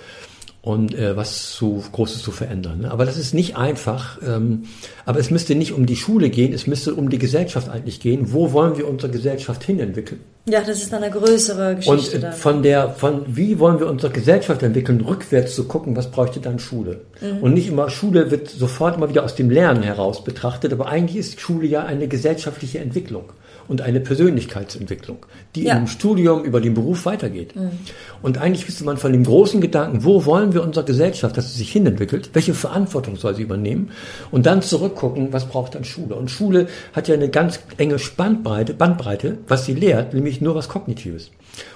und 0.68 0.94
äh, 0.94 1.16
was 1.16 1.54
so 1.54 1.82
Großes 1.92 2.22
zu 2.22 2.30
verändern. 2.30 2.80
Ne? 2.80 2.90
Aber 2.90 3.06
das 3.06 3.16
ist 3.16 3.32
nicht 3.32 3.56
einfach. 3.56 4.18
Ähm, 4.22 4.64
aber 5.06 5.18
es 5.18 5.30
müsste 5.30 5.54
nicht 5.54 5.72
um 5.72 5.86
die 5.86 5.96
Schule 5.96 6.28
gehen, 6.28 6.52
es 6.52 6.66
müsste 6.66 6.94
um 6.94 7.08
die 7.08 7.18
Gesellschaft 7.18 7.70
eigentlich 7.70 8.00
gehen. 8.00 8.34
Wo 8.34 8.52
wollen 8.52 8.76
wir 8.76 8.86
unsere 8.86 9.10
Gesellschaft 9.10 9.64
hin 9.64 9.80
entwickeln? 9.80 10.20
Ja, 10.46 10.60
das 10.60 10.82
ist 10.82 10.92
dann 10.92 11.02
eine 11.02 11.12
größere 11.12 11.76
Geschichte. 11.76 12.16
Und 12.16 12.22
dann. 12.22 12.32
von 12.34 12.62
der, 12.62 12.90
von 12.90 13.22
wie 13.28 13.58
wollen 13.58 13.80
wir 13.80 13.86
unsere 13.88 14.12
Gesellschaft 14.12 14.62
entwickeln, 14.62 15.00
rückwärts 15.00 15.54
zu 15.54 15.64
gucken, 15.64 15.96
was 15.96 16.10
bräuchte 16.10 16.40
dann 16.40 16.58
Schule? 16.58 17.00
Mhm. 17.22 17.38
Und 17.38 17.54
nicht 17.54 17.68
immer, 17.68 17.88
Schule 17.88 18.30
wird 18.30 18.50
sofort 18.50 18.96
immer 18.96 19.08
wieder 19.08 19.24
aus 19.24 19.34
dem 19.34 19.48
Lernen 19.48 19.82
heraus 19.82 20.22
betrachtet, 20.22 20.74
aber 20.74 20.88
eigentlich 20.88 21.16
ist 21.16 21.40
Schule 21.40 21.66
ja 21.66 21.84
eine 21.84 22.08
gesellschaftliche 22.08 22.80
Entwicklung 22.80 23.24
und 23.68 23.82
eine 23.82 24.00
Persönlichkeitsentwicklung, 24.00 25.18
die 25.54 25.64
Ja. 25.64 25.76
im 25.76 25.86
Studium 25.86 26.42
über 26.44 26.60
den 26.60 26.74
Beruf 26.74 27.06
weitergeht. 27.06 27.54
Mhm. 27.54 27.70
Und 28.22 28.38
eigentlich 28.38 28.66
müsste 28.66 28.84
man 28.84 28.96
von 28.96 29.12
dem 29.12 29.24
großen 29.24 29.60
Gedanken, 29.60 30.04
wo 30.04 30.24
wollen 30.24 30.54
wir 30.54 30.62
unsere 30.62 30.84
Gesellschaft, 30.84 31.36
dass 31.36 31.52
sie 31.52 31.58
sich 31.58 31.70
hinentwickelt, 31.70 32.30
welche 32.32 32.54
Verantwortung 32.54 33.16
soll 33.16 33.34
sie 33.34 33.42
übernehmen 33.42 33.90
und 34.30 34.46
dann 34.46 34.62
zurückgucken, 34.62 35.32
was 35.32 35.46
braucht 35.46 35.74
dann 35.74 35.84
Schule. 35.84 36.14
Und 36.14 36.30
Schule 36.30 36.68
hat 36.94 37.08
ja 37.08 37.14
eine 37.14 37.28
ganz 37.28 37.60
enge 37.76 37.98
Spannbreite, 37.98 38.74
Bandbreite, 38.74 39.38
was 39.46 39.66
sie 39.66 39.74
lehrt, 39.74 40.14
nämlich 40.14 40.40
nur 40.40 40.54
was 40.54 40.68
Kognitives. 40.68 41.30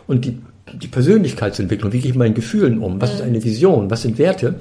Und 0.07 0.25
die, 0.25 0.39
die 0.73 0.89
Persönlichkeitsentwicklung, 0.89 1.93
wie 1.93 1.99
gehe 2.01 2.09
ich 2.11 2.15
mit 2.15 2.21
meinen 2.27 2.35
Gefühlen 2.35 2.79
um, 2.79 3.01
was 3.01 3.15
ist 3.15 3.21
eine 3.23 3.43
Vision, 3.45 3.91
was 3.91 4.03
sind 4.03 4.19
Werte, 4.19 4.61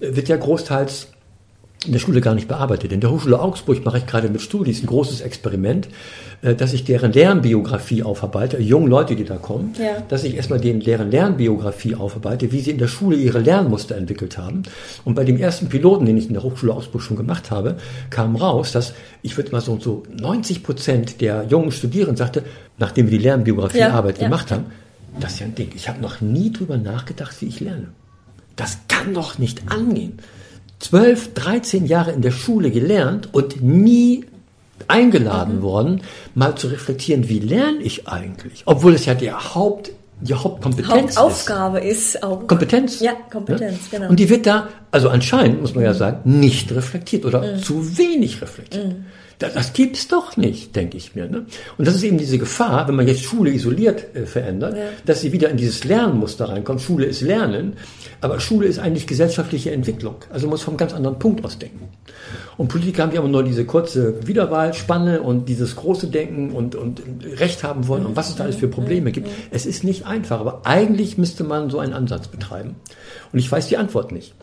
äh, 0.00 0.14
wird 0.14 0.28
ja 0.28 0.36
großteils 0.36 1.08
in 1.84 1.92
der 1.92 1.98
Schule 2.00 2.20
gar 2.20 2.34
nicht 2.34 2.48
bearbeitet. 2.48 2.90
In 2.90 3.00
der 3.00 3.10
Hochschule 3.10 3.38
Augsburg 3.38 3.84
mache 3.84 3.98
ich 3.98 4.06
gerade 4.06 4.28
mit 4.28 4.40
Studis 4.40 4.82
ein 4.82 4.86
großes 4.86 5.20
Experiment, 5.20 5.88
äh, 6.42 6.54
dass 6.54 6.72
ich 6.72 6.84
deren 6.84 7.12
Lernbiografie 7.12 8.02
aufarbeite, 8.02 8.58
jungen 8.60 8.88
Leute, 8.88 9.14
die 9.14 9.24
da 9.24 9.36
kommen, 9.36 9.74
Ja. 9.78 10.02
dass 10.08 10.24
ich 10.24 10.34
erstmal 10.34 10.58
denen, 10.58 10.80
deren 10.80 11.10
Lernbiografie 11.10 11.94
aufarbeite, 11.94 12.50
wie 12.50 12.60
sie 12.60 12.70
in 12.72 12.78
der 12.78 12.88
Schule 12.88 13.16
ihre 13.16 13.38
Lernmuster 13.40 13.96
entwickelt 13.96 14.36
haben. 14.38 14.62
Und 15.04 15.14
bei 15.14 15.24
dem 15.24 15.36
ersten 15.36 15.68
Piloten, 15.68 16.06
den 16.06 16.16
ich 16.16 16.26
in 16.26 16.32
der 16.34 16.42
Hochschule 16.42 16.72
Augsburg 16.74 17.02
schon 17.02 17.16
gemacht 17.16 17.50
habe, 17.50 17.76
kam 18.10 18.34
raus, 18.36 18.72
dass 18.72 18.94
ich 19.22 19.36
würde 19.36 19.52
mal 19.52 19.60
so, 19.60 19.78
so 19.78 20.02
90 20.18 20.62
Prozent 20.64 21.20
der 21.20 21.44
jungen 21.48 21.70
Studierenden 21.70 22.16
sagte, 22.16 22.42
nachdem 22.78 23.06
wir 23.10 23.16
die 23.18 23.22
Lernbiografiearbeit 23.24 24.16
Ja, 24.16 24.22
ja. 24.22 24.28
gemacht 24.28 24.50
haben, 24.50 24.64
das 25.20 25.34
ist 25.34 25.40
ja 25.40 25.46
ein 25.46 25.54
Ding. 25.54 25.70
Ich 25.76 25.88
habe 25.88 26.00
noch 26.00 26.20
nie 26.20 26.52
drüber 26.52 26.78
nachgedacht, 26.78 27.40
wie 27.40 27.46
ich 27.46 27.60
lerne. 27.60 27.88
Das 28.56 28.78
kann 28.88 29.14
doch 29.14 29.38
nicht 29.38 29.70
angehen. 29.70 30.18
12, 30.80 31.34
13 31.34 31.86
Jahre 31.86 32.12
in 32.12 32.22
der 32.22 32.30
Schule 32.30 32.70
gelernt 32.70 33.32
und 33.32 33.62
nie 33.62 34.24
eingeladen 34.88 35.62
worden, 35.62 36.02
mal 36.34 36.54
zu 36.54 36.68
reflektieren, 36.68 37.28
wie 37.28 37.38
lerne 37.38 37.80
ich 37.80 38.08
eigentlich? 38.08 38.62
Obwohl 38.66 38.94
es 38.94 39.06
ja 39.06 39.14
der 39.14 39.54
Haupt, 39.54 39.90
die 40.20 40.34
Hauptkompetenz 40.34 41.12
ist. 41.12 41.18
Hauptaufgabe 41.18 41.80
ist 41.80 42.22
auch. 42.22 42.46
Kompetenz. 42.46 43.00
Ja, 43.00 43.12
Kompetenz, 43.30 43.90
genau. 43.90 44.08
Und 44.08 44.18
die 44.20 44.28
wird 44.28 44.46
da, 44.46 44.68
also 44.90 45.08
anscheinend, 45.08 45.60
muss 45.60 45.74
man 45.74 45.84
ja 45.84 45.94
sagen, 45.94 46.38
nicht 46.38 46.72
reflektiert 46.72 47.24
oder 47.24 47.58
zu 47.58 47.98
wenig 47.98 48.40
reflektiert. 48.40 48.96
Das, 49.38 49.52
das 49.52 49.72
gibt 49.74 49.96
es 49.96 50.08
doch 50.08 50.36
nicht, 50.38 50.74
denke 50.74 50.96
ich 50.96 51.14
mir. 51.14 51.28
Ne? 51.28 51.44
Und 51.76 51.86
das 51.86 51.94
ist 51.94 52.02
eben 52.04 52.16
diese 52.16 52.38
Gefahr, 52.38 52.88
wenn 52.88 52.94
man 52.94 53.06
jetzt 53.06 53.22
Schule 53.22 53.50
isoliert 53.50 54.14
äh, 54.14 54.24
verändert, 54.24 54.76
dass 55.04 55.20
sie 55.20 55.32
wieder 55.32 55.50
in 55.50 55.58
dieses 55.58 55.84
Lernmuster 55.84 56.48
reinkommt. 56.48 56.80
Schule 56.80 57.04
ist 57.04 57.20
Lernen, 57.20 57.74
aber 58.20 58.40
Schule 58.40 58.66
ist 58.66 58.78
eigentlich 58.78 59.06
gesellschaftliche 59.06 59.72
Entwicklung. 59.72 60.16
Also 60.30 60.46
man 60.46 60.52
muss 60.52 60.62
vom 60.62 60.76
ganz 60.76 60.92
anderen 60.92 61.18
Punkt 61.18 61.44
aus 61.44 61.58
denken. 61.58 61.88
Und 62.56 62.68
Politiker 62.68 63.02
haben 63.02 63.12
ja 63.12 63.20
immer 63.20 63.28
nur 63.28 63.42
diese 63.42 63.66
kurze 63.66 64.26
Wiederwahlspanne 64.26 65.20
und 65.20 65.48
dieses 65.48 65.76
große 65.76 66.08
Denken 66.08 66.52
und, 66.52 66.74
und 66.74 67.02
Recht 67.38 67.62
haben 67.62 67.86
wollen 67.88 68.06
und 68.06 68.16
was 68.16 68.30
es 68.30 68.36
da 68.36 68.44
alles 68.44 68.56
für 68.56 68.68
Probleme 68.68 69.12
gibt. 69.12 69.28
Es 69.50 69.66
ist 69.66 69.84
nicht 69.84 70.06
einfach, 70.06 70.40
aber 70.40 70.62
eigentlich 70.64 71.18
müsste 71.18 71.44
man 71.44 71.70
so 71.70 71.78
einen 71.78 71.92
Ansatz 71.92 72.28
betreiben. 72.28 72.76
Und 73.32 73.38
ich 73.38 73.50
weiß 73.50 73.68
die 73.68 73.76
Antwort 73.76 74.12
nicht. 74.12 74.34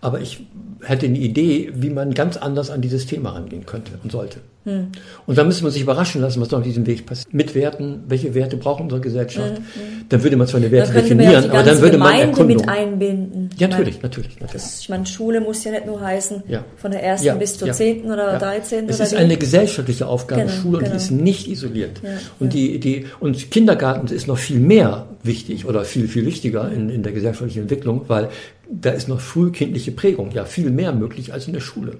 Aber 0.00 0.20
ich 0.20 0.44
hätte 0.82 1.06
eine 1.06 1.18
Idee, 1.18 1.72
wie 1.74 1.90
man 1.90 2.12
ganz 2.12 2.36
anders 2.36 2.70
an 2.70 2.82
dieses 2.82 3.06
Thema 3.06 3.30
rangehen 3.30 3.64
könnte 3.64 3.92
und 4.02 4.12
sollte. 4.12 4.40
Und 4.64 5.38
da 5.38 5.42
müsste 5.44 5.64
man 5.64 5.72
sich 5.72 5.82
überraschen 5.82 6.20
lassen, 6.20 6.40
was 6.40 6.48
da 6.48 6.58
auf 6.58 6.62
diesem 6.62 6.86
Weg 6.86 7.04
passiert. 7.04 7.34
Mit 7.34 7.54
Werten, 7.54 8.04
welche 8.06 8.32
Werte 8.34 8.56
braucht 8.56 8.80
unsere 8.80 9.00
Gesellschaft? 9.00 9.60
Dann 10.08 10.22
würde 10.22 10.36
man 10.36 10.46
zwar 10.46 10.60
eine 10.60 10.70
Werte 10.70 10.94
ja 10.94 11.00
definieren, 11.00 11.50
aber 11.50 11.62
dann 11.64 11.80
würde 11.80 11.98
man 11.98 12.12
Gemeinde 12.12 12.30
Erkundung. 12.32 12.56
mit 12.58 12.68
einbinden. 12.68 13.50
Ja, 13.56 13.66
Ich 13.66 13.70
natürlich, 13.72 13.94
meine, 13.96 14.02
natürlich, 14.02 14.40
natürlich. 14.40 14.52
Das, 14.52 14.80
ich 14.80 14.88
meine, 14.88 15.06
Schule 15.06 15.40
muss 15.40 15.64
ja 15.64 15.72
nicht 15.72 15.86
nur 15.86 16.00
heißen, 16.00 16.44
Ja. 16.48 16.64
von 16.76 16.90
der 16.92 17.02
ersten 17.02 17.26
Ja, 17.26 17.34
bis 17.34 17.58
zur 17.58 17.72
zehnten 17.72 18.10
oder 18.12 18.38
dreizehnten 18.38 18.88
Es 18.90 18.96
oder 18.96 19.04
ist 19.06 19.12
wie? 19.12 19.16
eine 19.16 19.36
gesellschaftliche 19.36 20.06
Aufgabe 20.06 20.42
Genau, 20.42 20.52
Schule 20.52 20.78
und 20.78 20.84
genau. 20.84 20.96
die 20.96 21.02
ist 21.02 21.10
nicht 21.10 21.48
isoliert. 21.48 22.00
Und 22.38 22.52
die, 22.52 22.78
die 22.78 23.06
und 23.18 23.50
Kindergarten 23.50 24.06
ist 24.14 24.26
noch 24.28 24.38
viel 24.38 24.60
mehr 24.60 25.06
wichtig 25.24 25.66
oder 25.66 25.84
viel 25.84 26.06
viel 26.08 26.24
wichtiger 26.26 26.70
in, 26.70 26.88
in 26.88 27.02
der 27.02 27.12
gesellschaftlichen 27.12 27.62
Entwicklung, 27.62 28.02
weil 28.08 28.28
da 28.70 28.90
ist 28.90 29.08
noch 29.08 29.20
frühkindliche 29.20 29.92
Prägung 29.92 30.30
ja 30.32 30.44
viel 30.44 30.70
mehr 30.70 30.92
möglich 30.92 31.32
als 31.32 31.46
in 31.46 31.52
der 31.52 31.60
Schule. 31.60 31.96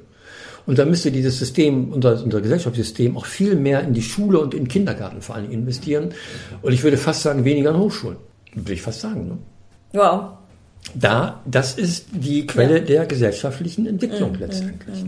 Und 0.67 0.79
da 0.79 0.85
müsste 0.85 1.11
dieses 1.11 1.39
System, 1.39 1.93
unser, 1.93 2.23
unser 2.23 2.41
Gesellschaftssystem, 2.41 3.17
auch 3.17 3.27
viel 3.27 3.57
mehr 3.57 3.83
in 3.83 3.95
die 3.95 4.03
Schule 4.03 4.39
und 4.39 4.55
in 4.55 4.65
den 4.65 4.69
Kindergarten 4.69 5.21
vor 5.21 5.35
allem 5.35 5.51
investieren. 5.51 6.11
Und 6.63 6.73
ich 6.73 6.83
würde 6.83 6.97
fast 6.97 7.23
sagen, 7.23 7.45
weniger 7.45 7.71
an 7.71 7.79
Hochschulen. 7.79 8.17
Würde 8.55 8.73
ich 8.75 8.83
fast 8.83 9.01
sagen. 9.01 9.29
Ne? 9.29 9.39
Wow. 9.93 10.33
Da, 10.95 11.41
das 11.47 11.75
ist 11.75 12.07
die 12.13 12.47
Quelle 12.47 12.79
Ja. 12.79 12.85
der 12.85 13.07
gesellschaftlichen 13.07 13.87
Entwicklung 13.87 14.35
letztendlich. 14.35 15.05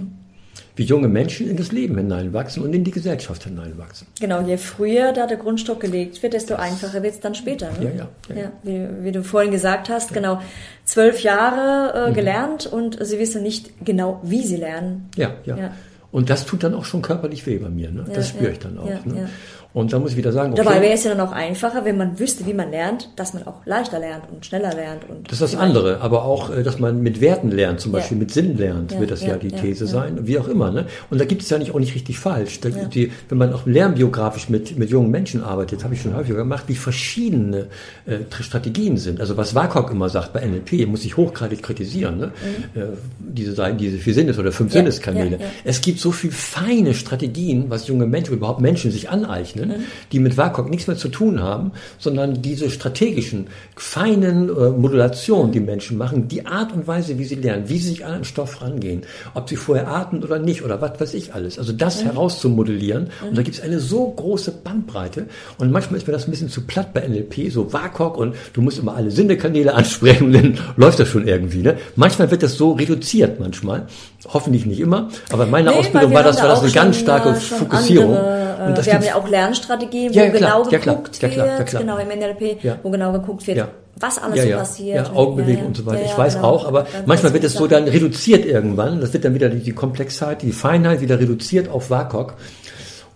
Wie 0.77 0.83
junge 0.83 1.07
Menschen 1.09 1.49
in 1.49 1.57
das 1.57 1.71
Leben 1.71 1.97
hineinwachsen 1.97 2.63
und 2.63 2.75
in 2.75 2.83
die 2.83 2.91
Gesellschaft 2.91 3.45
hineinwachsen. 3.45 4.09
Genau, 4.21 4.41
je 4.41 4.57
früher 4.57 5.13
da 5.13 5.27
der 5.27 5.37
Grundstock 5.37 5.79
gelegt 5.81 6.23
wird, 6.23 6.33
desto 6.33 6.55
einfacher 6.57 7.03
wird 7.03 7.15
es 7.15 7.21
dann 7.21 7.35
später. 7.37 7.71
Ne? 7.79 7.85
Ja, 7.85 7.91
ja, 7.91 8.09
ja, 8.35 8.43
ja. 8.43 8.53
wie, 8.65 9.05
wie 9.05 9.13
du 9.13 9.23
vorhin 9.23 9.53
gesagt 9.53 9.89
hast, 9.89 10.13
genau, 10.13 10.41
zwölf 10.85 11.21
Jahre 11.23 12.07
äh, 12.07 12.11
Mhm. 12.11 12.15
gelernt 12.15 12.67
und 12.67 12.99
sie 13.07 13.19
wissen 13.19 13.43
nicht 13.43 13.85
genau, 13.85 14.21
wie 14.25 14.43
sie 14.43 14.57
lernen. 14.57 15.09
Ja, 15.17 15.35
ja. 15.45 15.57
Ja. 15.57 15.71
Und 16.11 16.31
das 16.31 16.45
tut 16.47 16.63
dann 16.63 16.75
auch 16.75 16.85
schon 16.85 17.03
körperlich 17.03 17.45
weh 17.47 17.59
bei 17.59 17.69
mir. 17.69 17.91
Ne? 17.91 18.05
Ja, 18.09 18.15
das 18.15 18.29
spüre 18.29 18.47
ja, 18.47 18.51
ich 18.51 18.59
dann 18.61 18.79
auch. 18.79 18.89
ja, 18.89 19.01
ne? 19.05 19.21
ja. 19.23 19.29
Und 19.75 19.93
da 19.93 19.99
muss 19.99 20.13
ich 20.13 20.17
wieder 20.17 20.31
sagen, 20.33 20.53
okay, 20.53 20.63
Dabei 20.65 20.81
wäre 20.81 20.93
es 20.95 21.03
ja 21.05 21.15
dann 21.15 21.21
auch 21.27 21.33
einfacher, 21.33 21.85
wenn 21.85 21.97
man 21.99 22.19
wüsste, 22.21 22.47
wie 22.47 22.55
man 22.55 22.71
lernt, 22.71 23.11
dass 23.17 23.35
man 23.35 23.45
auch 23.47 23.67
leichter 23.67 23.99
lernt 23.99 24.23
und 24.33 24.47
schneller 24.47 24.73
lernt. 24.73 25.03
Und 25.11 25.27
das 25.27 25.41
ist 25.41 25.53
das 25.53 25.57
andere, 25.61 26.01
aber 26.01 26.25
auch, 26.25 26.49
äh, 26.57 26.63
dass 26.63 26.79
man 26.79 27.03
mit 27.03 27.21
Werten 27.21 27.51
lernt, 27.51 27.81
zum 27.81 27.93
Ja. 27.93 27.99
Beispiel 27.99 28.17
mit 28.17 28.31
Sinn 28.31 28.57
lernt, 28.57 28.93
Ja, 28.93 29.01
wird 29.01 29.11
das 29.11 29.23
ja, 29.23 29.31
ja, 29.31 29.37
die 29.37 29.49
ja, 29.49 29.59
These 29.59 29.85
ja. 29.87 29.91
sein, 29.91 30.29
wie 30.29 30.39
auch 30.39 30.47
immer. 30.47 30.71
Ne? 30.71 30.87
Und 31.11 31.21
da 31.21 31.25
gibt 31.25 31.43
es 31.43 31.51
ja 31.51 31.59
nicht 31.59 31.75
auch 31.75 31.81
nicht 31.81 31.95
richtig 31.95 32.19
falsch. 32.21 32.61
Da, 32.61 32.69
die, 32.71 33.11
wenn 33.29 33.37
man 33.39 33.53
auch 33.53 33.67
lernbiografisch 33.67 34.49
mit, 34.49 34.79
mit 34.79 34.91
jungen 34.91 35.11
Menschen 35.11 35.43
arbeitet, 35.43 35.83
habe 35.83 35.95
ich 35.95 36.03
schon 36.03 36.15
häufiger 36.15 36.37
gemacht, 36.39 36.65
wie 36.69 36.77
verschiedene 36.77 37.67
äh, 38.07 38.19
Strategien 38.41 38.97
sind. 38.97 39.21
Also 39.21 39.37
was 39.37 39.57
WAKOK 39.57 39.91
immer 39.91 40.09
sagt 40.09 40.33
bei 40.33 40.47
NLP, 40.47 40.87
muss 40.87 41.05
ich 41.05 41.17
hochgradig 41.17 41.63
kritisieren. 41.65 42.19
Ne? 42.19 42.33
Äh, 42.77 42.81
diese, 43.19 43.55
diese 43.75 43.99
vier 43.99 44.15
Sinnes- 44.15 44.39
oder 44.39 44.53
fünf 44.53 44.71
Mhm. 44.71 44.77
Ja, 44.77 44.83
Sinneskanäle. 44.83 45.37
ja, 45.37 45.43
ja. 45.43 45.47
Es 45.65 45.81
gibt 45.81 45.99
so 45.99 46.13
viel 46.13 46.31
feine 46.31 46.95
Strategien, 46.95 47.67
was 47.71 47.89
junge 47.89 48.07
Menschen, 48.07 48.35
überhaupt 48.35 48.61
Menschen 48.61 48.91
sich 48.93 49.11
aneignen, 49.11 49.64
Mhm. 49.69 49.85
die 50.13 50.19
mit 50.19 50.37
WAKOK 50.37 50.71
nichts 50.71 50.87
mehr 50.87 50.97
zu 50.97 51.09
tun 51.09 51.43
haben, 51.43 51.73
sondern 51.99 52.43
diese 52.43 52.71
strategischen, 52.71 53.49
feinen 53.77 54.49
äh, 54.49 54.71
Modulationen, 54.71 55.53
die 55.53 55.61
Menschen 55.61 55.99
machen, 55.99 56.29
die 56.29 56.47
Art 56.47 56.73
und 56.73 56.87
Weise, 56.87 57.19
wie 57.19 57.25
sie 57.25 57.37
lernen, 57.37 57.69
wie 57.69 57.79
sie 57.79 57.89
sich 57.89 58.05
an 58.05 58.13
einen 58.13 58.25
Stoff 58.25 58.63
rangehen, 58.63 59.03
ob 59.35 59.49
sie 59.49 59.57
vorher 59.57 59.89
atmen 59.89 60.23
oder 60.23 60.39
nicht 60.39 60.65
oder 60.65 60.81
was 60.81 61.01
weiß 61.01 61.15
ich 61.15 61.35
alles. 61.35 61.59
Also 61.59 61.73
das 61.73 62.05
herauszumodellieren. 62.05 63.11
Und 63.27 63.37
da 63.37 63.43
gibt 63.43 63.57
es 63.57 63.63
eine 63.63 63.81
so 63.81 64.11
große 64.11 64.53
Bandbreite. 64.53 65.27
Und 65.59 65.71
manchmal 65.71 65.99
ist 65.99 66.07
mir 66.07 66.13
das 66.13 66.27
ein 66.27 66.31
bisschen 66.31 66.49
zu 66.49 66.63
platt 66.63 66.93
bei 66.93 67.07
NLP, 67.07 67.51
so 67.51 67.73
WAKOK 67.73 68.17
und 68.17 68.35
du 68.53 68.63
musst 68.63 68.79
immer 68.79 68.97
alle 68.97 69.11
Sinnekanäle 69.11 69.75
ansprechen 69.75 70.27
und 70.27 70.33
dann 70.33 70.59
läuft 70.77 70.99
das 70.99 71.09
schon 71.09 71.27
irgendwie. 71.27 71.63
Ne? 71.63 71.77
Manchmal 71.97 72.31
wird 72.31 72.43
das 72.43 72.57
so 72.57 72.73
reduziert, 72.73 73.41
manchmal. 73.41 73.87
Hoffentlich 74.33 74.67
nicht 74.67 74.81
immer. 74.81 75.11
Aber 75.31 75.45
in 75.45 75.51
meiner 75.51 75.73
Nee, 75.73 75.79
Ausbildung 75.79 76.15
war 76.15 76.23
das, 76.23 76.37
war 76.39 76.49
da 76.49 76.55
das 76.55 76.63
eine 76.63 76.73
ganz 76.73 76.99
starke 76.99 77.31
äh, 77.31 77.35
Fokussierung. 77.35 78.17
Andere, 78.17 78.71
äh, 78.71 78.75
das 78.75 78.87
wir 78.87 78.95
haben 78.95 79.05
ja 79.05 79.15
auch 79.17 79.29
Lernstrategien, 79.55 80.15
wo 80.15 80.19
Ja, 80.19 80.25
ja, 80.25 80.31
genau 80.31 80.63
geguckt 80.65 81.23
wird, 81.23 81.71
genau 81.71 81.99
im 81.99 82.09
NLP, 82.09 82.59
wo 82.83 82.91
genau 82.91 83.13
geguckt 83.13 83.47
wird, 83.47 83.69
was 83.97 84.19
alles 84.19 84.39
ja, 84.39 84.43
so 84.43 84.49
ja. 84.49 84.59
passiert. 84.59 85.09
Ja, 85.09 85.15
Augenbewegung 85.15 85.67
und 85.67 85.77
so 85.77 85.87
weiter. 85.87 86.05
Ich 86.05 86.19
weiß 86.19 86.37
genau. 86.37 86.49
auch, 86.49 86.67
aber 86.67 86.83
Ganz, 86.83 87.07
manchmal 87.07 87.33
wird 87.33 87.45
es 87.45 87.53
so 87.55 87.67
dann 87.67 87.85
reduziert 87.85 88.45
irgendwann. 88.45 89.01
Das 89.01 89.13
wird 89.13 89.25
dann 89.25 89.35
wieder 89.35 89.49
die, 89.49 89.61
die 89.61 89.73
Komplexheit, 89.73 90.43
die 90.43 90.53
Feinheit 90.53 91.01
wieder 91.01 91.21
reduziert 91.21 91.69
auf 91.69 91.91
WAKOK. 91.91 92.35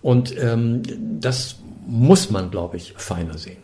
Und 0.01 0.33
ähm, 0.41 0.81
das 1.19 1.57
muss 1.85 2.29
man, 2.29 2.49
glaube 2.49 2.77
ich, 2.77 2.93
feiner 2.95 3.37
sehen. 3.37 3.57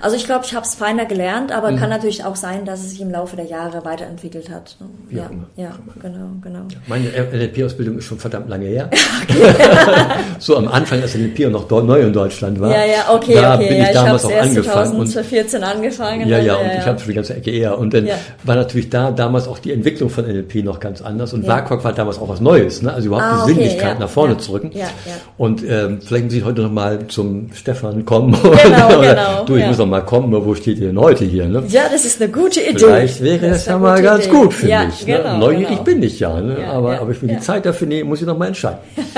Also 0.00 0.14
ich 0.14 0.24
glaube, 0.26 0.44
ich 0.44 0.54
habe 0.54 0.64
es 0.64 0.74
feiner 0.76 1.04
gelernt, 1.04 1.50
Mhm. 1.50 1.56
aber 1.56 1.72
kann 1.72 1.88
natürlich 1.90 2.24
auch 2.24 2.36
sein, 2.36 2.64
dass 2.64 2.80
es 2.80 2.90
sich 2.90 3.00
im 3.00 3.10
Laufe 3.10 3.34
der 3.34 3.46
Jahre 3.46 3.84
weiterentwickelt 3.84 4.48
hat. 4.50 4.76
Wie 5.08 5.16
ja, 5.16 5.30
ja, 5.56 5.70
genau, 6.00 6.28
genau. 6.42 6.60
Meine 6.86 7.08
NLP-Ausbildung 7.08 7.98
ist 7.98 8.04
schon 8.04 8.18
verdammt 8.18 8.48
lange 8.48 8.66
her. 8.66 8.88
so 10.38 10.56
am 10.56 10.68
Anfang, 10.68 11.00
als 11.02 11.14
NLP 11.16 11.50
noch 11.50 11.68
neu 11.70 12.00
in 12.00 12.12
Deutschland 12.12 12.60
war. 12.60 12.70
Ja, 12.70 12.84
ja, 12.84 13.14
okay, 13.14 13.34
da 13.34 13.54
okay. 13.56 13.68
bin 13.68 13.76
ja, 13.78 13.82
ich 13.84 13.88
ich 13.88 13.94
damals 13.94 14.24
habe 14.24 14.32
auch 14.34 14.36
erst 14.36 14.48
angefangen. 14.50 14.96
Und 14.96 15.06
2014 15.08 15.64
angefangen. 15.64 16.28
Ja, 16.28 16.36
dann, 16.36 16.46
ja, 16.46 16.54
und 16.56 16.66
ich 16.78 16.86
habe 16.86 16.98
schon 16.98 17.08
die 17.08 17.14
ganze 17.14 17.34
Ecke 17.34 17.50
eher. 17.50 17.78
Und 17.78 17.94
dann 17.94 18.06
Ja. 18.06 18.14
war 18.44 18.54
natürlich 18.56 18.90
da 18.90 19.10
damals 19.10 19.48
auch 19.48 19.58
die 19.58 19.72
Entwicklung 19.72 20.10
von 20.10 20.24
NLP 20.24 20.62
noch 20.62 20.78
ganz 20.78 21.02
anders. 21.02 21.32
Und 21.32 21.42
Ja. 21.44 21.48
WAKOK 21.56 21.82
war 21.84 21.92
damals 21.92 22.18
auch 22.20 22.28
was 22.28 22.40
Neues, 22.40 22.82
ne? 22.82 22.92
also 22.92 23.08
überhaupt 23.08 23.26
Ah, 23.26 23.34
die 23.36 23.42
okay, 23.42 23.52
Sinnlichkeit 23.54 23.94
ja, 23.94 23.98
nach 23.98 24.08
vorne 24.10 24.34
ja, 24.34 24.38
zu 24.38 24.52
rücken. 24.52 24.70
ja, 24.72 24.80
ja. 24.80 25.12
Und 25.36 25.62
ähm, 25.68 26.00
vielleicht 26.04 26.24
muss 26.26 26.34
ich 26.34 26.44
heute 26.44 26.62
noch 26.62 26.70
mal 26.70 27.06
zum 27.08 27.50
Stefan 27.54 28.04
kommen. 28.04 28.36
Genau, 28.42 28.98
Oder, 28.98 29.21
genau, 29.30 29.44
Du, 29.44 29.54
ich 29.56 29.62
ja. 29.62 29.68
muss 29.68 29.78
noch 29.78 29.86
mal 29.86 30.00
kommen, 30.02 30.32
wo 30.32 30.54
steht 30.54 30.78
ihr 30.78 30.88
denn 30.88 30.98
heute 30.98 31.24
hier? 31.24 31.46
Ne? 31.46 31.62
Ja, 31.68 31.88
das 31.90 32.04
ist 32.04 32.20
eine 32.22 32.30
gute 32.32 32.60
Idee. 32.60 32.78
Vielleicht 32.78 33.22
wäre 33.22 33.48
das, 33.50 33.58
ist 33.58 33.66
ja 33.66 33.78
mal 33.78 34.00
ganz 34.02 34.26
Idee. 34.26 34.34
gut 34.36 34.54
für 34.54 34.68
ja, 34.68 34.84
mich. 34.84 35.04
Genau, 35.06 35.32
ne? 35.34 35.38
Neugierig 35.38 35.68
genau. 35.68 35.82
bin 35.84 36.02
ich 36.02 36.20
ja, 36.20 36.40
ne? 36.40 36.60
Ja, 36.60 36.72
aber 36.72 37.00
ob 37.02 37.10
ich 37.10 37.20
ja. 37.22 37.28
die 37.28 37.38
Zeit 37.40 37.64
dafür 37.66 37.86
nehme, 37.88 38.08
muss 38.08 38.20
ich 38.20 38.26
noch 38.26 38.36
mal 38.38 38.46
entscheiden. 38.48 38.78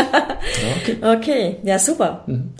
okay. 0.82 0.96
Okay, 1.02 1.56
ja, 1.62 1.78
super. 1.78 2.24
Mhm. 2.26 2.50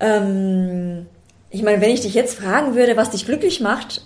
Ähm, 0.00 1.06
Ich 1.50 1.62
meine, 1.62 1.80
wenn 1.80 1.90
ich 1.90 2.00
dich 2.02 2.14
jetzt 2.14 2.38
fragen 2.38 2.74
würde, 2.74 2.96
was 2.96 3.10
dich 3.10 3.24
glücklich 3.24 3.60
macht, 3.60 4.02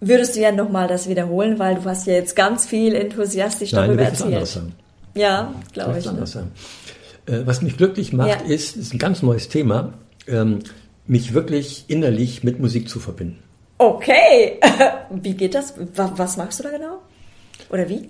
würdest 0.00 0.36
du 0.36 0.40
ja 0.40 0.50
nochmal 0.52 0.88
das 0.88 1.08
wiederholen, 1.08 1.58
weil 1.58 1.74
du 1.76 1.84
hast 1.84 2.06
ja 2.06 2.14
jetzt 2.14 2.34
ganz 2.36 2.64
viel 2.66 2.94
enthusiastisch 2.94 3.72
Nein, 3.72 3.88
darüber 3.88 4.02
es 4.02 4.22
anders 4.22 4.24
erzählt. 4.40 4.46
sagen. 4.48 4.72
Ja, 5.14 5.52
glaube 5.72 5.92
ich. 5.92 5.98
es 5.98 6.04
Ne? 6.06 6.10
anders 6.12 6.32
sagen. 6.32 6.52
Äh, 7.26 7.40
Was 7.44 7.60
mich 7.62 7.76
glücklich 7.76 8.12
macht, 8.12 8.28
Ja. 8.28 8.36
ist, 8.48 8.76
ist 8.76 8.94
ein 8.94 8.98
ganz 8.98 9.22
neues 9.22 9.48
Thema, 9.48 9.92
ähm, 10.26 10.60
mich 11.10 11.34
wirklich 11.34 11.84
innerlich 11.88 12.44
mit 12.44 12.60
Musik 12.60 12.88
zu 12.88 13.00
verbinden. 13.00 13.38
Okay, 13.78 14.60
wie 15.22 15.34
geht 15.34 15.54
das? 15.54 15.74
Wa- 15.96 16.12
Was 16.16 16.36
machst 16.36 16.60
du 16.60 16.64
da 16.64 16.70
genau? 16.70 16.98
Oder 17.70 17.88
wie? 17.88 18.08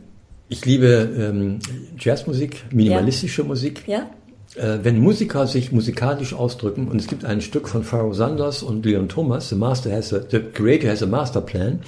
Ich 0.48 0.64
liebe 0.66 1.08
ähm, 1.18 1.60
Jazzmusik, 1.98 2.64
minimalistische 2.72 3.44
Musik. 3.44 3.84
Ja? 3.86 4.10
Äh, 4.56 4.78
wenn 4.82 4.98
Musiker 4.98 5.46
sich 5.46 5.70
musikalisch 5.70 6.34
ausdrücken, 6.34 6.88
und 6.88 7.00
es 7.00 7.06
gibt 7.06 7.24
ein 7.24 7.40
Stück 7.40 7.68
von 7.68 7.84
Pharoah 7.84 8.14
Sanders 8.14 8.62
und 8.64 8.84
Leon 8.84 9.08
Thomas, 9.08 9.48
The, 9.48 9.54
Master 9.54 9.92
has 9.92 10.12
a, 10.12 10.20
the 10.28 10.40
Creator 10.40 10.90
has 10.90 11.02
a 11.02 11.06
Master 11.06 11.40
Plan, 11.40 11.80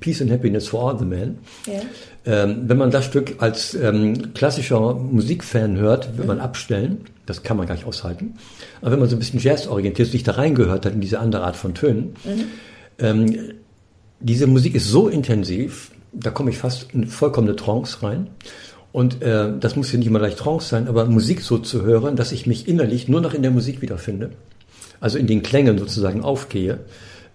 Peace 0.00 0.20
and 0.20 0.30
Happiness 0.30 0.68
for 0.68 0.88
all 0.90 0.98
the 0.98 1.06
men. 1.06 1.38
Ja. 1.66 1.80
Ähm, 2.24 2.64
wenn 2.68 2.76
man 2.76 2.90
das 2.90 3.06
Stück 3.06 3.36
als 3.38 3.74
ähm, 3.74 4.32
klassischer 4.34 4.94
Musikfan 4.94 5.76
hört, 5.78 6.16
wird 6.18 6.28
man 6.28 6.38
abstellen. 6.38 6.98
Das 7.26 7.42
kann 7.42 7.56
man 7.56 7.66
gar 7.66 7.74
nicht 7.74 7.86
aushalten. 7.86 8.34
Aber 8.80 8.92
wenn 8.92 8.98
man 8.98 9.08
so 9.08 9.16
ein 9.16 9.18
bisschen 9.20 9.40
Jazz 9.40 9.66
orientiert, 9.66 10.08
sich 10.08 10.22
da 10.22 10.32
reingehört 10.32 10.84
hat 10.84 10.94
in 10.94 11.00
diese 11.00 11.20
andere 11.20 11.44
Art 11.44 11.56
von 11.56 11.74
Tönen, 11.74 12.14
ähm, 12.98 13.52
diese 14.20 14.46
Musik 14.46 14.74
ist 14.74 14.88
so 14.88 15.08
intensiv, 15.08 15.90
da 16.12 16.30
komme 16.30 16.50
ich 16.50 16.58
fast 16.58 16.92
in 16.92 17.06
vollkommene 17.06 17.56
Trance 17.56 18.02
rein. 18.02 18.28
Und 18.92 19.22
äh, 19.22 19.50
das 19.58 19.74
muss 19.74 19.90
ja 19.90 19.98
nicht 19.98 20.06
immer 20.06 20.18
gleich 20.18 20.36
Trance 20.36 20.68
sein, 20.68 20.86
aber 20.86 21.06
Musik 21.06 21.40
so 21.40 21.58
zu 21.58 21.82
hören, 21.82 22.14
dass 22.14 22.30
ich 22.30 22.46
mich 22.46 22.68
innerlich 22.68 23.08
nur 23.08 23.20
noch 23.20 23.32
in 23.34 23.42
der 23.42 23.50
Musik 23.50 23.80
wiederfinde. 23.80 24.30
Also 25.00 25.18
in 25.18 25.26
den 25.26 25.42
Klängen 25.42 25.78
sozusagen 25.78 26.22
aufgehe. 26.22 26.80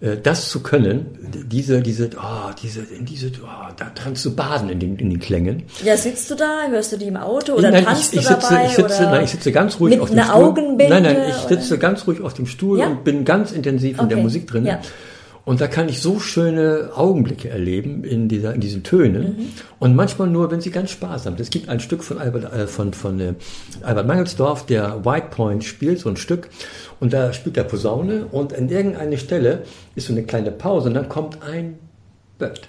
Äh, 0.00 0.16
das 0.22 0.48
zu 0.48 0.60
können, 0.62 1.06
diese, 1.50 1.82
diese, 1.82 2.10
oh, 2.16 2.50
diese, 2.62 2.80
in 2.82 3.04
diese, 3.04 3.28
oh, 3.42 3.72
da 3.76 3.90
dran 3.94 4.14
zu 4.14 4.36
baden 4.36 4.68
in 4.68 4.78
den, 4.78 4.96
in 4.96 5.10
den 5.10 5.18
Klängen. 5.18 5.64
Ja, 5.84 5.96
sitzt 5.96 6.30
du 6.30 6.36
da? 6.36 6.68
Hörst 6.70 6.92
du 6.92 6.96
die 6.96 7.06
im 7.06 7.16
Auto 7.16 7.54
oder 7.54 7.70
nein, 7.72 7.84
tanzt 7.84 8.12
ich, 8.12 8.20
ich 8.20 8.26
du 8.26 8.34
sitze, 8.34 8.48
dabei? 8.48 8.66
ich 8.66 8.72
sitze, 8.76 9.02
oder 9.02 9.10
nein, 9.10 9.24
ich 9.24 9.30
sitze 9.30 9.50
ganz 9.52 9.80
ruhig 9.80 9.98
auf 10.00 10.10
dem 10.10 10.20
Stuhl. 10.22 10.32
Augenbinde? 10.34 10.88
nein, 10.94 11.02
nein, 11.02 11.16
ich 11.30 11.44
oder? 11.46 11.48
sitze 11.60 11.78
ganz 11.78 12.06
ruhig 12.06 12.20
auf 12.20 12.34
dem 12.34 12.46
Stuhl 12.46 12.78
Ja? 12.78 12.86
und 12.86 13.02
bin 13.02 13.24
ganz 13.24 13.50
intensiv 13.50 14.00
in 14.00 14.08
der 14.08 14.18
Okay, 14.18 14.22
Musik 14.22 14.46
drin. 14.46 14.66
ja. 14.66 14.80
Und 15.48 15.62
da 15.62 15.66
kann 15.66 15.88
ich 15.88 16.02
so 16.02 16.20
schöne 16.20 16.90
Augenblicke 16.94 17.48
erleben 17.48 18.04
in, 18.04 18.28
dieser, 18.28 18.52
in 18.52 18.60
diesen 18.60 18.82
Tönen. 18.82 19.22
Mhm. 19.22 19.48
Und 19.78 19.96
manchmal 19.96 20.28
nur, 20.28 20.50
wenn 20.50 20.60
sie 20.60 20.70
ganz 20.70 20.90
sparsam 20.90 21.36
sind. 21.36 21.40
Es 21.40 21.48
gibt 21.48 21.70
ein 21.70 21.80
Stück 21.80 22.04
von 22.04 22.18
Albert, 22.18 22.52
äh, 22.52 22.66
von, 22.66 22.92
von 22.92 23.18
äh, 23.18 23.32
Albert 23.80 24.06
Mangelsdorf, 24.06 24.66
der 24.66 25.06
White 25.06 25.28
Point 25.30 25.64
spielt, 25.64 26.00
so 26.00 26.10
ein 26.10 26.18
Stück. 26.18 26.50
Und 27.00 27.14
da 27.14 27.32
spielt 27.32 27.56
er 27.56 27.64
Posaune 27.64 28.26
und 28.30 28.54
an 28.54 28.68
irgendeiner 28.68 29.16
Stelle 29.16 29.62
ist 29.94 30.08
so 30.08 30.12
eine 30.12 30.24
kleine 30.24 30.50
Pause 30.50 30.90
und 30.90 30.94
dann 30.94 31.08
kommt 31.08 31.42
ein 31.42 31.78
Bird. 32.38 32.68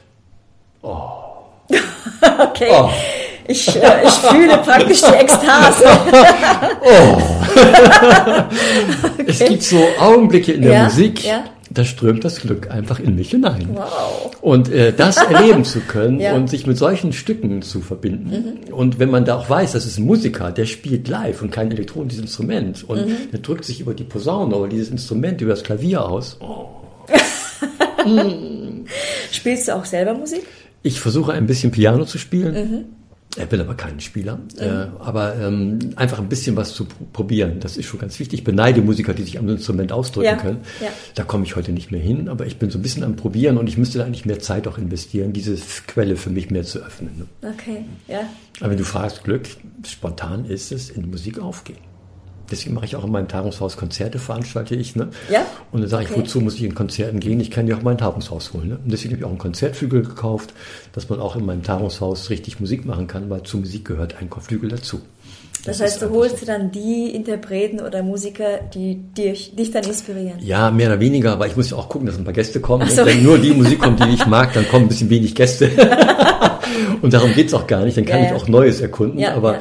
Okay. 2.51 2.69
Oh. 2.71 2.89
Ich, 3.47 3.67
äh, 3.75 4.05
ich 4.05 4.11
fühle 4.11 4.57
praktisch 4.59 5.01
die 5.01 5.15
Ekstase. 5.15 5.83
Es 9.27 9.39
gibt 9.39 9.63
so 9.63 9.77
Augenblicke 9.99 10.53
in 10.53 10.61
der 10.61 10.71
Ja, 10.71 10.83
Musik, 10.85 11.25
ja. 11.25 11.43
Da 11.71 11.83
strömt 11.85 12.23
das 12.25 12.41
Glück 12.41 12.69
einfach 12.71 12.99
in 12.99 13.15
mich 13.15 13.29
hinein. 13.31 13.69
Wow. 13.73 14.31
Und 14.41 14.69
äh, 14.71 14.91
das 14.93 15.17
erleben 15.31 15.63
zu 15.65 15.79
können 15.81 16.19
Ja. 16.19 16.31
Mhm. 16.33 16.41
und 16.41 16.49
sich 16.49 16.65
mit 16.65 16.77
solchen 16.77 17.13
Stücken 17.13 17.61
zu 17.61 17.81
verbinden. 17.81 18.71
Und 18.71 18.99
wenn 18.99 19.09
man 19.11 19.25
da 19.25 19.35
auch 19.37 19.49
weiß, 19.49 19.73
das 19.73 19.85
ist 19.85 19.97
ein 19.99 20.05
Musiker, 20.05 20.51
der 20.51 20.65
spielt 20.65 21.07
live 21.07 21.41
und 21.41 21.51
kein 21.51 21.71
elektronisches 21.71 22.21
Instrument. 22.21 22.83
Und 22.89 23.05
Mhm. 23.07 23.15
der 23.31 23.39
drückt 23.39 23.65
sich 23.65 23.81
über 23.81 23.93
die 23.93 24.03
Posaune 24.03 24.55
oder 24.55 24.69
dieses 24.69 24.89
Instrument, 24.89 25.41
über 25.41 25.51
das 25.51 25.63
Klavier 25.63 26.05
aus. 26.07 26.37
Oh. 28.05 28.85
Spielst 29.31 29.67
du 29.67 29.75
auch 29.75 29.85
selber 29.85 30.13
Musik? 30.13 30.43
Ich 30.83 30.99
versuche 31.01 31.33
ein 31.33 31.45
bisschen 31.47 31.71
Piano 31.71 32.05
zu 32.05 32.17
spielen. 32.17 32.53
Mhm. 32.53 32.85
Ich 33.41 33.45
bin 33.49 33.61
aber 33.61 33.73
kein 33.75 33.99
Spieler. 33.99 34.39
Äh, 34.57 34.67
aber 34.99 35.35
ähm, 35.37 35.79
einfach 35.95 36.19
ein 36.19 36.27
bisschen 36.29 36.55
was 36.55 36.73
zu 36.73 36.83
pr- 36.83 36.87
probieren, 37.13 37.59
das 37.59 37.77
ist 37.77 37.85
schon 37.85 37.99
ganz 37.99 38.19
wichtig. 38.19 38.39
Ich 38.39 38.43
beneide 38.43 38.81
Musiker, 38.81 39.13
die 39.13 39.23
sich 39.23 39.39
am 39.39 39.47
Instrument 39.49 39.91
ausdrücken 39.91 40.25
Ja, 40.25 40.35
können. 40.35 40.59
ja. 40.81 40.87
Da 41.15 41.23
komme 41.23 41.45
ich 41.45 41.55
heute 41.55 41.71
nicht 41.71 41.91
mehr 41.91 42.01
hin, 42.01 42.27
aber 42.29 42.45
ich 42.45 42.57
bin 42.57 42.69
so 42.69 42.77
ein 42.77 42.81
bisschen 42.81 43.03
am 43.03 43.15
Probieren 43.15 43.57
und 43.57 43.67
ich 43.67 43.77
müsste 43.77 43.97
da 43.99 44.05
eigentlich 44.05 44.25
mehr 44.25 44.39
Zeit 44.39 44.67
auch 44.67 44.77
investieren, 44.77 45.33
diese 45.33 45.57
Quelle 45.87 46.15
für 46.15 46.29
mich 46.29 46.51
mehr 46.51 46.63
zu 46.63 46.79
öffnen. 46.79 47.11
Ne? 47.41 47.49
Okay, 47.51 47.85
ja. 48.07 48.21
Aber 48.59 48.71
wenn 48.71 48.77
du 48.77 48.83
fragst, 48.85 49.23
Glück, 49.23 49.47
spontan 49.87 50.45
ist 50.45 50.71
es 50.71 50.89
in 50.89 51.09
Musik 51.09 51.39
aufgehen. 51.39 51.77
Deswegen 52.51 52.75
mache 52.75 52.85
ich 52.85 52.95
auch 52.95 53.03
in 53.05 53.11
meinem 53.11 53.27
Tagungshaus 53.27 53.77
Konzerte, 53.77 54.19
veranstalte 54.19 54.75
ich. 54.75 54.95
Ne? 54.95 55.09
Ja? 55.31 55.45
Und 55.71 55.81
dann 55.81 55.89
sage 55.89 56.05
ich, 56.05 56.11
Okay. 56.11 56.21
wozu 56.21 56.41
muss 56.41 56.55
ich 56.55 56.63
in 56.63 56.75
Konzerten 56.75 57.19
gehen? 57.19 57.39
Ich 57.39 57.51
kann 57.51 57.67
ja 57.67 57.75
auch 57.77 57.81
mein 57.81 57.97
Tagungshaus 57.97 58.53
holen. 58.53 58.69
Ne? 58.69 58.79
Und 58.83 58.91
deswegen 58.91 59.11
habe 59.13 59.19
ich 59.19 59.25
auch 59.25 59.29
einen 59.29 59.37
Konzertflügel 59.37 60.03
gekauft, 60.03 60.53
dass 60.93 61.09
man 61.09 61.19
auch 61.19 61.35
in 61.35 61.45
meinem 61.45 61.63
Tagungshaus 61.63 62.29
richtig 62.29 62.59
Musik 62.59 62.85
machen 62.85 63.07
kann, 63.07 63.29
weil 63.29 63.43
zur 63.43 63.59
Musik 63.61 63.85
gehört 63.85 64.15
ein 64.19 64.29
Flügel 64.41 64.69
dazu. 64.69 65.01
Das, 65.65 65.75
ist 65.75 65.81
heißt, 65.81 66.01
du 66.03 66.09
holst 66.11 66.37
so. 66.39 66.45
dir 66.45 66.53
dann 66.53 66.71
die 66.71 67.09
Interpreten 67.13 67.81
oder 67.81 68.01
Musiker, 68.01 68.59
die 68.73 68.95
dich, 68.95 69.53
dich 69.55 69.71
dann 69.71 69.83
inspirieren. 69.83 70.39
Ja, 70.39 70.71
mehr 70.71 70.87
oder 70.87 71.01
weniger, 71.01 71.33
aber 71.33 71.47
ich 71.47 71.55
muss 71.57 71.69
ja 71.71 71.75
auch 71.77 71.89
gucken, 71.89 72.07
dass 72.07 72.17
ein 72.17 72.23
paar 72.23 72.31
Gäste 72.33 72.61
kommen. 72.61 72.87
So. 72.89 73.05
Wenn 73.05 73.21
nur 73.23 73.37
die 73.37 73.51
Musik 73.51 73.79
kommt, 73.79 73.99
die 74.03 74.09
ich 74.13 74.25
mag, 74.27 74.53
dann 74.53 74.65
kommen 74.69 74.85
ein 74.85 74.87
bisschen 74.87 75.09
wenig 75.09 75.35
Gäste. 75.35 75.69
Und 77.01 77.13
darum 77.13 77.33
geht's 77.33 77.53
auch 77.53 77.67
gar 77.67 77.83
nicht. 77.83 77.97
Dann 77.97 78.05
kann 78.05 78.19
Ja, 78.19 78.25
ich 78.25 78.31
ja. 78.31 78.37
auch 78.37 78.47
Neues 78.47 78.79
erkunden. 78.81 79.19
Ja, 79.19 79.33
aber. 79.35 79.59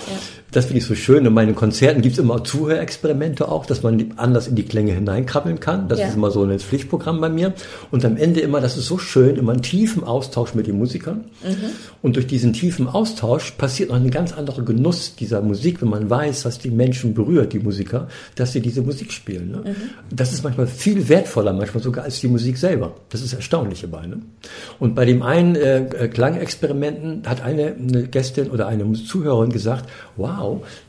Das 0.50 0.64
finde 0.66 0.78
ich 0.78 0.86
so 0.86 0.94
schön. 0.94 1.26
In 1.26 1.34
meinen 1.34 1.54
Konzerten 1.54 2.00
gibt's 2.00 2.18
immer 2.18 2.42
Zuhörexperimente 2.42 3.48
auch, 3.48 3.66
dass 3.66 3.82
man 3.82 4.14
anders 4.16 4.48
in 4.48 4.54
die 4.54 4.62
Klänge 4.64 4.92
hineinkrabbeln 4.92 5.60
kann. 5.60 5.88
Das 5.88 5.98
Ja. 5.98 6.08
ist 6.08 6.16
immer 6.16 6.30
so 6.30 6.42
ein 6.44 6.58
Pflichtprogramm 6.58 7.20
bei 7.20 7.28
mir. 7.28 7.52
Und 7.90 8.04
am 8.04 8.16
Ende 8.16 8.40
immer, 8.40 8.60
das 8.60 8.76
ist 8.78 8.86
so 8.86 8.96
schön, 8.96 9.36
immer 9.36 9.52
einen 9.52 9.62
tiefen 9.62 10.04
Austausch 10.04 10.54
mit 10.54 10.66
den 10.66 10.78
Musikern. 10.78 11.24
Mhm. 11.44 11.56
Und 12.00 12.16
durch 12.16 12.26
diesen 12.26 12.52
tiefen 12.54 12.88
Austausch 12.88 13.50
passiert 13.52 13.90
noch 13.90 13.96
ein 13.96 14.10
ganz 14.10 14.32
anderer 14.32 14.62
Genuss 14.62 15.16
dieser 15.16 15.42
Musik, 15.42 15.82
wenn 15.82 15.90
man 15.90 16.08
weiß, 16.08 16.44
was 16.46 16.58
die 16.58 16.70
Menschen 16.70 17.12
berührt, 17.12 17.52
die 17.52 17.58
Musiker, 17.58 18.08
dass 18.34 18.52
sie 18.52 18.60
diese 18.60 18.80
Musik 18.82 19.12
spielen. 19.12 19.50
Ne? 19.50 19.74
Das 20.10 20.32
ist 20.32 20.44
manchmal 20.44 20.66
viel 20.66 21.08
wertvoller, 21.08 21.52
manchmal 21.52 21.82
sogar 21.82 22.04
als 22.04 22.20
die 22.20 22.28
Musik 22.28 22.56
selber. 22.56 22.94
Das 23.10 23.20
ist 23.20 23.32
erstaunlich 23.34 23.82
dabei. 23.82 24.06
Ne? 24.06 24.20
Und 24.78 24.94
bei 24.94 25.04
dem 25.04 25.22
einen 25.22 25.56
äh, 25.56 26.08
Klangexperimenten 26.10 27.22
hat 27.26 27.42
eine, 27.42 27.74
eine 27.74 28.04
Gästin 28.04 28.50
oder 28.50 28.66
eine 28.66 28.90
Zuhörerin 28.94 29.50
gesagt, 29.50 29.88
wow, 30.16 30.37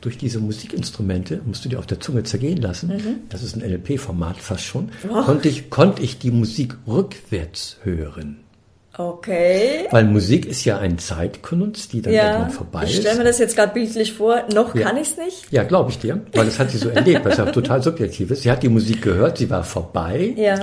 durch 0.02 0.18
diese 0.18 0.40
Musikinstrumente 0.40 1.42
musst 1.46 1.66
du 1.66 1.70
dir 1.70 1.80
auf 1.80 1.88
der 1.88 2.00
Zunge 2.00 2.24
zergehen 2.24 2.62
lassen. 2.62 3.22
Das 3.30 3.44
ist 3.44 3.56
ein 3.56 3.62
LP-Format 3.62 4.38
fast 4.38 4.64
schon. 4.64 4.90
Konnte 5.08 5.50
ich, 5.50 5.70
konnte 5.70 6.02
ich 6.02 6.20
die 6.20 6.32
Musik 6.32 6.76
rückwärts 6.88 7.78
hören. 7.84 8.38
Okay. 9.00 9.88
Weil 9.92 10.04
Musik 10.04 10.46
ist 10.46 10.66
ja 10.66 10.78
ein 10.78 10.98
Zeitkunst, 11.00 11.94
die 11.94 12.02
dann 12.02 12.12
Ja, 12.14 12.32
irgendwann 12.32 12.50
vorbei 12.52 12.84
ich 12.84 12.96
ist. 12.96 13.00
stelle 13.00 13.18
mir 13.20 13.24
das 13.24 13.40
jetzt 13.40 13.56
gerade 13.56 13.74
bildlich 13.74 14.12
vor. 14.12 14.44
Noch 14.54 14.76
Ja. 14.76 14.82
kann 14.88 14.98
ich's 14.98 15.16
nicht. 15.16 15.50
Ja, 15.52 15.64
glaube 15.64 15.90
ich 15.92 16.00
dir, 16.00 16.20
weil 16.34 16.44
das 16.44 16.60
hat 16.60 16.70
sie 16.72 16.80
so 16.80 16.90
erlebt, 16.90 17.26
es 17.26 17.38
ja 17.38 17.46
total 17.46 17.82
subjektiv 17.82 18.30
ist. 18.32 18.42
Sie 18.42 18.52
hat 18.52 18.62
die 18.62 18.68
Musik 18.68 19.02
gehört, 19.02 19.38
sie 19.38 19.50
war 19.50 19.64
vorbei. 19.64 20.34
Ja. 20.36 20.56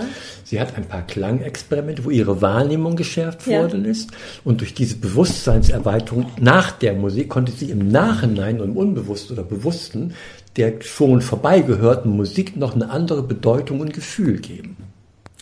Sie 0.44 0.60
hat 0.60 0.76
ein 0.76 0.84
paar 0.84 1.06
Klangexperimente, 1.06 2.04
wo 2.04 2.10
ihre 2.10 2.42
Wahrnehmung 2.42 2.94
geschärft 2.96 3.46
Ja. 3.46 3.62
worden 3.62 3.86
ist. 3.86 4.10
Und 4.44 4.60
durch 4.60 4.74
diese 4.74 4.96
Bewusstseinserweiterung 4.96 6.26
nach 6.38 6.72
der 6.72 6.92
Musik 6.92 7.30
konnte 7.30 7.52
sie 7.52 7.70
im 7.70 7.88
Nachhinein 7.88 8.60
und 8.60 8.72
im 8.72 8.76
Unbewussten 8.76 9.32
oder 9.38 9.44
Bewussten 9.48 10.12
der 10.56 10.74
schon 10.80 11.20
vorbeigehörten 11.20 12.10
Musik 12.16 12.56
noch 12.56 12.74
eine 12.74 12.88
andere 12.90 13.22
Bedeutung 13.22 13.80
und 13.80 13.92
Gefühl 13.92 14.38
geben. 14.40 14.76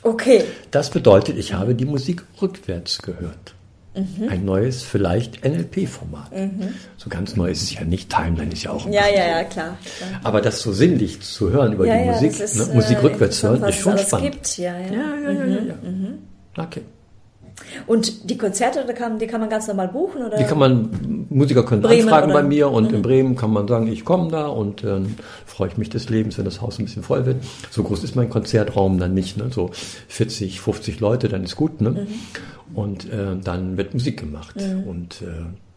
Okay. 0.04 0.44
Das 0.70 0.90
bedeutet, 0.90 1.38
ich 1.38 1.54
habe 1.54 1.74
die 1.74 1.86
Musik 1.86 2.22
rückwärts 2.40 3.02
gehört. 3.02 3.54
Mhm. 3.94 4.28
Ein 4.28 4.44
neues, 4.44 4.82
vielleicht 4.82 5.44
NLP-Format. 5.44 6.30
So 6.96 7.08
ganz 7.08 7.36
neu 7.36 7.50
ist 7.50 7.62
es 7.62 7.74
ja 7.74 7.84
nicht. 7.84 8.10
Timeline 8.10 8.52
ist 8.52 8.64
ja 8.64 8.72
auch 8.72 8.86
Ja, 8.86 9.06
ja, 9.06 9.26
ja, 9.26 9.44
klar. 9.44 9.78
klar. 9.96 10.20
Aber 10.24 10.40
das 10.40 10.60
so 10.60 10.72
sinnlich 10.72 11.20
zu 11.20 11.50
hören 11.50 11.74
über 11.74 11.86
Ja, 11.86 11.96
die 11.96 12.06
ja, 12.06 12.12
Musik, 12.12 12.40
ist, 12.40 12.56
ne, 12.56 12.74
Musik 12.74 12.98
äh, 12.98 13.00
rückwärts 13.00 13.42
hören, 13.42 13.62
ist 13.62 13.68
es 13.68 13.76
schon 13.76 13.98
spannend. 13.98 14.32
Gibt. 14.32 14.58
Ja, 14.58 14.78
ja. 14.78 14.86
Ja, 14.92 15.14
ja, 15.22 15.30
ja, 15.30 15.44
ja, 15.46 15.62
ja. 15.62 16.64
Okay. 16.64 16.82
Und 17.86 18.28
die 18.30 18.36
Konzerte, 18.36 18.84
die 18.88 18.94
kann, 18.94 19.18
die 19.18 19.26
kann 19.26 19.40
man 19.40 19.48
ganz 19.48 19.68
normal 19.68 19.88
buchen? 19.88 20.22
Oder? 20.24 20.36
Die 20.38 20.44
kann 20.44 20.58
man, 20.58 21.26
Musiker 21.30 21.62
können 21.64 21.82
Bremen 21.82 22.08
anfragen 22.08 22.30
oder- 22.32 22.42
Mhm. 22.42 22.48
bei 22.48 22.48
mir 22.48 22.70
und 22.70 22.92
in 22.92 23.02
Bremen 23.02 23.36
kann 23.36 23.52
man 23.52 23.68
sagen, 23.68 23.86
ich 23.86 24.04
komme 24.04 24.30
da 24.30 24.46
und 24.46 24.82
dann 24.84 25.14
freue 25.46 25.68
ich 25.68 25.76
mich 25.76 25.88
des 25.90 26.08
Lebens, 26.08 26.36
wenn 26.38 26.44
das 26.44 26.60
Haus 26.60 26.78
ein 26.78 26.84
bisschen 26.86 27.02
voll 27.02 27.26
wird. 27.26 27.36
So 27.70 27.82
groß 27.82 28.02
ist 28.04 28.16
mein 28.16 28.28
Konzertraum 28.30 28.98
dann 28.98 29.14
nicht, 29.14 29.36
ne? 29.36 29.46
so 29.50 29.70
40, 30.08 30.60
50 30.60 31.00
Leute, 31.00 31.28
dann 31.28 31.44
ist 31.44 31.56
gut. 31.56 31.80
Ne? 31.80 31.90
Mhm. 31.90 32.06
Und 32.76 33.10
äh, 33.12 33.36
dann 33.42 33.76
wird 33.76 33.94
Musik 33.94 34.18
gemacht 34.20 34.56
und 34.88 35.22
äh, 35.22 35.26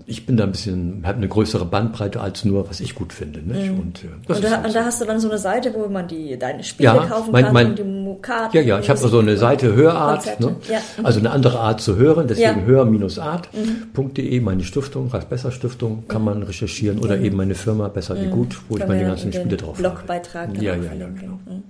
ich 0.09 0.25
bin 0.25 0.37
da 0.37 0.45
ein 0.45 0.51
bisschen, 0.51 1.03
habe 1.05 1.17
eine 1.17 1.27
größere 1.27 1.65
Bandbreite 1.65 2.21
als 2.21 2.45
nur, 2.45 2.69
was 2.69 2.79
ich 2.79 2.95
gut 2.95 3.11
finde. 3.11 3.41
Nicht? 3.41 3.69
Und, 3.71 4.03
äh, 4.03 4.07
Mhm. 4.07 4.35
Und 4.35 4.43
da, 4.43 4.49
halt 4.51 4.65
und 4.65 4.71
so. 4.71 4.79
da 4.79 4.85
hast 4.85 5.01
du 5.01 5.05
dann 5.05 5.19
so 5.19 5.27
eine 5.29 5.37
Seite, 5.37 5.73
wo 5.75 5.87
man 5.89 6.07
die 6.07 6.39
deine 6.39 6.63
Spiele 6.63 6.85
Ja, 6.95 7.05
kaufen 7.05 7.31
mein- 7.33 7.43
kann 7.45 7.53
mein- 7.53 7.67
und 7.71 7.77
die 7.79 8.21
Karten. 8.21 8.55
Ja, 8.55 8.63
ja, 8.63 8.79
ich 8.79 8.89
habe 8.89 8.97
so 8.97 9.19
eine 9.19 9.35
Seite 9.37 9.75
Hörart, 9.75 10.39
ne? 10.39 10.55
Ja. 10.69 10.79
also 11.03 11.19
eine 11.19 11.29
andere 11.31 11.59
Art 11.59 11.81
zu 11.81 11.97
hören, 11.97 12.25
deswegen 12.27 12.61
Ja. 12.61 12.65
hör-art.de, 12.65 14.39
meine 14.39 14.63
Stiftung, 14.63 15.09
Ralf 15.09 15.25
Besser 15.27 15.51
Stiftung, 15.51 16.05
kann 16.07 16.23
man 16.23 16.43
recherchieren 16.43 16.99
oder 16.99 17.19
eben 17.19 17.35
meine 17.37 17.55
Firma 17.55 17.87
Besser 17.89 18.19
wie 18.19 18.27
gut, 18.27 18.57
wo 18.69 18.75
ich 18.75 18.81
Können 18.81 18.97
meine 18.97 19.07
ganzen 19.09 19.33
Spiele 19.33 19.57
drauf 19.57 19.77
Blogbeitrag 19.77 20.53
dann 20.53 20.63
Ja, 20.63 20.75
ja, 20.75 20.93
ja, 20.97 21.07
genau. 21.07 21.39
Mhm. 21.45 21.63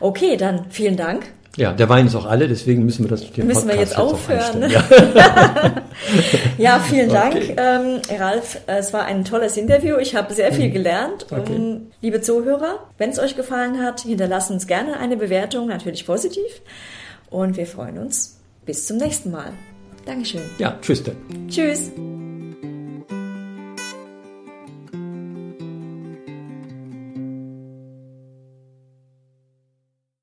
Okay, 0.00 0.36
dann 0.36 0.66
vielen 0.70 0.96
Dank. 0.96 1.24
Ja, 1.58 1.72
der 1.72 1.88
Wein 1.88 2.06
ist 2.06 2.14
auch 2.14 2.26
alle, 2.26 2.46
deswegen 2.46 2.84
müssen 2.84 3.04
wir 3.04 3.10
das 3.10 3.32
den 3.32 3.46
Müssen 3.46 3.68
Podcast 3.68 3.68
wir 3.68 3.80
jetzt 3.80 3.98
aufhören. 3.98 4.60
Ne? 4.60 4.68
Ja. 6.58 6.74
ja. 6.76 6.78
vielen 6.78 7.10
Dank, 7.10 7.34
okay. 7.34 7.56
ähm, 7.56 8.00
Ralf. 8.16 8.60
Es 8.66 8.92
war 8.92 9.04
ein 9.04 9.24
tolles 9.24 9.56
Interview. 9.56 9.96
Ich 9.96 10.14
habe 10.14 10.32
sehr 10.32 10.52
viel 10.52 10.68
mhm. 10.68 10.72
gelernt. 10.72 11.26
Okay. 11.30 11.54
Und, 11.54 11.90
liebe 12.00 12.20
Zuhörer, 12.20 12.86
wenn 12.96 13.10
es 13.10 13.18
euch 13.18 13.34
gefallen 13.34 13.82
hat, 13.82 14.02
hinterlasst 14.02 14.52
uns 14.52 14.68
gerne 14.68 14.98
eine 14.98 15.16
Bewertung, 15.16 15.66
natürlich 15.66 16.06
positiv. 16.06 16.62
Und 17.30 17.56
wir 17.56 17.66
freuen 17.66 17.98
uns. 17.98 18.38
Bis 18.64 18.86
zum 18.86 18.98
nächsten 18.98 19.32
Mal. 19.32 19.50
Dankeschön. 20.06 20.42
Ja, 20.58 20.78
tschüss. 20.80 21.02
Dann. 21.02 21.16
Tschüss. 21.48 21.90